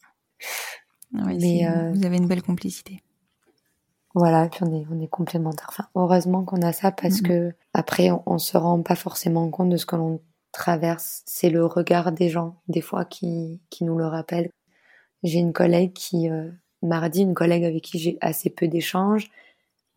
Mais 1.12 1.68
vous 1.94 2.06
avez 2.06 2.18
une 2.18 2.28
belle 2.28 2.44
complicité. 2.44 3.02
Voilà, 4.14 4.46
et 4.46 4.50
puis 4.50 4.62
on 4.64 4.74
est, 4.74 4.86
on 4.92 5.00
est 5.00 5.08
complémentaires. 5.08 5.68
Enfin, 5.70 5.88
heureusement 5.94 6.44
qu'on 6.44 6.62
a 6.64 6.74
ça 6.74 6.92
parce 6.92 7.22
mm, 7.22 7.28
que 7.28 7.54
après, 7.74 8.10
on, 8.10 8.24
on, 8.26 8.40
se 8.40 8.58
rend 8.58 8.82
pas 8.82 8.96
forcément 8.96 9.48
compte 9.50 9.70
de 9.70 9.78
ce 9.78 9.86
que 9.86 9.96
l'on 9.96 10.20
traverse, 10.52 11.22
c'est 11.26 11.50
le 11.50 11.66
regard 11.66 12.12
des 12.12 12.30
gens, 12.30 12.56
des 12.68 12.82
fois, 12.82 13.06
qui, 13.06 13.62
qui 13.70 13.84
nous 13.84 13.98
le 13.98 14.08
rappelle. 14.08 14.50
J'ai 15.24 15.40
une 15.40 15.54
collègue 15.54 15.94
qui, 15.94 16.30
euh, 16.30 16.50
mardi, 16.82 17.22
une 17.22 17.36
collègue 17.36 17.64
avec 17.64 17.84
qui 17.84 18.00
j'ai 18.00 18.18
assez 18.22 18.50
peu 18.50 18.68
d'échanges, 18.68 19.30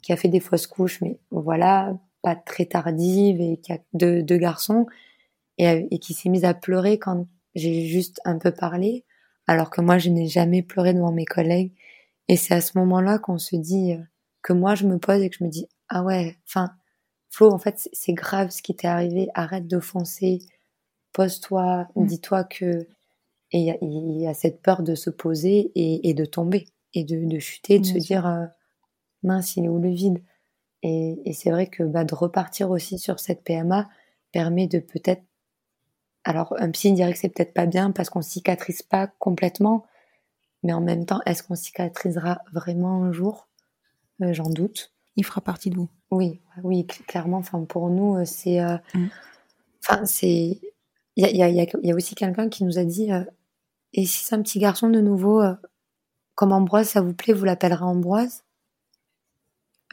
qui 0.02 0.12
a 0.12 0.16
fait 0.16 0.28
des 0.28 0.40
fausses 0.40 0.66
couches, 0.66 1.00
mais 1.00 1.18
voilà, 1.30 1.94
pas 2.22 2.36
très 2.36 2.66
tardive, 2.66 3.40
et 3.40 3.58
qui 3.58 3.72
a 3.72 3.78
deux, 3.92 4.22
deux 4.22 4.38
garçons, 4.38 4.86
et, 5.58 5.86
et 5.90 5.98
qui 5.98 6.14
s'est 6.14 6.28
mise 6.28 6.44
à 6.44 6.54
pleurer 6.54 6.98
quand 6.98 7.26
j'ai 7.54 7.86
juste 7.86 8.20
un 8.24 8.38
peu 8.38 8.52
parlé, 8.52 9.04
alors 9.46 9.70
que 9.70 9.80
moi, 9.80 9.98
je 9.98 10.10
n'ai 10.10 10.28
jamais 10.28 10.62
pleuré 10.62 10.94
devant 10.94 11.12
mes 11.12 11.24
collègues. 11.24 11.72
Et 12.28 12.36
c'est 12.36 12.54
à 12.54 12.60
ce 12.60 12.78
moment-là 12.78 13.18
qu'on 13.18 13.38
se 13.38 13.56
dit, 13.56 13.94
euh, 13.94 14.02
que 14.42 14.52
moi, 14.52 14.74
je 14.74 14.86
me 14.86 14.98
pose 14.98 15.20
et 15.22 15.30
que 15.30 15.36
je 15.36 15.44
me 15.44 15.50
dis, 15.50 15.66
ah 15.88 16.04
ouais, 16.04 16.36
enfin, 16.46 16.70
Flo, 17.30 17.52
en 17.52 17.58
fait, 17.58 17.88
c'est 17.92 18.12
grave 18.12 18.50
ce 18.50 18.60
qui 18.60 18.74
t'est 18.74 18.88
arrivé. 18.88 19.28
Arrête 19.34 19.66
de 19.66 19.78
foncer. 19.78 20.40
Pose-toi. 21.12 21.88
Mm. 21.94 22.06
Dis-toi 22.06 22.44
que. 22.44 22.88
Et 23.52 23.72
il 23.82 24.20
y, 24.20 24.28
a 24.28 24.34
cette 24.34 24.62
peur 24.62 24.84
de 24.84 24.94
se 24.94 25.10
poser 25.10 25.72
et, 25.74 26.14
de 26.14 26.24
tomber. 26.24 26.66
Et 26.94 27.02
de, 27.02 27.38
chuter, 27.40 27.80
de 27.80 27.84
se 27.84 27.98
dire 27.98 28.24
euh, 28.24 28.46
mince, 29.24 29.56
il 29.56 29.64
est 29.64 29.68
où 29.68 29.80
le 29.80 29.88
vide? 29.88 30.22
Et, 30.82 31.32
c'est 31.34 31.50
vrai 31.50 31.66
que 31.66 31.82
bah, 31.82 32.04
de 32.04 32.14
repartir 32.14 32.70
aussi 32.70 32.98
sur 32.98 33.20
cette 33.20 33.44
PMA 33.44 33.88
permet 34.32 34.66
de 34.66 34.78
peut-être. 34.78 35.22
Alors, 36.24 36.54
un 36.58 36.70
psy 36.70 36.92
dirait 36.92 37.12
que 37.12 37.18
c'est 37.18 37.28
peut-être 37.28 37.54
pas 37.54 37.66
bien 37.66 37.90
parce 37.90 38.10
qu'on 38.10 38.22
cicatrise 38.22 38.82
pas 38.82 39.06
complètement. 39.06 39.86
Mais 40.62 40.72
en 40.72 40.80
même 40.80 41.06
temps, 41.06 41.20
est-ce 41.26 41.42
qu'on 41.42 41.54
cicatrisera 41.54 42.42
vraiment 42.52 43.02
un 43.02 43.12
jour? 43.12 43.48
Euh, 44.22 44.32
J'en 44.32 44.50
doute. 44.50 44.92
Il 45.16 45.24
fera 45.24 45.40
partie 45.40 45.70
de 45.70 45.76
vous. 45.76 45.88
Oui, 46.10 46.40
oui, 46.62 46.86
clairement. 46.86 47.38
Enfin, 47.38 47.64
pour 47.64 47.88
nous, 47.88 48.16
euh, 48.16 48.24
c'est, 48.24 48.60
euh, 48.60 48.76
mm. 48.94 49.06
enfin, 49.82 50.04
c'est, 50.04 50.60
il 51.16 51.24
y 51.24 51.24
a, 51.24 51.48
y, 51.48 51.60
a, 51.60 51.66
y 51.82 51.90
a, 51.90 51.94
aussi 51.94 52.14
quelqu'un 52.14 52.48
qui 52.48 52.64
nous 52.64 52.78
a 52.78 52.84
dit, 52.84 53.12
euh, 53.12 53.24
et 53.92 54.04
si 54.04 54.24
c'est 54.24 54.34
un 54.34 54.42
petit 54.42 54.58
garçon 54.58 54.88
de 54.88 55.00
nouveau, 55.00 55.42
comme 56.34 56.52
Ambroise, 56.52 56.88
ça 56.88 57.00
vous 57.00 57.12
plaît, 57.12 57.34
vous 57.34 57.44
l'appellerez 57.44 57.84
Ambroise? 57.84 58.44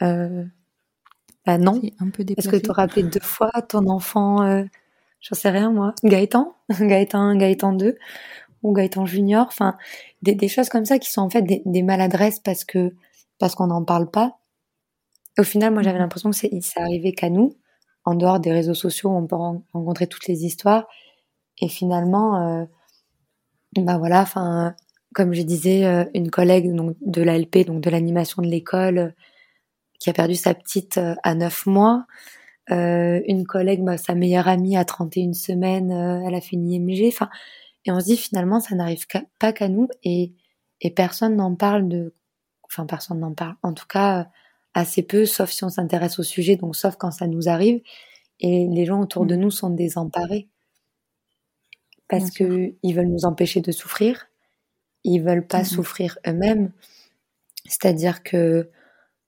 Euh, 0.02 0.44
Bah 1.48 1.58
non. 1.58 1.80
Est-ce 2.36 2.48
que 2.48 2.56
tu 2.56 2.70
auras 2.70 2.82
appelé 2.82 3.04
deux 3.04 3.20
fois 3.20 3.50
ton 3.68 3.88
enfant 3.88 4.42
euh, 4.42 4.64
J'en 5.20 5.34
sais 5.34 5.50
rien 5.50 5.72
moi. 5.72 5.94
Gaëtan, 6.04 6.54
Gaëtan, 6.80 7.36
Gaëtan 7.36 7.72
2 7.72 7.96
ou 8.62 8.72
Gaëtan 8.72 9.06
Junior. 9.06 9.46
Enfin, 9.48 9.76
des, 10.20 10.34
des, 10.34 10.48
choses 10.48 10.68
comme 10.68 10.84
ça 10.84 10.98
qui 10.98 11.10
sont 11.10 11.22
en 11.22 11.30
fait 11.30 11.42
des, 11.42 11.62
des 11.64 11.82
maladresses 11.82 12.38
parce 12.38 12.64
que 12.64 12.94
parce 13.38 13.54
qu'on 13.54 13.68
n'en 13.68 13.82
parle 13.82 14.10
pas 14.10 14.38
au 15.38 15.44
final, 15.44 15.72
moi, 15.72 15.82
j'avais 15.82 15.98
mmh 15.98 16.02
l'impression 16.02 16.30
que 16.30 16.36
c'est, 16.36 16.50
ça 16.60 16.80
arrivait 16.82 17.12
qu'à 17.12 17.30
nous, 17.30 17.56
en 18.04 18.14
dehors 18.14 18.40
des 18.40 18.52
réseaux 18.52 18.74
sociaux, 18.74 19.10
où 19.10 19.16
on 19.16 19.26
peut 19.26 19.36
rencontrer 19.36 20.06
toutes 20.06 20.26
les 20.26 20.44
histoires. 20.44 20.86
Et 21.60 21.68
finalement, 21.68 22.60
euh, 22.60 22.64
bah 23.76 23.98
voilà, 23.98 24.22
enfin, 24.22 24.74
comme 25.14 25.32
je 25.34 25.42
disais, 25.42 25.86
euh, 25.86 26.04
une 26.14 26.30
collègue 26.30 26.74
donc, 26.74 26.96
de 27.00 27.22
l'ALP, 27.22 27.66
donc 27.66 27.80
de 27.80 27.90
l'animation 27.90 28.42
de 28.42 28.48
l'école, 28.48 29.14
qui 29.98 30.10
a 30.10 30.12
perdu 30.12 30.34
sa 30.34 30.54
petite 30.54 30.98
euh, 30.98 31.14
à 31.22 31.34
9 31.34 31.66
mois. 31.66 32.06
une 32.70 33.46
collègue, 33.46 33.82
bah, 33.82 33.96
sa 33.96 34.14
meilleure 34.14 34.48
amie 34.48 34.76
à 34.76 34.84
31 34.84 35.32
semaines, 35.32 35.90
elle 35.90 36.34
a 36.34 36.40
fait 36.40 36.56
une 36.56 36.70
IMG. 36.70 37.08
Enfin, 37.08 37.30
et 37.84 37.90
on 37.90 38.00
se 38.00 38.04
dit 38.06 38.16
finalement, 38.16 38.60
ça 38.60 38.74
n'arrive 38.74 39.06
pas 39.38 39.52
qu'à 39.52 39.68
nous 39.68 39.88
et, 40.04 40.34
et 40.82 40.90
personne 40.90 41.36
n'en 41.36 41.54
parle 41.54 41.88
de, 41.88 42.14
enfin 42.64 42.86
personne 42.86 43.20
n'en 43.20 43.32
parle. 43.32 43.56
En 43.62 43.72
tout 43.72 43.86
cas, 43.86 44.28
assez 44.74 45.02
peu, 45.02 45.24
sauf 45.24 45.50
si 45.50 45.64
on 45.64 45.70
s'intéresse 45.70 46.18
au 46.18 46.22
sujet, 46.22 46.56
donc 46.56 46.76
sauf 46.76 46.96
quand 46.96 47.10
ça 47.10 47.26
nous 47.26 47.48
arrive. 47.48 47.80
Et 48.40 48.68
les 48.68 48.84
gens 48.84 49.00
autour 49.00 49.26
de 49.26 49.34
mm. 49.34 49.40
nous 49.40 49.50
sont 49.50 49.70
désemparés 49.70 50.48
parce 52.08 52.30
que 52.30 52.74
ils 52.82 52.94
veulent 52.94 53.08
nous 53.08 53.26
empêcher 53.26 53.60
de 53.60 53.72
souffrir, 53.72 54.28
ils 55.04 55.20
veulent 55.20 55.46
pas 55.46 55.62
mm-hmm. 55.62 55.74
souffrir 55.74 56.18
eux-mêmes. 56.26 56.72
C'est-à-dire 57.66 58.22
que, 58.22 58.70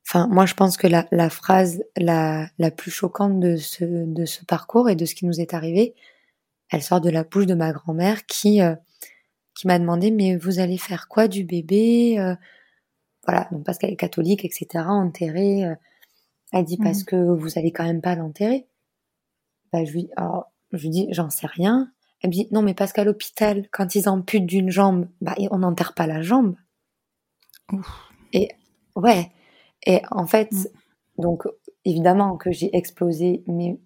enfin, 0.06 0.27
moi 0.28 0.47
je 0.47 0.55
pense 0.55 0.77
que 0.77 0.86
la, 0.86 1.06
la 1.10 1.31
phrase 1.31 1.82
la, 1.97 2.48
la 2.59 2.70
plus 2.70 2.90
choquante 2.90 3.40
de 3.40 3.56
ce, 3.56 3.85
de 3.85 4.24
ce 4.24 4.44
parcours 4.44 4.89
et 4.89 4.97
de 4.97 5.05
ce 5.05 5.14
qui 5.14 5.27
nous 5.27 5.40
est 5.40 5.55
arrivé, 5.55 5.94
elle 6.70 6.82
sort 6.82 7.01
de 7.01 7.10
la 7.10 7.24
bouche 7.24 7.47
de 7.47 7.55
ma 7.55 7.72
grand-mère 7.72 8.27
qui, 8.27 8.62
euh, 8.62 8.74
qui 9.55 9.66
m'a 9.66 9.78
demandé 9.78 10.10
mais 10.10 10.36
vous 10.36 10.59
allez 10.59 10.78
faire 10.78 11.09
quoi 11.09 11.28
du 11.28 11.44
bébé 11.44 12.18
euh, 12.18 12.35
voilà, 13.27 13.48
donc 13.52 13.64
parce 13.64 13.78
qu'elle 13.78 13.93
est 13.93 13.97
catholique, 13.97 14.44
etc., 14.44 14.85
enterrée. 14.89 15.64
Euh, 15.64 15.74
elle 16.52 16.64
dit 16.64 16.78
parce 16.78 17.02
mmh. 17.02 17.05
que 17.05 17.16
vous 17.16 17.59
allez 17.59 17.72
quand 17.72 17.85
même 17.85 18.01
pas 18.01 18.14
l'enterrer. 18.14 18.66
Bah, 19.72 19.85
je 19.85 19.93
lui, 19.93 20.10
alors, 20.16 20.51
je 20.72 20.82
lui 20.82 20.90
dis, 20.90 21.06
j'en 21.10 21.31
sais 21.31 21.47
rien. 21.47 21.93
Elle 22.22 22.31
me 22.31 22.35
dit, 22.35 22.48
non, 22.51 22.62
mais 22.62 22.74
parce 22.74 22.93
qu'à 22.93 23.05
l'hôpital, 23.05 23.68
quand 23.70 23.94
ils 23.94 24.09
amputent 24.09 24.47
d'une 24.47 24.70
jambe, 24.70 25.09
bah, 25.20 25.35
on 25.51 25.59
n'enterre 25.59 25.94
pas 25.94 26.06
la 26.06 26.22
jambe. 26.22 26.56
Et, 28.32 28.48
ouais. 28.97 29.31
Et 29.86 30.02
en 30.11 30.27
fait, 30.27 30.52
mmh. 30.52 30.66
donc, 31.19 31.44
évidemment 31.85 32.36
que 32.36 32.51
j'ai 32.51 32.74
explosé, 32.77 33.43
mais 33.47 33.78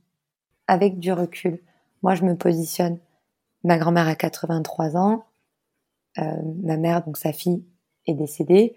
avec 0.67 0.99
du 0.99 1.13
recul, 1.13 1.61
moi, 2.03 2.15
je 2.15 2.25
me 2.25 2.37
positionne. 2.37 2.99
Ma 3.63 3.79
grand-mère 3.79 4.09
a 4.09 4.15
83 4.15 4.97
ans. 4.97 5.25
Euh, 6.19 6.23
ma 6.63 6.77
mère, 6.77 7.05
donc 7.05 7.17
sa 7.17 7.33
fille, 7.33 7.65
est 8.07 8.15
décédée 8.15 8.77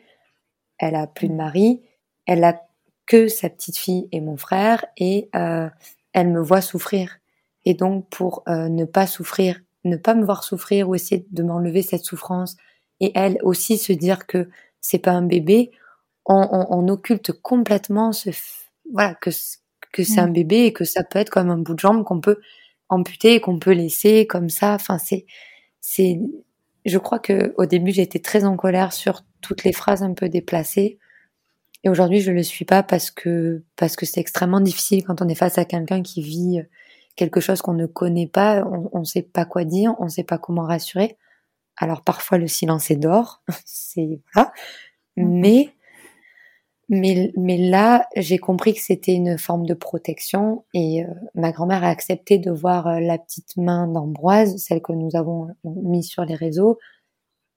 elle 0.79 0.95
a 0.95 1.07
plus 1.07 1.27
de 1.27 1.33
mari, 1.33 1.81
elle 2.25 2.43
a 2.43 2.61
que 3.05 3.27
sa 3.27 3.49
petite 3.49 3.77
fille 3.77 4.07
et 4.11 4.21
mon 4.21 4.37
frère, 4.37 4.85
et 4.97 5.29
euh, 5.35 5.69
elle 6.13 6.29
me 6.29 6.41
voit 6.41 6.61
souffrir. 6.61 7.17
Et 7.65 7.73
donc 7.73 8.07
pour 8.09 8.43
euh, 8.47 8.69
ne 8.69 8.85
pas 8.85 9.07
souffrir, 9.07 9.61
ne 9.85 9.97
pas 9.97 10.13
me 10.13 10.25
voir 10.25 10.43
souffrir 10.43 10.89
ou 10.89 10.95
essayer 10.95 11.25
de 11.31 11.43
m'enlever 11.43 11.81
cette 11.81 12.03
souffrance, 12.03 12.57
et 12.99 13.11
elle 13.15 13.37
aussi 13.43 13.77
se 13.77 13.93
dire 13.93 14.27
que 14.27 14.49
c'est 14.81 14.99
pas 14.99 15.11
un 15.11 15.21
bébé, 15.21 15.71
on, 16.27 16.47
on, 16.51 16.67
on, 16.69 16.87
occulte 16.89 17.31
complètement 17.31 18.11
ce 18.11 18.29
voilà 18.91 19.15
que 19.15 19.29
que 19.93 20.03
c'est 20.03 20.19
un 20.19 20.27
mm. 20.27 20.33
bébé 20.33 20.65
et 20.65 20.73
que 20.73 20.85
ça 20.85 21.03
peut 21.03 21.19
être 21.19 21.29
comme 21.29 21.49
un 21.49 21.57
bout 21.57 21.73
de 21.73 21.79
jambe 21.79 22.03
qu'on 22.03 22.21
peut 22.21 22.39
amputer, 22.89 23.39
qu'on 23.41 23.59
peut 23.59 23.71
laisser 23.71 24.27
comme 24.27 24.49
ça. 24.49 24.73
Enfin 24.73 24.97
c'est 24.97 25.25
c'est 25.81 26.19
je 26.85 26.97
crois 26.97 27.19
que 27.19 27.53
au 27.57 27.65
début 27.65 27.91
été 27.99 28.21
très 28.21 28.45
en 28.45 28.55
colère 28.55 28.93
sur 28.93 29.23
toutes 29.41 29.63
les 29.63 29.73
phrases 29.73 30.03
un 30.03 30.13
peu 30.13 30.29
déplacées. 30.29 30.99
Et 31.83 31.89
aujourd'hui, 31.89 32.21
je 32.21 32.31
le 32.31 32.43
suis 32.43 32.65
pas 32.65 32.83
parce 32.83 33.11
que 33.11 33.63
parce 33.75 33.95
que 33.95 34.05
c'est 34.05 34.19
extrêmement 34.19 34.61
difficile 34.61 35.03
quand 35.03 35.21
on 35.21 35.27
est 35.27 35.35
face 35.35 35.57
à 35.57 35.65
quelqu'un 35.65 36.01
qui 36.01 36.21
vit 36.21 36.61
quelque 37.15 37.39
chose 37.39 37.61
qu'on 37.61 37.73
ne 37.73 37.85
connaît 37.85 38.27
pas, 38.27 38.63
on 38.65 38.99
ne 38.99 39.05
sait 39.05 39.21
pas 39.21 39.45
quoi 39.45 39.63
dire, 39.65 39.95
on 39.99 40.05
ne 40.05 40.09
sait 40.09 40.23
pas 40.23 40.37
comment 40.37 40.63
rassurer. 40.63 41.17
Alors 41.77 42.01
parfois 42.03 42.37
le 42.37 42.47
silence 42.47 42.89
est 42.89 42.95
d'or, 42.95 43.43
c'est 43.65 44.21
voilà. 44.33 44.51
Mm-hmm. 45.17 45.25
Mais 45.25 45.73
Mais, 46.89 47.33
mais 47.35 47.57
là, 47.57 48.07
j'ai 48.15 48.37
compris 48.37 48.73
que 48.73 48.79
c'était 48.79 49.13
une 49.13 49.37
forme 49.37 49.65
de 49.65 49.73
protection 49.73 50.63
et 50.73 51.03
euh, 51.03 51.07
ma 51.35 51.51
grand-mère 51.51 51.83
a 51.83 51.89
accepté 51.89 52.37
de 52.37 52.49
voir 52.49 52.87
euh, 52.87 52.99
la 53.01 53.17
petite 53.17 53.57
main 53.57 53.87
d'Ambroise, 53.87 54.55
celle 54.57 54.81
que 54.81 54.93
nous 54.93 55.15
avons 55.15 55.49
mise 55.65 56.07
sur 56.07 56.23
les 56.23 56.35
réseaux. 56.35 56.77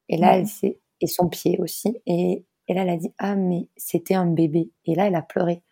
Et 0.08 0.16
là, 0.16 0.36
elle 0.36 0.48
s'est, 0.48 0.80
et 1.00 1.06
son 1.06 1.28
pied 1.28 1.58
aussi. 1.60 1.96
Et, 2.06 2.44
et 2.66 2.74
là, 2.74 2.82
elle 2.82 2.90
a 2.90 2.96
dit, 2.96 3.12
ah, 3.18 3.36
mais 3.36 3.68
c'était 3.76 4.14
un 4.14 4.26
bébé. 4.26 4.72
Et 4.84 4.96
là, 4.96 5.06
elle 5.06 5.14
a 5.14 5.22
pleuré. 5.22 5.62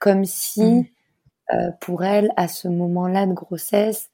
Comme 0.00 0.24
si, 0.24 0.62
mmh. 0.62 0.84
euh, 1.54 1.70
pour 1.80 2.02
elle, 2.02 2.32
à 2.36 2.48
ce 2.48 2.66
moment-là 2.66 3.26
de 3.26 3.32
grossesse, 3.32 4.10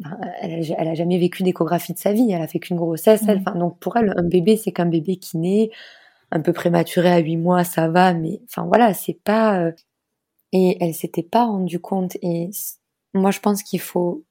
ben, 0.00 0.18
elle, 0.40 0.64
elle, 0.78 0.88
a 0.88 0.94
jamais 0.94 1.18
vécu 1.18 1.42
d'échographie 1.42 1.92
de 1.92 1.98
sa 1.98 2.14
vie. 2.14 2.30
Elle 2.32 2.40
a 2.40 2.48
fait 2.48 2.58
qu'une 2.58 2.78
grossesse. 2.78 3.22
Elle, 3.28 3.40
mmh. 3.40 3.58
donc 3.58 3.78
pour 3.80 3.98
elle, 3.98 4.14
un 4.16 4.22
bébé, 4.22 4.56
c'est 4.56 4.72
qu'un 4.72 4.86
bébé 4.86 5.16
qui 5.16 5.36
naît 5.36 5.70
un 6.30 6.40
peu 6.40 6.52
prématuré 6.52 7.10
à 7.10 7.18
huit 7.18 7.36
mois, 7.36 7.64
ça 7.64 7.88
va, 7.88 8.14
mais 8.14 8.40
enfin 8.44 8.64
voilà, 8.66 8.94
c'est 8.94 9.18
pas. 9.24 9.60
Euh, 9.60 9.72
et 10.52 10.76
elle 10.80 10.94
s'était 10.94 11.22
pas 11.22 11.44
rendue 11.44 11.80
compte. 11.80 12.16
Et 12.22 12.50
moi, 13.14 13.30
je 13.30 13.40
pense 13.40 13.62
qu'il 13.62 13.80
faut, 13.80 14.24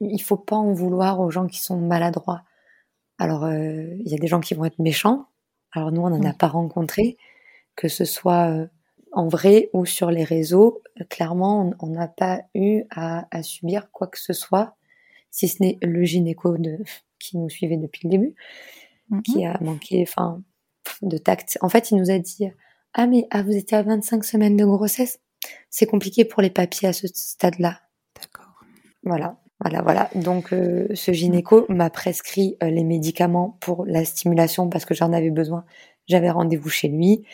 il 0.00 0.22
faut 0.22 0.36
pas 0.36 0.56
en 0.56 0.72
vouloir 0.72 1.20
aux 1.20 1.30
gens 1.30 1.46
qui 1.46 1.60
sont 1.60 1.78
maladroits. 1.78 2.42
Alors, 3.18 3.44
euh, 3.44 3.94
il 4.00 4.08
y 4.08 4.14
a 4.14 4.18
des 4.18 4.26
gens 4.26 4.40
qui 4.40 4.54
vont 4.54 4.64
être 4.64 4.78
méchants. 4.78 5.26
Alors 5.72 5.90
nous, 5.90 6.02
on 6.02 6.10
n'en 6.10 6.24
a 6.24 6.32
pas 6.32 6.46
rencontré, 6.48 7.16
que 7.76 7.88
ce 7.88 8.04
soit 8.04 8.50
euh, 8.50 8.66
en 9.12 9.28
vrai 9.28 9.70
ou 9.72 9.84
sur 9.86 10.10
les 10.10 10.24
réseaux. 10.24 10.82
Clairement, 11.10 11.72
on 11.80 11.88
n'a 11.88 12.08
pas 12.08 12.42
eu 12.54 12.84
à, 12.90 13.26
à, 13.36 13.42
subir 13.42 13.90
quoi 13.90 14.06
que 14.06 14.20
ce 14.20 14.32
soit, 14.32 14.76
si 15.30 15.48
ce 15.48 15.62
n'est 15.62 15.78
le 15.82 16.04
gynéco 16.04 16.56
de, 16.58 16.78
qui 17.18 17.38
nous 17.38 17.48
suivait 17.48 17.76
depuis 17.76 18.02
le 18.04 18.10
début, 18.10 18.34
mm-hmm. 19.10 19.22
qui 19.22 19.44
a 19.44 19.58
manqué, 19.60 20.04
enfin, 20.06 20.42
de 21.02 21.18
tact. 21.18 21.58
En 21.60 21.68
fait, 21.68 21.90
il 21.90 21.98
nous 21.98 22.10
a 22.10 22.18
dit 22.18 22.50
Ah, 22.94 23.06
mais 23.06 23.26
ah, 23.30 23.42
vous 23.42 23.56
étiez 23.56 23.76
à 23.76 23.82
25 23.82 24.24
semaines 24.24 24.56
de 24.56 24.64
grossesse? 24.64 25.18
C'est 25.70 25.86
compliqué 25.86 26.24
pour 26.24 26.42
les 26.42 26.50
papiers 26.50 26.88
à 26.88 26.92
ce 26.92 27.06
stade-là. 27.06 27.80
D'accord. 28.20 28.54
Voilà. 29.02 29.38
Voilà, 29.60 29.82
voilà. 29.82 30.10
Donc, 30.14 30.52
euh, 30.52 30.88
ce 30.94 31.12
gynéco 31.12 31.64
m'a 31.68 31.88
prescrit 31.88 32.56
euh, 32.62 32.68
les 32.70 32.84
médicaments 32.84 33.56
pour 33.60 33.86
la 33.86 34.04
stimulation 34.04 34.68
parce 34.68 34.84
que 34.84 34.94
j'en 34.94 35.12
avais 35.12 35.30
besoin. 35.30 35.64
J'avais 36.06 36.30
rendez-vous 36.30 36.68
chez 36.68 36.88
lui, 36.88 37.24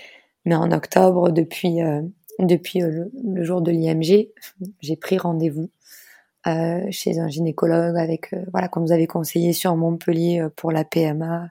mais 0.45 0.55
en 0.55 0.71
octobre, 0.71 1.31
depuis 1.31 1.83
euh, 1.83 2.03
depuis 2.39 2.81
le, 2.81 3.11
le, 3.25 3.43
jour 3.43 3.63
de 3.63 3.71
l'IMG, 3.73 4.29
j'ai 4.81 4.97
pris 4.97 5.19
rendez-vous 5.19 5.71
chez 6.91 7.19
un 7.19 7.29
gynécologue 7.29 7.99
avec 7.99 8.35
voilà, 8.51 8.69
comme 8.69 8.87
vous 8.87 8.93
avez 8.93 9.07
conseillé 9.07 9.53
sur 9.53 9.77
Montpellier 9.77 10.47
pour 10.57 10.73
la 10.73 10.85
PMA, 10.85 11.51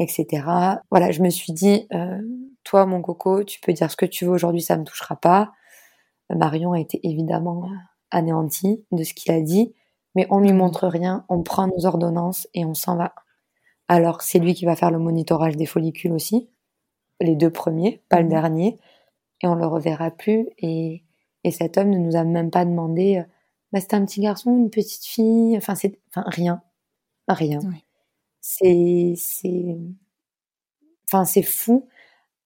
etc. 0.00 0.42
Voilà, 0.90 1.12
je 1.12 1.22
me 1.22 1.30
suis 1.30 1.52
dit, 1.52 1.86
euh, 1.92 2.20
toi, 2.64 2.86
mon 2.86 3.02
coco, 3.02 3.44
tu 3.44 3.60
peux 3.60 3.72
dire 3.72 3.90
ce 3.90 3.96
que 3.96 4.06
tu 4.06 4.24
veux 4.24 4.32
aujourd'hui, 4.32 4.62
ça 4.62 4.76
me 4.76 4.84
touchera 4.84 5.14
pas. 5.14 5.52
Marion 6.34 6.72
a 6.72 6.80
été 6.80 7.00
évidemment 7.06 7.68
anéantie 8.10 8.84
de 8.92 9.04
ce 9.04 9.14
qu'il 9.14 9.32
a 9.32 9.40
dit, 9.40 9.74
mais 10.14 10.26
on 10.30 10.40
lui 10.40 10.52
montre 10.52 10.88
rien, 10.88 11.24
on 11.28 11.42
prend 11.42 11.68
nos 11.68 11.86
ordonnances 11.86 12.48
et 12.54 12.64
on 12.64 12.74
s'en 12.74 12.96
va. 12.96 13.14
Alors, 13.88 14.22
c'est 14.22 14.38
lui 14.38 14.54
qui 14.54 14.64
va 14.64 14.74
faire 14.74 14.90
le 14.90 14.98
monitorage 14.98 15.56
des 15.56 15.66
follicules 15.66 16.12
aussi, 16.12 16.48
les 17.20 17.36
deux 17.36 17.50
premiers, 17.50 18.02
pas 18.08 18.18
le 18.18 18.24
mhm. 18.24 18.30
dernier, 18.30 18.78
et 19.42 19.48
on 19.48 19.54
le 19.54 19.66
reverra 19.66 20.10
plus. 20.10 20.48
Et, 20.58 21.04
et 21.44 21.50
cet 21.50 21.76
homme 21.76 21.90
ne 21.90 21.98
nous 21.98 22.16
a 22.16 22.24
même 22.24 22.50
pas 22.50 22.64
demandé, 22.64 23.18
euh, 23.18 23.24
bah, 23.72 23.80
c'est 23.80 23.94
un 23.94 24.04
petit 24.04 24.20
garçon, 24.20 24.56
une 24.56 24.70
petite 24.70 25.04
fille, 25.04 25.56
enfin, 25.56 25.74
c'est, 25.74 25.98
enfin, 26.08 26.24
rien, 26.26 26.62
rien. 27.28 27.60
C'est, 28.40 29.14
c'est, 29.16 29.76
enfin, 31.06 31.24
c'est 31.24 31.42
fou. 31.42 31.88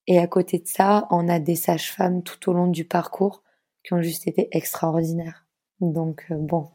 Et 0.07 0.19
à 0.19 0.27
côté 0.27 0.59
de 0.59 0.66
ça, 0.66 1.07
on 1.11 1.29
a 1.29 1.39
des 1.39 1.57
sages-femmes 1.57 2.23
tout 2.23 2.51
au 2.51 2.53
long 2.53 2.66
du 2.66 2.85
parcours 2.85 3.43
qui 3.85 3.95
ont 3.95 4.03
juste 4.03 4.27
été 4.27 4.49
extraordinaires. 4.53 5.47
Donc, 5.81 6.27
euh, 6.31 6.37
bon. 6.39 6.69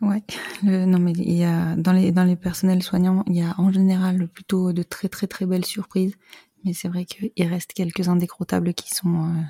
Ouais, 0.00 0.22
non 0.64 0.98
mais 0.98 1.12
il 1.12 1.32
y 1.32 1.44
a 1.44 1.76
dans 1.76 1.92
les 1.92 2.10
dans 2.10 2.24
les 2.24 2.34
personnels 2.34 2.82
soignants, 2.82 3.22
il 3.28 3.36
y 3.36 3.42
a 3.42 3.54
en 3.58 3.70
général 3.70 4.26
plutôt 4.26 4.72
de 4.72 4.82
très 4.82 5.08
très 5.08 5.28
très 5.28 5.46
belles 5.46 5.64
surprises, 5.64 6.16
mais 6.64 6.72
c'est 6.72 6.88
vrai 6.88 7.04
qu'il 7.04 7.46
reste 7.46 7.72
quelques 7.72 8.08
indécrottables 8.08 8.74
qui 8.74 8.92
sont, 8.92 9.14
euh, 9.14 9.42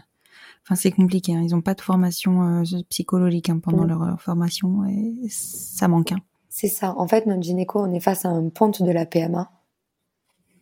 enfin 0.62 0.74
c'est 0.74 0.90
compliqué. 0.90 1.34
Hein. 1.34 1.40
Ils 1.42 1.52
n'ont 1.52 1.62
pas 1.62 1.72
de 1.72 1.80
formation 1.80 2.60
euh, 2.60 2.82
psychologique 2.90 3.48
hein, 3.48 3.60
pendant 3.60 3.84
mmh. 3.84 3.88
leur 3.88 4.20
formation 4.20 4.84
et 4.84 5.14
ça 5.30 5.88
manque. 5.88 6.12
Hein. 6.12 6.18
C'est 6.54 6.68
ça. 6.68 6.94
En 6.98 7.08
fait, 7.08 7.24
notre 7.24 7.42
gynéco, 7.42 7.80
on 7.80 7.90
est 7.94 8.00
face 8.00 8.26
à 8.26 8.28
un 8.28 8.50
ponte 8.50 8.82
de 8.82 8.90
la 8.92 9.06
PMA. 9.06 9.50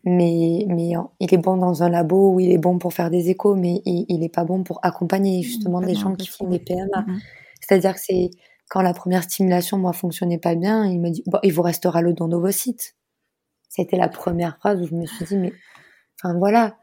Mais, 0.05 0.65
mais 0.69 0.93
il 1.19 1.35
est 1.35 1.39
bon 1.39 1.57
dans 1.57 1.83
un 1.83 1.89
labo 1.89 2.33
où 2.33 2.41
il 2.41 2.53
est 2.53 2.59
bon 2.59 2.79
pour 2.79 2.95
faire 2.95 3.11
des 3.11 3.29
échos, 3.29 3.57
mais 3.57 3.83
il, 3.85 4.07
il 4.09 4.23
est 4.23 4.33
pas 4.33 4.45
bon 4.45 4.63
pour 4.63 4.79
accompagner 4.83 5.43
justement 5.43 5.81
des 5.81 5.97
gens 5.97 6.15
qui 6.15 6.29
font 6.29 6.49
des 6.49 6.61
PMA. 6.61 6.87
Mm-hmm. 6.87 7.21
C'est-à-dire 7.61 7.95
que 7.95 8.01
c'est 8.01 8.31
quand 8.69 8.83
la 8.83 8.95
première 8.95 9.25
stimulation, 9.25 9.79
moi, 9.79 9.93
fonctionnait 9.93 10.39
pas 10.39 10.55
bien, 10.55 10.87
il 10.87 11.01
me 11.01 11.11
dit, 11.11 11.25
bon, 11.27 11.41
il 11.43 11.53
vous 11.53 11.63
restera 11.63 12.03
le 12.03 12.13
don 12.13 12.29
d'ovocytes. 12.29 12.95
C'était 13.69 13.97
la 13.97 14.09
première 14.09 14.59
phrase 14.59 14.81
où 14.81 14.87
je 14.87 14.95
me 14.95 15.07
suis 15.07 15.25
dit, 15.25 15.37
mais, 15.37 15.53
enfin 16.23 16.39
voilà. 16.39 16.77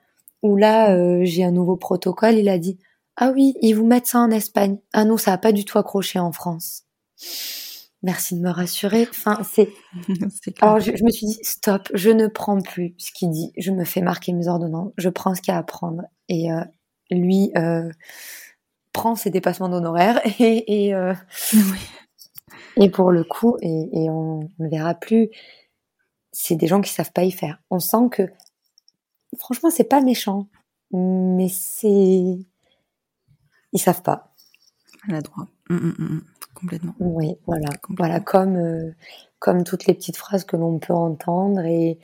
Où 0.43 0.57
là, 0.57 0.93
euh, 0.93 1.21
j'ai 1.23 1.45
un 1.45 1.51
nouveau 1.51 1.77
protocole, 1.77 2.35
il 2.35 2.49
a 2.49 2.57
dit, 2.59 2.77
ah 3.15 3.31
oui, 3.33 3.55
ils 3.61 3.73
vous 3.73 3.85
mettent 3.85 4.07
ça 4.07 4.19
en 4.19 4.31
Espagne. 4.31 4.79
Ah 4.91 5.05
non, 5.05 5.15
ça 5.15 5.31
a 5.31 5.37
pas 5.37 5.53
du 5.53 5.63
tout 5.63 5.77
accroché 5.77 6.19
en 6.19 6.33
France. 6.33 6.83
Merci 8.07 8.37
de 8.37 8.41
me 8.41 8.49
rassurer. 8.49 9.05
Enfin, 9.09 9.41
c'est. 9.43 9.69
Alors, 10.61 10.79
je, 10.79 10.91
me 11.03 11.11
suis 11.11 11.25
dit, 11.25 11.39
stop, 11.41 11.89
je 11.93 12.09
ne 12.09 12.27
prends 12.27 12.61
plus 12.61 12.95
ce 12.97 13.11
qu'il 13.11 13.31
dit. 13.31 13.51
Je 13.57 13.69
me 13.69 13.83
fais 13.83 13.99
marquer 13.99 14.31
mes 14.31 14.47
ordonnances. 14.47 14.93
Je 14.97 15.09
prends 15.09 15.35
ce 15.35 15.41
qu'il 15.41 15.51
y 15.51 15.55
a 15.55 15.57
à 15.57 15.63
prendre. 15.63 16.03
Et 16.29 16.49
euh, 16.49 16.63
lui 17.11 17.51
euh, 17.57 17.91
prend 18.93 19.15
ses 19.15 19.29
dépassements 19.29 19.67
d'honoraires 19.67 20.21
et 20.39 20.85
et, 20.85 20.95
euh, 20.95 21.13
et 22.77 22.89
pour 22.89 23.11
le 23.11 23.25
coup, 23.25 23.57
et, 23.61 23.89
et 23.91 24.09
on 24.09 24.47
ne 24.57 24.69
verra 24.69 24.93
plus. 24.93 25.27
C'est 26.31 26.55
des 26.55 26.67
gens 26.67 26.79
qui 26.79 26.93
savent 26.93 27.11
pas 27.11 27.25
y 27.25 27.31
faire. 27.31 27.59
On 27.71 27.79
sent 27.79 28.07
que, 28.09 28.23
franchement, 29.37 29.69
c'est 29.69 29.83
pas 29.83 29.99
méchant, 29.99 30.47
mais 30.93 31.49
c'est 31.49 32.37
ils 33.73 33.79
savent 33.79 34.01
pas. 34.01 34.33
Maladroit. 35.09 35.49
Hum, 35.69 35.77
hum, 35.77 35.95
hum, 35.99 36.23
complètement. 36.57 36.95
Oui, 36.99 37.35
voilà, 37.45 37.69
voilà, 37.89 38.19
comme 38.19 38.55
euh, 38.57 38.91
comme 39.39 39.63
toutes 39.63 39.85
les 39.85 39.93
petites 39.93 40.17
phrases 40.17 40.43
que 40.45 40.57
l'on 40.57 40.79
peut 40.79 40.93
entendre 40.93 41.61
et 41.61 41.99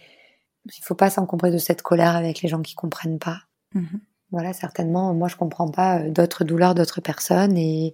il 0.65 0.84
faut 0.84 0.95
pas 0.95 1.09
s'encombrer 1.09 1.51
de 1.51 1.57
cette 1.57 1.81
colère 1.81 2.15
avec 2.15 2.41
les 2.41 2.49
gens 2.49 2.61
qui 2.61 2.75
comprennent 2.75 3.19
pas. 3.19 3.41
Mmh 3.73 3.97
voilà, 4.31 4.51
certainement, 4.51 5.13
moi 5.13 5.27
je 5.27 5.35
comprends 5.35 5.69
pas 5.69 5.99
euh, 5.99 6.09
d'autres 6.09 6.43
douleurs 6.43 6.73
d'autres 6.75 7.01
personnes 7.01 7.57
et 7.57 7.93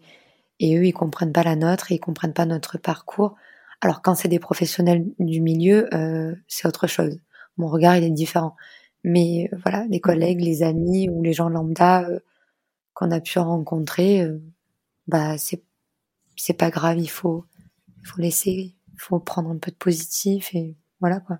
et 0.59 0.77
eux 0.77 0.85
ils 0.85 0.93
comprennent 0.93 1.33
pas 1.33 1.43
la 1.43 1.55
nôtre 1.57 1.91
et 1.91 1.95
ils 1.95 1.99
comprennent 1.99 2.33
pas 2.33 2.45
notre 2.45 2.77
parcours. 2.77 3.35
Alors 3.81 4.01
quand 4.01 4.15
c'est 4.15 4.29
des 4.29 4.39
professionnels 4.39 5.05
du 5.19 5.41
milieu, 5.41 5.93
euh, 5.93 6.35
c'est 6.47 6.67
autre 6.67 6.87
chose. 6.87 7.19
Mon 7.57 7.67
regard 7.67 7.97
il 7.97 8.03
est 8.05 8.09
différent. 8.11 8.55
Mais 9.03 9.49
voilà, 9.63 9.85
les 9.89 9.99
mmh 9.99 10.01
collègues, 10.01 10.41
les 10.41 10.63
amis 10.63 11.09
ou 11.09 11.21
les 11.23 11.33
gens 11.33 11.49
lambda 11.49 12.07
qu'on 12.93 13.11
a 13.11 13.21
pu 13.21 13.39
rencontrer, 13.39 14.27
bah 15.07 15.37
c'est 15.37 15.63
c'est 16.41 16.53
pas 16.53 16.69
grave, 16.69 16.99
il 16.99 17.09
faut, 17.09 17.45
il 18.01 18.07
faut 18.07 18.21
laisser, 18.21 18.75
il 18.93 18.99
faut 18.99 19.19
prendre 19.19 19.49
un 19.49 19.57
peu 19.57 19.71
de 19.71 19.75
positif 19.75 20.53
et 20.55 20.75
voilà 20.99 21.19
quoi. 21.19 21.39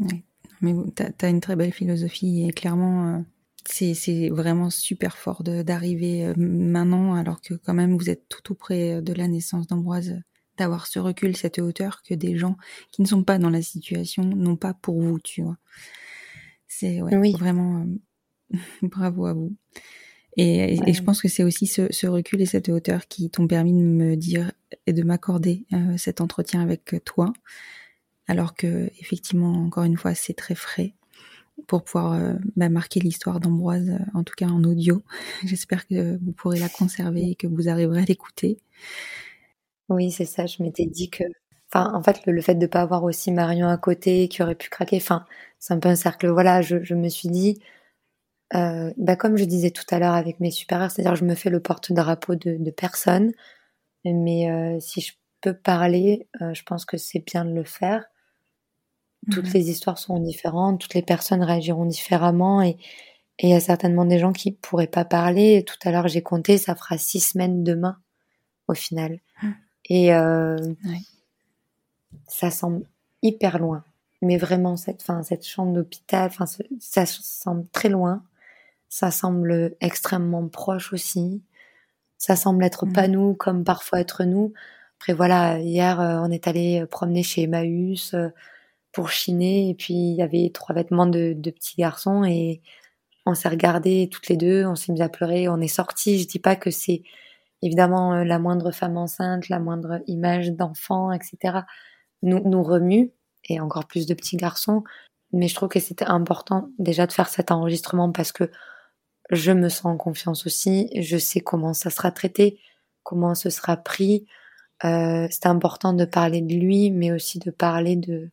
Oui. 0.00 0.24
Mais 0.60 0.74
tu 0.96 1.24
as, 1.24 1.28
une 1.28 1.40
très 1.40 1.56
belle 1.56 1.72
philosophie 1.72 2.46
et 2.46 2.52
clairement, 2.52 3.16
euh, 3.16 3.20
c'est 3.64 4.28
vraiment 4.30 4.70
super 4.70 5.16
fort 5.16 5.42
d'arriver 5.44 6.26
euh, 6.26 6.34
maintenant 6.36 7.14
alors 7.14 7.40
que 7.40 7.54
quand 7.54 7.74
même 7.74 7.96
vous 7.96 8.10
êtes 8.10 8.28
tout 8.28 8.40
tout 8.42 8.54
près 8.54 9.00
de 9.00 9.12
la 9.12 9.28
naissance 9.28 9.66
d'Ambroise, 9.68 10.20
d'avoir 10.56 10.86
ce 10.86 10.98
recul, 10.98 11.36
cette 11.36 11.58
hauteur 11.58 12.02
que 12.02 12.14
des 12.14 12.36
gens 12.36 12.56
qui 12.90 13.02
ne 13.02 13.06
sont 13.06 13.22
pas 13.22 13.38
dans 13.38 13.50
la 13.50 13.62
situation 13.62 14.24
n'ont 14.24 14.56
pas 14.56 14.74
pour 14.74 15.00
vous, 15.00 15.20
tu 15.20 15.42
vois. 15.42 15.56
C'est 16.66 17.00
ouais, 17.00 17.32
vraiment 17.32 17.86
euh, 18.52 18.58
bravo 18.82 19.26
à 19.26 19.32
vous. 19.32 19.54
Et, 20.40 20.92
je 20.92 21.02
pense 21.02 21.20
que 21.20 21.28
c'est 21.28 21.42
aussi 21.42 21.66
ce, 21.66 22.06
recul 22.06 22.40
et 22.40 22.46
cette 22.46 22.68
hauteur 22.68 23.08
qui 23.08 23.28
t'ont 23.28 23.48
permis 23.48 23.72
de 23.72 23.82
me 23.82 24.14
dire 24.14 24.52
et 24.86 24.92
de 24.92 25.02
m'accorder 25.02 25.66
euh, 25.72 25.96
cet 25.96 26.20
entretien 26.20 26.62
avec 26.62 27.04
toi, 27.04 27.32
alors 28.28 28.54
que 28.54 28.88
effectivement, 29.00 29.52
encore 29.64 29.82
une 29.82 29.96
fois, 29.96 30.14
c'est 30.14 30.34
très 30.34 30.54
frais 30.54 30.94
pour 31.66 31.82
pouvoir 31.82 32.12
euh, 32.12 32.34
bah, 32.54 32.68
marquer 32.68 33.00
l'histoire 33.00 33.40
d'Ambroise, 33.40 33.90
euh, 33.90 33.98
en 34.14 34.22
tout 34.22 34.34
cas 34.36 34.46
en 34.46 34.62
audio. 34.62 35.02
J'espère 35.44 35.88
que 35.88 36.16
vous 36.22 36.30
pourrez 36.30 36.60
la 36.60 36.68
conserver 36.68 37.30
et 37.30 37.34
que 37.34 37.48
vous 37.48 37.68
arriverez 37.68 38.02
à 38.02 38.04
l'écouter. 38.04 38.58
Oui, 39.88 40.12
c'est 40.12 40.24
ça. 40.24 40.46
Je 40.46 40.62
m'étais 40.62 40.86
dit 40.86 41.10
que, 41.10 41.24
enfin, 41.68 41.92
en 41.94 42.02
fait, 42.02 42.20
le, 42.26 42.40
fait 42.40 42.54
de 42.54 42.66
pas 42.68 42.82
avoir 42.82 43.02
aussi 43.02 43.32
Marion 43.32 43.66
à 43.66 43.76
côté 43.76 44.28
qui 44.28 44.40
aurait 44.40 44.54
pu 44.54 44.70
craquer, 44.70 44.98
enfin, 44.98 45.24
c'est 45.58 45.74
un 45.74 45.80
peu 45.80 45.88
un 45.88 45.96
cercle. 45.96 46.28
Voilà, 46.28 46.62
je, 46.62 46.84
je 46.84 46.94
me 46.94 47.08
suis 47.08 47.28
dit, 47.28 47.58
euh, 48.54 48.92
bah 48.96 49.16
comme 49.16 49.36
je 49.36 49.44
disais 49.44 49.70
tout 49.70 49.84
à 49.90 49.98
l'heure 49.98 50.14
avec 50.14 50.40
mes 50.40 50.50
supérieurs, 50.50 50.90
c'est-à-dire 50.90 51.16
je 51.16 51.24
me 51.24 51.34
fais 51.34 51.50
le 51.50 51.60
porte-drapeau 51.60 52.34
de, 52.34 52.56
de 52.58 52.70
personne, 52.70 53.32
mais 54.04 54.50
euh, 54.50 54.80
si 54.80 55.00
je 55.00 55.12
peux 55.40 55.54
parler, 55.54 56.28
euh, 56.40 56.54
je 56.54 56.62
pense 56.62 56.84
que 56.84 56.96
c'est 56.96 57.24
bien 57.24 57.44
de 57.44 57.52
le 57.52 57.64
faire. 57.64 58.04
Toutes 59.30 59.46
mhm. 59.46 59.52
les 59.52 59.70
histoires 59.70 59.98
sont 59.98 60.18
différentes, 60.20 60.80
toutes 60.80 60.94
les 60.94 61.02
personnes 61.02 61.42
réagiront 61.42 61.86
différemment 61.86 62.62
et, 62.62 62.76
il 63.40 63.50
y 63.50 63.54
a 63.54 63.60
certainement 63.60 64.04
des 64.04 64.18
gens 64.18 64.32
qui 64.32 64.50
pourraient 64.50 64.88
pas 64.88 65.04
parler. 65.04 65.64
Tout 65.64 65.76
à 65.84 65.92
l'heure, 65.92 66.08
j'ai 66.08 66.22
compté, 66.22 66.58
ça 66.58 66.74
fera 66.74 66.98
six 66.98 67.20
semaines 67.20 67.62
demain, 67.62 67.96
au 68.66 68.74
final. 68.74 69.20
Hum. 69.44 69.54
Et 69.88 70.08
ça 72.26 72.50
semble 72.50 72.84
hyper 73.22 73.60
loin. 73.60 73.84
Mais 74.22 74.38
vraiment, 74.38 74.76
cette, 74.76 75.02
fin, 75.02 75.22
cette 75.22 75.46
chambre 75.46 75.72
d'hôpital, 75.72 76.26
enfin, 76.26 76.46
ça 76.80 77.06
semble 77.06 77.68
très 77.68 77.88
loin. 77.88 78.24
Ça 78.88 79.10
semble 79.10 79.76
extrêmement 79.80 80.48
proche 80.48 80.92
aussi. 80.92 81.42
Ça 82.18 82.36
semble 82.36 82.64
être 82.64 82.86
Mhm. 82.86 82.92
pas 82.92 83.08
nous 83.08 83.34
comme 83.34 83.64
parfois 83.64 84.00
être 84.00 84.24
nous. 84.24 84.52
Après 85.00 85.12
voilà, 85.14 85.58
hier 85.60 86.00
euh, 86.00 86.20
on 86.22 86.30
est 86.30 86.48
allé 86.48 86.84
promener 86.90 87.22
chez 87.22 87.42
Emmaüs 87.44 88.14
euh, 88.14 88.28
pour 88.92 89.10
chiner 89.10 89.70
et 89.70 89.74
puis 89.74 89.94
il 89.94 90.14
y 90.16 90.22
avait 90.22 90.50
trois 90.54 90.74
vêtements 90.74 91.06
de, 91.06 91.34
de 91.36 91.50
petits 91.50 91.76
garçons 91.76 92.24
et 92.24 92.62
on 93.26 93.34
s'est 93.34 93.48
regardés 93.50 94.08
toutes 94.10 94.28
les 94.28 94.36
deux, 94.36 94.64
on 94.66 94.74
s'est 94.76 94.92
mis 94.92 95.02
à 95.02 95.08
pleurer, 95.10 95.48
on 95.48 95.60
est 95.60 95.68
sortis. 95.68 96.18
Je 96.20 96.26
dis 96.28 96.38
pas 96.40 96.56
que 96.56 96.70
c'est 96.70 97.02
évidemment 97.62 98.14
euh, 98.14 98.24
la 98.24 98.38
moindre 98.38 98.70
femme 98.72 98.96
enceinte, 98.96 99.48
la 99.48 99.60
moindre 99.60 100.00
image 100.06 100.52
d'enfant, 100.52 101.12
etc. 101.12 101.58
nous, 102.22 102.40
nous 102.48 102.62
remue 102.62 103.12
et 103.48 103.60
encore 103.60 103.86
plus 103.86 104.06
de 104.06 104.14
petits 104.14 104.36
garçons. 104.36 104.84
Mais 105.32 105.48
je 105.48 105.54
trouve 105.54 105.68
que 105.68 105.80
c'était 105.80 106.06
important 106.06 106.70
déjà 106.78 107.06
de 107.06 107.12
faire 107.12 107.28
cet 107.28 107.50
enregistrement 107.52 108.12
parce 108.12 108.32
que 108.32 108.50
je 109.30 109.52
me 109.52 109.68
sens 109.68 109.86
en 109.86 109.96
confiance 109.96 110.46
aussi. 110.46 110.90
Je 111.00 111.16
sais 111.18 111.40
comment 111.40 111.74
ça 111.74 111.90
sera 111.90 112.10
traité, 112.12 112.58
comment 113.02 113.34
ce 113.34 113.50
sera 113.50 113.76
pris. 113.76 114.26
Euh, 114.84 115.26
c'est 115.30 115.46
important 115.46 115.92
de 115.92 116.04
parler 116.04 116.40
de 116.42 116.54
lui, 116.54 116.90
mais 116.90 117.12
aussi 117.12 117.38
de 117.38 117.50
parler 117.50 117.96
de 117.96 118.30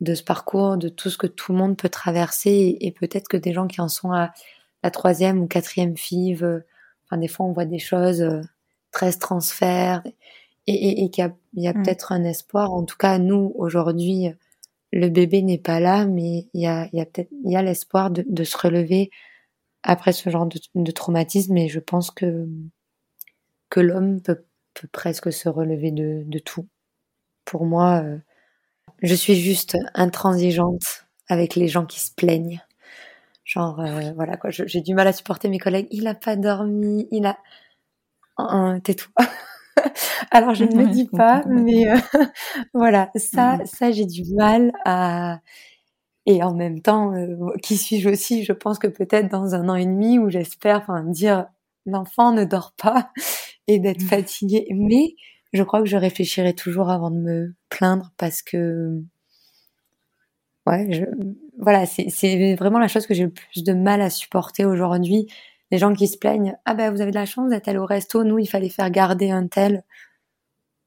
de 0.00 0.14
ce 0.14 0.22
parcours, 0.24 0.76
de 0.76 0.88
tout 0.88 1.08
ce 1.10 1.16
que 1.18 1.26
tout 1.26 1.52
le 1.52 1.58
monde 1.58 1.76
peut 1.76 1.88
traverser, 1.88 2.50
et, 2.50 2.86
et 2.86 2.92
peut-être 2.92 3.28
que 3.28 3.36
des 3.36 3.52
gens 3.52 3.66
qui 3.68 3.80
en 3.80 3.88
sont 3.88 4.12
à 4.12 4.32
la 4.82 4.90
troisième 4.90 5.40
ou 5.40 5.46
quatrième 5.46 5.96
FIV, 5.96 6.44
euh, 6.44 6.60
enfin 7.06 7.16
des 7.18 7.28
fois 7.28 7.46
on 7.46 7.52
voit 7.52 7.64
des 7.64 7.78
choses, 7.78 8.20
euh, 8.22 8.42
13 8.92 9.18
transferts, 9.18 10.02
et, 10.66 10.74
et, 10.74 11.04
et 11.04 11.10
qu'il 11.10 11.24
y 11.24 11.26
a, 11.28 11.34
y 11.54 11.68
a 11.68 11.72
Mm. 11.74 11.82
peut-être 11.82 12.12
un 12.12 12.24
espoir. 12.24 12.72
En 12.72 12.84
tout 12.84 12.96
cas, 12.96 13.18
nous 13.18 13.52
aujourd'hui, 13.56 14.28
le 14.92 15.08
bébé 15.08 15.42
n'est 15.42 15.58
pas 15.58 15.80
là, 15.80 16.06
mais 16.06 16.48
il 16.54 16.60
y 16.62 16.66
a, 16.66 16.88
y 16.92 17.00
a 17.00 17.06
peut-être 17.06 17.30
il 17.44 17.52
y 17.52 17.56
a 17.56 17.62
l'espoir 17.62 18.10
de, 18.10 18.24
de 18.28 18.44
se 18.44 18.56
relever 18.58 19.10
après 19.84 20.12
ce 20.12 20.28
genre 20.30 20.46
de, 20.46 20.58
de 20.74 20.90
traumatisme, 20.90 21.56
et 21.56 21.68
je 21.68 21.78
pense 21.80 22.10
que 22.10 22.48
que 23.70 23.80
l'homme 23.80 24.20
peut, 24.22 24.44
peut 24.74 24.88
presque 24.92 25.32
se 25.32 25.48
relever 25.48 25.90
de, 25.90 26.22
de 26.26 26.38
tout. 26.38 26.68
Pour 27.44 27.64
moi, 27.66 28.02
euh, 28.04 28.18
je 29.02 29.14
suis 29.14 29.34
juste 29.36 29.76
intransigeante 29.94 31.06
avec 31.28 31.54
les 31.56 31.68
gens 31.68 31.86
qui 31.86 32.00
se 32.00 32.12
plaignent. 32.14 32.60
Genre, 33.44 33.80
euh, 33.80 34.12
voilà 34.14 34.36
quoi, 34.36 34.50
j'ai 34.50 34.80
du 34.80 34.94
mal 34.94 35.06
à 35.06 35.12
supporter 35.12 35.48
mes 35.48 35.58
collègues. 35.58 35.88
Il 35.90 36.06
a 36.06 36.14
pas 36.14 36.36
dormi, 36.36 37.08
il 37.10 37.26
a. 37.26 37.38
Tais-toi. 38.82 39.12
Alors 40.30 40.54
je 40.54 40.64
ne 40.64 40.78
le 40.78 40.86
dis 40.88 41.06
pas, 41.08 41.42
mais 41.46 41.90
euh, 41.90 41.96
voilà, 42.74 43.10
ça, 43.16 43.58
Mhm. 43.58 43.66
ça 43.66 43.90
j'ai 43.92 44.06
du 44.06 44.24
mal 44.34 44.72
à. 44.84 45.40
Et 46.26 46.42
en 46.42 46.54
même 46.54 46.80
temps, 46.80 47.14
euh, 47.14 47.36
qui 47.62 47.76
suis-je 47.76 48.08
aussi? 48.08 48.44
Je 48.44 48.52
pense 48.52 48.78
que 48.78 48.86
peut-être 48.86 49.28
dans 49.30 49.54
un 49.54 49.68
an 49.68 49.74
et 49.76 49.84
demi 49.86 50.18
où 50.18 50.30
j'espère, 50.30 50.78
enfin, 50.82 51.04
dire 51.04 51.46
l'enfant 51.86 52.32
ne 52.32 52.44
dort 52.44 52.72
pas 52.76 53.10
et 53.68 53.78
d'être 53.78 54.02
Mhm. 54.02 54.08
fatigué. 54.08 54.66
Mais 54.74 55.16
je 55.52 55.62
crois 55.62 55.80
que 55.82 55.88
je 55.88 55.96
réfléchirai 55.96 56.54
toujours 56.54 56.90
avant 56.90 57.10
de 57.10 57.18
me 57.18 57.54
plaindre 57.68 58.12
parce 58.18 58.42
que, 58.42 59.02
ouais, 60.66 60.86
je, 60.92 61.04
voilà, 61.58 61.86
c'est, 61.86 62.54
vraiment 62.56 62.78
la 62.78 62.88
chose 62.88 63.06
que 63.06 63.14
j'ai 63.14 63.24
le 63.24 63.30
plus 63.30 63.64
de 63.64 63.72
mal 63.74 64.00
à 64.00 64.10
supporter 64.10 64.64
aujourd'hui. 64.64 65.26
Les 65.70 65.78
gens 65.78 65.94
qui 65.94 66.06
se 66.08 66.18
plaignent, 66.18 66.56
ah 66.66 66.74
ben 66.74 66.90
vous 66.92 67.00
avez 67.00 67.10
de 67.10 67.16
la 67.16 67.26
chance, 67.26 67.52
êtes 67.52 67.68
allé 67.68 67.78
au 67.78 67.86
resto, 67.86 68.22
nous 68.24 68.38
il 68.38 68.46
fallait 68.46 68.68
faire 68.68 68.90
garder 68.90 69.30
un 69.30 69.46
tel. 69.48 69.82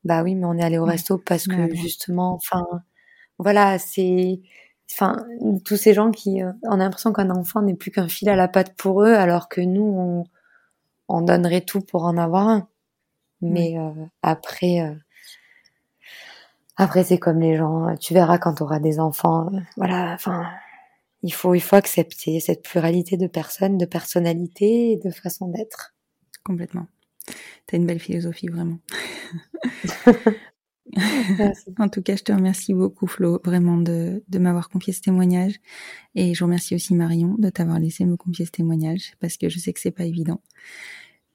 Bah 0.03 0.23
oui, 0.23 0.35
mais 0.35 0.45
on 0.45 0.57
est 0.57 0.63
allé 0.63 0.77
au 0.77 0.85
resto 0.85 1.17
parce 1.17 1.47
que 1.47 1.73
justement, 1.75 2.33
enfin, 2.35 2.65
voilà, 3.39 3.79
c'est, 3.79 4.41
enfin, 4.91 5.25
tous 5.65 5.77
ces 5.77 5.93
gens 5.93 6.11
qui, 6.11 6.41
euh, 6.41 6.51
on 6.63 6.73
a 6.73 6.77
l'impression 6.77 7.13
qu'un 7.13 7.29
enfant 7.29 7.61
n'est 7.61 7.75
plus 7.75 7.91
qu'un 7.91 8.07
fil 8.07 8.29
à 8.29 8.35
la 8.35 8.47
patte 8.47 8.75
pour 8.75 9.03
eux, 9.03 9.13
alors 9.13 9.49
que 9.49 9.61
nous, 9.61 9.83
on, 9.83 10.23
on 11.07 11.21
donnerait 11.21 11.61
tout 11.61 11.81
pour 11.81 12.05
en 12.05 12.17
avoir 12.17 12.47
un. 12.47 12.67
Mais 13.41 13.77
euh, 13.77 13.91
après, 14.23 14.81
euh, 14.81 14.95
après 16.75 17.03
c'est 17.03 17.19
comme 17.19 17.39
les 17.39 17.55
gens. 17.55 17.95
Tu 17.97 18.13
verras 18.13 18.37
quand 18.37 18.55
tu 18.55 18.63
auras 18.63 18.79
des 18.79 18.99
enfants. 18.99 19.49
euh, 19.53 19.59
voilà, 19.75 20.13
enfin, 20.13 20.45
il 21.23 21.33
faut, 21.33 21.53
il 21.53 21.61
faut 21.61 21.75
accepter 21.75 22.39
cette 22.39 22.63
pluralité 22.63 23.17
de 23.17 23.27
personnes, 23.27 23.77
de 23.77 23.85
personnalités 23.85 24.93
et 24.93 24.97
de 24.97 25.11
façon 25.11 25.47
d'être. 25.47 25.93
Complètement. 26.43 26.87
T'as 27.65 27.77
une 27.77 27.85
belle 27.85 27.99
philosophie, 27.99 28.47
vraiment. 28.47 28.77
Merci. 31.37 31.65
En 31.79 31.89
tout 31.89 32.01
cas, 32.01 32.15
je 32.15 32.23
te 32.23 32.31
remercie 32.31 32.73
beaucoup, 32.73 33.07
Flo, 33.07 33.39
vraiment 33.43 33.77
de, 33.77 34.23
de 34.27 34.39
m'avoir 34.39 34.69
confié 34.69 34.93
ce 34.93 35.01
témoignage. 35.01 35.55
Et 36.15 36.33
je 36.33 36.43
remercie 36.43 36.75
aussi 36.75 36.93
Marion 36.95 37.35
de 37.37 37.49
t'avoir 37.49 37.79
laissé 37.79 38.05
me 38.05 38.15
confier 38.17 38.45
ce 38.45 38.51
témoignage, 38.51 39.13
parce 39.19 39.37
que 39.37 39.49
je 39.49 39.59
sais 39.59 39.73
que 39.73 39.79
c'est 39.79 39.91
pas 39.91 40.05
évident. 40.05 40.41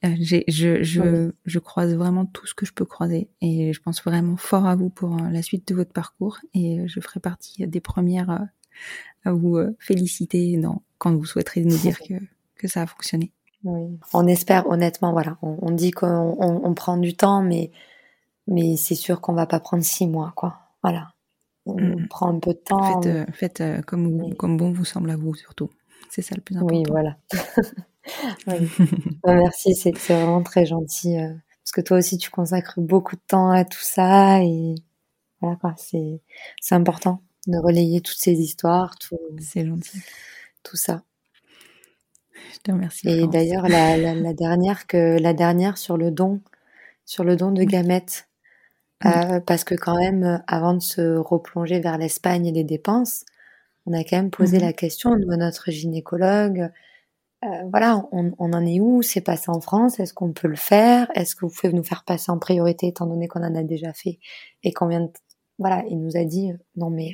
Euh, 0.04 0.08
j'ai- 0.18 0.44
je, 0.48 0.82
je, 0.82 1.00
Oui. 1.00 1.32
je 1.46 1.58
croise 1.60 1.94
vraiment 1.94 2.26
tout 2.26 2.46
ce 2.46 2.54
que 2.54 2.66
je 2.66 2.72
peux 2.72 2.84
croiser. 2.84 3.28
Et 3.40 3.72
je 3.72 3.80
pense 3.80 4.02
vraiment 4.02 4.36
fort 4.36 4.66
à 4.66 4.74
vous 4.74 4.88
pour 4.90 5.14
euh, 5.14 5.28
la 5.30 5.42
suite 5.42 5.68
de 5.68 5.74
votre 5.74 5.92
parcours. 5.92 6.38
Et 6.54 6.80
euh, 6.80 6.84
je 6.88 6.98
ferai 7.00 7.20
partie 7.20 7.66
des 7.66 7.80
premières 7.80 8.30
euh, 8.30 8.38
à 9.24 9.32
vous 9.32 9.58
féliciter 9.78 10.56
dans, 10.56 10.82
quand 10.98 11.14
vous 11.14 11.24
souhaiterez 11.24 11.60
nous 11.64 11.76
dire 11.78 11.98
que, 12.00 12.14
que 12.56 12.66
ça 12.66 12.82
a 12.82 12.86
fonctionné. 12.86 13.30
Oui. 13.62 13.96
On 14.12 14.26
espère, 14.26 14.66
honnêtement, 14.68 15.12
voilà. 15.12 15.38
On, 15.40 15.56
on 15.62 15.70
dit 15.70 15.92
qu'on 15.92 16.08
on, 16.36 16.60
on 16.64 16.74
prend 16.74 16.96
du 16.96 17.14
temps, 17.14 17.42
mais, 17.42 17.70
mais 18.46 18.76
c'est 18.76 18.94
sûr 18.94 19.20
qu'on 19.20 19.32
va 19.34 19.46
pas 19.46 19.60
prendre 19.60 19.84
six 19.84 20.06
mois, 20.06 20.32
quoi. 20.36 20.58
Voilà. 20.82 21.12
On 21.66 21.76
Mm. 21.80 22.08
prend 22.08 22.28
un 22.28 22.38
peu 22.40 22.52
de 22.54 22.58
temps. 22.58 23.00
Faites, 23.02 23.06
euh, 23.14 23.24
faites 23.32 23.60
euh, 23.60 23.82
comme, 23.82 24.10
vous, 24.10 24.24
Oui. 24.30 24.36
comme 24.36 24.56
bon 24.56 24.72
vous 24.72 24.84
semble 24.84 25.10
à 25.10 25.16
vous, 25.16 25.34
surtout. 25.34 25.70
C'est 26.10 26.22
ça 26.22 26.34
le 26.34 26.40
plus 26.42 26.56
important. 26.56 26.74
Oui, 26.76 26.84
voilà. 26.88 27.16
Oui. 28.48 28.68
Bah, 29.22 29.34
merci, 29.34 29.76
c'est 29.76 29.96
vraiment 29.96 30.42
très 30.42 30.66
gentil. 30.66 31.16
euh, 31.18 31.28
parce 31.62 31.70
que 31.72 31.80
toi 31.80 31.98
aussi, 31.98 32.18
tu 32.18 32.30
consacres 32.30 32.80
beaucoup 32.80 33.14
de 33.14 33.20
temps 33.28 33.50
à 33.50 33.64
tout 33.64 33.78
ça 33.80 34.42
et 34.42 34.74
voilà 35.40 35.54
quoi, 35.56 35.74
c'est 35.76 36.20
important 36.72 37.22
de 37.46 37.58
relayer 37.58 38.00
toutes 38.00 38.18
ces 38.18 38.32
histoires, 38.40 38.98
tout, 38.98 39.16
C'est 39.40 39.64
gentil. 39.66 40.00
tout 40.64 40.76
ça. 40.76 41.02
Je 42.54 42.58
te 42.58 42.72
remercie. 42.72 43.08
Et 43.08 43.26
d'ailleurs, 43.28 43.68
la, 43.68 43.96
la, 43.96 44.14
la 44.14 44.32
dernière 44.34 44.86
que 44.88 45.18
la 45.20 45.32
dernière 45.32 45.78
sur 45.78 45.96
le 45.96 46.10
don, 46.10 46.40
sur 47.04 47.22
le 47.22 47.36
don 47.36 47.52
de 47.52 47.62
gamètes. 47.62 48.28
Euh, 49.06 49.40
parce 49.40 49.64
que 49.64 49.74
quand 49.74 49.96
même, 49.98 50.24
euh, 50.24 50.38
avant 50.46 50.74
de 50.74 50.80
se 50.80 51.16
replonger 51.16 51.80
vers 51.80 51.98
l'Espagne 51.98 52.46
et 52.46 52.52
les 52.52 52.64
dépenses, 52.64 53.24
on 53.86 53.92
a 53.94 54.04
quand 54.04 54.16
même 54.16 54.30
posé 54.30 54.58
Mhm. 54.58 54.64
la 54.64 54.72
question 54.72 55.12
à 55.14 55.36
notre 55.36 55.70
gynécologue. 55.70 56.70
euh, 57.44 57.48
voilà, 57.70 58.04
on, 58.12 58.32
on 58.38 58.52
en 58.54 58.66
est 58.66 58.80
où? 58.80 59.02
C'est 59.02 59.20
passé 59.22 59.50
en 59.50 59.60
France 59.60 60.00
Est-ce 60.00 60.14
qu'on 60.14 60.32
peut 60.32 60.48
le 60.48 60.56
faire? 60.56 61.10
Est-ce 61.16 61.36
que 61.36 61.46
vous 61.46 61.52
pouvez 61.54 61.72
nous 61.72 61.84
faire 61.84 62.04
passer 62.04 62.30
en 62.32 62.38
priorité 62.38 62.88
étant 62.88 63.06
donné 63.06 63.28
qu'on 63.28 63.42
en 63.44 63.54
a 63.56 63.62
déjà 63.64 63.92
fait 63.94 64.18
Et 64.64 64.72
combien 64.72 65.00
de... 65.02 65.12
Voilà, 65.58 65.84
il 65.90 66.00
nous 66.00 66.16
a 66.16 66.24
dit, 66.24 66.52
euh, 66.52 66.56
non 66.76 66.90
mais 66.90 67.12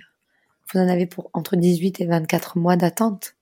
vous 0.73 0.81
en 0.81 0.89
avez 0.89 1.07
pour 1.07 1.31
entre 1.35 1.57
18 1.57 2.01
et 2.03 2.07
24 2.07 2.59
mois 2.59 2.77
d'attente. 2.77 3.37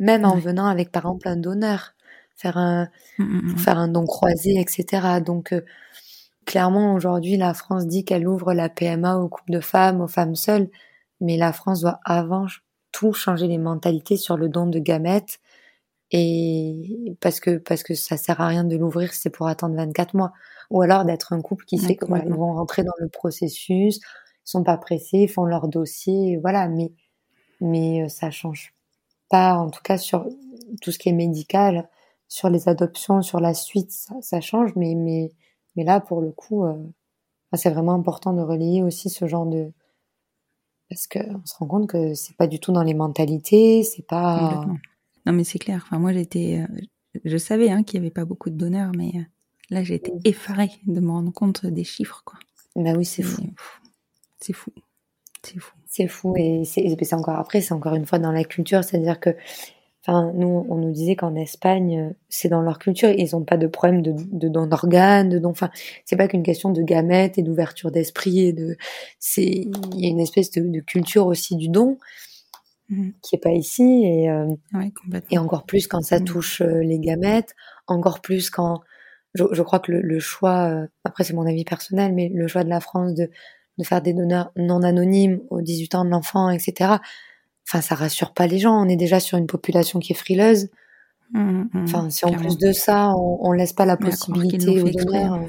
Même 0.00 0.24
en 0.24 0.36
venant 0.36 0.66
avec 0.66 0.90
par 0.92 1.02
exemple 1.04 1.28
un 1.28 1.36
donneur, 1.36 1.94
faire 2.36 2.58
un, 2.58 2.88
Mm, 3.18 3.24
mm, 3.24 3.40
pour 3.48 3.58
mm. 3.58 3.58
faire 3.58 3.78
un 3.78 3.88
don 3.88 4.04
croisé, 4.06 4.60
etc. 4.60 5.20
Donc 5.24 5.52
euh, 5.52 5.62
clairement 6.44 6.94
aujourd'hui 6.94 7.36
la 7.36 7.54
France 7.54 7.86
dit 7.86 8.04
qu'elle 8.04 8.26
ouvre 8.28 8.52
la 8.54 8.68
PMA 8.68 9.16
aux 9.18 9.28
couples 9.28 9.52
de 9.52 9.60
femmes, 9.60 10.00
aux 10.00 10.08
femmes 10.08 10.34
seules, 10.36 10.70
mais 11.20 11.36
la 11.36 11.52
France 11.52 11.80
doit 11.82 12.00
avant 12.04 12.46
tout 12.92 13.12
changer 13.12 13.46
les 13.48 13.58
mentalités 13.58 14.16
sur 14.16 14.36
le 14.36 14.48
don 14.48 14.66
de 14.66 14.78
gamètes. 14.78 15.40
Et 16.12 17.16
parce 17.20 17.40
que 17.40 17.58
parce 17.58 17.82
que 17.82 17.94
ça 17.94 18.16
sert 18.16 18.40
à 18.40 18.46
rien 18.48 18.64
de 18.64 18.76
l'ouvrir 18.76 19.12
si 19.14 19.20
c'est 19.22 19.30
pour 19.30 19.48
attendre 19.48 19.76
24 19.76 20.14
mois. 20.14 20.32
Ou 20.70 20.82
alors 20.82 21.04
d'être 21.04 21.32
un 21.32 21.42
couple 21.42 21.64
qui 21.66 21.78
sait 21.78 21.96
que 21.96 22.06
voilà, 22.06 22.24
ils 22.26 22.28
complètement. 22.28 22.36
vont 22.36 22.54
rentrer 22.54 22.84
dans 22.84 22.92
le 23.00 23.08
processus, 23.08 23.96
ils 23.98 24.02
sont 24.44 24.64
pas 24.64 24.78
pressés, 24.78 25.18
ils 25.20 25.28
font 25.28 25.44
leur 25.46 25.68
dossier, 25.68 26.38
voilà, 26.42 26.68
mais 26.68 26.92
mais 27.60 28.02
euh, 28.04 28.08
ça 28.08 28.30
change 28.30 28.74
pas 29.30 29.54
en 29.56 29.70
tout 29.70 29.82
cas 29.82 29.98
sur 29.98 30.26
tout 30.82 30.92
ce 30.92 30.98
qui 30.98 31.08
est 31.10 31.12
médical, 31.12 31.88
sur 32.28 32.50
les 32.50 32.68
adoptions, 32.68 33.22
sur 33.22 33.40
la 33.40 33.54
suite, 33.54 33.90
ça, 33.92 34.14
ça 34.22 34.40
change, 34.40 34.72
mais 34.76 34.94
mais 34.94 35.30
mais 35.76 35.84
là 35.84 36.00
pour 36.00 36.20
le 36.20 36.30
coup, 36.30 36.64
euh, 36.64 36.74
c'est 37.54 37.70
vraiment 37.70 37.94
important 37.94 38.32
de 38.32 38.42
relayer 38.42 38.82
aussi 38.82 39.10
ce 39.10 39.26
genre 39.26 39.46
de 39.46 39.72
parce 40.88 41.06
que 41.06 41.18
on 41.18 41.44
se 41.46 41.54
rend 41.56 41.66
compte 41.66 41.88
que 41.88 42.14
c'est 42.14 42.36
pas 42.36 42.46
du 42.46 42.60
tout 42.60 42.72
dans 42.72 42.82
les 42.82 42.94
mentalités, 42.94 43.82
c'est 43.82 44.06
pas. 44.06 44.64
Non, 45.26 45.32
mais 45.32 45.44
c'est 45.44 45.58
clair. 45.58 45.82
Enfin, 45.86 45.98
moi, 45.98 46.12
j'étais, 46.12 46.62
euh, 46.62 46.80
je 47.24 47.36
savais 47.38 47.70
hein, 47.70 47.82
qu'il 47.82 47.98
y 47.98 48.02
avait 48.02 48.10
pas 48.10 48.24
beaucoup 48.24 48.50
de 48.50 48.56
donneurs, 48.56 48.92
mais 48.96 49.12
euh, 49.14 49.22
là, 49.70 49.82
j'ai 49.82 49.94
été 49.94 50.12
effarée 50.24 50.70
de 50.86 51.00
me 51.00 51.10
rendre 51.10 51.32
compte 51.32 51.64
des 51.66 51.84
chiffres, 51.84 52.22
quoi. 52.24 52.38
bah 52.76 52.92
oui, 52.96 53.04
c'est 53.04 53.22
fou. 53.22 53.42
C'est 54.40 54.52
fou. 54.52 54.70
C'est 55.42 55.58
fou. 55.58 55.74
C'est 55.86 56.08
fou 56.08 56.34
et 56.36 56.64
c'est 56.64 57.14
encore 57.14 57.38
après, 57.38 57.60
c'est 57.60 57.72
encore 57.72 57.94
une 57.94 58.04
fois 58.04 58.18
dans 58.18 58.32
la 58.32 58.44
culture, 58.44 58.82
c'est-à-dire 58.82 59.20
que 59.20 59.30
Enfin, 60.06 60.32
nous, 60.34 60.66
on 60.68 60.74
nous 60.76 60.90
disait 60.92 61.16
qu'en 61.16 61.34
Espagne, 61.34 62.14
c'est 62.28 62.50
dans 62.50 62.60
leur 62.60 62.78
culture, 62.78 63.08
ils 63.08 63.30
n'ont 63.32 63.42
pas 63.44 63.56
de 63.56 63.66
problème 63.66 64.02
de, 64.02 64.12
de 64.32 64.48
don 64.48 64.66
d'organes, 64.66 65.30
de 65.30 65.38
don. 65.38 65.48
Enfin, 65.50 65.70
c'est 66.04 66.16
pas 66.16 66.28
qu'une 66.28 66.42
question 66.42 66.70
de 66.70 66.82
gamètes 66.82 67.38
et 67.38 67.42
d'ouverture 67.42 67.90
d'esprit 67.90 68.40
et 68.40 68.52
de. 68.52 68.76
C'est, 69.18 69.44
il 69.46 70.00
y 70.00 70.06
a 70.06 70.10
une 70.10 70.20
espèce 70.20 70.50
de, 70.50 70.60
de 70.68 70.80
culture 70.80 71.26
aussi 71.26 71.56
du 71.56 71.68
don 71.68 71.96
Mhm. 72.90 73.14
qui 73.22 73.36
est 73.36 73.38
pas 73.38 73.52
ici 73.52 74.02
et 74.04 74.30
euh, 74.30 74.46
Ouais, 74.74 74.92
et 75.30 75.38
encore 75.38 75.64
plus 75.64 75.86
quand 75.86 76.02
ça 76.02 76.18
Mhm. 76.18 76.24
touche 76.26 76.60
euh, 76.60 76.80
les 76.82 76.98
gamètes, 76.98 77.54
encore 77.86 78.20
plus 78.20 78.50
quand 78.50 78.80
je, 79.34 79.44
je 79.52 79.62
crois 79.62 79.78
que 79.80 79.90
le, 79.90 80.02
le 80.02 80.20
choix, 80.20 80.68
euh, 80.68 80.86
après 81.04 81.24
c'est 81.24 81.32
mon 81.32 81.46
avis 81.46 81.64
personnel, 81.64 82.12
mais 82.12 82.28
le 82.32 82.46
choix 82.46 82.62
de 82.62 82.68
la 82.68 82.80
France 82.80 83.14
de, 83.14 83.30
de 83.78 83.84
faire 83.84 84.02
des 84.02 84.12
donneurs 84.12 84.52
non 84.56 84.82
anonymes 84.82 85.40
aux 85.50 85.62
18 85.62 85.94
ans 85.94 86.04
de 86.04 86.10
l'enfant, 86.10 86.50
etc. 86.50 87.00
Enfin, 87.74 87.82
ça 87.82 87.96
rassure 87.96 88.32
pas 88.32 88.46
les 88.46 88.58
gens. 88.60 88.80
On 88.80 88.88
est 88.88 88.94
déjà 88.96 89.18
sur 89.18 89.36
une 89.36 89.48
population 89.48 89.98
qui 89.98 90.12
est 90.12 90.16
frileuse. 90.16 90.68
Mhm, 91.32 91.68
mhm, 91.74 91.82
Enfin, 91.82 92.08
si 92.08 92.24
en 92.24 92.30
plus 92.30 92.56
de 92.56 92.70
ça, 92.70 93.10
on, 93.16 93.38
on 93.40 93.50
laisse 93.50 93.72
pas 93.72 93.84
la 93.84 93.96
Mais 93.96 94.10
possibilité 94.10 94.92
donneurs. 94.92 95.32
hein. 95.32 95.48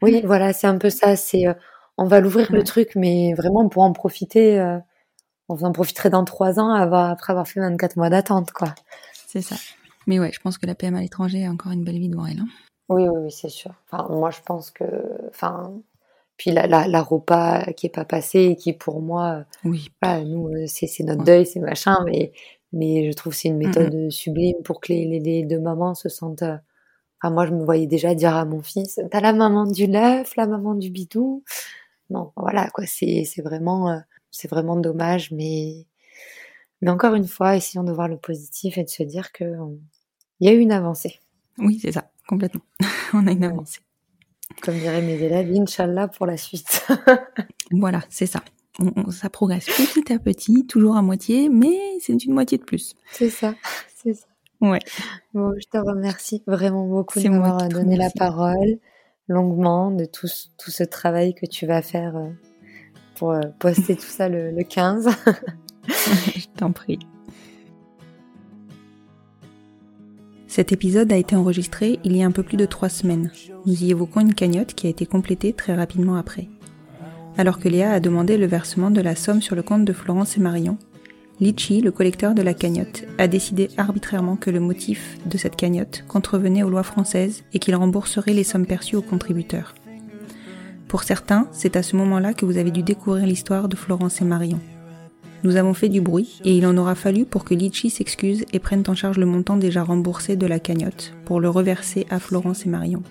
Oui, 0.00 0.22
voilà, 0.24 0.54
c'est 0.54 0.66
un 0.66 0.78
peu 0.78 0.88
ça. 0.88 1.14
C'est, 1.16 1.46
euh, 1.46 1.52
on 1.98 2.06
va 2.06 2.20
l'ouvrir 2.20 2.50
le 2.52 2.64
truc, 2.64 2.92
mais 2.96 3.34
vraiment 3.34 3.68
pour 3.68 3.82
en 3.82 3.92
profiter. 3.92 4.58
euh, 4.58 4.78
on 5.50 5.56
en 5.62 5.72
profiterait 5.72 6.08
dans 6.08 6.24
trois 6.24 6.58
ans 6.58 6.70
après 6.72 7.32
avoir 7.34 7.46
fait 7.46 7.60
24 7.60 7.96
mois 7.96 8.08
d'attente, 8.08 8.50
quoi. 8.52 8.74
C'est 9.26 9.42
ça. 9.42 9.56
Mais 10.06 10.18
ouais, 10.18 10.32
je 10.32 10.40
pense 10.40 10.56
que 10.56 10.64
la 10.64 10.74
PM 10.74 10.94
à 10.94 11.02
l'étranger 11.02 11.44
a 11.44 11.50
encore 11.50 11.72
une 11.72 11.84
belle 11.84 11.98
vie 11.98 12.08
devant 12.08 12.24
elle. 12.24 12.40
hein. 12.40 12.48
Oui, 12.88 13.02
oui, 13.06 13.18
oui, 13.24 13.30
c'est 13.30 13.50
sûr. 13.50 13.72
Enfin, 13.90 14.06
moi, 14.08 14.30
je 14.30 14.40
pense 14.40 14.70
que, 14.70 14.84
enfin, 15.28 15.74
puis 16.36 16.50
la, 16.50 16.66
la, 16.66 16.88
la 16.88 17.02
repas 17.02 17.64
qui 17.74 17.86
est 17.86 17.90
pas 17.90 18.04
passée 18.04 18.40
et 18.52 18.56
qui, 18.56 18.72
pour 18.72 19.00
moi, 19.02 19.44
Oui. 19.64 19.90
voilà, 20.02 20.24
nous, 20.24 20.48
euh, 20.48 20.66
c'est, 20.66 20.88
notre 21.04 21.20
Ouais. 21.20 21.26
deuil, 21.26 21.46
c'est 21.46 21.60
machin, 21.60 21.96
mais, 22.06 22.32
mais 22.72 23.10
je 23.10 23.16
trouve 23.16 23.32
que 23.32 23.38
c'est 23.38 23.48
une 23.48 23.58
méthode 23.58 24.10
sublime 24.10 24.62
pour 24.64 24.80
que 24.80 24.92
les, 24.92 25.06
les, 25.06 25.20
les 25.20 25.42
deux 25.44 25.60
mamans 25.60 25.94
se 25.94 26.08
sentent. 26.08 26.42
euh, 26.42 26.56
Enfin, 27.22 27.32
moi, 27.34 27.46
je 27.46 27.52
me 27.54 27.64
voyais 27.64 27.86
déjà 27.86 28.14
dire 28.14 28.36
à 28.36 28.44
mon 28.44 28.62
fils, 28.62 29.00
t'as 29.10 29.20
la 29.20 29.32
maman 29.32 29.66
du 29.66 29.86
lœuf, 29.86 30.36
la 30.36 30.46
maman 30.46 30.74
du 30.74 30.90
bidou? 30.90 31.42
Non, 32.10 32.32
voilà, 32.36 32.68
quoi, 32.70 32.86
c'est, 32.86 33.24
c'est 33.24 33.42
vraiment, 33.42 33.90
euh, 33.90 33.98
c'est 34.30 34.48
vraiment 34.50 34.76
dommage, 34.76 35.32
mais, 35.32 35.86
mais 36.82 36.90
encore 36.90 37.14
une 37.14 37.26
fois, 37.26 37.56
essayons 37.56 37.84
de 37.84 37.92
voir 37.92 38.08
le 38.08 38.16
positif 38.18 38.78
et 38.78 38.84
de 38.84 38.88
se 38.88 39.02
dire 39.02 39.32
que 39.32 39.44
on- 39.44 39.78
il 40.40 40.48
y 40.48 40.50
a 40.50 40.54
eu 40.54 40.60
une 40.60 40.72
avancée. 40.72 41.20
Oui, 41.58 41.78
c'est 41.80 41.92
ça, 41.92 42.10
complètement. 42.28 42.62
On 43.14 43.26
a 43.26 43.32
une 43.32 43.44
avancée. 43.44 43.80
Comme 44.62 44.74
diraient 44.78 45.02
mes 45.02 45.14
élèves, 45.20 45.50
Inch'Allah 45.54 46.08
pour 46.08 46.26
la 46.26 46.36
suite. 46.36 46.86
Voilà, 47.70 48.02
c'est 48.10 48.26
ça. 48.26 48.40
On, 48.78 48.92
on- 48.96 49.10
ça 49.10 49.30
progresse 49.30 49.66
petit 49.66 50.12
à 50.12 50.18
petit, 50.18 50.66
toujours 50.66 50.96
à 50.96 51.02
moitié, 51.02 51.48
mais 51.48 51.76
c'est 52.00 52.24
une 52.24 52.34
moitié 52.34 52.58
de 52.58 52.64
plus. 52.64 52.94
C'est 53.12 53.30
ça, 53.30 53.54
c'est 53.96 54.14
ça. 54.14 54.26
Ouais. 54.60 54.78
Bon, 55.32 55.52
je 55.58 55.66
te 55.68 55.78
remercie 55.78 56.42
vraiment 56.46 56.86
beaucoup 56.86 57.18
de 57.18 57.28
m'avoir 57.40 57.68
donné 57.68 57.96
la 57.96 58.10
parole 58.10 58.78
longuement 59.28 59.90
de 59.90 60.04
tout, 60.04 60.26
ce- 60.28 60.48
tout 60.58 60.70
ce 60.70 60.84
travail 60.84 61.34
que 61.34 61.46
tu 61.46 61.66
vas 61.66 61.82
faire 61.82 62.16
euh, 62.16 62.28
pour 63.16 63.32
euh, 63.32 63.40
poster 63.58 63.96
tout 63.96 64.02
ça 64.02 64.28
le, 64.28 64.50
le 64.50 64.62
15. 64.64 65.08
Je 65.88 66.46
t'en 66.56 66.72
prie. 66.72 66.98
Cet 70.56 70.70
épisode 70.70 71.12
a 71.12 71.16
été 71.16 71.34
enregistré 71.34 71.98
il 72.04 72.16
y 72.16 72.22
a 72.22 72.26
un 72.26 72.30
peu 72.30 72.44
plus 72.44 72.56
de 72.56 72.64
trois 72.64 72.88
semaines. 72.88 73.32
Nous 73.66 73.82
y 73.82 73.90
évoquons 73.90 74.20
une 74.20 74.34
cagnotte 74.34 74.74
qui 74.74 74.86
a 74.86 74.90
été 74.90 75.04
complétée 75.04 75.52
très 75.52 75.74
rapidement 75.74 76.14
après. 76.14 76.46
Alors 77.36 77.58
que 77.58 77.68
Léa 77.68 77.90
a 77.90 77.98
demandé 77.98 78.38
le 78.38 78.46
versement 78.46 78.92
de 78.92 79.00
la 79.00 79.16
somme 79.16 79.42
sur 79.42 79.56
le 79.56 79.64
compte 79.64 79.84
de 79.84 79.92
Florence 79.92 80.36
et 80.36 80.40
Marion, 80.40 80.78
Litchi, 81.40 81.80
le 81.80 81.90
collecteur 81.90 82.36
de 82.36 82.42
la 82.42 82.54
cagnotte, 82.54 83.02
a 83.18 83.26
décidé 83.26 83.68
arbitrairement 83.76 84.36
que 84.36 84.50
le 84.50 84.60
motif 84.60 85.18
de 85.26 85.36
cette 85.38 85.56
cagnotte 85.56 86.04
contrevenait 86.06 86.62
aux 86.62 86.70
lois 86.70 86.84
françaises 86.84 87.42
et 87.52 87.58
qu'il 87.58 87.74
rembourserait 87.74 88.32
les 88.32 88.44
sommes 88.44 88.66
perçues 88.66 88.94
aux 88.94 89.02
contributeurs. 89.02 89.74
Pour 90.86 91.02
certains, 91.02 91.48
c'est 91.50 91.74
à 91.74 91.82
ce 91.82 91.96
moment-là 91.96 92.32
que 92.32 92.44
vous 92.46 92.58
avez 92.58 92.70
dû 92.70 92.84
découvrir 92.84 93.26
l'histoire 93.26 93.68
de 93.68 93.74
Florence 93.74 94.22
et 94.22 94.24
Marion. 94.24 94.60
Nous 95.44 95.56
avons 95.56 95.74
fait 95.74 95.90
du 95.90 96.00
bruit 96.00 96.40
et 96.46 96.56
il 96.56 96.66
en 96.66 96.78
aura 96.78 96.94
fallu 96.94 97.26
pour 97.26 97.44
que 97.44 97.52
Litchi 97.52 97.90
s'excuse 97.90 98.46
et 98.54 98.58
prenne 98.58 98.82
en 98.88 98.94
charge 98.94 99.18
le 99.18 99.26
montant 99.26 99.58
déjà 99.58 99.82
remboursé 99.84 100.36
de 100.36 100.46
la 100.46 100.58
cagnotte 100.58 101.12
pour 101.26 101.38
le 101.38 101.50
reverser 101.50 102.06
à 102.08 102.18
Florence 102.18 102.64
et 102.64 102.70
Marion. 102.70 103.02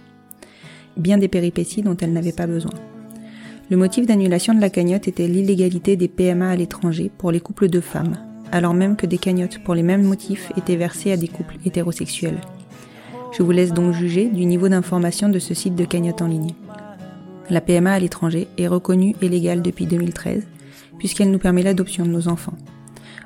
Bien 0.98 1.20
des 1.20 1.28
péripéties 1.28 1.84
dont 1.84 1.96
elles 1.96 2.12
n'avaient 2.12 2.32
pas 2.32 2.48
besoin. 2.48 2.74
Le 3.70 3.78
motif 3.78 4.08
d'annulation 4.08 4.56
de 4.56 4.62
la 4.62 4.72
cagnotte 4.72 5.08
était 5.08 5.28
l'illégalité 5.28 5.96
des 5.96 6.08
PMA 6.08 6.50
à 6.50 6.56
l'étranger 6.56 7.12
pour 7.16 7.32
les 7.32 7.40
couples 7.40 7.70
de 7.70 7.80
femmes, 7.80 8.18
alors 8.52 8.74
même 8.74 8.96
que 8.96 9.06
des 9.06 9.20
cagnottes 9.20 9.60
pour 9.64 9.76
les 9.76 9.84
mêmes 9.84 10.04
motifs 10.04 10.52
étaient 10.58 10.76
versées 10.76 11.12
à 11.12 11.18
des 11.18 11.28
couples 11.28 11.58
hétérosexuels. 11.66 12.42
Je 13.38 13.44
vous 13.44 13.52
laisse 13.52 13.74
donc 13.74 13.94
juger 13.94 14.26
du 14.26 14.46
niveau 14.46 14.70
d'information 14.70 15.30
de 15.30 15.40
ce 15.40 15.54
site 15.54 15.76
de 15.76 15.86
cagnotte 15.86 16.24
en 16.24 16.28
ligne. 16.28 16.56
La 17.52 17.62
PMA 17.62 17.94
à 17.94 18.00
l'étranger 18.00 18.48
est 18.58 18.68
reconnue 18.68 19.16
et 19.22 19.30
légale 19.30 19.62
depuis 19.62 19.86
2013 19.86 20.44
puisqu'elle 20.98 21.32
nous 21.32 21.40
permet 21.40 21.64
l'adoption 21.64 22.06
de 22.06 22.12
nos 22.12 22.28
enfants. 22.28 22.58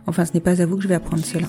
Enfin, 0.07 0.25
ce 0.25 0.33
n'est 0.33 0.39
pas 0.39 0.61
à 0.61 0.65
vous 0.65 0.77
que 0.77 0.83
je 0.83 0.87
vais 0.87 0.95
apprendre 0.95 1.25
cela. 1.25 1.47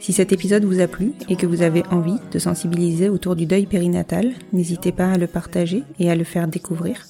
Si 0.00 0.12
cet 0.12 0.32
épisode 0.32 0.64
vous 0.64 0.80
a 0.80 0.88
plu 0.88 1.12
et 1.28 1.36
que 1.36 1.46
vous 1.46 1.62
avez 1.62 1.84
envie 1.92 2.18
de 2.32 2.40
sensibiliser 2.40 3.08
autour 3.08 3.36
du 3.36 3.46
deuil 3.46 3.66
périnatal, 3.66 4.32
n'hésitez 4.52 4.90
pas 4.90 5.12
à 5.12 5.16
le 5.16 5.28
partager 5.28 5.84
et 6.00 6.10
à 6.10 6.16
le 6.16 6.24
faire 6.24 6.48
découvrir. 6.48 7.06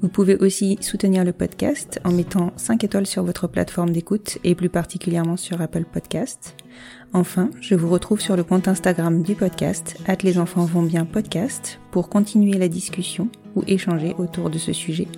Vous 0.00 0.08
pouvez 0.08 0.36
aussi 0.36 0.78
soutenir 0.80 1.24
le 1.24 1.32
podcast 1.32 2.00
en 2.04 2.12
mettant 2.12 2.52
5 2.56 2.84
étoiles 2.84 3.06
sur 3.06 3.22
votre 3.22 3.48
plateforme 3.48 3.90
d'écoute 3.90 4.38
et 4.44 4.54
plus 4.54 4.70
particulièrement 4.70 5.36
sur 5.36 5.60
Apple 5.60 5.84
Podcast. 5.84 6.54
Enfin, 7.12 7.50
je 7.60 7.74
vous 7.74 7.90
retrouve 7.90 8.20
sur 8.20 8.36
le 8.36 8.44
compte 8.44 8.68
Instagram 8.68 9.22
du 9.22 9.34
podcast, 9.34 9.96
at 10.06 10.16
les 10.22 10.38
enfants 10.38 10.64
vont 10.64 10.82
bien 10.82 11.04
podcast, 11.04 11.80
pour 11.90 12.08
continuer 12.08 12.58
la 12.58 12.68
discussion 12.68 13.28
ou 13.54 13.62
échanger 13.66 14.14
autour 14.18 14.48
de 14.48 14.58
ce 14.58 14.72
sujet 14.72 15.08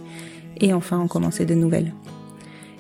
et 0.61 0.73
enfin 0.73 0.99
en 0.99 1.07
commencer 1.07 1.45
de 1.45 1.55
nouvelles. 1.55 1.93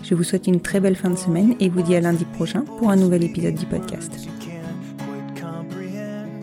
Je 0.02 0.14
vous 0.14 0.22
souhaite 0.22 0.46
une 0.46 0.60
très 0.60 0.80
belle 0.80 0.96
fin 0.96 1.10
de 1.10 1.16
semaine 1.16 1.54
et 1.60 1.68
vous 1.68 1.82
dis 1.82 1.94
à 1.96 2.00
lundi 2.00 2.24
prochain 2.24 2.62
pour 2.78 2.90
un 2.90 2.96
nouvel 2.96 3.24
épisode 3.24 3.54
du 3.54 3.66
podcast. 3.66 4.12
you 4.24 4.30
can't 4.40 4.98
quite 4.98 5.42
comprehend. 5.42 6.42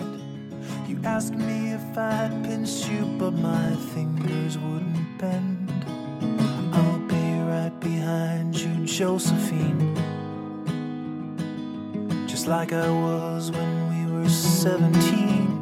You 0.89 0.97
asked 1.03 1.35
me 1.35 1.73
if 1.73 1.97
I'd 1.97 2.31
pinch 2.43 2.87
you, 2.89 3.05
but 3.17 3.31
my 3.31 3.75
fingers 3.93 4.57
wouldn't 4.57 5.17
bend. 5.19 5.71
I'll 6.73 6.99
be 7.07 7.39
right 7.49 7.71
behind 7.79 8.55
you, 8.59 8.85
Josephine. 8.85 9.95
Just 12.27 12.47
like 12.47 12.73
I 12.73 12.89
was 12.89 13.51
when 13.51 13.89
we 13.89 14.11
were 14.11 14.29
17. 14.29 15.54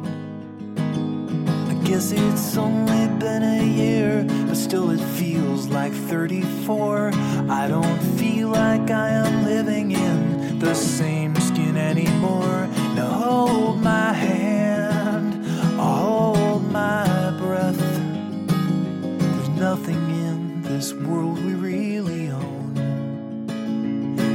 Guess 1.94 2.10
it's 2.10 2.56
only 2.56 3.06
been 3.20 3.44
a 3.44 3.62
year, 3.62 4.26
but 4.48 4.56
still 4.56 4.90
it 4.90 4.98
feels 4.98 5.68
like 5.68 5.92
34. 5.92 7.12
I 7.48 7.68
don't 7.68 8.00
feel 8.18 8.48
like 8.48 8.90
I 8.90 9.10
am 9.10 9.44
living 9.44 9.92
in 9.92 10.58
the 10.58 10.74
same 10.74 11.36
skin 11.36 11.76
anymore. 11.76 12.66
Now 12.96 13.10
hold 13.10 13.80
my 13.80 14.12
hand, 14.12 15.46
hold 15.78 16.68
my 16.72 17.30
breath. 17.38 17.78
There's 17.78 19.48
nothing 19.50 20.02
in 20.26 20.62
this 20.62 20.92
world 20.94 21.38
we 21.44 21.54
really 21.54 22.28
own. 22.28 22.76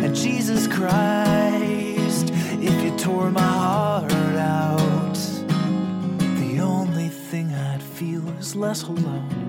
And 0.02 0.16
Jesus 0.16 0.66
Christ, 0.66 2.30
if 2.62 2.84
you 2.86 2.98
tore 2.98 3.30
my 3.32 3.59
less 8.56 8.84
alone. 8.84 9.49